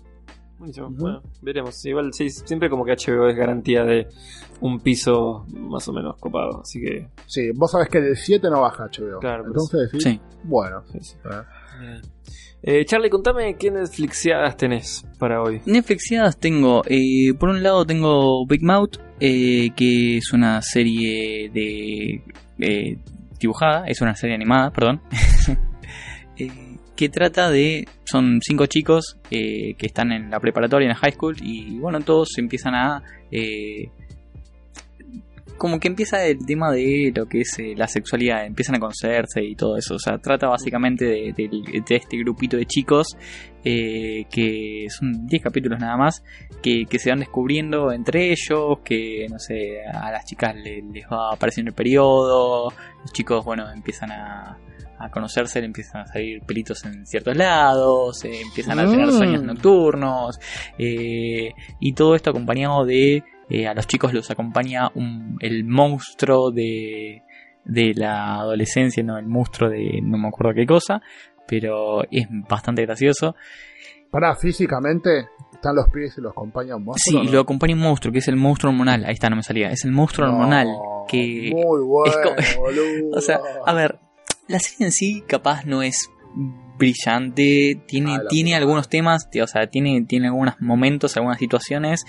Buenísimo. 0.60 0.88
Ujú. 0.88 0.98
Bueno, 0.98 1.24
veremos. 1.42 1.84
Igual 1.86 2.14
sí, 2.14 2.30
siempre 2.30 2.70
como 2.70 2.86
que 2.86 2.92
HBO 2.92 3.28
es 3.30 3.36
garantía 3.36 3.84
de 3.84 4.08
un 4.62 4.80
piso 4.80 5.46
más 5.54 5.88
o 5.88 5.94
menos 5.94 6.18
copado. 6.20 6.62
Así 6.62 6.80
que. 6.82 7.08
Sí, 7.26 7.52
vos 7.56 7.72
sabés 7.72 7.90
que 7.90 8.02
de 8.02 8.16
7 8.16 8.50
no 8.50 8.62
baja 8.62 8.86
HBO. 8.86 9.20
Claro, 9.20 9.46
pues. 9.46 9.64
Entonces 9.72 9.92
decís, 9.92 10.04
sí. 10.04 10.20
bueno. 10.44 10.84
sí, 10.92 11.00
sí. 11.02 11.16
eh, 11.26 11.80
Bien. 11.80 12.02
Eh, 12.62 12.84
Charlie, 12.86 13.10
contame 13.10 13.56
qué 13.56 13.72
Netflixiadas 13.72 14.58
tenés 14.58 15.06
para 15.18 15.42
hoy. 15.42 15.62
Netflixiadas 15.66 16.38
tengo, 16.38 16.84
eh, 16.88 17.34
por 17.40 17.48
un 17.48 17.64
lado 17.64 17.86
tengo 17.86 18.46
Big 18.46 18.62
Mouth, 18.62 18.98
eh, 19.22 19.70
que 19.78 20.18
es 20.18 20.34
una 20.34 20.62
serie 20.62 21.50
de 21.54 22.22
eh, 22.60 22.98
dibujada, 23.40 23.86
es 23.88 24.02
una 24.02 24.14
serie 24.14 24.36
animada, 24.36 24.72
perdón, 24.72 25.02
que 27.00 27.08
trata 27.08 27.50
de, 27.50 27.88
son 28.04 28.42
cinco 28.42 28.66
chicos 28.66 29.16
eh, 29.32 29.74
que 29.78 29.86
están 29.86 30.12
en 30.12 30.30
la 30.30 30.42
preparatoria, 30.42 30.84
en 30.88 30.90
la 30.90 30.96
high 30.96 31.14
school, 31.14 31.38
y 31.42 31.78
bueno, 31.80 32.02
todos 32.02 32.38
empiezan 32.38 32.76
a... 32.76 33.02
eh, 33.32 33.90
como 35.58 35.80
que 35.80 35.88
empieza 35.88 36.26
el 36.26 36.46
tema 36.46 36.72
de 36.74 37.12
lo 37.16 37.26
que 37.28 37.42
es 37.42 37.58
eh, 37.60 37.74
la 37.78 37.88
sexualidad, 37.88 38.46
empiezan 38.46 38.76
a 38.76 38.80
conocerse 38.80 39.42
y 39.44 39.56
todo 39.56 39.78
eso. 39.78 39.96
O 39.96 40.00
sea, 40.00 40.18
trata 40.18 40.48
básicamente 40.48 41.06
de, 41.06 41.34
este 41.90 42.18
grupito 42.18 42.58
de 42.58 42.66
chicos 42.66 43.08
que 43.64 44.88
son 44.90 45.26
10 45.28 45.42
capítulos 45.44 45.80
nada 45.80 45.96
más, 45.96 46.22
que, 46.62 46.86
se 46.98 47.10
van 47.10 47.20
descubriendo 47.20 47.94
entre 47.94 48.32
ellos, 48.32 48.80
que 48.84 49.26
no 49.30 49.40
sé, 49.40 49.82
a 49.86 50.12
las 50.12 50.26
chicas 50.26 50.54
le- 50.56 50.82
les 50.94 51.06
va 51.06 51.34
apareciendo 51.34 51.70
el 51.70 51.76
periodo, 51.76 52.74
los 53.02 53.14
chicos, 53.14 53.44
bueno, 53.46 53.70
empiezan 53.72 54.12
a, 54.12 54.58
a 55.00 55.10
conocerse, 55.10 55.60
le 55.62 55.68
empiezan 55.68 56.02
a 56.02 56.08
salir 56.08 56.42
pelitos 56.44 56.84
en 56.86 57.06
ciertos 57.06 57.36
lados, 57.36 58.24
eh, 58.26 58.42
empiezan 58.42 58.80
a 58.80 58.90
tener 58.90 59.08
Mm. 59.08 59.12
sueños 59.12 59.44
nocturnos, 59.44 60.40
eh, 60.78 61.54
y 61.80 61.94
todo 61.94 62.16
esto 62.16 62.30
acompañado 62.32 62.86
de, 62.86 63.24
eh, 63.50 63.68
a 63.68 63.74
los 63.74 63.88
chicos 63.88 64.14
los 64.14 64.30
acompaña 64.30 64.90
un- 64.96 65.38
el 65.42 65.64
monstruo 65.64 66.52
de, 66.52 67.24
de 67.66 67.94
la 67.96 68.36
adolescencia, 68.42 69.04
no 69.04 69.18
el 69.18 69.26
monstruo 69.28 69.70
de 69.70 70.00
no 70.04 70.18
me 70.18 70.28
acuerdo 70.28 70.54
qué 70.54 70.66
cosa, 70.66 71.02
pero 71.48 72.04
es 72.12 72.28
bastante 72.50 72.82
gracioso. 72.86 73.36
Para 74.12 74.36
físicamente, 74.36 75.28
están 75.54 75.76
los 75.76 75.88
pies 75.90 76.16
y 76.18 76.22
los 76.22 76.32
acompañan 76.32 76.78
un 76.78 76.82
Sí, 76.96 77.12
monstruo, 77.14 77.24
y 77.24 77.26
¿no? 77.28 77.32
lo 77.34 77.40
acompaña 77.42 77.74
un 77.76 77.82
monstruo, 77.82 78.12
que 78.12 78.20
es 78.20 78.28
el 78.28 78.36
monstruo 78.38 78.72
hormonal. 78.72 79.06
Ahí 79.06 79.14
está, 79.14 79.30
no 79.30 79.36
me 79.36 79.44
salía. 79.44 79.70
Es 79.72 79.86
el 79.86 79.92
monstruo 79.92 80.26
No, 80.28 80.34
hormonal. 80.34 80.68
Que, 81.08 81.52
Muy 81.54 81.82
bueno, 81.86 82.32
es 82.38 82.58
o 83.16 83.22
sea, 83.22 83.40
a 83.66 83.74
ver, 83.74 84.00
la 84.50 84.60
serie 84.60 84.88
en 84.88 84.92
sí 84.92 85.24
capaz 85.28 85.64
no 85.66 85.82
es 85.82 86.10
brillante, 86.78 87.82
tiene, 87.88 88.16
Ah, 88.16 88.24
tiene 88.30 88.56
algunos 88.56 88.90
temas, 88.90 89.28
o 89.42 89.48
sea, 89.48 89.68
tiene, 89.68 90.04
tiene 90.08 90.28
algunos 90.28 90.56
momentos, 90.60 91.16
algunas 91.18 91.38
situaciones. 91.40 92.06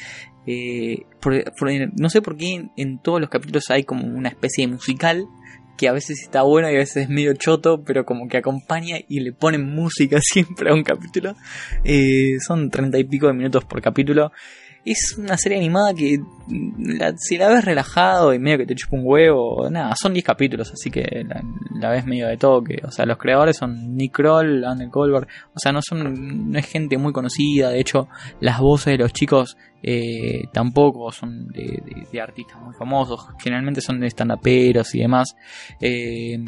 eh, 0.46 1.02
por- 1.20 1.44
por- 1.54 1.70
no 2.00 2.08
sé 2.08 2.22
por 2.22 2.36
qué 2.36 2.54
en, 2.54 2.72
en 2.76 2.98
todos 2.98 3.20
los 3.20 3.28
capítulos 3.28 3.64
hay 3.70 3.84
como 3.84 4.06
una 4.06 4.30
especie 4.30 4.66
de 4.66 4.72
musical 4.72 5.26
que 5.76 5.86
a 5.86 5.92
veces 5.92 6.20
está 6.22 6.42
bueno 6.42 6.70
y 6.70 6.74
a 6.74 6.78
veces 6.78 7.04
es 7.04 7.08
medio 7.10 7.34
choto, 7.34 7.82
pero 7.84 8.04
como 8.06 8.26
que 8.26 8.38
acompaña 8.38 8.96
y 9.06 9.20
le 9.20 9.32
ponen 9.32 9.66
música 9.74 10.18
siempre 10.22 10.70
a 10.70 10.74
un 10.74 10.82
capítulo. 10.82 11.34
Eh, 11.84 12.36
son 12.40 12.70
treinta 12.70 12.98
y 12.98 13.04
pico 13.04 13.26
de 13.26 13.34
minutos 13.34 13.64
por 13.66 13.80
capítulo. 13.82 14.32
Es 14.84 15.16
una 15.18 15.36
serie 15.36 15.58
animada 15.58 15.92
que 15.92 16.18
mm, 16.18 16.96
la- 16.98 17.14
si 17.16 17.36
la 17.36 17.48
ves 17.48 17.64
relajado 17.64 18.32
y 18.32 18.38
medio 18.38 18.58
que 18.58 18.66
te 18.66 18.74
chupa 18.74 18.96
un 18.96 19.02
huevo, 19.04 19.68
nada, 19.70 19.94
son 20.00 20.14
10 20.14 20.24
capítulos, 20.24 20.72
así 20.72 20.90
que 20.90 21.24
la, 21.78 21.90
ves 21.90 22.06
medio 22.06 22.28
de 22.28 22.36
toque. 22.36 22.80
O 22.84 22.90
sea, 22.90 23.04
los 23.06 23.18
creadores 23.18 23.56
son 23.56 23.94
Nick 23.96 24.14
Kroll, 24.14 24.64
Anne 24.64 24.88
Colbert, 24.90 25.28
o 25.54 25.58
sea, 25.58 25.72
no 25.72 25.80
son 25.82 26.50
no 26.50 26.58
es 26.58 26.66
gente 26.66 26.96
muy 26.96 27.12
conocida, 27.12 27.70
de 27.70 27.80
hecho, 27.80 28.08
las 28.40 28.58
voces 28.60 28.92
de 28.92 28.98
los 28.98 29.12
chicos 29.12 29.56
eh, 29.82 30.44
tampoco 30.52 31.10
son 31.12 31.48
de, 31.48 32.20
artistas 32.20 32.60
muy 32.60 32.74
famosos, 32.74 33.26
generalmente 33.42 33.80
son 33.80 34.00
de 34.00 34.08
stand-uperos 34.08 34.94
y 34.94 35.00
demás. 35.00 35.36
Eh, 35.80 36.38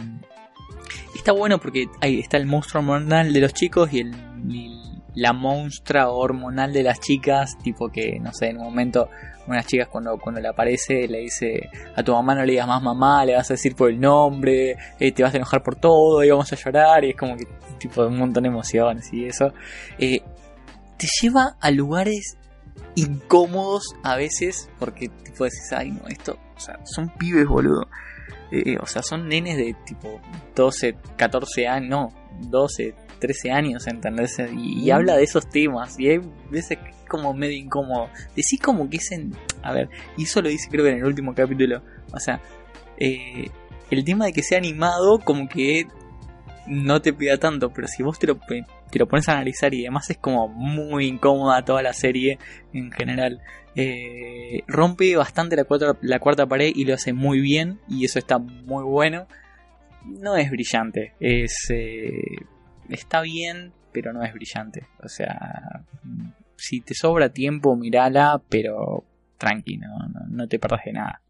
está 1.14 1.32
bueno 1.32 1.58
porque 1.58 1.86
ahí 2.00 2.20
está 2.20 2.36
el 2.36 2.46
monstruo 2.46 2.80
hormonal 2.82 3.32
de 3.32 3.40
los 3.40 3.54
chicos 3.54 3.92
y, 3.92 4.00
el, 4.00 4.14
y 4.48 4.81
la 5.14 5.32
monstrua 5.32 6.08
hormonal 6.08 6.72
de 6.72 6.82
las 6.82 7.00
chicas, 7.00 7.58
tipo 7.62 7.90
que, 7.90 8.18
no 8.20 8.32
sé, 8.32 8.48
en 8.48 8.58
un 8.58 8.64
momento 8.64 9.08
unas 9.46 9.66
chicas 9.66 9.88
cuando, 9.88 10.18
cuando 10.18 10.40
le 10.40 10.48
aparece 10.48 11.08
le 11.08 11.18
dice 11.18 11.68
a 11.96 12.02
tu 12.02 12.12
mamá 12.12 12.34
no 12.34 12.44
le 12.44 12.52
digas 12.52 12.66
más 12.68 12.82
mamá, 12.82 13.24
le 13.24 13.34
vas 13.34 13.50
a 13.50 13.54
decir 13.54 13.74
por 13.74 13.90
el 13.90 14.00
nombre, 14.00 14.76
eh, 14.98 15.12
te 15.12 15.22
vas 15.22 15.34
a 15.34 15.36
enojar 15.36 15.62
por 15.62 15.76
todo 15.76 16.22
y 16.22 16.30
vamos 16.30 16.52
a 16.52 16.56
llorar 16.56 17.04
y 17.04 17.10
es 17.10 17.16
como 17.16 17.36
que 17.36 17.46
tipo 17.78 18.06
un 18.06 18.18
montón 18.18 18.44
de 18.44 18.48
emociones 18.48 19.12
y 19.12 19.26
eso. 19.26 19.52
Eh, 19.98 20.22
te 20.96 21.06
lleva 21.20 21.56
a 21.60 21.70
lugares 21.70 22.38
incómodos 22.94 23.94
a 24.02 24.16
veces 24.16 24.70
porque 24.78 25.08
tipo 25.08 25.44
decís, 25.44 25.72
ay 25.72 25.90
no, 25.90 26.06
esto, 26.08 26.38
o 26.56 26.60
sea, 26.60 26.78
son 26.84 27.08
pibes 27.18 27.46
boludo. 27.46 27.88
Eh, 28.50 28.76
o 28.80 28.86
sea, 28.86 29.02
son 29.02 29.28
nenes 29.28 29.56
de 29.56 29.74
tipo 29.86 30.20
12, 30.54 30.96
14 31.16 31.68
años, 31.68 31.88
no, 31.88 32.12
12, 32.50 32.94
13 33.22 33.52
años, 33.52 33.86
¿entendés? 33.86 34.36
Y, 34.52 34.82
y 34.82 34.90
habla 34.90 35.16
de 35.16 35.22
esos 35.22 35.48
temas. 35.48 35.98
Y 35.98 36.08
hay 36.08 36.20
veces 36.50 36.78
que 36.78 36.90
es 36.90 36.96
como 37.08 37.32
medio 37.32 37.56
incómodo. 37.56 38.08
Decís 38.34 38.60
como 38.60 38.90
que 38.90 38.96
es 38.96 39.12
en. 39.12 39.32
A 39.62 39.72
ver, 39.72 39.88
y 40.16 40.24
eso 40.24 40.42
lo 40.42 40.48
dice 40.48 40.68
creo 40.68 40.84
que 40.84 40.90
en 40.90 40.98
el 40.98 41.04
último 41.04 41.32
capítulo. 41.34 41.82
O 42.12 42.18
sea, 42.18 42.40
eh, 42.98 43.48
el 43.90 44.04
tema 44.04 44.26
de 44.26 44.32
que 44.32 44.42
sea 44.42 44.58
animado, 44.58 45.20
como 45.20 45.48
que 45.48 45.86
no 46.66 47.00
te 47.00 47.12
pida 47.12 47.38
tanto, 47.38 47.70
pero 47.72 47.86
si 47.86 48.02
vos 48.02 48.18
te 48.18 48.26
lo, 48.26 48.38
te 48.38 48.98
lo 48.98 49.06
pones 49.06 49.28
a 49.28 49.32
analizar 49.32 49.72
y 49.74 49.82
demás, 49.82 50.10
es 50.10 50.18
como 50.18 50.48
muy 50.48 51.06
incómoda 51.06 51.64
toda 51.64 51.82
la 51.82 51.92
serie 51.92 52.38
en 52.72 52.90
general. 52.90 53.40
Eh, 53.74 54.62
rompe 54.66 55.16
bastante 55.16 55.56
la 55.56 55.64
cuarta, 55.64 55.96
la 56.02 56.18
cuarta 56.18 56.46
pared 56.46 56.72
y 56.74 56.84
lo 56.84 56.94
hace 56.94 57.12
muy 57.12 57.40
bien, 57.40 57.78
y 57.88 58.04
eso 58.04 58.18
está 58.18 58.38
muy 58.38 58.84
bueno. 58.84 59.26
No 60.04 60.36
es 60.36 60.50
brillante, 60.50 61.14
es. 61.20 61.52
eh, 61.70 62.22
está 62.88 63.20
bien, 63.22 63.72
pero 63.92 64.12
no 64.12 64.22
es 64.24 64.32
brillante. 64.32 64.86
O 65.02 65.08
sea, 65.08 65.84
si 66.56 66.80
te 66.80 66.94
sobra 66.94 67.30
tiempo, 67.32 67.76
mirala, 67.76 68.40
pero 68.48 69.04
tranqui, 69.38 69.76
no, 69.78 69.88
no, 70.08 70.20
no 70.28 70.48
te 70.48 70.58
perdás 70.58 70.84
de 70.84 70.92
nada. 70.92 71.22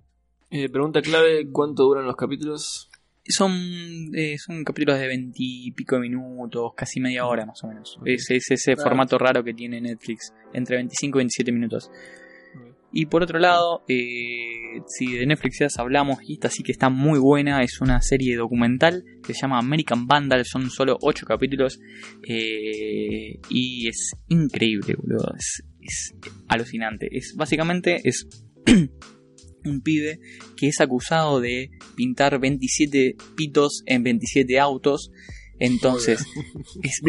Eh, 0.50 0.68
pregunta 0.68 1.00
clave: 1.02 1.48
¿cuánto 1.50 1.84
duran 1.84 2.04
los 2.04 2.16
capítulos? 2.16 2.90
Son, 3.24 3.52
eh, 4.14 4.36
son 4.38 4.64
capítulos 4.64 4.98
de 4.98 5.06
veintipico 5.06 5.98
minutos, 5.98 6.72
casi 6.76 6.98
media 7.00 7.24
hora 7.24 7.46
más 7.46 7.62
o 7.62 7.68
menos. 7.68 7.98
Es, 8.04 8.28
es 8.30 8.50
ese 8.50 8.74
Claro. 8.74 8.90
formato 8.90 9.16
raro 9.16 9.44
que 9.44 9.54
tiene 9.54 9.80
Netflix, 9.80 10.34
entre 10.52 10.76
25 10.76 11.18
y 11.18 11.20
27 11.20 11.52
minutos. 11.52 11.90
Y 12.90 13.06
por 13.06 13.22
otro 13.22 13.38
lado, 13.38 13.82
eh, 13.88 14.61
si 14.86 15.12
de 15.12 15.26
Netflix 15.26 15.58
ya 15.60 15.68
hablamos, 15.78 16.18
y 16.26 16.34
esta 16.34 16.50
sí 16.50 16.62
que 16.62 16.72
está 16.72 16.88
muy 16.88 17.18
buena, 17.18 17.62
es 17.62 17.80
una 17.80 18.00
serie 18.00 18.36
documental 18.36 19.04
que 19.24 19.34
se 19.34 19.42
llama 19.42 19.58
American 19.58 20.06
Vandal, 20.06 20.44
son 20.44 20.70
solo 20.70 20.98
8 21.00 21.26
capítulos 21.26 21.78
eh, 22.26 23.38
y 23.48 23.88
es 23.88 24.12
increíble, 24.28 24.94
boludo, 24.96 25.34
es, 25.38 25.62
es 25.80 26.14
alucinante. 26.48 27.08
Es 27.10 27.34
básicamente 27.36 28.00
es 28.04 28.26
un 29.64 29.80
pibe 29.82 30.20
que 30.56 30.68
es 30.68 30.80
acusado 30.80 31.40
de 31.40 31.70
pintar 31.96 32.38
27 32.40 33.16
pitos 33.36 33.82
en 33.86 34.02
27 34.02 34.58
autos. 34.58 35.10
Entonces, 35.58 36.24
es, 36.82 37.00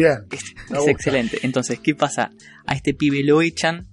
excelente. 0.86 1.38
Entonces, 1.42 1.80
¿qué 1.80 1.94
pasa? 1.94 2.30
A 2.66 2.74
este 2.74 2.94
pibe 2.94 3.22
lo 3.24 3.42
echan. 3.42 3.88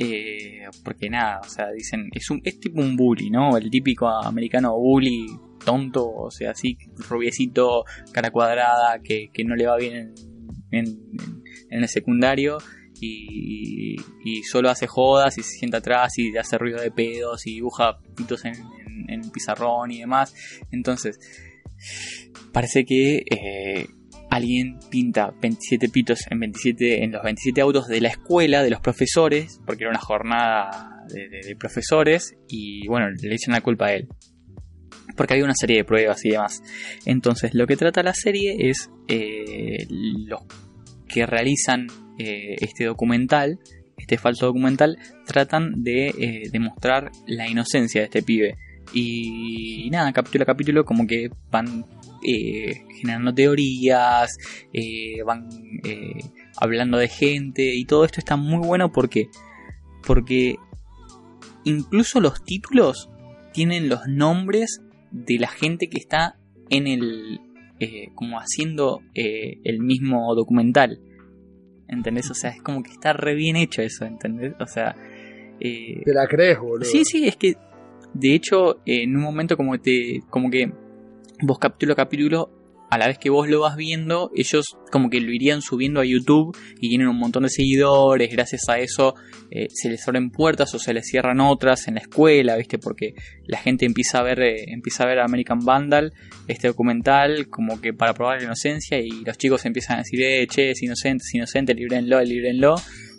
Eh, 0.00 0.68
porque 0.84 1.10
nada, 1.10 1.40
o 1.40 1.48
sea, 1.48 1.72
dicen, 1.72 2.08
es, 2.12 2.30
un, 2.30 2.40
es 2.44 2.60
tipo 2.60 2.80
un 2.80 2.96
bully, 2.96 3.30
¿no? 3.30 3.56
El 3.56 3.68
típico 3.68 4.08
americano 4.08 4.78
bully 4.78 5.26
tonto, 5.64 6.08
o 6.08 6.30
sea, 6.30 6.52
así, 6.52 6.78
rubiecito, 7.08 7.84
cara 8.12 8.30
cuadrada, 8.30 9.00
que, 9.02 9.30
que 9.32 9.44
no 9.44 9.56
le 9.56 9.66
va 9.66 9.76
bien 9.76 10.14
en, 10.70 11.00
el 11.70 11.88
secundario 11.88 12.58
y, 13.00 13.96
y 14.24 14.42
solo 14.44 14.70
hace 14.70 14.86
jodas 14.86 15.36
y 15.36 15.42
se 15.42 15.58
sienta 15.58 15.78
atrás 15.78 16.16
y 16.18 16.36
hace 16.36 16.58
ruido 16.58 16.80
de 16.80 16.92
pedos 16.92 17.46
y 17.46 17.54
dibuja 17.54 17.98
pitos 18.16 18.44
en, 18.44 18.54
en 19.08 19.30
pizarrón 19.30 19.90
y 19.90 19.98
demás. 19.98 20.32
Entonces, 20.70 21.18
parece 22.52 22.84
que 22.84 23.24
eh, 23.30 23.88
alguien 24.30 24.78
pinta 24.90 25.32
27 25.40 25.88
pitos 25.88 26.20
en 26.30 26.40
27 26.40 27.04
en 27.04 27.12
los 27.12 27.22
27 27.22 27.60
autos 27.60 27.88
de 27.88 28.00
la 28.00 28.08
escuela 28.08 28.62
de 28.62 28.70
los 28.70 28.80
profesores 28.80 29.60
porque 29.66 29.84
era 29.84 29.90
una 29.90 30.00
jornada 30.00 31.04
de, 31.08 31.56
profesores 31.56 32.34
y 32.48 32.86
bueno 32.86 33.10
le 33.10 33.34
echan 33.34 33.52
la 33.52 33.60
culpa 33.60 33.86
a 33.86 33.94
él. 33.94 34.08
Porque 35.16 35.34
había 35.34 35.44
una 35.44 35.54
serie 35.54 35.78
de 35.78 35.84
pruebas 35.84 36.24
y 36.24 36.30
demás. 36.30 36.62
Entonces 37.04 37.52
lo 37.54 37.66
que 37.66 37.76
trata 37.76 38.02
la 38.02 38.14
serie 38.14 38.70
es 38.70 38.90
eh, 39.08 39.86
los 39.88 40.42
que 41.08 41.26
realizan 41.26 41.86
eh, 42.18 42.56
este 42.60 42.84
documental 42.84 43.58
este 43.98 44.16
falso 44.16 44.46
documental 44.46 44.96
tratan 45.26 45.82
de 45.82 46.08
eh, 46.08 46.42
demostrar 46.50 47.10
la 47.26 47.48
inocencia 47.48 48.00
de 48.00 48.04
este 48.06 48.22
pibe. 48.22 48.56
Y 48.94 49.90
nada, 49.90 50.12
capítulo 50.12 50.44
a 50.44 50.46
capítulo 50.46 50.84
como 50.84 51.06
que 51.06 51.28
van 51.50 51.84
eh, 52.22 52.84
generando 53.00 53.34
teorías, 53.34 54.36
eh, 54.72 55.22
van 55.24 55.48
eh, 55.84 56.20
hablando 56.56 56.98
de 56.98 57.08
gente 57.08 57.74
y 57.74 57.84
todo 57.84 58.04
esto 58.04 58.20
está 58.20 58.36
muy 58.36 58.66
bueno 58.66 58.90
porque 58.92 59.28
porque 60.06 60.56
incluso 61.64 62.20
los 62.20 62.42
títulos 62.44 63.10
tienen 63.52 63.88
los 63.88 64.06
nombres 64.06 64.80
de 65.10 65.38
la 65.38 65.48
gente 65.48 65.88
que 65.88 65.98
está 65.98 66.38
en 66.70 66.86
el 66.86 67.40
eh, 67.80 68.08
como 68.14 68.38
haciendo 68.38 69.02
eh, 69.14 69.58
el 69.64 69.80
mismo 69.80 70.34
documental. 70.34 71.00
¿Entendés? 71.86 72.30
O 72.30 72.34
sea, 72.34 72.50
es 72.50 72.60
como 72.60 72.82
que 72.82 72.90
está 72.90 73.12
re 73.12 73.34
bien 73.34 73.56
hecho 73.56 73.82
eso, 73.82 74.04
¿entendés? 74.04 74.52
O 74.60 74.66
sea, 74.66 74.94
eh, 75.60 76.02
Te 76.04 76.12
la 76.12 76.26
crees, 76.26 76.58
boludo. 76.58 76.84
Sí, 76.84 77.04
sí, 77.04 77.26
es 77.26 77.36
que 77.36 77.54
de 78.14 78.34
hecho 78.34 78.80
en 78.84 79.16
un 79.16 79.22
momento 79.22 79.56
como 79.56 79.78
te 79.78 80.22
como 80.30 80.50
que 80.50 80.72
vos 81.40 81.58
capítulo 81.58 81.92
a 81.92 81.96
capítulo 81.96 82.58
a 82.90 82.96
la 82.96 83.06
vez 83.06 83.18
que 83.18 83.28
vos 83.28 83.46
lo 83.48 83.60
vas 83.60 83.76
viendo, 83.76 84.30
ellos 84.34 84.64
como 84.90 85.10
que 85.10 85.20
lo 85.20 85.30
irían 85.30 85.60
subiendo 85.60 86.00
a 86.00 86.06
YouTube 86.06 86.56
y 86.80 86.88
tienen 86.88 87.08
un 87.08 87.18
montón 87.18 87.42
de 87.42 87.50
seguidores, 87.50 88.30
gracias 88.32 88.66
a 88.70 88.78
eso 88.78 89.14
eh, 89.50 89.66
se 89.70 89.90
les 89.90 90.08
abren 90.08 90.30
puertas 90.30 90.74
o 90.74 90.78
se 90.78 90.94
les 90.94 91.06
cierran 91.06 91.40
otras 91.40 91.86
en 91.86 91.96
la 91.96 92.00
escuela, 92.00 92.56
¿viste? 92.56 92.78
Porque 92.78 93.14
la 93.46 93.58
gente 93.58 93.84
empieza 93.84 94.20
a 94.20 94.22
ver 94.22 94.40
eh, 94.40 94.64
empieza 94.68 95.04
a 95.04 95.06
ver 95.06 95.20
American 95.20 95.64
Vandal, 95.66 96.14
este 96.46 96.68
documental, 96.68 97.48
como 97.48 97.78
que 97.78 97.92
para 97.92 98.14
probar 98.14 98.38
la 98.38 98.44
inocencia 98.44 98.98
y 98.98 99.10
los 99.24 99.36
chicos 99.36 99.66
empiezan 99.66 99.96
a 99.96 99.98
decir, 99.98 100.22
eh, 100.22 100.46
che, 100.46 100.70
es 100.70 100.82
inocente, 100.82 101.24
es 101.26 101.34
inocente, 101.34 101.74
librenlo, 101.74 102.22
librenlo. 102.22 102.76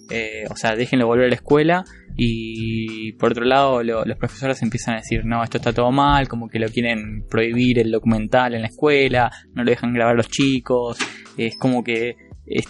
Eh, 0.10 0.46
o 0.50 0.56
sea, 0.56 0.76
déjenlo 0.76 1.06
volver 1.06 1.26
a 1.26 1.30
la 1.30 1.36
escuela. 1.36 1.86
Y 2.22 3.14
por 3.14 3.32
otro 3.32 3.46
lado, 3.46 3.82
lo- 3.82 4.04
los 4.06 4.18
profesores 4.18 4.62
empiezan 4.62 4.96
a 4.96 4.98
decir, 4.98 5.26
no, 5.26 5.42
esto 5.44 5.58
está 5.58 5.72
todo 5.74 5.92
mal, 5.92 6.28
como 6.28 6.50
que 6.50 6.60
lo 6.60 6.68
quieren 6.68 7.24
prohibir 7.30 7.80
el 7.80 7.92
documental 7.92 8.54
en 8.56 8.62
la 8.62 8.68
escuela, 8.68 9.32
no 9.54 9.64
lo 9.64 9.70
dejan 9.72 9.94
grabar 9.94 10.16
los 10.16 10.28
chicos. 10.30 10.98
Es 11.38 11.58
como 11.58 11.84
que 11.84 12.16
es 12.46 12.66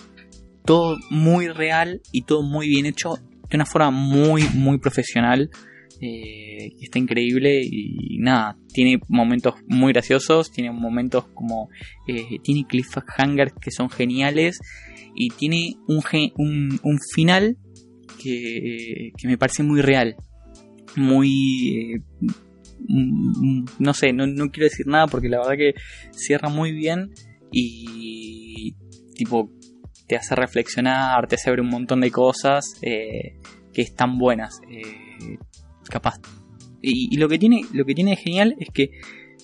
todo 0.65 0.97
muy 1.09 1.47
real 1.47 2.01
y 2.11 2.21
todo 2.23 2.43
muy 2.43 2.67
bien 2.67 2.85
hecho, 2.85 3.15
de 3.49 3.55
una 3.57 3.65
forma 3.65 3.89
muy, 3.91 4.43
muy 4.53 4.77
profesional. 4.77 5.49
Eh, 6.01 6.69
está 6.79 6.97
increíble 6.99 7.61
y 7.61 8.19
nada, 8.19 8.55
tiene 8.71 9.01
momentos 9.09 9.55
muy 9.67 9.91
graciosos, 9.91 10.51
tiene 10.51 10.71
momentos 10.71 11.25
como, 11.33 11.69
eh, 12.07 12.37
tiene 12.43 12.65
cliffhangers 12.67 13.51
que 13.59 13.71
son 13.71 13.89
geniales 13.89 14.59
y 15.15 15.29
tiene 15.31 15.75
un, 15.87 16.01
un, 16.37 16.79
un 16.83 16.99
final 17.13 17.57
que, 18.21 19.11
que 19.17 19.27
me 19.27 19.37
parece 19.37 19.63
muy 19.63 19.81
real. 19.81 20.15
Muy... 20.95 21.95
eh, 21.95 22.01
no 22.87 23.93
sé, 23.93 24.13
no, 24.13 24.25
no 24.25 24.49
quiero 24.51 24.69
decir 24.69 24.87
nada 24.87 25.07
porque 25.07 25.29
la 25.29 25.39
verdad 25.39 25.57
que 25.57 25.73
cierra 26.11 26.49
muy 26.49 26.71
bien 26.71 27.11
y 27.51 28.73
tipo 29.15 29.51
te 30.07 30.15
hace 30.15 30.33
reflexionar, 30.35 31.27
te 31.27 31.35
hace 31.35 31.51
ver 31.51 31.61
un 31.61 31.69
montón 31.69 32.01
de 32.01 32.09
cosas 32.09 32.65
eh, 32.81 33.37
que 33.73 33.81
están 33.81 34.17
buenas. 34.17 34.59
eh, 34.69 35.37
capaz. 35.89 36.19
Y, 36.81 37.13
y 37.13 37.17
lo 37.17 37.27
que 37.27 37.37
tiene, 37.37 37.61
lo 37.73 37.85
que 37.85 37.93
tiene 37.93 38.11
de 38.11 38.17
genial 38.17 38.55
es 38.59 38.69
que 38.73 38.91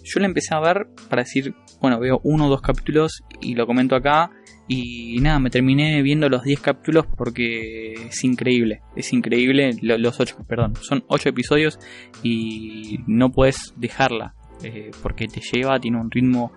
yo 0.03 0.19
la 0.19 0.27
empecé 0.27 0.55
a 0.55 0.59
ver 0.59 0.87
para 1.09 1.23
decir, 1.23 1.53
bueno, 1.81 1.99
veo 1.99 2.21
uno 2.23 2.47
o 2.47 2.49
dos 2.49 2.61
capítulos 2.61 3.23
y 3.41 3.55
lo 3.55 3.65
comento 3.67 3.95
acá. 3.95 4.31
Y 4.67 5.17
nada, 5.19 5.37
me 5.39 5.49
terminé 5.51 6.01
viendo 6.01 6.27
los 6.27 6.43
10 6.43 6.59
capítulos 6.59 7.05
porque 7.17 7.93
es 8.07 8.23
increíble. 8.23 8.81
Es 8.95 9.13
increíble. 9.13 9.71
lo- 9.81 9.97
Los 9.97 10.19
8, 10.19 10.37
perdón, 10.47 10.73
son 10.81 11.03
8 11.07 11.29
episodios 11.29 11.79
y 12.23 12.99
no 13.07 13.31
puedes 13.31 13.73
dejarla. 13.77 14.33
eh, 14.63 14.89
porque 15.03 15.27
te 15.27 15.41
lleva, 15.41 15.79
tiene 15.79 15.99
un 15.99 16.09
ritmo 16.09 16.51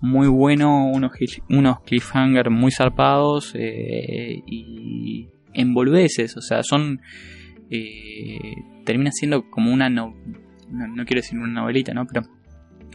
muy 0.00 0.28
bueno, 0.28 0.86
unos, 0.86 1.10
unos 1.48 1.80
cliffhangers 1.80 2.50
muy 2.50 2.70
zarpados 2.70 3.52
eh, 3.54 4.42
y 4.46 5.28
envolveces. 5.54 6.36
O 6.36 6.40
sea, 6.42 6.62
son. 6.62 7.00
eh, 7.70 8.54
termina 8.84 9.10
siendo 9.12 9.48
como 9.50 9.72
una. 9.72 9.88
No, 9.88 10.14
no, 10.70 10.86
no 10.88 11.04
quiero 11.04 11.20
decir 11.22 11.38
una 11.38 11.60
novelita, 11.60 11.92
¿no? 11.94 12.06
Pero 12.06 12.26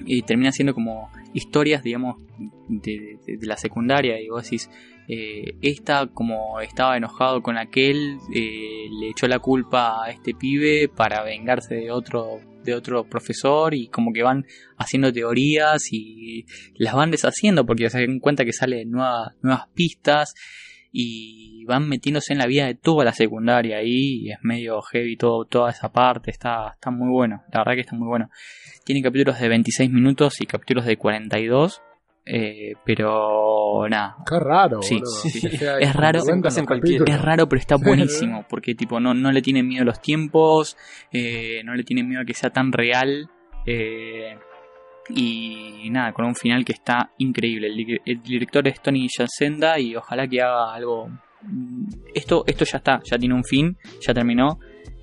y 0.06 0.22
termina 0.24 0.52
siendo 0.52 0.74
como 0.74 1.10
historias, 1.34 1.84
digamos, 1.84 2.18
de, 2.68 3.20
la 3.42 3.58
secundaria. 3.58 4.20
Y 4.20 4.30
vos 4.30 4.44
decís, 4.44 4.70
eh, 5.08 5.56
esta 5.62 6.08
como 6.08 6.60
estaba 6.60 6.98
enojado 6.98 7.42
con 7.42 7.58
aquel, 7.58 8.18
eh, 8.34 8.88
le 9.00 9.10
echó 9.10 9.28
la 9.28 9.40
culpa 9.40 10.04
a 10.04 10.10
este 10.10 10.34
pibe 10.34 10.90
para 10.90 11.24
vengarse 11.24 11.76
de 11.76 11.92
otro 11.92 12.40
de 12.64 12.74
otro 12.74 13.08
profesor 13.08 13.76
y 13.76 13.88
como 13.88 14.12
que 14.12 14.24
van 14.24 14.46
haciendo 14.78 15.14
teorías 15.14 15.84
y 15.92 16.46
las 16.74 16.96
van 16.96 17.12
deshaciendo 17.12 17.64
porque 17.64 17.90
se 17.92 18.00
dan 18.00 18.20
cuenta 18.20 18.44
que 18.44 18.54
salen 18.54 18.90
nuevas, 18.90 19.36
nuevas 19.44 19.68
pistas 19.76 20.34
y 20.92 21.55
van 21.66 21.88
metiéndose 21.90 22.34
en 22.34 22.40
la 22.40 22.46
vida 22.48 22.66
de 22.66 22.76
toda 22.76 23.04
la 23.04 23.12
secundaria 23.14 23.78
ahí 23.78 24.22
y 24.28 24.32
es 24.32 24.38
medio 24.42 24.82
heavy 24.82 25.18
todo, 25.18 25.46
toda 25.46 25.72
esa 25.72 25.92
parte, 25.92 26.32
está, 26.32 26.70
está 26.74 26.92
muy 26.92 27.10
bueno, 27.10 27.44
la 27.52 27.60
verdad 27.60 27.74
que 27.74 27.82
está 27.82 27.96
muy 27.96 28.08
bueno. 28.08 28.30
Tiene 28.86 29.02
capítulos 29.02 29.40
de 29.40 29.50
26 29.50 29.90
minutos 29.92 30.40
y 30.42 30.46
capítulos 30.46 30.86
de 30.86 30.96
42, 30.98 31.82
eh, 32.28 32.74
pero 32.86 33.88
nada. 33.90 34.16
Qué 34.28 34.40
raro, 34.40 34.82
Sí, 34.82 34.96
boludo. 34.96 35.12
sí. 35.12 35.42
Que 35.42 35.58
sea 35.58 35.78
Es 35.80 35.94
raro. 35.96 36.20
Es 36.20 37.22
raro, 37.22 37.48
pero 37.50 37.60
está 37.60 37.76
buenísimo, 37.84 38.46
porque 38.50 38.76
tipo 38.76 39.00
no, 39.00 39.14
no 39.14 39.32
le 39.32 39.42
tienen 39.42 39.68
miedo 39.68 39.84
a 39.84 39.86
los 39.86 40.02
tiempos, 40.02 40.78
eh, 41.12 41.62
no 41.64 41.76
le 41.76 41.84
tienen 41.84 42.08
miedo 42.08 42.22
a 42.22 42.26
que 42.26 42.34
sea 42.34 42.50
tan 42.52 42.72
real. 42.72 43.30
eh, 43.66 44.38
y 45.10 45.88
nada, 45.92 46.14
con 46.14 46.26
un 46.26 46.34
final 46.36 46.66
que 46.66 46.74
está 46.74 47.12
increíble. 47.20 47.68
El, 47.68 48.02
el 48.06 48.24
director 48.24 48.68
es 48.68 48.82
Tony 48.82 49.08
Yacenda 49.08 49.80
y 49.80 49.96
ojalá 49.96 50.28
que 50.28 50.42
haga 50.42 50.74
algo. 50.74 51.10
Esto, 52.14 52.44
esto 52.48 52.66
ya 52.66 52.78
está, 52.78 53.02
ya 53.04 53.18
tiene 53.18 53.36
un 53.36 53.44
fin, 53.44 53.78
ya 54.06 54.14
terminó. 54.14 54.60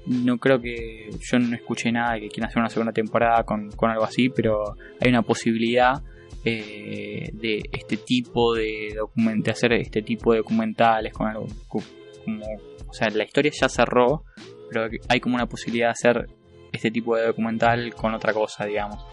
No 0.06 0.39
creo 0.39 0.60
que. 0.60 1.10
Yo 1.20 1.39
no 1.39 1.55
escuché 1.55 1.93
nada 1.93 2.14
de 2.14 2.23
que 2.23 2.28
quieran 2.28 2.48
hacer 2.48 2.60
una 2.60 2.69
segunda 2.69 2.93
temporada 2.93 3.44
con, 3.44 3.70
algo 3.90 4.05
así, 4.05 4.28
pero 4.28 4.74
hay 5.01 5.09
una 5.10 5.23
posibilidad 5.23 6.02
eh, 6.44 7.31
de 7.32 7.62
este 7.73 7.97
tipo 7.98 8.55
de 8.55 8.97
de 9.14 9.51
hacer 9.51 9.73
este 9.74 10.02
tipo 10.02 10.32
de 10.32 10.39
documentales 10.39 11.12
con 11.12 11.28
algo 11.28 11.47
co- 11.69 11.82
como. 12.24 12.44
O 12.89 12.93
sea, 12.94 13.09
la 13.10 13.24
historia 13.24 13.51
ya 13.55 13.69
cerró, 13.69 14.24
pero 14.70 14.89
hay 15.09 15.20
como 15.20 15.36
una 15.36 15.47
posibilidad 15.47 15.86
de 15.89 15.93
hacer 15.93 16.27
este 16.73 16.90
tipo 16.90 17.16
de 17.16 17.27
documental 17.27 17.94
con 17.94 18.12
otra 18.14 18.32
cosa, 18.32 18.66
digamos. 18.66 19.05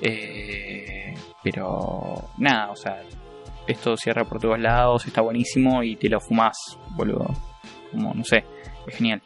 Eh, 0.00 1.14
pero 1.42 2.30
nada, 2.38 2.70
o 2.70 2.76
sea, 2.76 3.02
esto 3.66 3.96
cierra 3.96 4.24
por 4.24 4.40
todos 4.40 4.58
lados, 4.58 5.06
está 5.06 5.20
buenísimo 5.20 5.82
y 5.82 5.96
te 5.96 6.08
lo 6.08 6.20
fumas, 6.20 6.56
boludo. 6.96 7.26
Como, 7.90 8.14
no 8.14 8.24
sé, 8.24 8.44
es 8.86 8.94
genial. 8.96 9.22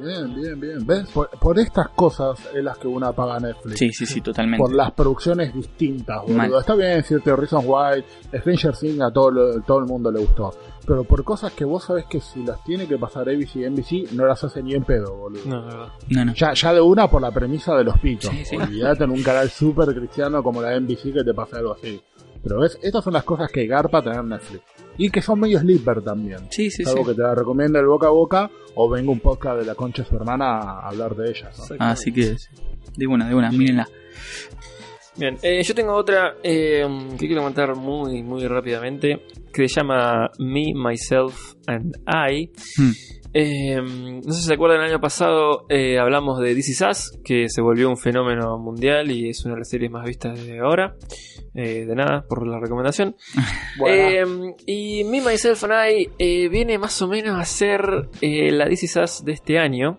Bien, 0.00 0.32
bien, 0.32 0.60
bien. 0.60 0.86
¿Ves? 0.86 1.08
Por, 1.10 1.28
por 1.40 1.58
estas 1.58 1.88
cosas 1.88 2.38
es 2.54 2.62
las 2.62 2.78
que 2.78 2.86
uno 2.86 3.06
apaga 3.08 3.40
Netflix. 3.40 3.78
Sí, 3.80 3.90
sí, 3.92 4.06
sí, 4.06 4.20
totalmente. 4.20 4.62
Por 4.62 4.72
las 4.72 4.92
producciones 4.92 5.52
distintas, 5.52 6.22
boludo. 6.22 6.36
Mal. 6.36 6.54
Está 6.54 6.76
bien 6.76 6.94
decirte 6.98 7.34
Reasons 7.34 7.64
Why, 7.66 8.04
Stranger 8.38 8.76
Things 8.76 9.00
a 9.00 9.10
todo, 9.10 9.30
lo- 9.32 9.60
todo 9.62 9.80
el 9.80 9.86
mundo 9.86 10.12
le 10.12 10.20
gustó. 10.20 10.54
Pero 10.86 11.02
por 11.02 11.24
cosas 11.24 11.52
que 11.52 11.64
vos 11.64 11.82
sabés 11.84 12.04
que 12.06 12.20
si 12.20 12.44
las 12.44 12.62
tiene 12.62 12.86
que 12.86 12.96
pasar 12.96 13.28
ABC 13.28 13.56
y 13.56 13.64
NBC, 13.64 14.12
no 14.12 14.24
las 14.24 14.42
hace 14.44 14.62
ni 14.62 14.74
en 14.74 14.84
pedo, 14.84 15.16
boludo. 15.16 15.42
No, 15.46 15.60
de 15.62 15.66
verdad. 15.66 15.88
No, 16.10 16.24
no. 16.26 16.32
Ya, 16.34 16.52
ya 16.54 16.72
de 16.72 16.80
una 16.80 17.10
por 17.10 17.20
la 17.20 17.32
premisa 17.32 17.74
de 17.74 17.82
los 17.84 17.98
pitos. 17.98 18.30
Sí, 18.30 18.44
sí. 18.44 18.56
Olvídate 18.56 19.02
en 19.02 19.10
un 19.10 19.22
canal 19.22 19.50
súper 19.50 19.92
cristiano 19.94 20.44
como 20.44 20.62
la 20.62 20.78
NBC 20.78 21.12
que 21.12 21.24
te 21.24 21.34
pase 21.34 21.56
algo 21.56 21.72
así. 21.72 22.00
Pero 22.48 22.60
ves, 22.62 22.78
estas 22.82 23.04
son 23.04 23.12
las 23.12 23.24
cosas 23.24 23.52
que 23.52 23.66
garpa 23.66 24.02
tener 24.02 24.24
Netflix. 24.24 24.62
Y 24.96 25.10
que 25.10 25.20
son 25.20 25.38
medio 25.38 25.60
sleeper 25.60 26.00
también. 26.00 26.50
Sí, 26.50 26.70
sí, 26.70 26.82
es 26.82 26.88
sí. 26.88 26.94
algo 26.94 27.06
que 27.06 27.14
te 27.14 27.20
la 27.20 27.34
recomienda 27.34 27.78
el 27.78 27.86
boca 27.86 28.06
a 28.06 28.10
boca 28.10 28.50
o 28.74 28.88
venga 28.88 29.12
un 29.12 29.20
podcast 29.20 29.60
de 29.60 29.66
la 29.66 29.74
concha 29.74 30.02
de 30.02 30.08
su 30.08 30.16
hermana 30.16 30.58
a 30.58 30.88
hablar 30.88 31.14
de 31.14 31.28
ellas. 31.28 31.70
¿no? 31.70 31.76
Así 31.78 32.10
que, 32.10 32.36
de 32.96 33.06
buena, 33.06 33.28
de 33.28 33.34
buena, 33.34 33.52
mírenla. 33.52 33.86
Bien, 35.16 35.36
eh, 35.42 35.62
yo 35.62 35.74
tengo 35.74 35.92
otra 35.92 36.36
eh, 36.42 36.86
que 37.18 37.26
quiero 37.26 37.42
comentar 37.42 37.76
muy, 37.76 38.22
muy 38.22 38.46
rápidamente, 38.46 39.26
que 39.52 39.68
se 39.68 39.80
llama 39.80 40.30
Me, 40.38 40.72
Myself 40.74 41.54
and 41.66 41.96
I. 42.06 42.50
Hmm. 42.76 42.92
Eh, 43.34 43.80
no 43.80 44.32
sé 44.32 44.40
si 44.40 44.46
se 44.46 44.54
acuerdan, 44.54 44.80
el 44.80 44.90
año 44.90 45.00
pasado 45.00 45.66
eh, 45.68 45.98
hablamos 45.98 46.40
de 46.40 46.54
DC 46.54 46.72
Sass, 46.74 47.18
que 47.24 47.48
se 47.48 47.60
volvió 47.60 47.88
un 47.88 47.96
fenómeno 47.96 48.58
mundial 48.58 49.10
y 49.10 49.28
es 49.28 49.44
una 49.44 49.54
de 49.54 49.60
las 49.60 49.68
series 49.68 49.90
más 49.90 50.06
vistas 50.06 50.44
de 50.44 50.58
ahora. 50.58 50.96
Eh, 51.54 51.86
de 51.86 51.94
nada, 51.96 52.24
por 52.28 52.46
la 52.46 52.60
recomendación. 52.60 53.16
Eh, 53.86 54.24
y 54.66 55.04
Me, 55.04 55.20
Myself 55.20 55.64
and 55.64 55.72
I 55.72 56.10
eh, 56.18 56.48
viene 56.48 56.78
más 56.78 57.00
o 57.00 57.06
menos 57.08 57.38
a 57.38 57.44
ser 57.44 58.08
la 58.20 58.66
DC 58.66 58.88
Sass 58.88 59.24
de 59.24 59.32
este 59.32 59.58
año. 59.58 59.98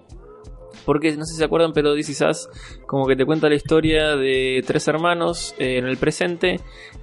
Porque 0.86 1.12
no 1.16 1.24
sé 1.26 1.34
si 1.34 1.40
se 1.40 1.46
acuerdan, 1.46 1.72
pero 1.74 1.94
DC 1.94 2.14
Sass 2.14 2.50
como 2.86 3.06
que 3.08 3.16
te 3.16 3.26
cuenta 3.26 3.48
la 3.48 3.56
historia 3.56 4.16
de 4.16 4.64
tres 4.66 4.88
hermanos 4.88 5.56
en 5.60 5.86
el 5.86 5.98
presente. 5.98 6.60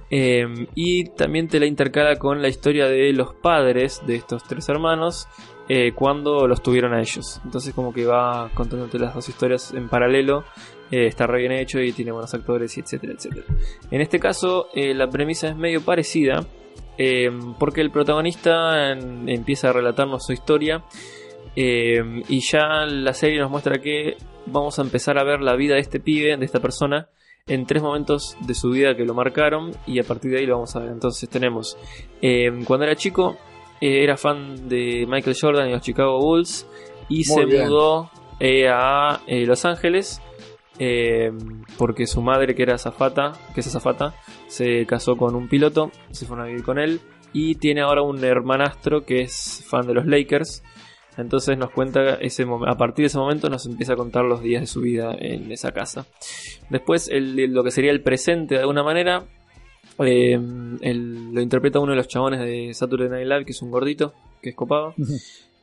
eh, 0.09 0.45
y 0.75 1.05
también 1.09 1.47
te 1.47 1.59
la 1.59 1.65
intercala 1.65 2.17
con 2.17 2.41
la 2.41 2.47
historia 2.47 2.87
de 2.87 3.11
los 3.13 3.33
padres 3.35 4.01
de 4.05 4.15
estos 4.15 4.43
tres 4.43 4.69
hermanos 4.69 5.27
eh, 5.69 5.91
cuando 5.93 6.47
los 6.47 6.63
tuvieron 6.63 6.93
a 6.93 7.01
ellos. 7.01 7.41
Entonces 7.43 7.73
como 7.73 7.93
que 7.93 8.05
va 8.05 8.49
contándote 8.53 8.97
las 8.99 9.13
dos 9.13 9.27
historias 9.27 9.73
en 9.73 9.89
paralelo. 9.89 10.45
eh, 10.91 11.07
está 11.07 11.27
re 11.27 11.39
bien 11.39 11.51
hecho 11.51 11.81
y 11.81 11.91
tiene 11.91 12.11
buenos 12.13 12.33
actores 12.33 12.77
y 12.77 12.79
etcétera, 12.79 13.13
etcétera. 13.13 13.45
En 13.91 13.99
este 13.99 14.19
caso 14.19 14.69
eh, 14.73 14.93
la 14.93 15.09
premisa 15.09 15.49
es 15.49 15.57
medio 15.57 15.81
parecida. 15.81 16.45
porque 17.59 17.81
el 17.81 17.91
protagonista 17.91 18.91
empieza 18.91 19.69
a 19.69 19.73
relatarnos 19.73 20.25
su 20.25 20.33
historia. 20.33 20.83
y 21.55 22.39
ya 22.39 22.85
la 22.85 23.13
serie 23.13 23.39
nos 23.39 23.51
muestra 23.51 23.79
que 23.81 24.15
vamos 24.45 24.79
a 24.79 24.83
empezar 24.83 25.17
a 25.19 25.23
ver 25.23 25.41
la 25.41 25.55
vida 25.55 25.75
de 25.75 25.81
este 25.81 25.99
pibe, 25.99 26.37
de 26.37 26.45
esta 26.45 26.59
persona, 26.59 27.09
en 27.45 27.65
tres 27.65 27.83
momentos 27.83 28.35
de 28.39 28.53
su 28.55 28.71
vida 28.71 28.95
que 28.95 29.05
lo 29.05 29.13
marcaron 29.13 29.71
y 29.85 29.99
a 29.99 30.03
partir 30.03 30.31
de 30.31 30.39
ahí 30.39 30.45
lo 30.45 30.55
vamos 30.55 30.75
a 30.75 30.79
ver. 30.79 30.89
Entonces 30.89 31.29
tenemos, 31.29 31.77
cuando 32.65 32.85
era 32.85 32.95
chico, 32.95 33.37
eh, 33.81 34.03
era 34.03 34.17
fan 34.17 34.67
de 34.69 35.05
Michael 35.07 35.35
Jordan 35.39 35.69
y 35.69 35.71
los 35.73 35.81
Chicago 35.81 36.19
Bulls 36.19 36.67
y 37.09 37.23
se 37.23 37.45
bien. 37.45 37.67
mudó 37.67 38.09
eh, 38.39 38.67
a 38.69 39.21
eh, 39.27 39.45
Los 39.45 39.65
Ángeles 39.65 40.21
porque 41.77 42.05
su 42.05 42.21
madre, 42.21 42.53
que 42.55 42.63
era 42.63 42.75
azafata, 42.75 43.33
que 43.53 43.61
es 43.61 43.67
azafata, 43.67 44.13
se 44.47 44.85
casó 44.85 45.15
con 45.17 45.35
un 45.35 45.47
piloto, 45.47 45.91
se 46.11 46.25
fueron 46.25 46.45
a 46.45 46.47
vivir 46.49 46.63
con 46.63 46.77
él 46.79 47.01
y 47.33 47.55
tiene 47.55 47.81
ahora 47.81 48.01
un 48.03 48.23
hermanastro 48.23 49.03
que 49.05 49.21
es 49.21 49.63
fan 49.67 49.87
de 49.87 49.93
los 49.93 50.05
Lakers. 50.05 50.63
Entonces 51.17 51.57
nos 51.57 51.71
cuenta 51.71 52.15
ese 52.21 52.45
a 52.67 52.77
partir 52.77 53.03
de 53.03 53.07
ese 53.07 53.17
momento 53.17 53.49
nos 53.49 53.65
empieza 53.65 53.93
a 53.93 53.95
contar 53.95 54.23
los 54.25 54.41
días 54.43 54.61
de 54.61 54.67
su 54.67 54.81
vida 54.81 55.15
en 55.19 55.51
esa 55.51 55.71
casa. 55.71 56.05
Después 56.69 57.07
el- 57.09 57.35
lo 57.53 57.63
que 57.63 57.71
sería 57.71 57.91
el 57.91 58.03
presente 58.03 58.53
de 58.55 58.61
alguna 58.61 58.83
manera 58.83 59.25
eh, 59.99 60.33
el- 60.81 61.33
lo 61.33 61.41
interpreta 61.41 61.79
uno 61.79 61.91
de 61.91 61.97
los 61.97 62.07
chabones 62.07 62.39
de 62.39 62.73
Saturday 62.73 63.09
Night 63.09 63.27
Live 63.27 63.45
que 63.45 63.51
es 63.51 63.61
un 63.61 63.71
gordito 63.71 64.13
que 64.41 64.49
es 64.49 64.55
copado. 64.55 64.93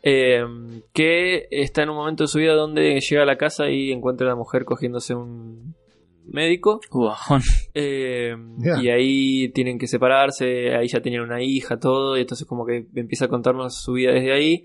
eh, 0.03 0.45
que 0.93 1.47
está 1.51 1.83
en 1.83 1.91
un 1.91 1.97
momento 1.97 2.25
de 2.25 2.29
su 2.29 2.39
vida 2.39 2.55
donde 2.55 3.01
llega 3.01 3.23
a 3.23 3.27
la 3.27 3.37
casa 3.39 3.71
y 3.71 3.91
encuentra 3.91 4.27
a 4.27 4.31
la 4.31 4.37
mujer 4.37 4.65
cogiéndose 4.65 5.15
un 5.15 5.75
médico 6.27 6.81
eh, 7.75 8.35
y 8.83 8.89
ahí 8.89 9.49
tienen 9.51 9.79
que 9.79 9.87
separarse, 9.87 10.75
ahí 10.75 10.89
ya 10.89 11.01
tienen 11.01 11.21
una 11.21 11.43
hija, 11.43 11.79
todo, 11.79 12.17
y 12.17 12.23
entonces 12.23 12.47
como 12.47 12.65
que 12.67 12.87
empieza 12.95 13.27
a 13.27 13.29
contarnos 13.29 13.77
su 13.83 13.93
vida 13.95 14.13
desde 14.13 14.33
ahí. 14.33 14.65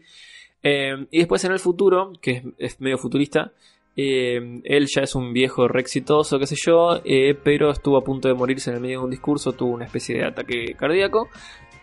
Eh, 0.63 1.05
y 1.11 1.19
después 1.19 1.43
en 1.45 1.51
el 1.53 1.59
futuro, 1.59 2.11
que 2.21 2.31
es, 2.31 2.43
es 2.57 2.81
medio 2.81 2.97
futurista, 2.97 3.53
eh, 4.01 4.61
él 4.63 4.87
ya 4.93 5.01
es 5.01 5.15
un 5.15 5.33
viejo 5.33 5.67
re 5.67 5.81
exitoso, 5.81 6.37
qué 6.39 6.45
sé 6.47 6.55
yo, 6.65 6.99
eh, 7.03 7.35
pero 7.43 7.71
estuvo 7.71 7.97
a 7.97 8.03
punto 8.03 8.27
de 8.27 8.33
morirse 8.33 8.69
en 8.69 8.77
el 8.77 8.81
medio 8.81 8.99
de 8.99 9.05
un 9.05 9.11
discurso, 9.11 9.53
tuvo 9.53 9.71
una 9.73 9.85
especie 9.85 10.17
de 10.17 10.25
ataque 10.25 10.75
cardíaco, 10.77 11.27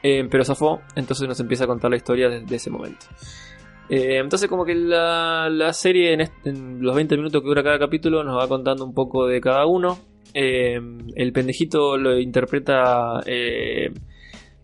eh, 0.03 0.27
pero 0.31 0.45
zafó, 0.45 0.81
entonces 0.95 1.27
nos 1.29 1.41
empieza 1.41 1.65
a 1.65 1.67
contar 1.67 1.91
la 1.91 1.97
historia 1.97 2.29
desde 2.29 2.57
ese 2.57 2.71
momento. 2.71 3.07
Eh, 3.89 4.19
entonces 4.19 4.49
como 4.49 4.65
que 4.65 4.75
la, 4.75 5.49
la 5.49 5.73
serie 5.73 6.13
en, 6.13 6.21
est- 6.23 6.47
en 6.47 6.83
los 6.83 6.95
20 6.97 7.17
minutos 7.17 7.41
que 7.43 7.47
dura 7.49 7.63
cada 7.63 7.79
capítulo 7.79 8.25
nos 8.25 8.37
va 8.37 8.49
contando 8.49 8.85
un 8.85 8.93
poco 8.95 9.27
de 9.27 9.41
cada 9.41 9.65
uno. 9.67 9.99
Eh, 10.35 10.79
el 11.15 11.33
pendejito 11.33 11.97
lo 11.97 12.19
interpreta 12.19 13.21
eh, 13.27 13.91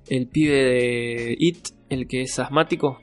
el 0.09 0.27
pibe 0.29 0.55
de 0.65 1.37
It, 1.39 1.69
el 1.89 2.07
que 2.09 2.23
es 2.23 2.39
asmático. 2.41 3.01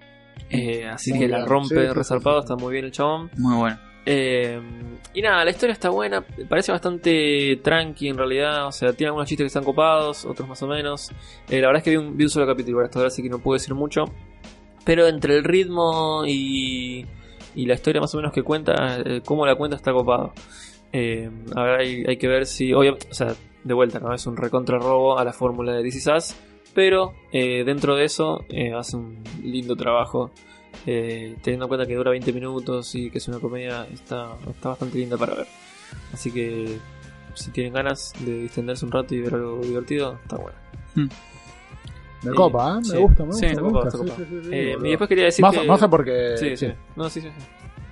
Eh, 0.50 0.86
así 0.86 1.18
que 1.18 1.28
la 1.28 1.46
rompe 1.46 1.76
Sí, 1.76 1.82
sí, 1.82 1.88
sí, 1.88 1.94
resarpado, 1.94 2.42
sí. 2.42 2.46
está 2.46 2.56
muy 2.58 2.74
bien 2.74 2.86
el 2.86 2.92
chabón. 2.92 3.32
Muy 3.38 3.56
bueno. 3.56 3.78
Eh, 4.12 4.60
y 5.14 5.22
nada, 5.22 5.46
la 5.46 5.52
historia 5.52 5.74
está 5.74 5.90
buena, 5.90 6.26
parece 6.48 6.72
bastante 6.72 7.60
tranqui 7.64 8.08
en 8.08 8.18
realidad, 8.18 8.66
o 8.66 8.72
sea, 8.72 8.92
tiene 8.94 9.10
algunos 9.10 9.28
chistes 9.28 9.44
que 9.44 9.48
están 9.48 9.64
copados, 9.64 10.26
otros 10.26 10.50
más 10.50 10.64
o 10.64 10.68
menos. 10.68 11.12
Eh, 11.48 11.62
la 11.62 11.68
verdad 11.68 11.78
es 11.78 11.84
que 11.84 11.92
vi 11.92 11.98
un, 11.98 12.18
vi 12.18 12.28
solo 12.28 12.48
capítulo 12.48 12.84
hasta 12.84 12.98
ahora, 12.98 13.10
así 13.10 13.22
que 13.22 13.30
no 13.30 13.38
puedo 13.38 13.54
decir 13.54 13.76
mucho. 13.76 14.06
Pero 14.84 15.08
entre 15.08 15.36
el 15.36 15.44
ritmo 15.44 16.24
y, 16.26 17.06
y 17.54 17.66
la 17.68 17.76
historia 17.76 18.02
más 18.02 18.12
o 18.16 18.18
menos 18.18 18.34
que 18.34 18.42
cuenta, 18.42 18.98
eh, 19.06 19.22
cómo 19.24 19.46
la 19.46 19.54
cuenta 19.54 19.78
está 19.78 19.94
copado. 19.94 20.34
Eh, 20.92 21.30
ahora 21.56 21.78
hay, 21.78 22.04
hay 22.08 22.18
que 22.18 22.28
ver 22.28 22.48
si, 22.48 22.74
obviamente, 22.74 23.08
o 23.12 23.14
sea, 23.14 23.36
de 23.64 23.74
vuelta, 23.76 24.00
¿no? 24.00 24.12
Es 24.12 24.26
un 24.26 24.38
recontra 24.38 24.80
robo 24.80 25.20
a 25.20 25.24
la 25.24 25.34
fórmula 25.34 25.74
de 25.74 25.84
DC 25.84 26.00
Sass, 26.00 26.36
pero 26.74 27.14
eh, 27.32 27.64
dentro 27.64 27.96
de 27.96 28.06
eso 28.06 28.46
eh, 28.50 28.74
hace 28.74 28.98
un 28.98 29.24
lindo 29.44 29.76
trabajo. 29.76 30.32
Eh, 30.86 31.36
teniendo 31.42 31.66
en 31.66 31.70
cuenta 31.70 31.86
que 31.86 31.96
dura 31.96 32.12
20 32.12 32.32
minutos 32.34 32.94
y 32.96 33.10
que 33.12 33.18
es 33.20 33.28
una 33.28 33.40
comedia, 33.40 33.86
está, 33.92 34.30
está 34.50 34.70
bastante 34.70 34.98
linda 34.98 35.18
para 35.18 35.36
ver. 35.36 35.48
Así 36.14 36.32
que 36.32 36.78
si 37.34 37.52
tienen 37.52 37.74
ganas 37.74 38.14
de 38.20 38.42
distenderse 38.42 38.86
un 38.86 38.92
rato 38.92 39.14
y 39.16 39.22
ver 39.22 39.34
algo 39.36 39.60
divertido, 39.62 40.18
está 40.24 40.38
bueno. 40.38 40.58
Me 40.96 42.32
Sí, 42.32 42.36
copa, 42.36 42.72
¿eh? 42.74 42.76
Me 42.80 42.84
sí. 42.84 42.98
gusta, 42.98 43.26
me 43.26 43.34
Sí, 43.34 43.46
gusta. 43.48 43.62
me 43.62 43.70
gusta. 43.70 43.92
Sí, 43.92 43.98
copado. 43.98 44.16
sí, 44.18 44.24
sí, 44.30 44.40
sí, 44.44 44.50
Eh, 44.52 44.72
boludo. 44.74 44.86
y 44.86 44.90
después 44.90 45.08
quería 45.08 45.24
decir 45.26 45.42
más, 45.44 45.58
que... 45.58 45.68
más 45.68 45.88
porque. 45.90 46.36
Sí, 46.38 46.50
sí. 46.58 46.68
sí. 46.68 46.74
No, 46.96 47.10
sí, 47.10 47.22
sí, 47.22 47.28
sí. 47.30 47.46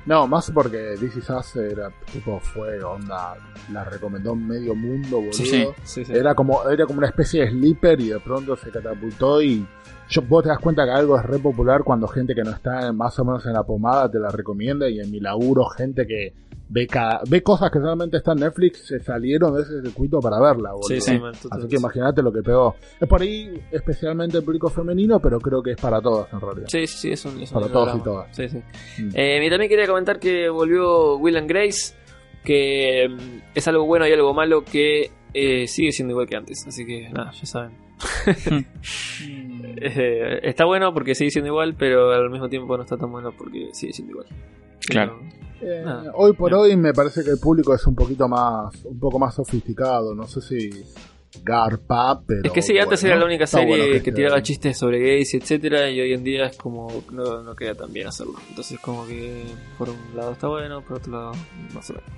No, 0.05 0.25
más 0.27 0.51
porque 0.51 0.77
DC 0.77 1.21
Sass 1.21 1.55
era, 1.57 1.91
tipo, 2.11 2.39
fue 2.39 2.81
onda. 2.83 3.35
La 3.71 3.83
recomendó 3.85 4.35
medio 4.35 4.73
mundo, 4.75 5.17
boludo. 5.17 5.33
Sí, 5.33 5.45
sí. 5.45 5.67
Sí, 5.83 6.05
sí. 6.05 6.13
Era 6.13 6.33
como, 6.35 6.67
era 6.69 6.85
como 6.85 6.97
una 6.99 7.07
especie 7.07 7.41
de 7.45 7.51
sleeper 7.51 7.99
y 8.01 8.09
de 8.09 8.19
pronto 8.19 8.55
se 8.57 8.69
catapultó 8.69 9.41
y 9.41 9.65
yo, 10.09 10.21
vos 10.23 10.43
te 10.43 10.49
das 10.49 10.59
cuenta 10.59 10.85
que 10.85 10.91
algo 10.91 11.17
es 11.17 11.25
re 11.25 11.39
popular 11.39 11.83
cuando 11.83 12.07
gente 12.07 12.33
que 12.33 12.43
no 12.43 12.51
está 12.51 12.91
más 12.93 13.17
o 13.19 13.25
menos 13.25 13.45
en 13.45 13.53
la 13.53 13.63
pomada 13.63 14.09
te 14.09 14.19
la 14.19 14.29
recomienda 14.29 14.89
y 14.89 14.99
en 14.99 15.11
mi 15.11 15.19
laburo 15.19 15.65
gente 15.65 16.07
que 16.07 16.33
ve 16.69 16.87
cada, 16.87 17.21
ve 17.29 17.41
cosas 17.41 17.71
que 17.71 17.79
solamente 17.79 18.17
están 18.17 18.37
en 18.37 18.45
Netflix 18.45 18.87
se 18.87 18.99
salieron 18.99 19.55
de 19.55 19.61
ese 19.61 19.81
circuito 19.81 20.19
para 20.19 20.39
verla, 20.39 20.71
boludo. 20.71 20.87
Sí, 20.87 21.01
sí, 21.01 21.19
Así 21.49 21.67
que 21.67 21.75
imagínate 21.75 22.21
lo 22.21 22.31
que 22.31 22.41
pegó. 22.41 22.75
Es 22.99 23.07
por 23.07 23.21
ahí 23.21 23.61
especialmente 23.71 24.37
el 24.37 24.43
público 24.43 24.69
femenino, 24.69 25.19
pero 25.19 25.39
creo 25.39 25.61
que 25.61 25.71
es 25.71 25.77
para 25.77 26.01
todas 26.01 26.31
en 26.31 26.41
realidad. 26.41 26.67
Sí, 26.69 26.87
sí, 26.87 26.97
sí, 26.97 27.11
es 27.11 27.25
un, 27.25 27.41
es 27.41 27.51
un 27.51 27.61
Para 27.61 27.71
todos 27.71 27.97
y 27.97 28.03
todas. 28.03 28.35
Sí, 28.35 28.49
sí. 28.49 28.57
Mm. 29.01 29.09
Eh, 29.13 29.45
y 29.45 29.49
también 29.49 29.69
quería 29.69 29.87
comentar 29.87 30.19
que 30.19 30.49
volvió 30.49 31.17
Will 31.17 31.37
and 31.37 31.49
Grace, 31.49 31.95
que 32.43 33.07
mm, 33.09 33.41
es 33.55 33.67
algo 33.67 33.85
bueno 33.85 34.07
y 34.07 34.11
algo 34.11 34.33
malo 34.33 34.63
que 34.63 35.11
eh, 35.33 35.67
sigue 35.67 35.91
siendo 35.91 36.13
igual 36.13 36.27
que 36.27 36.35
antes. 36.35 36.65
Así 36.67 36.85
que 36.85 37.09
nada, 37.09 37.31
ya 37.31 37.45
saben. 37.45 37.86
Eh, 39.79 40.39
está 40.41 40.65
bueno 40.65 40.91
porque 40.91 41.13
sigue 41.13 41.29
siendo 41.29 41.49
igual, 41.49 41.75
pero 41.77 42.11
al 42.11 42.31
mismo 42.31 42.49
tiempo 42.49 42.75
no 42.75 42.81
está 42.81 42.97
tan 42.97 43.11
bueno 43.11 43.31
porque 43.37 43.69
sigue 43.73 43.93
siendo 43.93 44.13
igual. 44.13 44.27
Claro. 44.79 45.19
Pero, 45.59 45.73
Eh, 45.73 45.83
nada. 45.85 46.11
hoy 46.15 46.33
por 46.33 46.53
hoy 46.53 46.75
me 46.75 46.93
parece 46.93 47.23
que 47.23 47.29
el 47.31 47.39
público 47.39 47.75
es 47.75 47.85
un 47.85 47.95
poquito 47.95 48.27
más, 48.27 48.73
un 48.85 48.99
poco 48.99 49.19
más 49.19 49.35
sofisticado. 49.35 50.15
No 50.15 50.27
sé 50.27 50.41
si 50.41 50.69
garpa, 51.43 52.21
pero. 52.25 52.41
es 52.43 52.51
que 52.51 52.61
sí, 52.61 52.77
antes 52.77 53.01
bueno, 53.01 53.13
era 53.13 53.19
la 53.19 53.25
única 53.25 53.47
serie 53.47 53.67
bueno 53.67 53.83
que, 53.85 53.97
esté 53.97 54.11
tiraba 54.11 54.41
chistes 54.41 54.77
sobre 54.77 54.99
gays 54.99 55.33
etcétera, 55.33 55.89
y 55.89 55.99
hoy 55.99 56.13
en 56.13 56.23
día 56.23 56.45
es 56.45 56.57
como 56.57 56.87
no, 57.11 57.43
no 57.43 57.55
queda 57.55 57.75
tan 57.75 57.91
bien 57.91 58.07
hacerlo. 58.07 58.35
Entonces 58.49 58.79
como 58.79 59.05
que 59.05 59.43
por 59.77 59.89
un 59.89 59.97
lado 60.15 60.31
está 60.31 60.47
bueno, 60.47 60.81
por 60.81 60.97
otro 60.97 61.11
lado 61.11 61.31
más 61.73 61.89
o 61.89 61.93
menos. 61.93 62.09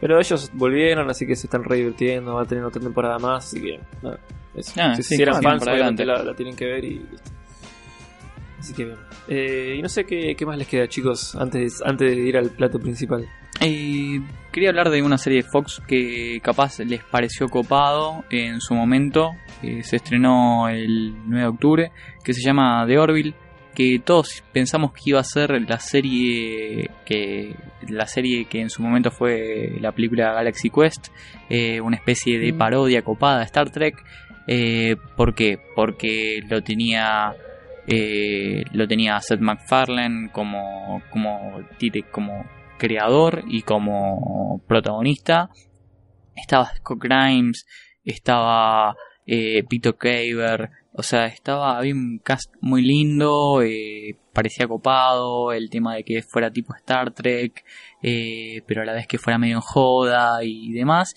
Pero 0.00 0.18
ellos 0.20 0.50
volvieron, 0.54 1.10
así 1.10 1.26
que 1.26 1.34
se 1.34 1.46
están 1.46 1.64
re 1.64 1.76
divirtiendo, 1.76 2.34
va 2.34 2.42
a 2.42 2.46
tener 2.46 2.64
otra 2.64 2.80
temporada 2.80 3.18
más, 3.18 3.46
así 3.46 3.60
que 3.60 3.80
nada, 4.02 4.20
eso. 4.60 4.72
Ah, 4.80 4.94
si, 4.96 5.02
sí, 5.02 5.16
si 5.16 5.22
eran 5.22 5.42
fans, 5.42 5.62
obviamente 5.62 6.02
adelante. 6.02 6.06
la, 6.06 6.22
la 6.22 6.34
tienen 6.34 6.54
que 6.56 6.64
ver 6.66 6.84
y 6.84 6.90
listo. 6.98 7.30
Así 8.58 8.72
que 8.74 8.84
bien. 8.86 8.96
Eh, 9.28 9.76
y 9.78 9.82
no 9.82 9.88
sé 9.88 10.04
qué, 10.04 10.34
qué 10.36 10.44
más 10.46 10.58
les 10.58 10.66
queda, 10.66 10.88
chicos, 10.88 11.34
antes, 11.36 11.80
antes 11.84 12.10
de 12.16 12.22
ir 12.22 12.36
al 12.36 12.50
plato 12.50 12.78
principal. 12.80 13.26
Eh, 13.60 14.20
quería 14.52 14.70
hablar 14.70 14.90
de 14.90 15.02
una 15.02 15.18
serie 15.18 15.42
de 15.42 15.48
Fox 15.48 15.82
que 15.86 16.40
capaz 16.42 16.78
les 16.80 17.02
pareció 17.04 17.48
copado 17.48 18.24
en 18.30 18.60
su 18.60 18.74
momento. 18.74 19.32
Eh, 19.62 19.82
se 19.82 19.96
estrenó 19.96 20.68
el 20.68 21.14
9 21.26 21.40
de 21.42 21.46
octubre, 21.48 21.92
que 22.24 22.32
se 22.34 22.42
llama 22.42 22.84
The 22.86 22.98
Orville. 22.98 23.34
Que 23.74 24.00
todos 24.04 24.42
pensamos 24.52 24.92
que 24.92 25.02
iba 25.10 25.20
a 25.20 25.24
ser 25.24 25.50
la 25.68 25.78
serie 25.78 26.90
que 27.04 27.54
la 27.88 28.08
serie 28.08 28.46
que 28.46 28.60
en 28.60 28.70
su 28.70 28.82
momento 28.82 29.12
fue 29.12 29.76
la 29.80 29.92
película 29.92 30.32
Galaxy 30.32 30.68
Quest, 30.68 31.08
eh, 31.48 31.80
una 31.80 31.94
especie 31.96 32.40
de 32.40 32.52
Mm. 32.52 32.58
parodia 32.58 33.02
copada 33.02 33.38
de 33.38 33.44
Star 33.44 33.70
Trek. 33.70 33.94
Eh, 34.50 34.96
¿Por 35.14 35.34
qué? 35.34 35.60
Porque 35.76 36.40
lo 36.48 36.62
tenía 36.62 37.36
eh, 37.86 38.64
lo 38.72 38.86
tenía 38.86 39.20
Seth 39.20 39.40
MacFarlane 39.40 40.30
como 40.30 41.02
como 41.10 41.60
como 42.10 42.44
creador 42.78 43.44
y 43.48 43.62
como 43.62 44.62
protagonista. 44.66 45.50
Estaba 46.34 46.74
Scott 46.76 46.98
Grimes, 47.02 47.66
estaba 48.04 48.96
eh, 49.26 49.64
Peter 49.68 49.94
Caver, 49.96 50.70
O 50.92 51.02
sea, 51.02 51.26
estaba, 51.26 51.78
había 51.78 51.94
un 51.94 52.18
cast 52.18 52.52
muy 52.60 52.82
lindo, 52.82 53.62
eh, 53.62 54.16
parecía 54.32 54.66
copado, 54.66 55.52
el 55.52 55.70
tema 55.70 55.94
de 55.94 56.04
que 56.04 56.22
fuera 56.22 56.50
tipo 56.50 56.74
Star 56.74 57.12
Trek, 57.12 57.64
pero 58.66 58.82
a 58.82 58.84
la 58.84 58.94
vez 58.94 59.06
que 59.06 59.18
fuera 59.18 59.38
medio 59.38 59.56
en 59.56 59.60
joda 59.60 60.42
y 60.42 60.72
demás. 60.72 61.14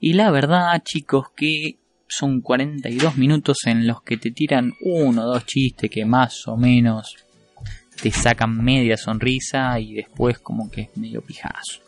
Y 0.00 0.14
la 0.14 0.30
verdad, 0.30 0.82
chicos, 0.84 1.30
que 1.36 1.81
son 2.16 2.40
42 2.40 3.16
minutos 3.16 3.58
en 3.66 3.86
los 3.86 4.02
que 4.02 4.16
te 4.16 4.30
tiran 4.30 4.72
uno 4.80 5.22
o 5.24 5.26
dos 5.34 5.46
chistes 5.46 5.90
que 5.90 6.04
más 6.04 6.46
o 6.48 6.56
menos 6.56 7.16
te 8.00 8.10
sacan 8.10 8.62
media 8.62 8.96
sonrisa 8.96 9.78
y 9.78 9.94
después 9.94 10.38
como 10.38 10.70
que 10.70 10.82
es 10.82 10.96
medio 10.96 11.22
pijazo. 11.22 11.80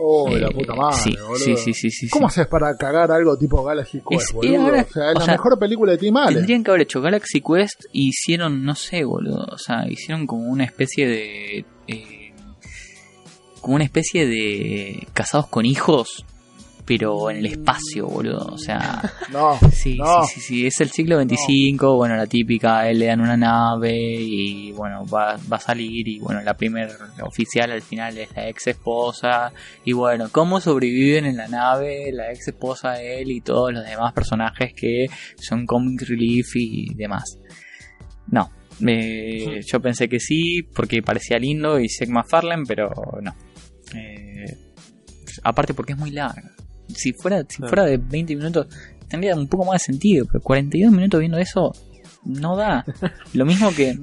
Oh, 0.00 0.28
la 0.30 0.46
Eh, 0.48 0.54
puta 0.54 0.74
madre, 0.74 0.96
sí, 0.96 1.10
boludo. 1.16 1.34
sí, 1.36 1.56
sí, 1.56 1.74
sí, 1.74 1.90
sí, 1.90 2.08
¿Cómo 2.08 2.28
sí. 2.30 2.40
haces 2.40 2.46
para 2.46 2.76
cagar 2.76 3.10
algo 3.10 3.36
tipo 3.36 3.64
Galaxy 3.64 4.00
Quest, 4.08 4.22
Es- 4.28 4.32
boludo? 4.32 4.60
ahora- 4.62 4.86
o 4.88 4.92
sea, 4.92 5.10
es 5.10 5.16
o 5.16 5.18
la 5.18 5.24
sea, 5.24 5.34
mejor 5.34 5.58
película 5.58 5.92
de 5.92 5.98
Tim 5.98 6.16
Allen. 6.16 6.34
Tendrían 6.36 6.62
que 6.64 6.70
haber 6.70 6.82
hecho 6.82 7.00
Galaxy 7.00 7.40
Quest 7.40 7.84
y 7.92 8.08
hicieron, 8.10 8.64
no 8.64 8.74
sé, 8.76 9.04
boludo. 9.04 9.44
O 9.50 9.58
sea, 9.58 9.88
hicieron 9.90 10.26
como 10.26 10.44
una 10.44 10.64
especie 10.64 11.06
de. 11.08 11.64
eh, 11.88 12.32
como 13.60 13.74
una 13.74 13.84
especie 13.84 14.26
de. 14.26 15.06
casados 15.14 15.48
con 15.48 15.66
hijos, 15.66 16.24
pero 16.88 17.30
en 17.30 17.36
el 17.36 17.46
espacio, 17.46 18.06
boludo. 18.06 18.46
O 18.50 18.56
sea, 18.56 19.02
No, 19.30 19.58
sí, 19.70 19.98
no. 19.98 20.24
sí, 20.24 20.34
sí, 20.34 20.40
sí. 20.40 20.66
Es 20.66 20.80
el 20.80 20.88
siglo 20.88 21.18
25, 21.18 21.96
bueno, 21.96 22.16
la 22.16 22.26
típica, 22.26 22.88
él 22.88 23.00
le 23.00 23.06
dan 23.06 23.20
una 23.20 23.36
nave 23.36 23.94
y, 23.94 24.72
bueno, 24.72 25.04
va, 25.04 25.38
va 25.52 25.58
a 25.58 25.60
salir. 25.60 26.08
Y, 26.08 26.18
bueno, 26.18 26.40
la 26.40 26.56
primer 26.56 26.90
oficial 27.22 27.70
al 27.72 27.82
final 27.82 28.16
es 28.16 28.34
la 28.34 28.48
ex 28.48 28.68
esposa. 28.68 29.52
Y, 29.84 29.92
bueno, 29.92 30.30
cómo 30.32 30.62
sobreviven 30.62 31.26
en 31.26 31.36
la 31.36 31.46
nave 31.46 32.10
la 32.10 32.32
ex 32.32 32.48
esposa 32.48 32.92
de 32.92 33.20
él 33.20 33.32
y 33.32 33.42
todos 33.42 33.70
los 33.70 33.84
demás 33.84 34.14
personajes 34.14 34.72
que 34.74 35.08
son 35.36 35.66
comic 35.66 36.00
relief 36.08 36.56
y 36.56 36.94
demás. 36.94 37.38
No. 38.28 38.50
eh, 38.86 39.60
yo 39.70 39.80
pensé 39.80 40.08
que 40.08 40.20
sí, 40.20 40.62
porque 40.62 41.02
parecía 41.02 41.38
lindo 41.38 41.78
y 41.78 41.90
Seth 41.90 42.08
MacFarlane, 42.08 42.64
pero 42.66 42.88
no. 43.20 43.36
Eh, 43.94 44.56
aparte 45.44 45.74
porque 45.74 45.92
es 45.92 45.98
muy 45.98 46.12
larga. 46.12 46.54
Si 46.94 47.12
fuera, 47.12 47.40
si 47.48 47.58
Claro. 47.58 47.68
fuera 47.68 47.84
de 47.84 47.96
20 47.98 48.36
minutos, 48.36 48.66
tendría 49.08 49.34
un 49.36 49.48
poco 49.48 49.64
más 49.64 49.82
de 49.82 49.92
sentido, 49.92 50.26
pero 50.30 50.42
42 50.42 50.92
minutos 50.92 51.20
viendo 51.20 51.38
eso 51.38 51.72
no 52.24 52.56
da. 52.56 52.84
Lo 53.34 53.44
mismo 53.46 53.70
que 53.74 53.96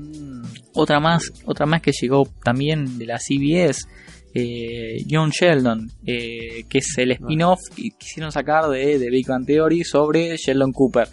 otra 0.74 1.00
más, 1.00 1.24
otra 1.46 1.66
más 1.66 1.82
que 1.82 1.92
llegó 2.00 2.28
también 2.44 2.98
de 2.98 3.06
la 3.06 3.18
CBS, 3.20 3.88
eh, 4.34 4.98
John 5.10 5.30
Sheldon, 5.30 5.90
eh, 6.06 6.66
que 6.68 6.80
es 6.80 6.98
el 6.98 7.12
spin-off 7.12 7.60
que 7.76 7.90
quisieron 7.98 8.32
sacar 8.32 8.68
de, 8.70 9.00
de 9.00 9.10
Big 9.10 9.28
Bang 9.28 9.46
Theory 9.46 9.84
sobre 9.84 10.36
Sheldon 10.38 10.74
Cooper. 10.74 11.08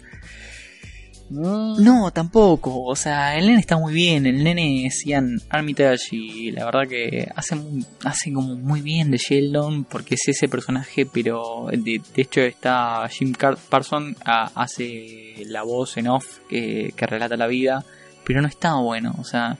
No, 1.79 2.11
tampoco. 2.11 2.83
O 2.83 2.95
sea, 2.95 3.37
el 3.37 3.47
nene 3.47 3.59
está 3.59 3.77
muy 3.77 3.93
bien. 3.93 4.25
El 4.25 4.43
nene 4.43 4.85
es 4.85 5.03
Ian 5.05 5.39
Armitage 5.49 6.07
y 6.15 6.51
la 6.51 6.65
verdad 6.65 6.87
que 6.87 7.27
hace, 7.35 7.55
hace 8.03 8.31
como 8.31 8.55
muy 8.55 8.81
bien 8.81 9.09
de 9.11 9.17
Sheldon 9.17 9.83
porque 9.85 10.15
es 10.15 10.27
ese 10.27 10.47
personaje, 10.47 11.05
pero 11.05 11.67
de, 11.71 12.01
de 12.15 12.21
hecho 12.21 12.41
está 12.41 13.07
Jim 13.09 13.33
Car- 13.33 13.57
Parson 13.69 14.15
hace 14.23 15.43
la 15.47 15.63
voz 15.63 15.97
en 15.97 16.07
off 16.07 16.39
que, 16.49 16.93
que 16.95 17.05
relata 17.07 17.37
la 17.37 17.47
vida, 17.47 17.83
pero 18.25 18.41
no 18.41 18.47
está 18.47 18.75
bueno. 18.75 19.15
O 19.19 19.23
sea, 19.23 19.57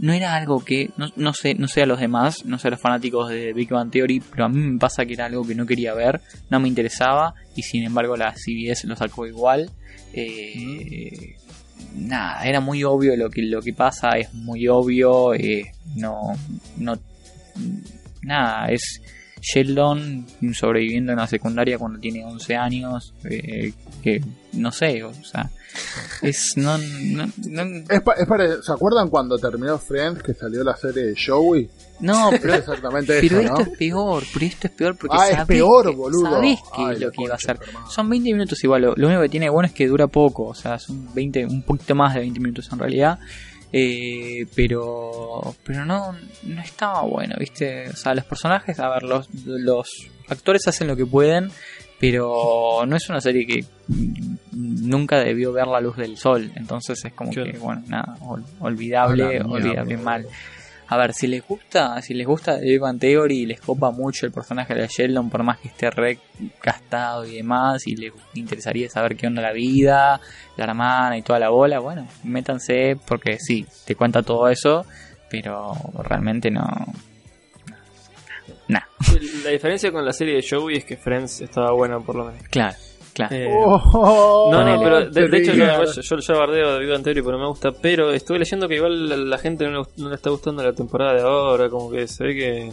no 0.00 0.12
era 0.12 0.34
algo 0.34 0.64
que 0.64 0.90
no, 0.96 1.08
no 1.16 1.32
sé, 1.32 1.54
no 1.54 1.68
sé 1.68 1.82
a 1.82 1.86
los 1.86 2.00
demás, 2.00 2.44
no 2.44 2.58
sé 2.58 2.68
a 2.68 2.70
los 2.72 2.80
fanáticos 2.80 3.30
de 3.30 3.52
Big 3.52 3.70
Bang 3.70 3.90
Theory, 3.90 4.20
pero 4.30 4.44
a 4.44 4.48
mí 4.48 4.58
me 4.60 4.78
pasa 4.78 5.04
que 5.06 5.14
era 5.14 5.26
algo 5.26 5.44
que 5.46 5.54
no 5.54 5.66
quería 5.66 5.94
ver, 5.94 6.20
no 6.50 6.60
me 6.60 6.68
interesaba 6.68 7.34
y 7.56 7.62
sin 7.62 7.84
embargo 7.84 8.16
la 8.16 8.32
CBS 8.34 8.86
lo 8.86 8.94
sacó 8.96 9.26
igual. 9.26 9.70
Eh, 10.12 11.36
Nada, 11.96 12.42
era 12.44 12.60
muy 12.60 12.84
obvio 12.84 13.16
lo 13.16 13.30
que 13.30 13.42
lo 13.42 13.60
que 13.62 13.72
pasa, 13.72 14.10
es 14.18 14.32
muy 14.34 14.66
obvio, 14.68 15.32
eh, 15.34 15.72
no, 15.96 16.36
no, 16.76 16.98
nada, 18.22 18.66
es 18.68 19.00
Sheldon 19.40 20.26
sobreviviendo 20.52 21.12
en 21.12 21.18
la 21.18 21.26
secundaria 21.26 21.78
cuando 21.78 21.98
tiene 21.98 22.24
11 22.24 22.56
años, 22.56 23.14
eh, 23.24 23.72
que 24.02 24.20
no 24.52 24.70
sé, 24.72 25.02
o 25.04 25.12
sea, 25.24 25.50
es 26.22 26.56
no, 26.56 26.76
Es, 27.88 28.00
pa- 28.02 28.14
es 28.14 28.26
pare- 28.26 28.62
¿Se 28.62 28.72
acuerdan 28.72 29.08
cuando 29.08 29.38
terminó 29.38 29.78
Friends 29.78 30.22
que 30.22 30.34
salió 30.34 30.62
la 30.64 30.76
serie 30.76 31.04
de 31.04 31.14
Joey? 31.16 31.68
No, 32.00 32.30
Es 32.32 32.40
pero 32.42 32.54
exactamente 32.54 33.18
Pero 33.20 33.40
eso, 33.40 33.46
esto 33.46 33.54
¿no? 33.56 33.60
es 33.72 33.78
peor, 33.78 34.24
pero 34.32 34.46
esto 34.46 34.66
es 34.68 34.72
peor 34.72 34.96
porque 34.98 35.16
Ah, 35.18 35.24
es 35.28 35.32
sabés 35.36 35.46
peor, 35.48 35.90
que, 35.90 35.96
boludo. 35.96 36.30
sabés 36.30 36.60
que 36.74 36.82
Ay, 36.82 36.98
lo 37.00 37.10
que 37.10 37.22
iba 37.24 37.32
a 37.32 37.36
hacer. 37.36 37.58
Son 37.88 38.08
20 38.08 38.32
minutos 38.32 38.62
igual, 38.64 38.82
lo, 38.82 38.94
lo 38.96 39.06
único 39.06 39.22
que 39.22 39.28
tiene 39.28 39.48
bueno 39.50 39.66
es 39.66 39.72
que 39.74 39.86
dura 39.86 40.06
poco, 40.06 40.44
o 40.48 40.54
sea, 40.54 40.78
son 40.78 41.12
20, 41.14 41.46
un 41.46 41.62
poquito 41.62 41.94
más 41.94 42.14
de 42.14 42.20
20 42.20 42.40
minutos 42.40 42.68
en 42.72 42.78
realidad. 42.78 43.18
Eh, 43.70 44.46
pero 44.54 45.54
pero 45.62 45.84
no, 45.84 46.16
no 46.44 46.60
estaba 46.62 47.02
bueno, 47.02 47.34
¿viste? 47.38 47.88
O 47.90 47.96
sea, 47.96 48.14
los 48.14 48.24
personajes, 48.24 48.78
a 48.80 48.88
ver, 48.88 49.02
los, 49.02 49.28
los 49.44 49.86
actores 50.28 50.66
hacen 50.68 50.88
lo 50.88 50.96
que 50.96 51.04
pueden, 51.04 51.50
pero 52.00 52.86
no 52.86 52.96
es 52.96 53.08
una 53.10 53.20
serie 53.20 53.46
que 53.46 53.64
nunca 54.52 55.18
debió 55.18 55.52
ver 55.52 55.66
la 55.66 55.80
luz 55.80 55.96
del 55.96 56.16
sol, 56.16 56.50
entonces 56.56 57.04
es 57.04 57.12
como 57.12 57.30
Claro. 57.30 57.52
que, 57.52 57.58
bueno, 57.58 57.82
nada, 57.88 58.16
ol- 58.20 58.44
olvidable, 58.60 59.40
olvidable 59.42 59.96
mal. 59.98 60.26
A 60.90 60.96
ver, 60.96 61.12
si 61.12 61.26
les 61.26 61.46
gusta, 61.46 62.00
si 62.00 62.14
les 62.14 62.26
gusta 62.26 62.56
Big 62.56 62.80
Bang 62.80 62.98
Theory 62.98 63.40
y 63.40 63.46
les 63.46 63.60
copa 63.60 63.90
mucho 63.90 64.24
el 64.24 64.32
personaje 64.32 64.74
de 64.74 64.86
Sheldon, 64.86 65.28
por 65.28 65.42
más 65.42 65.58
que 65.58 65.68
esté 65.68 65.90
re 65.90 66.18
gastado 66.62 67.26
y 67.26 67.36
demás, 67.36 67.86
y 67.86 67.94
les 67.94 68.12
interesaría 68.34 68.88
saber 68.88 69.14
qué 69.16 69.26
onda 69.26 69.42
la 69.42 69.52
vida, 69.52 70.18
la 70.56 70.64
hermana 70.64 71.18
y 71.18 71.22
toda 71.22 71.38
la 71.38 71.50
bola, 71.50 71.78
bueno, 71.78 72.08
métanse 72.24 72.96
porque 73.06 73.38
sí, 73.38 73.66
te 73.84 73.96
cuenta 73.96 74.22
todo 74.22 74.48
eso, 74.48 74.86
pero 75.28 75.74
realmente 76.02 76.50
no. 76.50 76.64
Nah, 78.68 78.80
La 79.44 79.50
diferencia 79.50 79.92
con 79.92 80.04
la 80.04 80.12
serie 80.12 80.36
de 80.36 80.46
Joey 80.48 80.76
es 80.78 80.84
que 80.84 80.96
Friends 80.96 81.42
estaba 81.42 81.72
buena 81.72 82.00
por 82.00 82.16
lo 82.16 82.24
menos. 82.26 82.42
claro, 82.50 82.76
claro. 83.26 83.36
Eh, 83.36 83.48
Oh, 83.50 84.48
no, 84.52 84.64
no, 84.64 84.80
pero 84.82 85.10
de, 85.10 85.28
de 85.28 85.38
hecho 85.38 85.52
yo, 85.54 86.18
yo, 86.20 86.38
bardeo 86.38 86.74
de 86.74 86.80
Big 86.80 86.90
Bang 86.90 87.02
Theory, 87.02 87.20
pero 87.22 87.32
no 87.32 87.44
me 87.44 87.48
gusta. 87.48 87.70
Pero 87.72 88.12
estuve 88.12 88.38
leyendo 88.38 88.68
que 88.68 88.76
igual 88.76 89.08
la, 89.08 89.16
la 89.16 89.38
gente 89.38 89.64
no 89.68 89.82
le, 89.82 89.88
no 89.96 90.08
le 90.08 90.14
está 90.14 90.30
gustando 90.30 90.62
la 90.62 90.72
temporada 90.72 91.14
de 91.14 91.20
ahora, 91.22 91.68
como 91.68 91.90
que 91.90 92.06
se 92.08 92.24
ve 92.24 92.34
que 92.34 92.70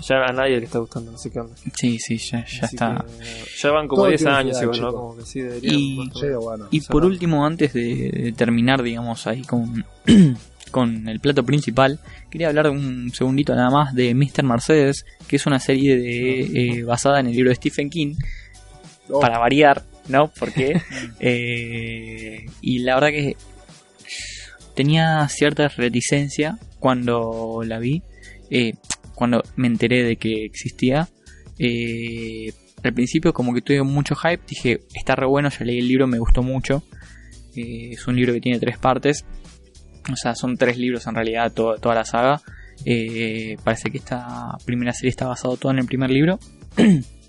ya 0.00 0.24
a 0.26 0.32
nadie 0.32 0.58
le 0.58 0.64
está 0.64 0.78
gustando, 0.78 1.12
no 1.12 1.18
sé 1.18 1.30
qué 1.30 1.38
onda. 1.40 1.54
Sí, 1.76 1.98
sí, 1.98 2.16
ya, 2.16 2.38
ya 2.46 2.64
Así 2.64 2.76
está. 2.76 3.04
que, 3.06 3.24
ya 3.60 3.70
van 3.70 3.86
como 3.88 4.02
Todo 4.02 4.08
10 4.08 4.20
tiene 4.22 4.36
años 4.36 4.62
igual, 4.62 4.80
¿no? 4.80 4.92
Como 4.92 5.16
que 5.16 5.22
sí 5.26 5.40
deberían. 5.40 5.74
Y- 5.78 6.10
Sí, 6.14 6.26
bueno. 6.40 6.66
Y 6.70 6.80
por 6.80 7.04
último, 7.04 7.44
antes 7.44 7.72
de, 7.74 8.10
de 8.10 8.32
terminar, 8.32 8.82
digamos, 8.82 9.26
ahí 9.26 9.42
con, 9.42 9.84
con 10.70 11.06
el 11.08 11.20
plato 11.20 11.44
principal, 11.44 11.98
quería 12.30 12.48
hablar 12.48 12.70
un 12.70 13.10
segundito 13.12 13.54
nada 13.54 13.68
más 13.70 13.94
de 13.94 14.14
Mr. 14.14 14.42
Mercedes, 14.44 15.04
que 15.28 15.36
es 15.36 15.44
una 15.46 15.58
serie 15.58 15.96
de, 15.98 16.40
eh, 16.78 16.84
basada 16.84 17.20
en 17.20 17.26
el 17.26 17.34
libro 17.34 17.50
de 17.50 17.56
Stephen 17.56 17.90
King, 17.90 18.14
Oh, 19.12 19.20
para 19.20 19.38
variar, 19.38 19.84
¿no? 20.08 20.28
Porque... 20.38 20.80
eh, 21.20 22.46
y 22.60 22.78
la 22.80 22.94
verdad 22.96 23.08
que 23.10 23.36
tenía 24.74 25.28
cierta 25.28 25.68
reticencia 25.68 26.58
cuando 26.78 27.62
la 27.64 27.78
vi, 27.78 28.02
eh, 28.50 28.74
cuando 29.14 29.42
me 29.56 29.66
enteré 29.68 30.02
de 30.02 30.16
que 30.16 30.44
existía. 30.44 31.08
Eh, 31.58 32.52
al 32.82 32.92
principio 32.94 33.32
como 33.32 33.54
que 33.54 33.60
tuve 33.60 33.82
mucho 33.82 34.14
hype, 34.16 34.42
dije, 34.48 34.80
está 34.94 35.14
re 35.14 35.26
bueno, 35.26 35.48
ya 35.50 35.64
leí 35.64 35.78
el 35.78 35.86
libro, 35.88 36.06
me 36.06 36.18
gustó 36.18 36.42
mucho. 36.42 36.82
Eh, 37.54 37.90
es 37.92 38.06
un 38.08 38.16
libro 38.16 38.32
que 38.32 38.40
tiene 38.40 38.58
tres 38.58 38.78
partes. 38.78 39.24
O 40.12 40.16
sea, 40.16 40.34
son 40.34 40.56
tres 40.56 40.76
libros 40.78 41.06
en 41.06 41.14
realidad, 41.14 41.52
to- 41.52 41.76
toda 41.76 41.94
la 41.94 42.04
saga. 42.04 42.40
Parece 43.62 43.90
que 43.92 43.98
esta 43.98 44.56
primera 44.64 44.92
serie 44.92 45.10
está 45.10 45.28
basado 45.28 45.56
todo 45.56 45.70
en 45.70 45.78
el 45.78 45.86
primer 45.86 46.10
libro. 46.10 46.40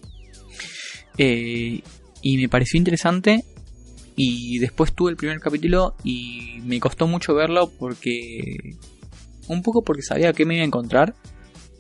Eh, 1.18 1.81
y 2.22 2.38
me 2.38 2.49
pareció 2.49 2.77
interesante. 2.77 3.44
Y 4.15 4.60
después 4.60 4.94
tuve 4.94 5.11
el 5.11 5.18
primer 5.18 5.40
capítulo 5.40 5.95
y 6.03 6.60
me 6.64 6.80
costó 6.80 7.07
mucho 7.07 7.34
verlo 7.34 7.72
porque... 7.80 8.77
Un 9.48 9.61
poco 9.61 9.84
porque 9.84 10.03
sabía 10.03 10.31
que 10.31 10.45
me 10.45 10.56
iba 10.56 10.64
a 10.64 10.68
encontrar 10.68 11.15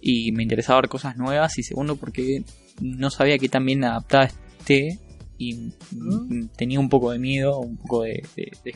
y 0.01 0.33
me 0.33 0.43
interesaba 0.43 0.81
ver 0.81 0.89
cosas 0.89 1.15
nuevas. 1.15 1.57
Y 1.57 1.63
segundo 1.63 1.95
porque 1.95 2.43
no 2.81 3.09
sabía 3.09 3.37
que 3.37 3.49
tan 3.49 3.65
bien 3.65 3.83
adaptada 3.83 4.25
esté 4.25 4.99
y 5.37 5.55
mm, 5.91 6.47
tenía 6.55 6.79
un 6.79 6.89
poco 6.89 7.11
de 7.11 7.19
miedo, 7.19 7.59
un 7.59 7.77
poco 7.77 8.03
de, 8.03 8.23
de, 8.35 8.51
de 8.63 8.75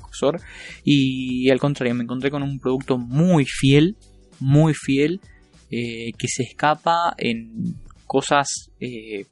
y 0.84 1.50
al 1.50 1.60
contrario 1.60 1.96
me 1.96 2.04
encontré 2.04 2.32
con 2.32 2.44
un 2.44 2.60
producto 2.60 2.98
muy 2.98 3.46
fiel, 3.46 3.96
muy 4.40 4.74
fiel 4.74 5.22
eh, 5.70 6.12
que 6.18 6.28
se 6.28 6.44
escapa 6.44 7.14
en 7.18 7.76
cosas 8.06 8.72
eh, 8.80 9.26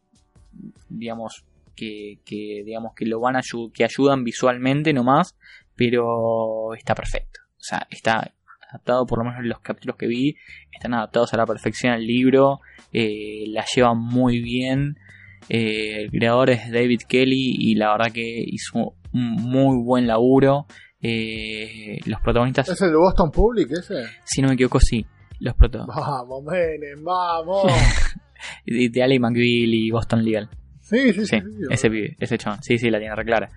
digamos 0.90 1.46
que, 1.76 2.20
que 2.26 2.64
digamos 2.66 2.94
que 2.96 3.06
lo 3.06 3.20
van 3.20 3.36
a 3.36 3.42
que 3.74 3.84
ayudan 3.84 4.24
visualmente 4.24 4.94
nomás 4.94 5.36
pero 5.76 6.74
está 6.76 6.96
perfecto 6.96 7.42
o 7.58 7.64
sea 7.64 7.86
está 7.90 8.34
adaptado 8.70 9.06
por 9.06 9.20
lo 9.20 9.26
menos 9.26 9.46
los 9.46 9.60
capítulos 9.60 9.98
que 9.98 10.08
vi 10.08 10.36
están 10.72 10.94
adaptados 10.94 11.34
a 11.34 11.38
la 11.38 11.46
perfección 11.46 11.94
al 11.94 12.06
libro 12.06 12.60
eh, 12.94 13.46
la 13.48 13.66
llevan 13.76 13.98
muy 14.00 14.42
bien 14.42 14.98
eh, 15.50 16.04
el 16.04 16.10
creador 16.12 16.50
es 16.50 16.72
David 16.72 17.02
Kelly 17.08 17.56
y 17.60 17.76
la 17.76 17.92
verdad 17.92 18.12
que 18.14 18.44
hizo 18.46 18.96
un 19.14 19.34
muy 19.34 19.84
buen 19.84 20.08
laburo 20.08 20.66
Eh, 21.08 22.00
los 22.08 22.20
protagonistas, 22.22 22.68
¿Es 22.68 22.82
el 22.82 22.90
de 22.90 22.98
Boston 22.98 23.30
Public 23.30 23.70
ese? 23.74 24.06
si 24.24 24.42
no 24.42 24.48
me 24.48 24.56
equivoco, 24.56 24.80
sí. 24.80 25.06
Los 25.40 25.54
protagonistas. 25.54 26.04
Vamos, 26.04 26.44
Menem, 26.46 27.04
vamos. 27.04 27.72
De, 28.66 28.90
de 28.90 29.20
McBeal 29.20 29.74
y 29.74 29.92
Boston 29.92 30.24
Legal. 30.24 30.50
Sí, 30.82 31.14
sí, 31.14 31.26
sí. 31.26 31.38
Ese 31.70 31.90
pibe, 31.90 32.16
ese 32.20 32.38
chabón. 32.38 32.60
Sí, 32.62 32.78
sí, 32.78 32.92
la 32.92 33.00
tiene 33.00 33.16
re 33.16 33.26
clara. 33.26 33.50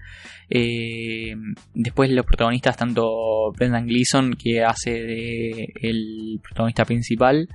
Eh, 0.49 1.35
después 1.75 2.11
los 2.11 2.25
protagonistas, 2.25 2.77
tanto 2.77 3.53
Brendan 3.53 3.87
Gleeson, 3.87 4.33
que 4.33 4.63
hace 4.63 4.93
de 4.93 5.73
el 5.83 6.41
protagonista 6.43 6.87
principal, 6.87 7.49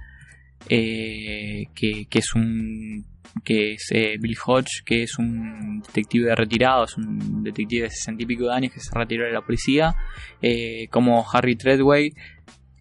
eh, 0.70 1.66
que, 1.74 2.06
que 2.06 2.20
es 2.20 2.36
un 2.36 3.06
que 3.44 3.74
es 3.74 3.88
eh, 3.92 4.18
Bill 4.20 4.38
Hodge, 4.46 4.84
que 4.86 5.04
es 5.04 5.18
un 5.18 5.82
detective 5.82 6.36
retirado, 6.36 6.86
es 6.86 6.96
un 6.98 7.44
detective 7.44 7.84
de 7.84 7.90
sesenta 7.90 8.24
y 8.24 8.26
pico 8.28 8.46
de 8.46 8.54
años 8.54 8.74
que 8.74 8.80
se 8.80 8.92
retiró 8.94 9.26
de 9.26 9.32
la 9.32 9.42
policía, 9.42 9.96
eh, 10.42 10.88
como 10.90 11.26
Harry 11.32 11.56
Treadway, 11.56 12.14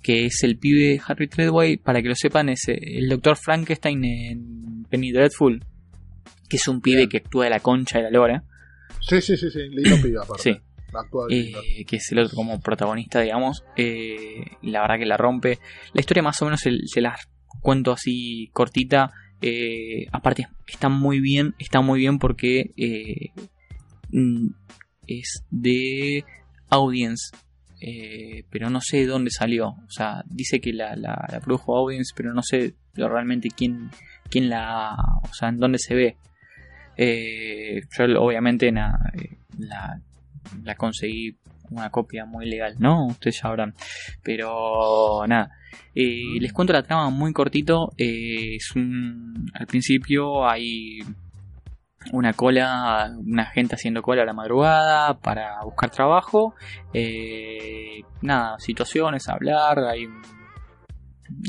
que 0.02 0.26
es 0.26 0.42
el 0.42 0.58
pibe 0.58 1.00
Harry 1.06 1.28
Treadway, 1.28 1.76
para 1.76 2.02
que 2.02 2.08
lo 2.08 2.14
sepan, 2.16 2.48
es 2.48 2.68
eh, 2.68 2.78
el 2.82 3.08
doctor 3.08 3.36
Frankenstein 3.36 4.04
en 4.04 4.84
Penny 4.90 5.12
Dreadful, 5.12 5.64
que 6.48 6.56
es 6.56 6.68
un 6.68 6.80
pibe 6.80 6.98
Bien. 6.98 7.08
que 7.08 7.16
actúa 7.18 7.44
de 7.44 7.50
la 7.50 7.60
concha 7.60 7.98
de 7.98 8.04
la 8.04 8.10
lora, 8.10 8.44
Sí, 9.00 9.20
sí, 9.20 9.36
sí, 9.36 9.50
sí. 9.50 9.68
Lindo 9.70 9.96
pibe 10.02 10.18
aparte. 10.22 10.42
Sí. 10.42 10.60
Eh, 11.30 11.84
que 11.86 11.96
es 11.96 12.12
el 12.12 12.18
otro 12.20 12.36
como 12.36 12.60
protagonista, 12.60 13.20
digamos, 13.20 13.64
eh, 13.76 14.44
la 14.62 14.82
verdad 14.82 14.98
que 14.98 15.06
la 15.06 15.16
rompe. 15.16 15.58
La 15.94 16.00
historia 16.00 16.22
más 16.22 16.40
o 16.42 16.44
menos 16.44 16.60
se, 16.60 16.70
se 16.86 17.00
las 17.00 17.28
cuento 17.62 17.92
así 17.92 18.50
cortita. 18.52 19.10
eh, 19.40 20.06
aparte 20.12 20.46
está 20.68 20.88
muy 20.88 21.18
bien, 21.20 21.54
está 21.58 21.80
muy 21.80 21.98
bien 21.98 22.18
porque 22.18 22.70
mm, 24.12 24.48
es 25.06 25.44
de 25.50 26.24
Audience, 26.68 27.34
eh, 27.84 28.44
pero 28.48 28.70
no 28.70 28.80
sé 28.80 28.98
de 28.98 29.06
dónde 29.06 29.32
salió. 29.32 29.70
O 29.70 29.90
sea, 29.90 30.22
dice 30.26 30.60
que 30.60 30.72
la, 30.72 30.94
la, 30.94 31.40
produjo 31.42 31.76
Audience, 31.76 32.12
pero 32.16 32.32
no 32.32 32.42
sé 32.42 32.74
realmente 32.94 33.48
quién, 33.50 33.90
quién 34.30 34.48
la, 34.48 34.94
o 35.22 35.34
sea, 35.34 35.48
en 35.48 35.58
dónde 35.58 35.78
se 35.78 35.96
ve. 35.96 36.16
Eh, 36.96 37.80
yo 37.98 38.22
obviamente 38.22 38.68
eh, 38.68 38.72
la, 39.58 40.74
conseguí 40.76 41.36
una 41.70 41.90
copia 41.90 42.24
muy 42.24 42.48
legal, 42.48 42.76
¿no? 42.78 43.06
Ustedes 43.06 43.36
ya 43.36 43.42
sabrán. 43.42 43.74
Pero 44.22 45.26
nada. 45.26 45.50
Les 45.92 46.52
cuento 46.52 46.72
la 46.72 46.84
trama 46.84 47.10
muy 47.10 47.32
cortito. 47.32 47.92
Es 47.96 48.76
un, 48.76 49.50
al 49.54 49.66
principio 49.66 50.48
hay 50.48 51.00
una 52.12 52.32
cola, 52.32 53.10
una 53.24 53.46
gente 53.46 53.74
haciendo 53.74 54.02
cola 54.02 54.22
a 54.22 54.26
la 54.26 54.32
madrugada 54.32 55.18
para 55.18 55.62
buscar 55.64 55.90
trabajo. 55.90 56.54
Eh, 56.92 58.02
nada, 58.22 58.58
situaciones, 58.58 59.28
hablar, 59.28 59.78
hay 59.78 60.08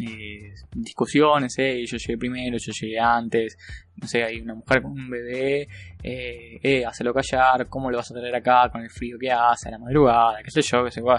eh, 0.01 0.53
discusiones, 0.75 1.57
eh, 1.57 1.83
yo 1.85 1.97
llegué 1.97 2.17
primero, 2.17 2.57
yo 2.57 2.71
llegué 2.71 2.99
antes, 2.99 3.57
no 3.95 4.07
sé, 4.07 4.23
hay 4.23 4.39
una 4.39 4.55
mujer 4.55 4.81
con 4.81 4.91
un 4.91 5.09
bebé, 5.09 5.67
eh, 6.01 6.59
eh, 6.61 6.83
callar, 7.13 7.67
¿cómo 7.67 7.91
lo 7.91 7.97
vas 7.97 8.11
a 8.11 8.13
traer 8.13 8.35
acá 8.35 8.69
con 8.71 8.81
el 8.81 8.89
frío 8.89 9.17
que 9.19 9.31
hace 9.31 9.69
a 9.69 9.71
la 9.71 9.79
madrugada? 9.79 10.41
qué 10.43 10.51
sé 10.51 10.61
yo, 10.61 10.83
qué 10.85 10.91
sé 10.91 11.01
yo. 11.01 11.15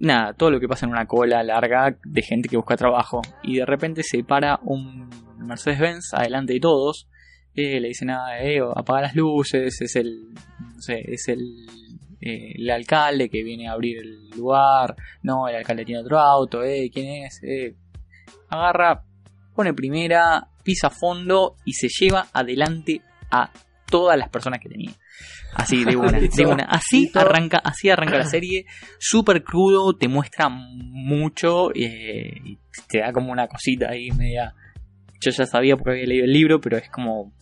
Nada, 0.00 0.32
todo 0.32 0.50
lo 0.50 0.58
que 0.58 0.66
pasa 0.66 0.86
en 0.86 0.92
una 0.92 1.06
cola 1.06 1.42
larga 1.42 1.96
de 2.04 2.22
gente 2.22 2.48
que 2.48 2.56
busca 2.56 2.76
trabajo. 2.76 3.22
Y 3.42 3.58
de 3.58 3.66
repente 3.66 4.02
se 4.02 4.24
para 4.24 4.58
un 4.62 5.08
Mercedes-Benz 5.38 6.14
adelante 6.14 6.54
de 6.54 6.60
todos. 6.60 7.06
Eh, 7.54 7.80
le 7.80 7.88
dicen 7.88 8.08
nada, 8.08 8.40
eh, 8.40 8.60
apaga 8.74 9.02
las 9.02 9.14
luces, 9.14 9.80
es 9.80 9.96
el, 9.96 10.32
no 10.32 10.80
sé, 10.80 11.02
es 11.06 11.28
el, 11.28 11.66
eh, 12.20 12.54
el 12.56 12.70
alcalde 12.70 13.28
que 13.28 13.42
viene 13.42 13.68
a 13.68 13.72
abrir 13.72 13.98
el 13.98 14.30
lugar. 14.30 14.96
No, 15.22 15.46
el 15.46 15.56
alcalde 15.56 15.84
tiene 15.84 16.00
otro 16.00 16.18
auto, 16.18 16.64
eh, 16.64 16.90
¿quién 16.92 17.24
es? 17.24 17.40
Eh, 17.42 17.74
agarra, 18.48 19.04
pone 19.54 19.74
primera, 19.74 20.48
pisa 20.62 20.88
fondo 20.88 21.56
y 21.64 21.74
se 21.74 21.88
lleva 21.88 22.28
adelante 22.32 23.02
a 23.30 23.50
todas 23.90 24.18
las 24.18 24.30
personas 24.30 24.60
que 24.60 24.68
tenía. 24.68 24.92
Así 25.54 25.84
de 25.84 25.96
una, 25.96 26.18
de 26.18 26.46
una. 26.46 26.64
Así 26.64 27.10
arranca, 27.14 27.58
así 27.58 27.90
arranca 27.90 28.18
la 28.18 28.26
serie, 28.26 28.64
súper 28.98 29.44
crudo, 29.44 29.94
te 29.94 30.08
muestra 30.08 30.48
mucho 30.48 31.70
eh, 31.74 32.32
y 32.42 32.58
te 32.88 33.00
da 33.00 33.12
como 33.12 33.32
una 33.32 33.46
cosita 33.46 33.90
ahí 33.90 34.10
media. 34.10 34.54
Yo 35.24 35.30
ya 35.30 35.46
sabía 35.46 35.76
porque 35.76 35.92
había 35.92 36.06
leído 36.06 36.24
el 36.24 36.32
libro, 36.32 36.60
pero 36.60 36.76
es 36.76 36.88
como 36.90 37.32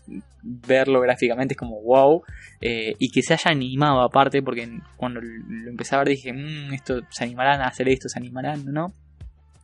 verlo 0.42 1.00
gráficamente 1.00 1.54
es 1.54 1.58
como 1.58 1.80
wow 1.82 2.22
eh, 2.60 2.94
y 2.98 3.10
que 3.10 3.22
se 3.22 3.34
haya 3.34 3.50
animado 3.50 4.00
aparte 4.02 4.42
porque 4.42 4.68
cuando 4.96 5.20
lo 5.20 5.70
empecé 5.70 5.94
a 5.94 5.98
ver 5.98 6.08
dije 6.08 6.32
"Mm, 6.32 6.72
esto 6.74 7.00
se 7.10 7.24
animarán 7.24 7.60
a 7.60 7.66
hacer 7.66 7.88
esto 7.88 8.08
se 8.08 8.18
animarán 8.18 8.64
no 8.66 8.92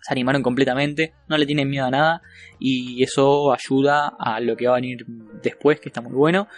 se 0.01 0.13
animaron 0.15 0.43
completamente 0.43 1.13
no 1.29 1.37
le 1.37 1.47
tienen 1.47 1.69
miedo 1.69 1.87
a 1.87 1.91
nada 1.91 2.23
y 2.61 3.03
eso 3.03 3.53
ayuda 3.53 4.13
a 4.19 4.41
lo 4.41 4.57
que 4.57 4.67
va 4.69 4.75
a 4.75 4.81
venir 4.81 5.05
después 5.43 5.81
que 5.81 5.89
está 5.89 6.01
muy 6.01 6.13
bueno. 6.13 6.49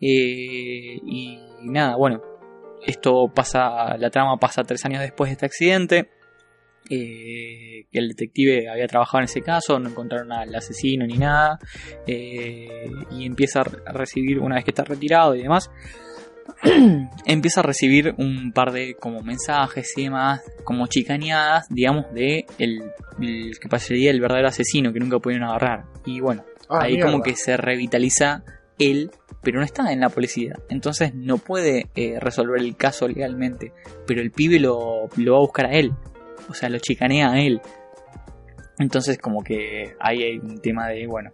Eh, 0.00 0.98
y 1.06 1.38
nada 1.62 1.96
bueno 1.96 2.20
esto 2.86 3.32
pasa 3.34 3.96
la 3.96 4.10
trama 4.10 4.36
pasa 4.38 4.62
tres 4.62 4.84
años 4.84 5.00
después 5.00 5.28
de 5.30 5.32
este 5.32 5.46
accidente 5.46 6.10
eh, 6.90 7.86
que 7.90 7.98
el 7.98 8.08
detective 8.08 8.68
había 8.68 8.86
trabajado 8.86 9.18
en 9.18 9.24
ese 9.24 9.42
caso, 9.42 9.78
no 9.78 9.88
encontraron 9.90 10.32
al 10.32 10.54
asesino 10.54 11.06
ni 11.06 11.18
nada, 11.18 11.58
eh, 12.06 12.90
y 13.10 13.26
empieza 13.26 13.60
a 13.60 13.92
recibir, 13.92 14.38
una 14.38 14.56
vez 14.56 14.64
que 14.64 14.70
está 14.70 14.84
retirado 14.84 15.34
y 15.34 15.42
demás, 15.42 15.70
empieza 17.26 17.60
a 17.60 17.64
recibir 17.64 18.14
un 18.18 18.52
par 18.52 18.72
de 18.72 18.94
como 18.94 19.20
mensajes 19.22 19.92
y 19.96 20.04
demás, 20.04 20.42
como 20.64 20.86
chicaneadas, 20.86 21.66
digamos, 21.68 22.12
de 22.14 22.46
el, 22.58 22.82
el 23.20 23.58
que 23.58 23.68
pasaría 23.68 24.10
el 24.10 24.20
verdadero 24.20 24.48
asesino 24.48 24.92
que 24.92 25.00
nunca 25.00 25.18
pudieron 25.18 25.48
agarrar. 25.48 25.84
Y 26.04 26.20
bueno, 26.20 26.44
Ah, 26.68 26.80
ahí 26.82 26.94
mierda. 26.94 27.12
como 27.12 27.22
que 27.22 27.36
se 27.36 27.56
revitaliza 27.56 28.42
él, 28.78 29.10
pero 29.42 29.60
no 29.60 29.64
está 29.64 29.92
en 29.92 30.00
la 30.00 30.08
policía. 30.08 30.54
Entonces 30.68 31.14
no 31.14 31.38
puede 31.38 31.86
eh, 31.94 32.18
resolver 32.18 32.60
el 32.60 32.76
caso 32.76 33.06
legalmente. 33.06 33.72
Pero 34.06 34.20
el 34.20 34.32
pibe 34.32 34.58
lo, 34.58 35.08
lo 35.16 35.32
va 35.32 35.38
a 35.38 35.42
buscar 35.42 35.66
a 35.66 35.72
él. 35.74 35.92
O 36.48 36.54
sea, 36.54 36.68
lo 36.68 36.78
chicanea 36.78 37.30
a 37.30 37.40
él. 37.40 37.60
Entonces 38.78 39.18
como 39.18 39.42
que 39.42 39.94
ahí 40.00 40.22
hay 40.22 40.38
un 40.38 40.60
tema 40.60 40.88
de, 40.88 41.06
bueno, 41.06 41.32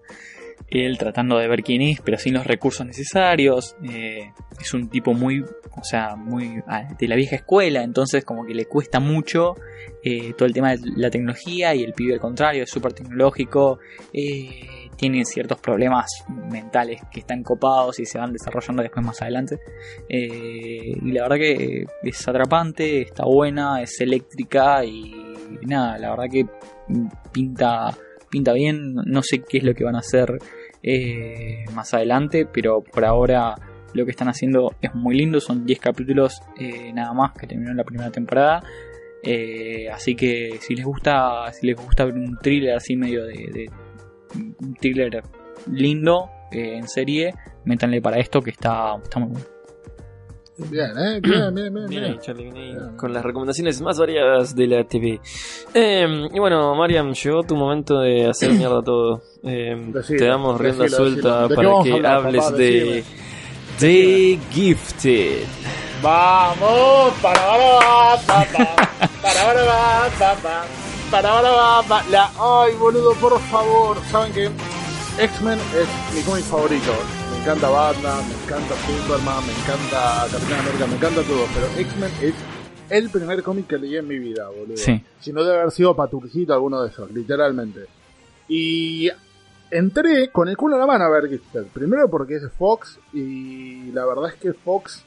él 0.69 0.97
tratando 0.97 1.39
de 1.39 1.49
ver 1.49 1.63
quién 1.63 1.83
es, 1.83 2.01
pero 2.01 2.19
sin 2.19 2.35
los 2.35 2.47
recursos 2.47 2.87
necesarios. 2.87 3.77
Eh, 3.85 4.31
es 4.61 4.75
un 4.75 4.89
tipo 4.89 5.13
muy, 5.13 5.41
o 5.43 5.85
sea, 5.85 6.17
muy 6.17 6.63
ah, 6.67 6.89
de 6.99 7.09
la 7.09 7.17
vieja 7.17 7.37
escuela, 7.37 7.83
entonces 7.83 8.25
como 8.25 8.47
que 8.47 8.55
le 8.55 8.67
cuesta 8.67 9.01
mucho 9.01 9.57
eh, 10.03 10.33
todo 10.37 10.47
el 10.47 10.55
tema 10.55 10.77
de 10.77 10.81
la 10.97 11.11
tecnología 11.11 11.75
y 11.75 11.83
el 11.83 11.93
pibe 11.93 12.15
al 12.15 12.21
contrario, 12.21 12.63
es 12.63 12.71
súper 12.71 12.93
tecnológico. 12.93 13.81
eh, 14.13 14.82
tiene 15.03 15.25
ciertos 15.25 15.59
problemas 15.59 16.07
mentales 16.49 17.01
que 17.11 17.19
están 17.19 17.43
copados 17.43 17.99
y 17.99 18.07
se 18.07 18.19
van 18.19 18.33
desarrollando 18.33 18.85
después 18.85 19.05
más 19.05 19.21
adelante. 19.21 19.59
Eh, 20.09 20.93
y 20.95 21.11
la 21.11 21.23
verdad 21.23 21.39
que 21.39 21.87
es 22.05 22.29
atrapante, 22.29 23.03
está 23.03 23.25
buena, 23.25 23.83
es 23.83 24.01
eléctrica 24.01 24.85
y 24.85 25.13
nada, 25.63 25.99
la 25.99 26.11
verdad 26.11 26.27
que 26.31 26.47
pinta, 27.33 27.91
pinta 28.31 28.53
bien. 28.53 28.95
No 28.95 29.25
sé 29.25 29.43
qué 29.43 29.59
es 29.59 29.65
lo 29.65 29.75
que 29.75 29.83
van 29.83 29.97
a 29.97 29.99
hacer 29.99 30.39
eh, 30.85 31.65
más 31.75 31.93
adelante, 31.95 32.47
pero 32.47 32.81
por 32.81 33.05
ahora 33.05 33.57
lo 33.95 34.05
que 34.05 34.13
están 34.13 34.29
haciendo 34.29 34.77
es 34.81 34.95
muy 34.95 35.17
lindo. 35.17 35.41
Son 35.41 35.67
10 35.67 35.81
capítulos 35.81 36.41
eh, 36.61 36.93
nada 36.93 37.13
más 37.13 37.33
que 37.33 37.49
terminaron 37.49 37.77
la 37.77 37.85
primera 37.85 38.13
temporada. 38.13 38.63
Así 39.93 40.15
que 40.15 40.59
si 40.61 40.77
les 40.77 40.85
gusta, 40.85 41.53
si 41.53 41.67
les 41.67 41.77
gusta 41.77 42.05
ver 42.05 42.15
un 42.15 42.39
thriller 42.39 42.77
así 42.77 42.95
medio 42.95 43.25
de, 43.25 43.69
thriller 44.81 45.23
lindo 45.71 46.31
eh, 46.51 46.77
en 46.77 46.89
serie, 46.89 47.35
métanle 47.65 48.01
para 48.01 48.19
esto 48.19 48.41
que 48.41 48.51
está, 48.51 48.97
está 49.03 49.19
muy 49.21 49.31
bueno. 49.31 49.47
Bien, 50.71 50.91
¿eh? 50.99 51.21
Bien, 51.21 51.55
bien, 51.55 51.75
bien. 51.75 51.87
Bien 51.89 52.05
ahí, 52.05 52.11
bien. 52.11 52.21
Charlie, 52.21 52.45
bien 52.51 52.57
ahí, 52.57 52.97
con 52.97 53.13
las 53.13 53.25
recomendaciones 53.25 53.81
más 53.81 53.99
variadas 53.99 54.55
de 54.55 54.67
la 54.67 54.85
TV. 54.85 55.19
Eh, 55.75 56.29
y 56.33 56.39
bueno, 56.39 56.75
Mariam, 56.75 57.13
llegó 57.15 57.43
tu 57.43 57.57
momento 57.57 58.01
de 58.01 58.27
hacer 58.27 58.53
mierda 58.53 58.83
todo. 58.83 59.23
Eh, 59.43 59.75
Decilo, 59.93 60.19
te 60.19 60.27
damos 60.27 60.61
rienda 60.61 60.85
decilo, 60.85 61.05
suelta 61.05 61.49
decilo. 61.49 61.49
¿De 61.49 61.55
qué 61.55 61.57
para 61.57 61.83
que 61.83 61.93
hablar, 61.93 62.13
hables 62.27 62.45
papá? 62.45 62.57
de. 62.57 63.05
The 63.79 64.39
Gifted. 64.51 65.45
Vamos, 66.03 67.13
para 67.23 67.41
para 67.41 68.17
pa, 68.27 68.45
pa, 68.45 68.77
para 69.23 69.45
para 69.45 69.65
pa, 69.65 70.11
pa, 70.19 70.35
pa, 70.35 70.37
para 70.43 70.92
para 71.13 71.43
pa, 71.43 71.83
pa. 71.87 72.03
La, 72.11 72.31
ay, 72.41 72.75
boludo, 72.77 73.13
por 73.17 73.39
favor, 73.39 73.99
saben 74.11 74.33
que 74.33 74.47
X-Men 75.23 75.59
es 75.59 76.15
mi 76.15 76.23
cómic 76.23 76.45
favorito. 76.45 76.91
Me 77.31 77.39
encanta 77.43 77.69
Batman, 77.69 78.27
me 78.27 78.35
encanta 78.43 78.75
Superman, 78.87 79.47
me 79.47 79.53
encanta 79.53 80.27
Capitán 80.33 80.61
América, 80.61 80.87
me 80.87 80.95
encanta 80.97 81.23
todo, 81.23 81.45
pero 81.55 81.67
X-Men 81.77 82.13
es 82.23 82.35
el 82.89 83.11
primer 83.11 83.43
cómic 83.43 83.67
que 83.67 83.77
leí 83.77 83.97
en 83.97 84.09
mi 84.09 84.19
vida, 84.19 84.49
boludo. 84.49 84.79
Sí. 84.79 85.05
Si 85.21 85.35
no 85.35 85.45
debe 85.45 85.61
haber 85.61 85.71
sido 85.71 85.95
Paturcito 85.95 86.55
alguno 86.55 86.81
de 86.81 86.89
esos, 86.89 87.11
literalmente. 87.11 87.81
Y 88.49 89.11
entré 89.71 90.31
con 90.31 90.49
el 90.49 90.57
culo 90.57 90.77
en 90.77 90.81
la 90.81 90.87
mano 90.87 91.05
a 91.05 91.11
ver 91.11 91.29
Gifted. 91.29 91.67
Primero 91.75 92.09
porque 92.09 92.37
es 92.37 92.51
Fox 92.59 92.99
y 93.13 93.93
la 93.93 94.07
verdad 94.07 94.31
es 94.31 94.37
que 94.37 94.55
Fox 94.55 95.05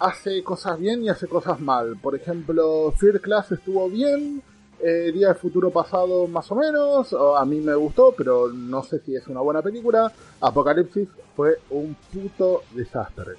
hace 0.00 0.42
cosas 0.42 0.76
bien 0.80 1.04
y 1.04 1.08
hace 1.08 1.28
cosas 1.28 1.60
mal. 1.60 1.96
Por 2.02 2.16
ejemplo, 2.16 2.92
Fear 2.98 3.20
Class 3.20 3.52
estuvo 3.52 3.88
bien, 3.88 4.42
eh, 4.80 5.10
Día 5.12 5.28
del 5.28 5.36
Futuro 5.36 5.70
Pasado 5.70 6.26
más 6.26 6.50
o 6.52 6.54
menos, 6.54 7.14
a 7.14 7.44
mí 7.44 7.60
me 7.60 7.74
gustó, 7.74 8.14
pero 8.16 8.48
no 8.48 8.82
sé 8.82 9.00
si 9.00 9.14
es 9.14 9.26
una 9.28 9.40
buena 9.40 9.62
película. 9.62 10.12
Apocalipsis 10.40 11.08
fue 11.34 11.58
un 11.70 11.96
puto 12.12 12.62
desastre. 12.72 13.34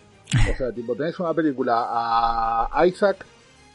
O 0.51 0.57
sea, 0.57 0.72
tipo, 0.72 0.95
tenés 0.95 1.19
una 1.19 1.34
película 1.34 2.68
a 2.72 2.85
Isaac 2.85 3.26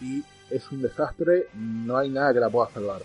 y 0.01 0.23
es 0.51 0.71
un 0.71 0.83
desastre, 0.83 1.49
no 1.55 1.97
hay 1.97 2.11
nada 2.11 2.33
que 2.33 2.41
la 2.41 2.51
pueda 2.51 2.69
salvar. 2.71 3.03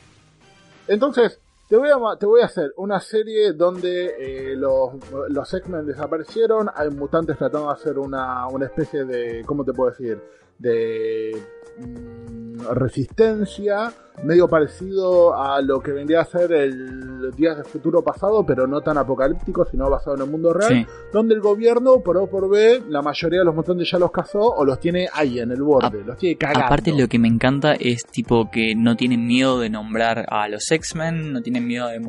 Entonces, 0.88 1.40
te 1.68 1.76
voy 1.76 1.90
a, 1.90 2.18
te 2.18 2.26
voy 2.26 2.42
a 2.42 2.46
hacer 2.46 2.74
una 2.78 3.00
serie 3.00 3.54
donde 3.54 4.16
eh, 4.20 4.56
los, 4.56 4.94
los 5.30 5.54
X-Men 5.54 5.86
desaparecieron, 5.86 6.70
hay 6.74 6.90
mutantes 6.90 7.38
tratando 7.38 7.68
de 7.68 7.74
hacer 7.74 8.00
una, 8.00 8.48
una 8.48 8.66
especie 8.66 9.04
de, 9.04 9.44
¿cómo 9.46 9.66
te 9.66 9.74
puedo 9.74 9.92
decir? 9.92 10.22
De 10.58 11.36
mm, 11.80 12.47
resistencia, 12.74 13.92
medio 14.24 14.48
parecido 14.48 15.40
a 15.40 15.62
lo 15.62 15.80
que 15.80 15.92
vendría 15.92 16.22
a 16.22 16.26
ser 16.26 16.52
el 16.52 17.32
Días 17.36 17.58
del 17.58 17.66
Futuro 17.66 18.02
Pasado, 18.04 18.44
pero 18.46 18.66
no 18.66 18.82
tan 18.82 18.98
apocalíptico, 18.98 19.64
sino 19.66 19.90
basado 19.92 20.16
en 20.16 20.24
el 20.24 20.30
mundo 20.30 20.54
real, 20.54 20.72
Sí. 20.74 20.86
donde 21.14 21.36
el 21.36 21.42
gobierno, 21.42 22.00
por 22.02 22.18
O 22.18 22.26
por 22.28 22.50
B, 22.50 22.82
la 22.90 23.02
mayoría 23.04 23.40
de 23.40 23.46
los 23.46 23.54
mutantes 23.54 23.92
ya 23.92 24.00
los 24.00 24.10
cazó 24.12 24.40
o 24.40 24.66
los 24.66 24.80
tiene 24.80 25.08
ahí 25.14 25.40
en 25.40 25.52
el 25.52 25.62
borde, 25.62 26.04
los 26.04 26.18
tiene 26.18 26.36
cagando. 26.38 26.66
Aparte 26.66 26.94
lo 26.98 27.08
que 27.08 27.20
me 27.20 27.28
encanta 27.28 27.74
es 27.74 28.06
tipo 28.06 28.50
que 28.50 28.74
no 28.76 28.96
tienen 28.96 29.28
miedo 29.28 29.60
de 29.60 29.70
nombrar 29.70 30.26
a 30.30 30.48
los 30.48 30.72
X-Men, 30.72 31.34
no 31.34 31.42
tienen 31.42 31.68
miedo 31.68 31.88
de, 31.90 32.00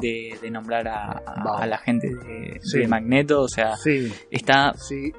de, 0.00 0.38
de 0.40 0.50
nombrar 0.50 0.88
a, 0.88 1.10
a- 1.18 1.22
Vamos. 1.44 1.60
a 1.60 1.66
la 1.66 1.78
gente 1.78 2.08
de, 2.08 2.60
Sí. 2.62 2.78
de 2.78 2.88
Magneto, 2.88 3.42
o 3.42 3.48
sea, 3.48 3.76
Sí, 3.76 4.10
está 4.30 4.72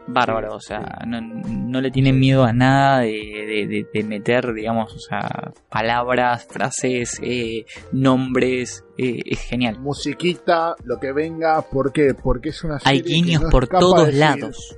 bárbaro, 0.08 0.56
o 0.56 0.60
sea, 0.62 1.00
no, 1.06 1.20
no 1.22 1.82
le 1.82 1.92
tienen 1.92 2.20
miedo 2.20 2.44
a 2.44 2.54
nada 2.54 3.00
de, 3.00 3.08
de- 3.12 3.68
de- 3.68 3.88
de 3.94 4.04
meter, 4.04 4.54
digamos, 4.54 4.79
o 4.84 5.00
sea, 5.00 5.54
palabras, 5.70 6.46
frases, 6.50 7.20
eh, 7.22 7.66
nombres, 7.92 8.84
eh, 8.98 9.22
es 9.26 9.40
genial. 9.42 9.80
musiquita, 9.80 10.76
lo 10.84 11.00
que 11.00 11.12
venga, 11.12 11.62
¿por 11.62 11.92
qué? 11.92 12.14
Porque 12.14 12.50
es 12.50 12.64
una 12.64 12.80
serie 12.80 12.92
Hay 12.92 13.02
que 13.02 13.14
guiños 13.14 13.44
no 13.44 13.50
por 13.50 13.68
todos 13.68 14.14
lados. 14.14 14.78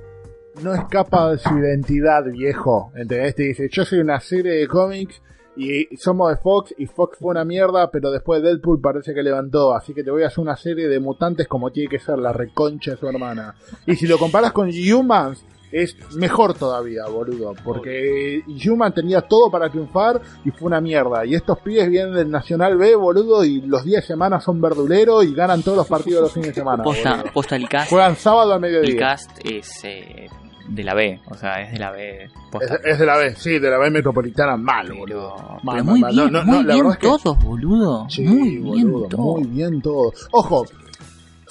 No 0.62 0.74
escapa 0.74 1.30
de 1.30 1.38
su 1.38 1.56
identidad, 1.56 2.24
viejo. 2.24 2.92
¿Entendés? 2.94 3.34
Te 3.34 3.42
dice, 3.44 3.68
yo 3.70 3.84
soy 3.84 4.00
una 4.00 4.20
serie 4.20 4.52
de 4.52 4.68
cómics 4.68 5.22
y 5.56 5.96
somos 5.96 6.30
de 6.30 6.36
Fox 6.36 6.74
y 6.78 6.86
Fox 6.86 7.18
fue 7.18 7.30
una 7.30 7.44
mierda, 7.44 7.90
pero 7.90 8.10
después 8.10 8.42
Deadpool 8.42 8.80
parece 8.80 9.12
que 9.12 9.22
levantó, 9.22 9.74
así 9.74 9.92
que 9.92 10.02
te 10.02 10.10
voy 10.10 10.22
a 10.22 10.28
hacer 10.28 10.40
una 10.40 10.56
serie 10.56 10.88
de 10.88 10.98
mutantes 10.98 11.46
como 11.46 11.70
tiene 11.70 11.90
que 11.90 11.98
ser 11.98 12.18
la 12.18 12.32
reconcha 12.32 12.92
de 12.92 12.96
su 12.96 13.06
hermana. 13.06 13.54
Y 13.86 13.96
si 13.96 14.06
lo 14.06 14.18
comparas 14.18 14.52
con 14.52 14.70
Humans, 14.70 15.44
es 15.72 15.96
mejor 16.16 16.54
todavía, 16.54 17.06
boludo, 17.06 17.54
porque 17.64 18.42
Human 18.66 18.92
tenía 18.94 19.22
todo 19.22 19.50
para 19.50 19.70
triunfar 19.70 20.20
y 20.44 20.50
fue 20.50 20.66
una 20.66 20.80
mierda. 20.80 21.24
Y 21.24 21.34
estos 21.34 21.58
pibes 21.60 21.88
vienen 21.88 22.14
del 22.14 22.30
Nacional 22.30 22.76
B, 22.76 22.94
boludo, 22.94 23.44
y 23.44 23.62
los 23.62 23.82
días 23.84 24.02
de 24.02 24.08
semana 24.08 24.40
son 24.40 24.60
verduleros 24.60 25.24
y 25.24 25.34
ganan 25.34 25.62
todos 25.62 25.78
los 25.78 25.86
partidos 25.88 26.16
de 26.18 26.22
los 26.22 26.32
fines 26.32 26.48
de 26.48 26.54
semana. 26.54 26.82
Posta, 26.84 27.24
posta 27.32 27.56
el 27.56 27.68
cast, 27.68 27.90
Juegan 27.90 28.16
sábado 28.16 28.52
a 28.52 28.56
el 28.56 28.60
mediodía. 28.60 28.96
cast 28.98 29.30
es 29.44 29.82
eh, 29.84 30.28
de 30.68 30.84
la 30.84 30.94
B, 30.94 31.20
o 31.30 31.34
sea, 31.34 31.62
es 31.62 31.72
de 31.72 31.78
la 31.78 31.90
B. 31.90 32.24
Es, 32.24 32.30
Posta. 32.50 32.78
es 32.84 32.98
de 32.98 33.06
la 33.06 33.16
B, 33.16 33.34
sí, 33.36 33.58
de 33.58 33.70
la 33.70 33.78
B 33.78 33.90
metropolitana, 33.90 34.56
mal, 34.56 34.86
Pero, 34.88 34.98
boludo. 35.00 35.34
pero 35.36 35.60
Mal, 35.62 35.84
muy 35.84 36.00
mal, 36.00 36.14
mal. 36.14 36.30
bien, 36.30 36.32
No, 36.32 36.38
no, 36.40 36.44
muy 36.44 36.56
no, 36.58 36.62
la 36.64 36.74
bien 36.74 36.86
verdad 36.86 36.92
es 36.92 36.98
que- 36.98 37.18
todos, 37.24 37.44
boludo. 37.44 38.06
Sí, 38.10 38.22
muy 38.22 38.56
bien 38.58 38.92
boludo, 38.92 39.08
todo. 39.08 39.22
muy 39.22 39.44
bien 39.44 39.80
todo. 39.82 40.12
Ojo, 40.32 40.66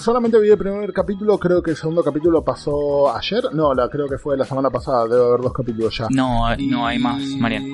solamente 0.02 0.40
vi 0.40 0.49
el 0.49 0.57
primer 0.57 0.91
capítulo, 0.91 1.38
creo 1.38 1.61
que 1.61 1.72
el 1.72 1.78
segundo 1.78 2.03
capítulo 2.03 2.44
pasó 2.44 3.15
ayer. 3.15 3.44
No, 3.53 3.73
la 3.73 3.88
creo 3.90 4.07
que 4.07 4.18
fue 4.18 4.36
la 4.38 4.45
semana 4.45 4.69
pasada, 4.69 5.07
debe 5.07 5.23
haber 5.26 5.41
dos 5.41 5.53
capítulos 5.53 5.98
ya. 5.98 6.07
No, 6.10 6.44
Y- 6.57 6.68
no 6.68 6.86
hay 6.86 6.99
más, 6.99 7.22
Marian. 7.40 7.65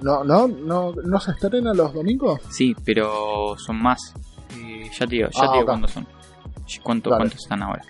No, 0.00 0.22
no, 0.24 0.46
no, 0.48 0.92
no 0.92 1.20
se 1.20 1.32
estrena 1.32 1.74
los 1.74 1.92
domingos. 1.92 2.40
Sí, 2.50 2.74
pero 2.84 3.56
son 3.58 3.82
más. 3.82 4.14
Eh, 4.56 4.90
ya 4.92 5.06
te 5.06 5.16
digo, 5.16 5.28
ya 5.32 5.40
Ah, 5.42 5.46
te 5.48 5.52
digo 5.54 5.66
cuántos 5.66 5.90
son. 5.90 6.06
¿Cuánto, 6.82 7.10
Dale. 7.10 7.20
¿Cuántos 7.22 7.40
están 7.40 7.62
ahora? 7.62 7.82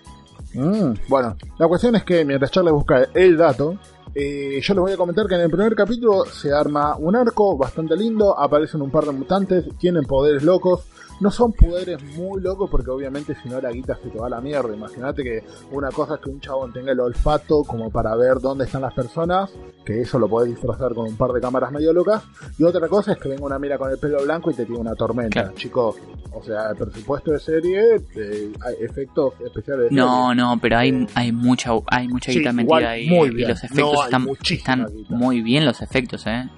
Mm, 0.55 0.95
bueno, 1.09 1.37
la 1.59 1.69
cuestión 1.69 1.95
es 1.97 2.05
que 2.05 2.25
mientras 2.25 2.51
Charles 2.51 2.73
busca 2.73 3.07
el 3.15 3.37
dato, 3.37 3.77
eh, 4.15 4.59
yo 4.63 4.75
les 4.75 4.81
voy 4.81 4.93
a 4.93 4.97
comentar 4.97 5.27
que 5.27 5.35
en 5.37 5.43
el 5.43 5.51
primer 5.51 5.75
capítulo 5.77 6.25
se 6.25 6.53
arma 6.53 6.97
un 6.97 7.15
arco 7.15 7.57
bastante 7.57 7.95
lindo, 7.97 8.37
aparecen 8.39 8.83
un 8.83 8.91
par 8.91 9.05
de 9.05 9.13
mutantes, 9.13 9.65
tienen 9.79 10.05
poderes 10.05 10.43
locos, 10.43 10.85
no 11.21 11.31
son 11.31 11.53
poderes 11.53 12.03
muy 12.17 12.41
locos 12.41 12.69
porque 12.71 12.91
obviamente 12.91 13.37
si 13.43 13.49
no 13.49 13.61
la 13.61 13.71
guita 13.71 13.97
se 14.03 14.09
te 14.09 14.19
va 14.19 14.27
a 14.27 14.31
la 14.31 14.41
mierda. 14.41 14.75
Imagínate 14.75 15.23
que 15.23 15.45
una 15.71 15.91
cosa 15.91 16.15
es 16.15 16.21
que 16.21 16.31
un 16.31 16.41
chabón 16.41 16.73
tenga 16.73 16.93
el 16.93 17.01
olfato 17.01 17.63
como 17.65 17.91
para 17.91 18.17
ver 18.17 18.41
dónde 18.41 18.65
están 18.65 18.83
las 18.83 18.95
personas, 18.95 19.51
que 19.85 20.01
eso 20.01 20.19
lo 20.19 20.29
podés 20.29 20.51
disfrazar 20.51 20.95
con 20.95 21.07
un 21.07 21.17
par 21.17 21.31
de 21.33 21.41
cámaras 21.41 21.71
medio 21.73 21.93
locas, 21.93 22.23
y 22.59 22.65
otra 22.65 22.89
cosa 22.89 23.13
es 23.13 23.19
que 23.19 23.29
venga 23.29 23.45
una 23.45 23.59
mira 23.59 23.77
con 23.79 23.91
el 23.91 23.99
pelo 23.99 24.23
blanco 24.23 24.51
y 24.51 24.55
te 24.55 24.65
tire 24.67 24.79
una 24.79 24.95
tormenta, 24.95 25.43
Claro. 25.43 25.57
chicos. 25.57 25.97
O 26.33 26.43
sea, 26.45 26.71
el 26.71 26.77
presupuesto 26.77 27.33
de 27.33 27.41
serie, 27.41 27.97
eh, 28.15 28.53
hay 28.65 28.75
efectos 28.81 29.35
especiales 29.45 29.83
de 29.85 29.89
serie. 29.89 29.99
No, 30.03 30.33
no, 30.35 30.59
pero 30.63 30.79
hay, 30.79 31.07
hay 31.15 31.33
mucha 31.33 31.73
hay 31.89 32.07
mucha 32.09 32.31
Sí, 32.33 32.39
guita 32.39 32.51
igual, 32.51 32.83
metida 32.83 32.91
ahí. 32.91 33.09
muy 33.11 33.29
y 33.29 33.35
bien. 33.35 33.49
los 33.49 33.65
efectos 33.65 33.93
No, 33.95 34.05
están, 34.05 34.29
están 34.49 34.87
muy 35.09 35.41
bien 35.43 35.65
los 35.67 35.83
efectos, 35.83 36.25
eh. 36.29 36.49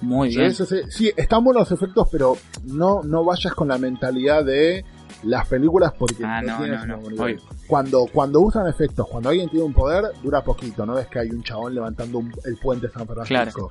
Muy 0.00 0.30
Sí, 0.30 0.38
bien. 0.38 0.54
sí, 0.54 0.64
sí. 0.66 0.76
Sí, 0.90 1.12
están 1.16 1.42
buenos 1.44 1.68
los 1.70 1.78
efectos, 1.80 2.08
pero 2.10 2.36
no, 2.64 3.02
no 3.02 3.24
vayas 3.24 3.52
con 3.54 3.68
la 3.68 3.78
mentalidad 3.78 4.44
de 4.44 4.84
las 5.24 5.48
películas 5.48 5.92
porque 5.98 6.24
Ah, 6.24 6.40
no, 6.40 6.64
no, 6.66 6.86
no. 6.86 7.26
Cuando, 7.66 8.06
cuando 8.12 8.40
usan 8.40 8.68
efectos, 8.68 9.08
cuando 9.08 9.30
alguien 9.30 9.48
tiene 9.48 9.64
un 9.64 9.72
poder, 9.74 10.04
dura 10.22 10.42
poquito, 10.44 10.86
no 10.86 10.96
es 10.98 11.08
que 11.08 11.18
hay 11.18 11.30
un 11.30 11.42
chabón 11.42 11.74
levantando 11.74 12.18
un- 12.18 12.32
el 12.44 12.56
puente 12.58 12.86
de 12.86 12.92
San 12.92 13.06
Francisco. 13.06 13.70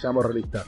Seamos 0.00 0.24
realistas. 0.26 0.66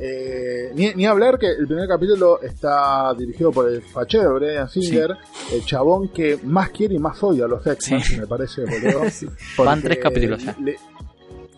Eh, 0.00 0.72
ni, 0.74 0.94
ni 0.94 1.04
hablar 1.06 1.38
que 1.38 1.50
el 1.50 1.66
primer 1.66 1.86
capítulo 1.86 2.40
está 2.40 3.12
dirigido 3.14 3.50
por 3.52 3.68
el 3.68 3.82
fachero 3.82 4.34
Brian 4.36 4.68
Singer, 4.68 5.16
el 5.52 5.64
chabón 5.66 6.08
que 6.08 6.38
más 6.44 6.70
quiere 6.70 6.94
y 6.94 6.98
más 6.98 7.22
odia 7.22 7.44
a 7.44 7.48
los 7.48 7.66
X-Men, 7.66 8.00
Sí. 8.00 8.18
me 8.18 8.26
parece, 8.26 8.62
boludo. 8.64 9.00
Van 9.58 9.80
Porque 9.80 9.82
tres 9.82 9.98
capítulos 9.98 10.42
ya. 10.44 10.56
le- 10.62 10.78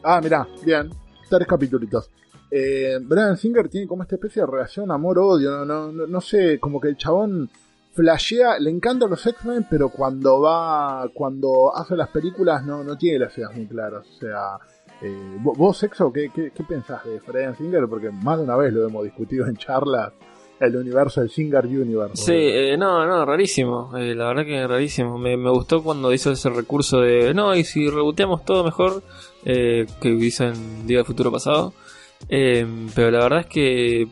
Ah, 0.03 0.21
mirá, 0.23 0.47
bien, 0.65 0.91
tres 1.31 1.47
capítulos. 1.47 2.11
Eh, 2.57 2.99
Brian 3.03 3.37
Singer 3.37 3.69
tiene 3.69 3.89
como 3.89 4.05
esta 4.05 4.15
especie 4.15 4.43
de 4.43 4.47
relación 4.47 4.93
amor-odio, 4.93 5.51
no, 5.51 5.65
no, 5.65 5.91
no, 5.91 6.07
no 6.07 6.21
sé, 6.21 6.61
como 6.61 6.81
que 6.81 6.87
el 6.89 6.97
chabón 6.97 7.51
flashea, 7.93 8.59
le 8.61 8.71
encantan 8.71 9.11
los 9.11 9.27
X-Men, 9.27 9.67
pero 9.69 9.89
cuando 9.89 10.41
va, 10.41 11.09
cuando 11.13 11.75
hace 11.75 11.97
las 11.97 12.09
películas 12.11 12.65
no, 12.65 12.85
no 12.85 12.97
tiene 12.97 13.19
las 13.21 13.37
ideas 13.37 13.55
muy 13.57 13.67
claras. 13.67 14.05
O 14.09 14.19
sea, 14.21 14.59
eh, 15.03 15.37
vo- 15.43 15.57
vos, 15.57 15.83
Exo, 15.83 16.13
¿qué, 16.13 16.31
qué, 16.35 16.53
qué 16.55 16.63
pensás 16.65 17.05
de 17.05 17.21
Brian 17.27 17.57
Singer? 17.57 17.87
Porque 17.89 18.11
más 18.11 18.39
de 18.39 18.45
una 18.45 18.57
vez 18.57 18.73
lo 18.73 18.87
hemos 18.87 19.03
discutido 19.05 19.47
en 19.47 19.57
charlas, 19.57 20.13
el 20.61 20.77
universo 20.77 21.21
del 21.21 21.31
Singer 21.31 21.67
Universe. 21.67 22.17
Sí, 22.17 22.33
eh, 22.35 22.77
no, 22.77 23.05
no, 23.07 23.25
rarísimo. 23.25 23.97
Eh, 23.97 24.15
la 24.15 24.29
verdad 24.29 24.45
que 24.45 24.67
rarísimo. 24.67 25.19
Me, 25.19 25.37
me 25.37 25.51
gustó 25.51 25.83
cuando 25.83 26.13
hizo 26.13 26.31
ese 26.31 26.51
recurso 26.51 27.01
de, 27.01 27.35
no, 27.35 27.55
y 27.55 27.65
si 27.65 27.89
reboteamos 27.91 28.45
todo 28.45 28.63
mejor, 28.65 29.03
eh, 29.45 29.87
que 30.01 30.09
hizo 30.11 30.45
en 30.45 30.87
Día 30.87 30.99
del 30.99 31.07
Futuro 31.07 31.33
Pasado. 31.33 31.73
Eh, 32.29 32.67
pero 32.95 33.11
la 33.11 33.19
verdad 33.21 33.41
es 33.41 33.47
que 33.47 34.03
eh, 34.03 34.09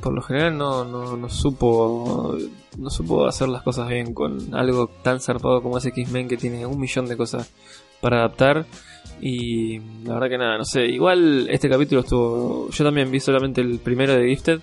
por 0.00 0.12
lo 0.14 0.22
general 0.22 0.56
no, 0.56 0.84
no, 0.84 1.16
no 1.16 1.28
supo 1.28 2.36
no 2.78 2.88
supo 2.88 3.26
hacer 3.26 3.48
las 3.48 3.62
cosas 3.62 3.88
bien 3.88 4.14
con 4.14 4.54
algo 4.54 4.88
tan 5.02 5.20
zarpado 5.20 5.60
como 5.60 5.76
ese 5.78 5.88
X-Men 5.88 6.28
que 6.28 6.36
tiene 6.36 6.64
un 6.64 6.78
millón 6.80 7.06
de 7.06 7.16
cosas 7.16 7.50
para 8.00 8.18
adaptar 8.18 8.64
y 9.20 9.78
la 10.04 10.14
verdad 10.14 10.28
que 10.30 10.38
nada, 10.38 10.56
no 10.58 10.64
sé, 10.64 10.86
igual 10.86 11.48
este 11.50 11.68
capítulo 11.68 12.00
estuvo 12.02 12.70
yo 12.70 12.84
también 12.84 13.10
vi 13.10 13.20
solamente 13.20 13.60
el 13.60 13.78
primero 13.80 14.14
de 14.14 14.28
Gifted 14.28 14.60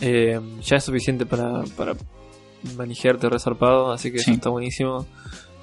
eh, 0.00 0.40
ya 0.62 0.76
es 0.76 0.84
suficiente 0.84 1.24
para, 1.24 1.62
para 1.76 1.94
manejarte 2.76 3.28
resarpado, 3.28 3.92
así 3.92 4.10
que 4.10 4.18
Sí. 4.18 4.24
eso 4.30 4.32
está 4.32 4.50
buenísimo. 4.50 5.06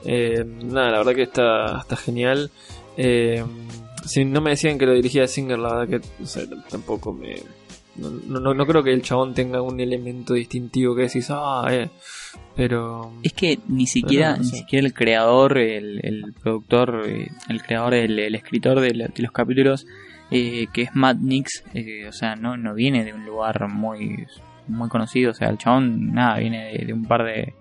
Eh, 0.05 0.45
nada, 0.63 0.91
la 0.91 0.97
verdad 0.99 1.13
que 1.15 1.23
está, 1.23 1.79
está 1.79 1.95
genial. 1.97 2.49
Eh, 2.95 3.43
si 4.05 4.25
no 4.25 4.41
me 4.41 4.51
decían 4.51 4.77
que 4.77 4.85
lo 4.85 4.93
dirigía 4.93 5.27
Singer, 5.27 5.59
la 5.59 5.75
verdad 5.75 5.99
que 6.01 6.07
tampoco 6.69 7.13
me. 7.13 7.35
No, 7.95 8.39
no, 8.39 8.53
no 8.53 8.65
creo 8.65 8.81
que 8.83 8.93
el 8.93 9.01
chabón 9.01 9.33
tenga 9.33 9.61
un 9.61 9.79
elemento 9.79 10.33
distintivo 10.33 10.95
que 10.95 11.03
decís, 11.03 11.27
ah, 11.31 11.67
eh. 11.69 11.89
Pero. 12.55 13.11
Es 13.23 13.33
que 13.33 13.59
ni 13.67 13.87
siquiera, 13.87 14.31
no, 14.37 14.43
ni 14.43 14.49
siquiera 14.49 14.87
el 14.87 14.93
creador, 14.93 15.57
el, 15.57 15.99
el 16.03 16.33
productor, 16.41 17.03
eh, 17.07 17.27
el 17.49 17.61
creador, 17.61 17.93
el, 17.93 18.17
el 18.19 18.35
escritor 18.35 18.79
de, 18.79 18.93
la- 18.93 19.07
de 19.07 19.21
los 19.23 19.31
capítulos, 19.31 19.85
eh, 20.31 20.67
que 20.73 20.83
es 20.83 20.95
Matt 20.95 21.17
Nix, 21.19 21.63
eh, 21.73 22.07
o 22.07 22.11
sea, 22.13 22.35
no, 22.35 22.55
no 22.57 22.73
viene 22.73 23.03
de 23.03 23.13
un 23.13 23.25
lugar 23.25 23.67
muy, 23.67 24.25
muy 24.67 24.87
conocido, 24.89 25.31
o 25.31 25.33
sea, 25.33 25.49
el 25.49 25.57
chabón, 25.57 26.13
nada, 26.13 26.37
viene 26.39 26.71
de, 26.71 26.85
de 26.85 26.93
un 26.93 27.03
par 27.05 27.23
de, 27.25 27.53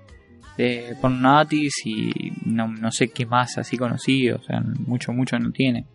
de 0.57 0.95
pornonatis 1.01 1.75
y 1.85 2.13
no, 2.45 2.69
no 2.69 2.93
sé 2.93 3.09
qué 3.09 3.25
más 3.27 3.57
así 3.59 3.77
conocido, 3.77 4.37
o 4.37 4.43
sea, 4.43 4.61
mucho, 4.87 5.13
mucho 5.13 5.39
no 5.39 5.51
tiene. 5.53 5.87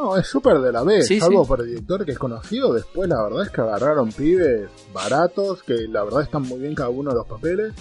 No, 0.00 0.16
es 0.16 0.26
súper 0.26 0.58
de 0.60 0.72
la 0.72 0.82
B, 0.82 1.02
Sí, 1.02 1.20
salvo 1.20 1.44
sí. 1.44 1.48
por 1.48 1.60
el 1.60 1.66
director 1.66 2.04
que 2.06 2.12
es 2.12 2.18
conocido. 2.18 2.72
Después, 2.72 3.08
la 3.08 3.22
verdad 3.22 3.42
es 3.42 3.50
que 3.50 3.60
agarraron 3.60 4.10
pibes 4.12 4.68
baratos, 4.94 5.62
que 5.62 5.74
la 5.88 6.04
verdad 6.04 6.22
están 6.22 6.42
muy 6.42 6.58
bien 6.60 6.74
cada 6.74 6.88
uno 6.88 7.10
de 7.10 7.16
los 7.16 7.26
papeles. 7.26 7.74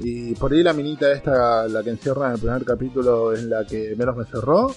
Y 0.00 0.34
por 0.36 0.52
ahí 0.52 0.62
la 0.62 0.72
minita 0.72 1.10
esta, 1.10 1.66
la 1.66 1.82
que 1.82 1.90
encierra 1.90 2.28
en 2.28 2.34
el 2.34 2.38
primer 2.40 2.64
capítulo, 2.64 3.32
es 3.32 3.42
la 3.42 3.64
que 3.66 3.94
menos 3.96 4.16
me 4.16 4.24
cerró. 4.24 4.72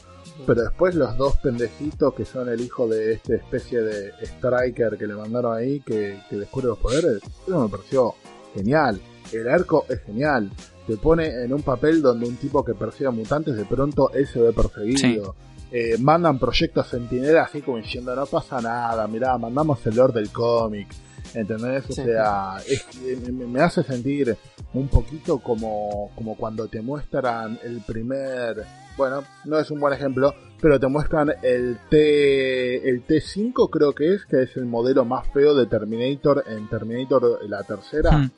pero 0.48 0.64
después 0.64 0.96
los 0.96 1.16
dos 1.18 1.36
pendejitos 1.38 2.16
que 2.16 2.26
son 2.26 2.50
el 2.50 2.60
hijo 2.62 2.88
de 2.88 3.14
esta 3.14 3.36
especie 3.36 3.82
de 3.82 4.12
striker 4.24 4.98
que 4.98 5.06
le 5.06 5.14
mandaron 5.14 5.56
ahí, 5.56 5.82
que, 5.82 6.20
que 6.30 6.36
descubre 6.38 6.68
los 6.68 6.80
poderes, 6.80 7.22
eso 7.48 7.60
me 7.62 7.70
pareció 7.70 8.16
genial. 8.56 9.00
El 9.32 9.48
arco 9.48 9.86
es 9.88 10.02
genial. 10.02 10.50
Te 10.88 10.98
pone 10.98 11.44
en 11.44 11.54
un 11.54 11.62
papel 11.62 12.02
donde 12.02 12.28
un 12.28 12.38
tipo 12.38 12.66
que 12.66 12.74
persigue 12.74 13.08
a 13.08 13.12
mutantes, 13.12 13.56
de 13.56 13.66
pronto 13.66 14.10
él 14.14 14.26
se 14.26 14.42
ve 14.42 14.52
perseguido. 14.52 15.36
Eh, 15.72 15.98
mandan 16.00 16.38
proyectos 16.38 16.88
Sentinela 16.88 17.44
así 17.44 17.62
como 17.62 17.78
diciendo 17.78 18.14
no 18.16 18.26
pasa 18.26 18.60
nada, 18.62 19.08
mirá, 19.08 19.38
mandamos 19.38 19.86
el 19.88 19.96
lore 19.96 20.14
del 20.14 20.30
cómic. 20.32 20.88
¿Entendés? 21.34 21.86
O 21.90 21.94
Sí. 21.94 22.04
sea, 22.04 22.58
es- 22.68 22.86
eh, 23.06 23.32
me, 23.32 23.46
me 23.48 23.62
hace 23.62 23.84
sentir 23.84 24.36
un 24.74 24.88
poquito 24.90 25.40
como, 25.40 26.12
como 26.16 26.36
cuando 26.36 26.68
te 26.68 26.82
muestran 26.82 27.58
el 27.64 27.80
primer, 27.82 28.66
bueno, 28.98 29.24
no 29.46 29.58
es 29.60 29.72
un 29.72 29.80
buen 29.80 29.94
ejemplo, 29.94 30.34
pero 30.60 30.78
te 30.78 30.88
muestran 30.88 31.32
el 31.42 31.78
T, 31.90 32.90
el 32.90 33.06
T5 33.06 33.70
creo 33.70 33.94
que 33.94 34.14
es, 34.16 34.26
que 34.26 34.44
es 34.44 34.58
el 34.58 34.66
modelo 34.66 35.06
más 35.06 35.26
feo 35.34 35.56
de 35.56 35.68
Terminator 35.68 36.44
en 36.48 36.68
Terminator 36.70 37.40
la 37.48 37.64
tercera, 37.64 38.12
Hmm. 38.18 38.32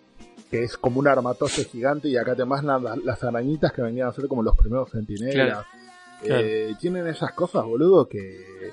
que 0.52 0.64
es 0.64 0.78
como 0.78 1.00
un 1.00 1.08
armatoste 1.08 1.64
gigante 1.66 2.10
y 2.10 2.18
acá 2.18 2.36
te 2.36 2.46
las, 2.46 2.98
las 3.04 3.24
arañitas 3.24 3.72
que 3.74 3.82
venían 3.82 4.08
a 4.08 4.14
ser 4.14 4.28
como 4.28 4.44
los 4.44 4.56
primeros 4.56 4.92
centinelas. 4.92 5.34
Claro. 5.34 5.66
Eh, 6.30 6.76
tienen 6.80 7.08
esas 7.08 7.32
cosas, 7.34 7.64
boludo, 7.66 8.08
que 8.08 8.72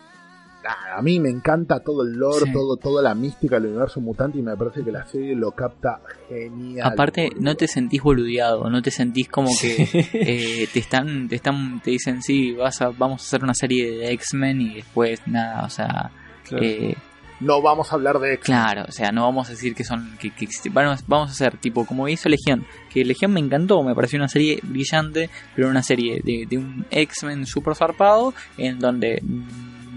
a 0.94 1.01
mí 1.01 1.18
me 1.20 1.31
encanta 1.31 1.81
todo 1.81 2.02
el 2.02 2.12
lore, 2.12 2.44
Sí. 2.47 2.52
todo, 2.52 2.77
toda 2.77 3.02
la 3.02 3.14
mística 3.14 3.56
del 3.59 3.70
universo 3.70 4.01
mutante 4.01 4.39
y 4.39 4.43
me 4.43 4.55
parece 4.56 4.85
que 4.85 4.93
la 4.93 5.06
serie 5.06 5.35
lo 5.35 5.52
capta 5.52 6.02
genial. 6.28 6.86
Aparte, 6.93 7.28
boludo. 7.28 7.40
no 7.43 7.55
te 7.56 7.66
sentís 7.66 8.02
boludeado, 8.02 8.68
no 8.68 8.82
te 8.82 8.90
sentís 8.90 9.28
como 9.28 9.51
que 9.59 9.89
eh, 10.12 10.68
te 10.72 10.78
están, 10.81 11.28
te 11.28 11.36
están, 11.36 11.81
te 11.81 11.93
dicen 11.93 12.22
sí, 12.22 12.52
vas 12.52 12.82
a, 12.82 12.90
vamos 12.90 13.22
a 13.22 13.24
hacer 13.24 13.43
una 13.43 13.55
serie 13.55 13.90
de 13.90 14.12
X-Men 14.12 14.60
y 14.60 14.74
después 14.74 15.27
nada, 15.27 15.64
o 15.64 15.70
sea, 15.70 16.10
Claro. 16.44 16.64
eh, 16.64 16.94
No 17.40 17.62
vamos 17.62 17.90
a 17.90 17.94
hablar 17.94 18.18
de 18.18 18.34
X. 18.34 18.44
claro, 18.44 18.84
o 18.88 18.92
sea, 18.92 19.10
no 19.12 19.22
vamos 19.22 19.48
a 19.48 19.52
decir 19.52 19.74
que 19.74 19.82
son, 19.84 20.16
que, 20.18 20.30
que 20.30 20.46
vamos, 20.70 21.02
vamos 21.06 21.30
a 21.30 21.32
hacer 21.32 21.56
tipo 21.56 21.86
como 21.86 22.06
hizo 22.08 22.28
Legión, 22.28 22.66
que 22.92 23.04
Legión 23.04 23.32
me 23.32 23.40
encantó, 23.40 23.82
me 23.82 23.94
pareció 23.94 24.18
una 24.18 24.28
serie 24.28 24.60
brillante, 24.62 25.30
pero 25.56 25.68
una 25.68 25.82
serie 25.82 26.20
de, 26.22 26.46
de 26.48 26.58
un 26.58 26.84
X-Men 26.90 27.46
super 27.46 27.74
zarpado 27.74 28.34
en 28.58 28.78
donde 28.78 29.22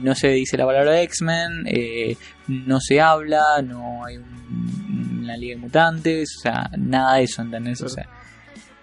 no 0.02 0.16
se 0.16 0.30
dice 0.30 0.58
la 0.58 0.66
palabra 0.66 1.02
X-Men, 1.02 1.64
eh, 1.68 2.16
no 2.48 2.80
se 2.80 3.00
habla, 3.02 3.62
no 3.64 4.06
hay 4.06 4.18
un- 4.18 5.20
una 5.24 5.38
liga 5.38 5.56
de 5.56 5.62
mutantes, 5.62 6.36
o 6.38 6.42
sea, 6.42 6.70
nada 6.78 7.16
de 7.16 7.24
eso, 7.24 7.42
¿entendés? 7.42 7.82
O 7.82 7.88
sea, 7.90 8.08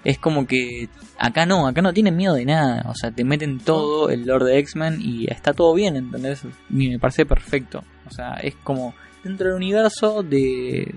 es 0.04 0.18
como 0.18 0.46
que 0.46 0.88
acá 1.18 1.44
no, 1.44 1.66
acá 1.66 1.82
no 1.82 1.92
tienen 1.92 2.16
miedo 2.16 2.32
de 2.34 2.46
nada, 2.46 2.84
o 2.88 2.94
sea, 2.94 3.10
te 3.10 3.22
meten 3.24 3.58
todo 3.58 4.08
el 4.08 4.24
lore 4.26 4.46
de 4.46 4.58
X-Men 4.58 4.98
y 5.02 5.30
está 5.30 5.52
todo 5.52 5.74
bien, 5.74 5.96
¿entendés? 5.96 6.42
Y 6.70 6.88
me 6.88 6.98
parece 6.98 7.26
perfecto, 7.26 7.84
o 8.10 8.12
sea, 8.12 8.34
es 8.34 8.56
como 8.56 8.94
dentro 9.22 9.48
del 9.48 9.56
universo 9.56 10.22
de, 10.22 10.94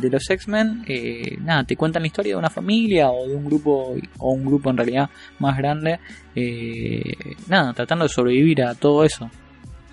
de 0.00 0.10
los 0.10 0.28
X-Men, 0.28 0.84
eh, 0.86 1.36
nada, 1.40 1.64
te 1.64 1.76
cuentan 1.76 2.02
la 2.02 2.06
historia 2.06 2.34
de 2.34 2.38
una 2.38 2.50
familia 2.50 3.10
o 3.10 3.28
de 3.28 3.34
un 3.34 3.44
grupo, 3.44 3.94
o 4.18 4.32
un 4.32 4.44
grupo 4.44 4.70
en 4.70 4.76
realidad 4.76 5.10
más 5.38 5.56
grande, 5.56 6.00
eh, 6.34 7.14
nada, 7.48 7.72
tratando 7.72 8.04
de 8.04 8.08
sobrevivir 8.08 8.62
a 8.62 8.74
todo 8.74 9.04
eso. 9.04 9.30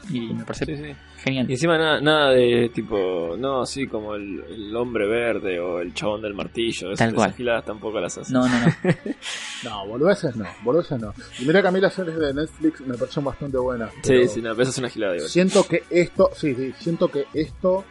Y 0.09 0.33
me 0.33 0.45
parece 0.45 0.65
Sí, 0.65 0.75
sí. 0.77 0.95
Genial. 1.17 1.49
Y 1.49 1.53
encima 1.53 1.77
nada, 1.77 2.01
nada 2.01 2.31
de 2.31 2.69
tipo, 2.73 3.35
no, 3.37 3.61
así 3.61 3.87
como 3.87 4.15
el, 4.15 4.43
el 4.49 4.75
hombre 4.75 5.07
verde 5.07 5.59
o 5.59 5.79
el 5.79 5.93
chabón 5.93 6.21
del 6.21 6.33
martillo. 6.33 6.93
Tal 6.95 7.09
esas 7.09 7.13
cual. 7.13 7.33
giladas 7.33 7.65
tampoco 7.65 7.99
las 7.99 8.17
hace. 8.17 8.33
No, 8.33 8.47
no, 8.47 8.59
no. 8.59 8.73
No, 9.63 9.87
boludeces 9.87 10.35
no, 10.35 10.45
boludeces 10.63 10.99
no. 11.01 11.13
Y 11.39 11.45
mira 11.45 11.61
que 11.61 11.67
a 11.67 11.71
mí 11.71 11.79
las 11.79 11.93
series 11.93 12.17
de 12.17 12.33
Netflix 12.33 12.81
me 12.81 12.95
parecen 12.95 13.23
bastante 13.23 13.57
buenas. 13.57 13.91
Sí, 14.03 14.27
sí, 14.27 14.41
no, 14.41 14.51
pero 14.51 14.63
eso 14.63 14.71
es 14.71 14.77
una 14.77 14.89
gilada 14.89 15.15
igual. 15.15 15.29
Siento 15.29 15.67
que 15.67 15.83
esto, 15.89 16.29
sí, 16.35 16.53
sí, 16.53 16.73
siento 16.77 17.07
que 17.09 17.25
esto 17.33 17.83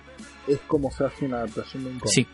es 0.46 0.60
como 0.68 0.90
se 0.92 1.04
hace 1.04 1.24
una 1.24 1.38
adaptación 1.38 1.84
de 1.84 1.90
un 1.90 1.98
cómic. 1.98 2.14
Sí. 2.14 2.26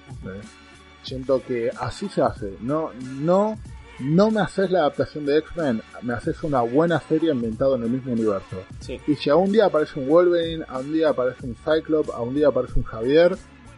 Siento 1.02 1.42
que 1.44 1.70
así 1.80 2.08
se 2.08 2.22
hace. 2.22 2.52
No, 2.60 2.90
no, 3.20 3.58
no 4.02 4.30
me 4.30 4.40
haces 4.40 4.70
la 4.70 4.80
adaptación 4.80 5.24
de 5.26 5.38
X-Men, 5.38 5.82
me 6.02 6.14
haces 6.14 6.42
una 6.42 6.60
buena 6.62 7.00
serie 7.00 7.30
ambientada 7.30 7.76
en 7.76 7.84
el 7.84 7.90
mismo 7.90 8.12
universo. 8.12 8.64
Sí. 8.80 9.00
Y 9.06 9.14
si 9.14 9.30
a 9.30 9.36
un 9.36 9.52
día 9.52 9.66
aparece 9.66 10.00
un 10.00 10.08
Wolverine, 10.08 10.64
a 10.68 10.78
un 10.78 10.92
día 10.92 11.10
aparece 11.10 11.46
un 11.46 11.54
Cyclops, 11.54 12.10
a 12.10 12.20
un 12.20 12.34
día 12.34 12.48
aparece 12.48 12.74
un 12.76 12.84
Javier, 12.84 13.36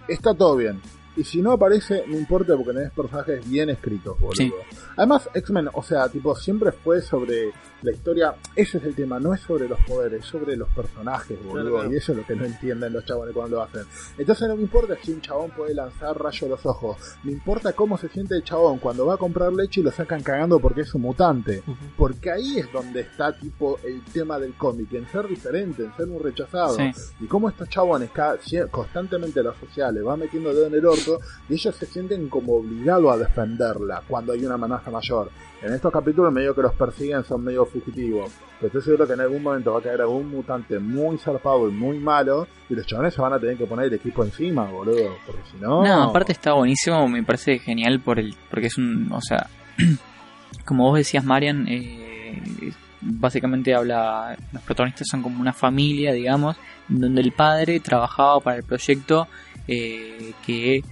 está 0.09 0.35
todo 0.35 0.57
bien. 0.57 0.81
Y 1.17 1.25
si 1.25 1.41
no 1.43 1.53
aparece, 1.53 2.05
no 2.09 2.17
importa 2.19 2.57
porque 2.57 2.73
tenés 2.73 2.93
personajes 2.93 3.49
bien 3.49 3.71
escritos, 3.71 4.19
boludo. 4.19 4.35
Sí. 4.37 4.53
Además, 4.97 5.29
X-Men, 5.35 5.69
o 5.73 5.83
sea, 5.83 6.09
tipo, 6.09 6.35
siempre 6.35 6.73
fue 6.73 7.01
sobre 7.03 7.51
la 7.83 7.93
historia. 7.93 8.35
Ese 8.57 8.79
es 8.79 8.85
el 8.85 8.95
tema, 8.95 9.21
no 9.21 9.35
es 9.35 9.41
sobre 9.41 9.69
los 9.69 9.79
poderes, 9.81 10.21
es 10.21 10.27
sobre 10.27 10.57
los 10.57 10.69
personajes, 10.71 11.39
boludo. 11.45 11.53
Claro, 11.63 11.75
claro. 11.77 11.93
Y 11.93 11.97
eso 11.97 12.13
es 12.13 12.19
lo 12.19 12.27
que 12.27 12.35
no 12.35 12.45
entienden 12.45 12.93
los 12.93 13.05
chabones 13.05 13.35
cuando 13.35 13.57
lo 13.57 13.63
hacen. 13.63 13.83
Entonces 14.19 14.49
no 14.49 14.57
me 14.57 14.63
importa 14.63 14.97
si 15.03 15.13
un 15.13 15.21
chabón 15.21 15.51
puede 15.51 15.75
lanzar 15.75 16.21
rayo 16.21 16.47
a 16.47 16.51
los 16.51 16.67
ojos. 16.67 16.97
Me 17.23 17.33
importa 17.33 17.73
cómo 17.75 17.97
se 17.99 18.09
siente 18.09 18.35
el 18.35 18.43
chabón 18.45 18.79
cuando 18.79 19.07
va 19.07 19.15
a 19.15 19.19
comprar 19.19 19.53
leche 19.53 19.81
y 19.81 19.85
lo 19.85 19.93
sacan 19.93 20.23
cagando 20.23 20.59
porque 20.59 20.81
es 20.83 20.95
un 20.95 21.03
mutante. 21.03 21.63
Porque 21.97 22.31
ahí 22.31 22.59
es 22.59 22.73
donde 22.73 23.01
está, 23.03 23.37
tipo, 23.39 23.79
el 23.85 24.03
tema 24.13 24.39
del 24.39 24.55
cómic, 24.55 24.93
en 24.95 25.07
ser 25.09 25.29
diferente, 25.29 25.85
en 25.85 25.95
ser 25.97 26.09
un 26.09 26.23
rechazado. 26.23 26.75
Sí. 26.77 26.91
Y 27.21 27.27
cómo 27.27 27.49
estos 27.49 27.69
chabones 27.69 28.11
cada- 28.11 28.39
constantemente 28.71 29.43
la 29.43 29.55
sociales 29.55 30.03
van 30.03 30.21
metiendo 30.21 30.51
el 30.51 30.57
dedo 30.57 30.67
en 30.69 30.75
el 30.75 30.87
orto 30.87 31.04
y 31.49 31.55
ellos 31.55 31.75
se 31.75 31.87
sienten 31.87 32.29
como 32.29 32.55
obligados 32.57 33.13
a 33.13 33.19
defenderla 33.19 34.03
cuando 34.07 34.33
hay 34.33 34.45
una 34.45 34.55
amenaza 34.55 34.91
mayor. 34.91 35.31
En 35.63 35.73
estos 35.73 35.93
capítulos 35.93 36.33
medio 36.33 36.55
que 36.55 36.63
los 36.63 36.75
persiguen 36.75 37.25
son 37.25 37.43
medio 37.43 37.65
fugitivos. 37.65 38.31
Pero 38.61 38.67
estoy 38.67 38.83
seguro 38.83 39.07
que 39.07 39.15
en 39.15 39.21
algún 39.21 39.43
momento 39.43 39.73
va 39.73 39.79
a 39.79 39.83
caer 39.83 40.01
algún 40.03 40.31
mutante 40.31 40.79
muy 40.79 41.17
zarpado 41.19 41.69
y 41.69 41.73
muy 41.73 41.99
malo 41.99 42.47
y 42.69 42.75
los 42.75 42.87
chabones 42.87 43.15
se 43.15 43.23
van 43.23 43.33
a 43.33 43.39
tener 43.39 43.57
que 43.57 43.67
poner 43.67 43.87
el 43.87 43.95
equipo 43.95 44.23
encima, 44.25 44.65
boludo. 44.65 45.17
Porque 45.27 45.43
si 45.51 45.57
no... 45.59 45.83
No, 45.83 46.03
aparte 46.05 46.33
está 46.33 46.53
buenísimo, 46.53 47.09
me 47.09 47.23
parece 47.23 47.59
genial 47.59 48.01
por 48.01 48.19
el, 48.19 48.35
porque 48.51 48.67
es 48.67 48.79
un, 48.79 49.11
o 49.13 49.21
sea, 49.21 49.49
como 50.65 50.85
vos 50.85 50.99
decías, 50.99 51.25
Marian, 51.25 51.67
eh, 51.69 52.73
básicamente 53.01 53.75
habla, 53.75 54.37
los 54.53 54.63
protagonistas 54.63 55.09
son 55.11 55.23
como 55.23 55.41
una 55.41 55.53
familia, 55.53 56.13
digamos, 56.13 56.57
donde 56.89 57.21
el 57.21 57.33
padre 57.33 57.81
trabajaba 57.81 58.41
para 58.41 58.57
el 58.59 58.65
proyecto 58.65 59.29
eh, 59.67 60.33
que 60.47 60.83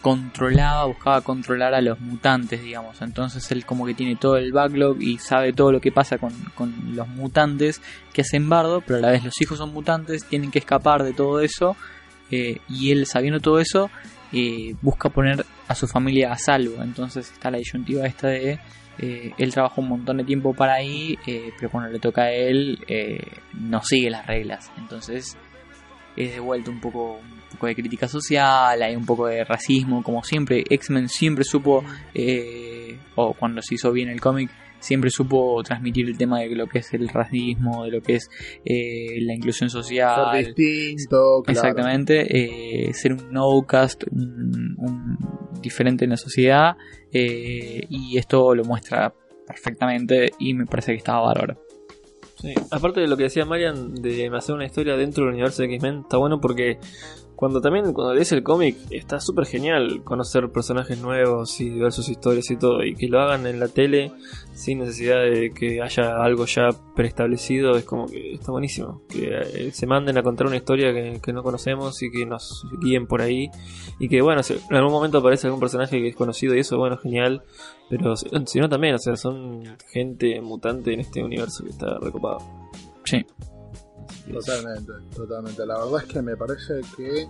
controlaba, 0.00 0.86
buscaba 0.86 1.20
controlar 1.20 1.74
a 1.74 1.80
los 1.80 2.00
mutantes, 2.00 2.62
digamos. 2.62 3.00
Entonces 3.02 3.50
él 3.52 3.64
como 3.66 3.86
que 3.86 3.94
tiene 3.94 4.16
todo 4.16 4.36
el 4.36 4.52
backlog 4.52 5.00
y 5.00 5.18
sabe 5.18 5.52
todo 5.52 5.72
lo 5.72 5.80
que 5.80 5.92
pasa 5.92 6.18
con, 6.18 6.32
con 6.54 6.96
los 6.96 7.08
mutantes 7.08 7.80
que 8.12 8.22
hacen 8.22 8.48
bardo, 8.48 8.80
pero 8.80 8.98
a 8.98 9.02
la 9.02 9.10
vez 9.10 9.24
los 9.24 9.40
hijos 9.40 9.58
son 9.58 9.72
mutantes, 9.72 10.24
tienen 10.24 10.50
que 10.50 10.58
escapar 10.60 11.02
de 11.02 11.12
todo 11.12 11.40
eso. 11.40 11.76
eh, 12.30 12.58
y 12.68 12.92
él 12.92 13.06
sabiendo 13.06 13.40
todo 13.40 13.58
eso, 13.58 13.90
eh, 14.32 14.76
busca 14.80 15.08
poner 15.08 15.44
a 15.66 15.74
su 15.74 15.86
familia 15.88 16.32
a 16.32 16.38
salvo. 16.38 16.82
Entonces 16.82 17.30
está 17.32 17.50
la 17.50 17.58
disyuntiva 17.58 18.06
esta 18.06 18.28
de 18.28 18.58
eh, 18.98 19.32
él 19.38 19.52
trabaja 19.52 19.80
un 19.80 19.88
montón 19.88 20.18
de 20.18 20.24
tiempo 20.24 20.54
para 20.54 20.74
ahí, 20.74 21.18
eh, 21.26 21.52
pero 21.58 21.70
cuando 21.70 21.90
le 21.90 21.98
toca 21.98 22.22
a 22.22 22.32
él 22.32 22.78
no 23.54 23.82
sigue 23.82 24.10
las 24.10 24.26
reglas. 24.26 24.70
Entonces 24.78 25.36
es 26.16 26.32
de 26.32 26.40
vuelta 26.40 26.70
un 26.70 26.80
poco, 26.80 27.14
un 27.14 27.39
poco 27.50 27.66
de 27.66 27.74
crítica 27.74 28.08
social, 28.08 28.82
hay 28.82 28.96
un 28.96 29.06
poco 29.06 29.26
de 29.26 29.44
racismo, 29.44 30.02
como 30.02 30.22
siempre. 30.22 30.64
X-Men 30.68 31.08
siempre 31.08 31.44
supo, 31.44 31.84
eh, 32.14 32.98
o 33.16 33.34
cuando 33.34 33.62
se 33.62 33.74
hizo 33.74 33.92
bien 33.92 34.08
el 34.08 34.20
cómic, 34.20 34.50
siempre 34.80 35.10
supo 35.10 35.62
transmitir 35.62 36.08
el 36.08 36.16
tema 36.16 36.40
de 36.40 36.48
lo 36.56 36.66
que 36.66 36.78
es 36.78 36.92
el 36.94 37.08
racismo, 37.08 37.84
de 37.84 37.90
lo 37.90 38.00
que 38.00 38.16
es 38.16 38.30
eh, 38.64 39.20
la 39.20 39.34
inclusión 39.34 39.70
social. 39.70 40.32
Ser 40.32 40.54
distinto, 40.54 41.42
claro. 41.44 41.60
Exactamente, 41.60 42.88
eh, 42.88 42.94
ser 42.94 43.12
un 43.12 43.30
no-cast, 43.30 44.04
un, 44.10 44.74
un 44.78 45.18
diferente 45.60 46.04
en 46.04 46.10
la 46.10 46.16
sociedad, 46.16 46.76
eh, 47.12 47.86
y 47.88 48.16
esto 48.16 48.54
lo 48.54 48.64
muestra 48.64 49.14
perfectamente 49.46 50.32
y 50.38 50.54
me 50.54 50.64
parece 50.66 50.92
que 50.92 50.98
estaba 50.98 51.20
bárbaro. 51.20 51.60
Sí. 52.40 52.54
Aparte 52.70 53.00
de 53.00 53.08
lo 53.08 53.18
que 53.18 53.24
decía 53.24 53.44
Marian 53.44 53.94
de 53.94 54.30
hacer 54.34 54.54
una 54.54 54.64
historia 54.64 54.96
dentro 54.96 55.24
del 55.24 55.34
universo 55.34 55.62
de 55.62 55.74
X-Men, 55.74 56.00
está 56.04 56.16
bueno 56.16 56.40
porque 56.40 56.78
cuando 57.40 57.62
también 57.62 57.94
cuando 57.94 58.12
lees 58.12 58.32
el 58.32 58.42
cómic 58.42 58.76
está 58.90 59.18
súper 59.18 59.46
genial 59.46 60.02
conocer 60.04 60.50
personajes 60.50 61.00
nuevos 61.00 61.58
y 61.62 61.70
ver 61.70 61.90
sus 61.90 62.10
historias 62.10 62.50
y 62.50 62.56
todo 62.58 62.84
y 62.84 62.94
que 62.94 63.08
lo 63.08 63.18
hagan 63.18 63.46
en 63.46 63.58
la 63.58 63.68
tele 63.68 64.12
sin 64.52 64.80
necesidad 64.80 65.22
de 65.22 65.50
que 65.50 65.80
haya 65.80 66.22
algo 66.22 66.44
ya 66.44 66.68
preestablecido 66.94 67.78
es 67.78 67.84
como 67.84 68.08
que 68.08 68.34
está 68.34 68.52
buenísimo. 68.52 69.00
Que 69.08 69.40
eh, 69.54 69.70
se 69.72 69.86
manden 69.86 70.18
a 70.18 70.22
contar 70.22 70.48
una 70.48 70.56
historia 70.56 70.92
que, 70.92 71.32
no 71.32 71.42
conocemos 71.42 72.02
y 72.02 72.10
que 72.10 72.26
nos 72.26 72.66
guíen 72.82 73.06
por 73.06 73.22
ahí. 73.22 73.48
Y 73.98 74.10
que 74.10 74.20
bueno 74.20 74.42
si 74.42 74.58
en 74.68 74.76
algún 74.76 74.92
momento 74.92 75.16
aparece 75.16 75.46
algún 75.46 75.60
personaje 75.60 75.98
que 75.98 76.08
es 76.08 76.16
conocido 76.16 76.54
y 76.54 76.58
eso 76.58 76.76
bueno 76.76 76.98
genial. 76.98 77.42
Pero 77.88 78.16
si 78.16 78.60
no 78.60 78.68
también 78.68 78.96
o 78.96 78.98
sea 78.98 79.16
son 79.16 79.62
gente 79.90 80.42
mutante 80.42 80.92
en 80.92 81.00
este 81.00 81.24
universo 81.24 81.64
que 81.64 81.70
está 81.70 81.98
recopado. 81.98 82.40
Sí, 83.04 83.24
Totalmente, 84.32 84.92
totalmente. 85.14 85.66
La 85.66 85.78
verdad 85.84 86.02
es 86.02 86.12
que 86.12 86.22
me 86.22 86.36
parece 86.36 86.80
que 86.96 87.28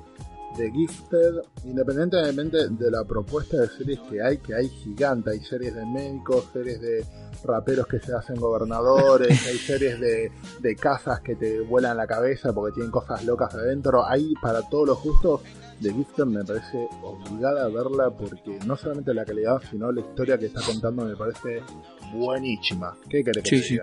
de 0.56 0.70
Gifted, 0.72 1.42
independientemente 1.64 2.68
de 2.70 2.90
la 2.90 3.04
propuesta 3.04 3.58
de 3.58 3.68
series 3.68 4.00
que 4.10 4.22
hay, 4.22 4.38
que 4.38 4.54
hay 4.54 4.68
gigante, 4.68 5.30
hay 5.30 5.40
series 5.40 5.74
de 5.74 5.86
médicos, 5.86 6.46
series 6.52 6.80
de 6.80 7.04
raperos 7.44 7.86
que 7.86 8.00
se 8.00 8.12
hacen 8.14 8.36
gobernadores, 8.36 9.28
hay 9.46 9.58
series 9.58 10.00
de, 10.00 10.32
de 10.60 10.76
casas 10.76 11.20
que 11.20 11.36
te 11.36 11.60
vuelan 11.60 11.96
la 11.96 12.06
cabeza 12.06 12.52
porque 12.52 12.74
tienen 12.74 12.90
cosas 12.90 13.24
locas 13.24 13.54
adentro, 13.54 14.04
hay 14.04 14.34
para 14.42 14.68
todos 14.68 14.88
los 14.88 15.02
gustos. 15.02 15.40
De 15.80 15.94
Gifted 15.94 16.24
me 16.26 16.44
parece 16.44 16.86
obligada 17.02 17.64
a 17.64 17.68
verla 17.68 18.10
porque 18.10 18.58
no 18.66 18.76
solamente 18.76 19.14
la 19.14 19.24
calidad, 19.24 19.62
sino 19.70 19.90
la 19.90 20.00
historia 20.00 20.36
que 20.36 20.46
está 20.46 20.60
contando 20.60 21.06
me 21.06 21.16
parece 21.16 21.62
buenísima. 22.12 22.94
¿Qué 23.08 23.24
querés 23.24 23.42
que 23.44 23.48
Sí, 23.48 23.56
te 23.56 23.62
sí. 23.62 23.78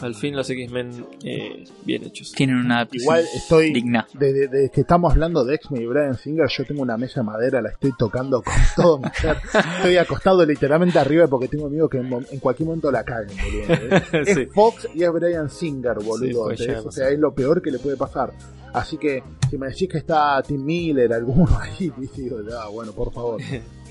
Al 0.00 0.14
fin 0.14 0.36
los 0.36 0.48
X-Men 0.48 1.06
eh, 1.24 1.64
bien 1.84 2.04
hechos. 2.04 2.32
Tienen 2.32 2.56
una 2.56 2.88
Igual 2.90 3.24
estoy 3.34 3.72
digna. 3.72 4.06
Desde, 4.14 4.48
desde 4.48 4.70
que 4.70 4.82
estamos 4.82 5.12
hablando 5.12 5.44
de 5.44 5.56
X-Men 5.56 5.82
y 5.82 5.86
Brian 5.86 6.14
Singer, 6.16 6.48
yo 6.48 6.64
tengo 6.64 6.82
una 6.82 6.96
mesa 6.96 7.20
de 7.20 7.26
madera, 7.26 7.60
la 7.60 7.70
estoy 7.70 7.92
tocando 7.98 8.42
con 8.42 8.54
todo 8.76 8.98
mi 8.98 9.08
ser. 9.14 9.36
Estoy 9.76 9.96
acostado 9.96 10.44
literalmente 10.44 10.98
arriba 10.98 11.26
porque 11.26 11.48
tengo 11.48 11.68
miedo 11.68 11.88
que 11.88 11.98
en, 11.98 12.40
cualquier 12.40 12.66
momento 12.66 12.90
la 12.90 13.04
caguen, 13.04 13.36
boludo. 13.36 13.96
¿eh? 13.96 14.02
Sí. 14.28 14.40
Es 14.42 14.52
Fox 14.52 14.88
y 14.94 15.02
es 15.02 15.12
Brian 15.12 15.50
Singer, 15.50 15.96
boludo. 16.02 16.44
O 16.84 16.92
sea, 16.92 17.08
es 17.08 17.18
lo 17.18 17.34
peor 17.34 17.60
que 17.62 17.70
le 17.70 17.78
puede 17.78 17.96
pasar. 17.96 18.32
Así 18.72 18.98
que 18.98 19.22
si 19.48 19.56
me 19.56 19.68
decís 19.68 19.88
que 19.88 19.98
está 19.98 20.42
Tim 20.42 20.64
Miller, 20.64 21.12
alguno 21.12 21.58
ahí, 21.58 21.92
digo, 22.16 22.38
ah, 22.58 22.68
bueno, 22.68 22.92
por 22.92 23.12
favor. 23.12 23.40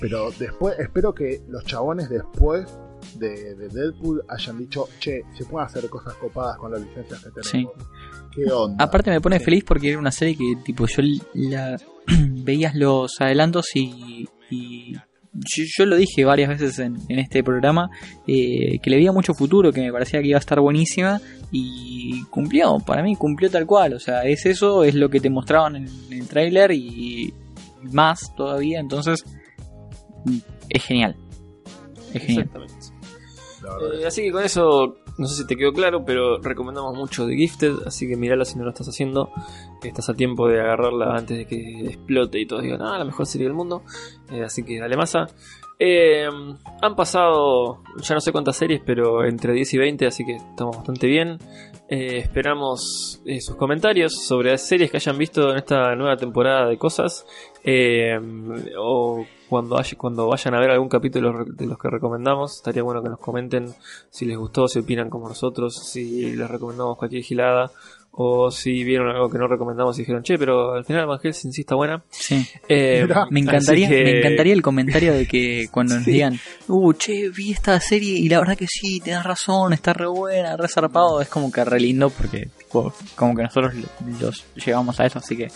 Pero 0.00 0.30
después, 0.38 0.78
espero 0.78 1.14
que 1.14 1.42
los 1.48 1.64
chabones 1.64 2.08
después 2.08 2.66
de, 3.16 3.54
de 3.54 3.68
Deadpool 3.68 4.22
hayan 4.28 4.58
dicho, 4.58 4.88
che, 4.98 5.22
se 5.36 5.44
pueden 5.44 5.66
hacer 5.66 5.88
cosas 5.88 6.14
copadas 6.14 6.56
con 6.58 6.72
las 6.72 6.80
licencias 6.80 7.24
que 7.24 7.30
tenemos. 7.30 7.72
¿Qué 8.34 8.44
onda? 8.52 8.84
Aparte 8.84 9.10
me 9.10 9.20
pone 9.20 9.38
Sí. 9.38 9.44
feliz 9.44 9.64
porque 9.64 9.90
era 9.90 9.98
una 9.98 10.10
serie 10.12 10.36
que 10.36 10.56
tipo 10.64 10.86
yo 10.86 11.02
la 11.34 11.76
veías 12.30 12.74
los 12.74 13.20
adelantos 13.20 13.66
y, 13.74 14.26
y 14.50 14.94
yo, 14.94 15.64
yo 15.78 15.86
lo 15.86 15.96
dije 15.96 16.24
varias 16.24 16.48
veces 16.48 16.78
en, 16.78 16.96
en 17.08 17.18
este 17.18 17.42
programa 17.42 17.90
eh, 18.26 18.78
que 18.82 18.90
le 18.90 18.96
veía 18.96 19.12
mucho 19.12 19.34
futuro, 19.34 19.72
que 19.72 19.80
me 19.80 19.92
parecía 19.92 20.20
que 20.20 20.28
iba 20.28 20.38
a 20.38 20.40
estar 20.40 20.60
buenísima 20.60 21.20
y 21.50 22.24
cumplió, 22.24 22.78
para 22.80 23.02
mí 23.02 23.16
cumplió 23.16 23.50
tal 23.50 23.66
cual, 23.66 23.94
o 23.94 24.00
sea, 24.00 24.24
es 24.24 24.44
eso, 24.46 24.84
es 24.84 24.94
lo 24.94 25.08
que 25.08 25.20
te 25.20 25.30
mostraban 25.30 25.76
en, 25.76 25.88
el 26.10 26.26
tráiler 26.28 26.72
y 26.72 27.32
más 27.92 28.34
todavía, 28.36 28.80
entonces 28.80 29.24
es 30.68 30.84
genial. 30.84 31.16
Es 32.12 32.22
genial. 32.22 32.44
Exactamente. 32.44 32.74
La 33.68 33.74
verdad 33.74 34.00
Eh, 34.00 34.06
así 34.06 34.22
que 34.22 34.32
con 34.32 34.44
eso, 34.44 34.96
no 35.18 35.26
sé 35.26 35.42
si 35.42 35.46
te 35.46 35.56
quedó 35.56 35.72
claro, 35.72 36.04
pero 36.04 36.38
recomendamos 36.38 36.96
mucho 36.96 37.26
The 37.26 37.34
Gifted, 37.34 37.86
así 37.86 38.08
que 38.08 38.16
mirala 38.16 38.44
si 38.44 38.58
no 38.58 38.64
lo 38.64 38.70
estás 38.70 38.88
haciendo. 38.88 39.30
Estás 39.82 40.08
a 40.08 40.14
tiempo 40.14 40.48
de 40.48 40.60
agarrarla 40.60 41.16
antes 41.16 41.36
de 41.38 41.46
que 41.46 41.86
explote 41.86 42.40
y 42.40 42.46
todos 42.46 42.62
digan, 42.62 42.82
ah, 42.82 42.98
la 42.98 43.04
mejor 43.04 43.26
serie 43.26 43.46
del 43.46 43.54
mundo. 43.54 43.82
Eh, 44.30 44.42
así 44.42 44.62
que 44.62 44.80
dale 44.80 44.96
masa. 44.96 45.26
Eh, 45.80 46.26
han 46.82 46.96
pasado 46.96 47.84
ya 48.00 48.14
no 48.14 48.20
sé 48.20 48.32
cuántas 48.32 48.56
series, 48.56 48.80
pero 48.84 49.24
entre 49.24 49.52
10 49.52 49.74
y 49.74 49.78
20, 49.78 50.06
así 50.06 50.24
que 50.24 50.36
estamos 50.36 50.76
bastante 50.76 51.06
bien. 51.06 51.38
Eh, 51.88 52.18
esperamos 52.18 53.22
eh, 53.24 53.40
sus 53.40 53.56
comentarios 53.56 54.14
sobre 54.26 54.50
las 54.50 54.62
series 54.62 54.90
que 54.90 54.96
hayan 54.96 55.16
visto 55.16 55.50
en 55.52 55.58
esta 55.58 55.94
nueva 55.94 56.16
temporada 56.16 56.68
de 56.68 56.78
cosas. 56.78 57.26
O 58.78 59.24
cuando, 59.48 59.78
haya- 59.78 59.96
cuando 59.98 60.26
vayan 60.28 60.54
a 60.54 60.60
ver 60.60 60.70
algún 60.70 60.88
capítulo 60.88 61.44
de 61.44 61.66
los 61.66 61.78
que 61.78 61.88
recomendamos, 61.90 62.56
estaría 62.56 62.82
bueno 62.82 63.02
que 63.02 63.08
nos 63.08 63.18
comenten 63.18 63.74
si 64.10 64.24
les 64.26 64.36
gustó, 64.36 64.68
si 64.68 64.78
opinan 64.80 65.10
como 65.10 65.28
nosotros, 65.28 65.76
si 65.90 66.32
les 66.36 66.48
recomendamos 66.50 66.96
cualquier 66.98 67.22
gilada. 67.22 67.70
O 68.20 68.50
si 68.50 68.82
vieron 68.82 69.10
algo 69.14 69.30
que 69.30 69.38
no 69.38 69.46
recomendamos 69.46 69.96
y 69.96 70.02
dijeron, 70.02 70.24
che, 70.24 70.36
pero 70.38 70.72
al 70.72 70.84
final 70.84 71.06
Van 71.06 71.20
Helsing 71.22 71.52
sí 71.52 71.60
está 71.60 71.76
buena. 71.76 72.02
Sí. 72.10 72.44
Eh. 72.68 73.06
Me 73.30 73.38
encantaría, 73.38 73.88
que- 73.88 74.02
me 74.02 74.18
encantaría 74.18 74.54
el 74.54 74.62
comentario 74.62 75.12
de 75.14 75.28
que 75.28 75.68
cuando 75.70 75.94
nos 75.94 76.04
Sí. 76.04 76.12
digan, 76.12 76.36
uh, 76.66 76.92
che, 76.94 77.28
vi 77.28 77.52
esta 77.52 77.78
serie 77.78 78.14
y 78.18 78.28
la 78.28 78.40
verdad 78.40 78.56
que 78.56 78.66
sí, 78.66 78.98
tenés 78.98 79.22
razón, 79.22 79.72
está 79.72 79.92
re 79.92 80.08
buena, 80.08 80.56
re 80.56 80.66
zarpado, 80.66 81.20
es 81.20 81.28
como 81.28 81.52
que 81.52 81.64
re 81.64 81.78
lindo 81.78 82.10
porque 82.10 82.48
tipo, 82.58 82.92
como 83.14 83.36
que 83.36 83.42
nosotros 83.44 83.74
los 84.20 84.44
llegamos 84.66 84.98
a 84.98 85.06
eso, 85.06 85.20
así 85.20 85.36
que 85.36 85.48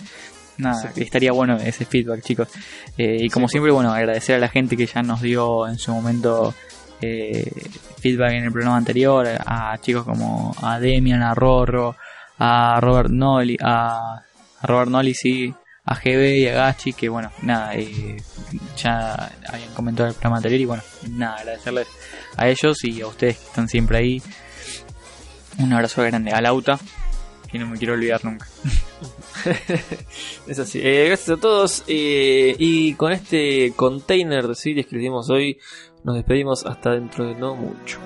nada, 0.58 0.92
estaría 0.96 1.32
bueno 1.32 1.56
ese 1.56 1.84
feedback, 1.84 2.22
chicos. 2.22 2.48
Eh, 2.96 3.16
y 3.20 3.28
como 3.28 3.48
siempre, 3.48 3.72
bueno, 3.72 3.92
agradecer 3.92 4.36
a 4.36 4.38
la 4.38 4.48
gente 4.48 4.76
que 4.76 4.86
ya 4.86 5.02
nos 5.02 5.20
dio 5.20 5.66
en 5.66 5.78
su 5.78 5.92
momento 5.92 6.54
eh, 7.00 7.50
feedback 7.98 8.32
en 8.32 8.44
el 8.44 8.52
programa 8.52 8.76
anterior, 8.76 9.26
a 9.44 9.76
chicos 9.78 10.04
como 10.04 10.54
a 10.62 10.78
Demian, 10.78 11.22
a 11.22 11.34
Rorro, 11.34 11.96
a 12.38 12.78
Robert 12.80 13.10
Nolly, 13.10 13.56
a, 13.60 14.22
a 14.60 14.66
Robert 14.66 14.90
Nolly, 14.90 15.14
sí, 15.14 15.54
a 15.84 15.94
GB 15.94 16.38
y 16.38 16.46
a 16.46 16.54
Gachi, 16.54 16.92
que 16.92 17.08
bueno, 17.08 17.30
nada, 17.42 17.74
eh, 17.74 18.16
ya 18.76 19.30
habían 19.48 19.74
comentado 19.74 20.08
el 20.08 20.14
programa 20.14 20.36
anterior 20.36 20.60
y 20.60 20.64
bueno, 20.64 20.82
nada, 21.10 21.36
agradecerles 21.38 21.88
a 22.36 22.48
ellos 22.48 22.84
y 22.84 23.00
a 23.00 23.06
ustedes 23.06 23.38
que 23.38 23.46
están 23.46 23.68
siempre 23.68 23.98
ahí. 23.98 24.22
Un 25.58 25.72
abrazo 25.72 26.02
grande 26.02 26.30
a 26.32 26.40
Lauta, 26.40 26.78
que 27.52 27.58
no 27.58 27.66
me 27.68 27.76
quiero 27.78 27.92
olvidar 27.94 28.24
nunca. 28.24 28.46
Es 30.46 30.58
así. 30.58 30.80
Eh, 30.82 31.06
gracias 31.08 31.36
a 31.36 31.40
todos. 31.40 31.84
eh, 31.86 32.56
y 32.58 32.94
con 32.94 33.12
este 33.12 33.72
container 33.76 34.48
de 34.48 34.54
series 34.54 34.86
que 34.86 34.96
les 34.96 35.02
dimos 35.02 35.28
hoy, 35.30 35.58
nos 36.02 36.16
despedimos 36.16 36.64
hasta 36.66 36.92
dentro 36.92 37.26
de 37.26 37.34
no 37.34 37.54
mucho. 37.54 37.98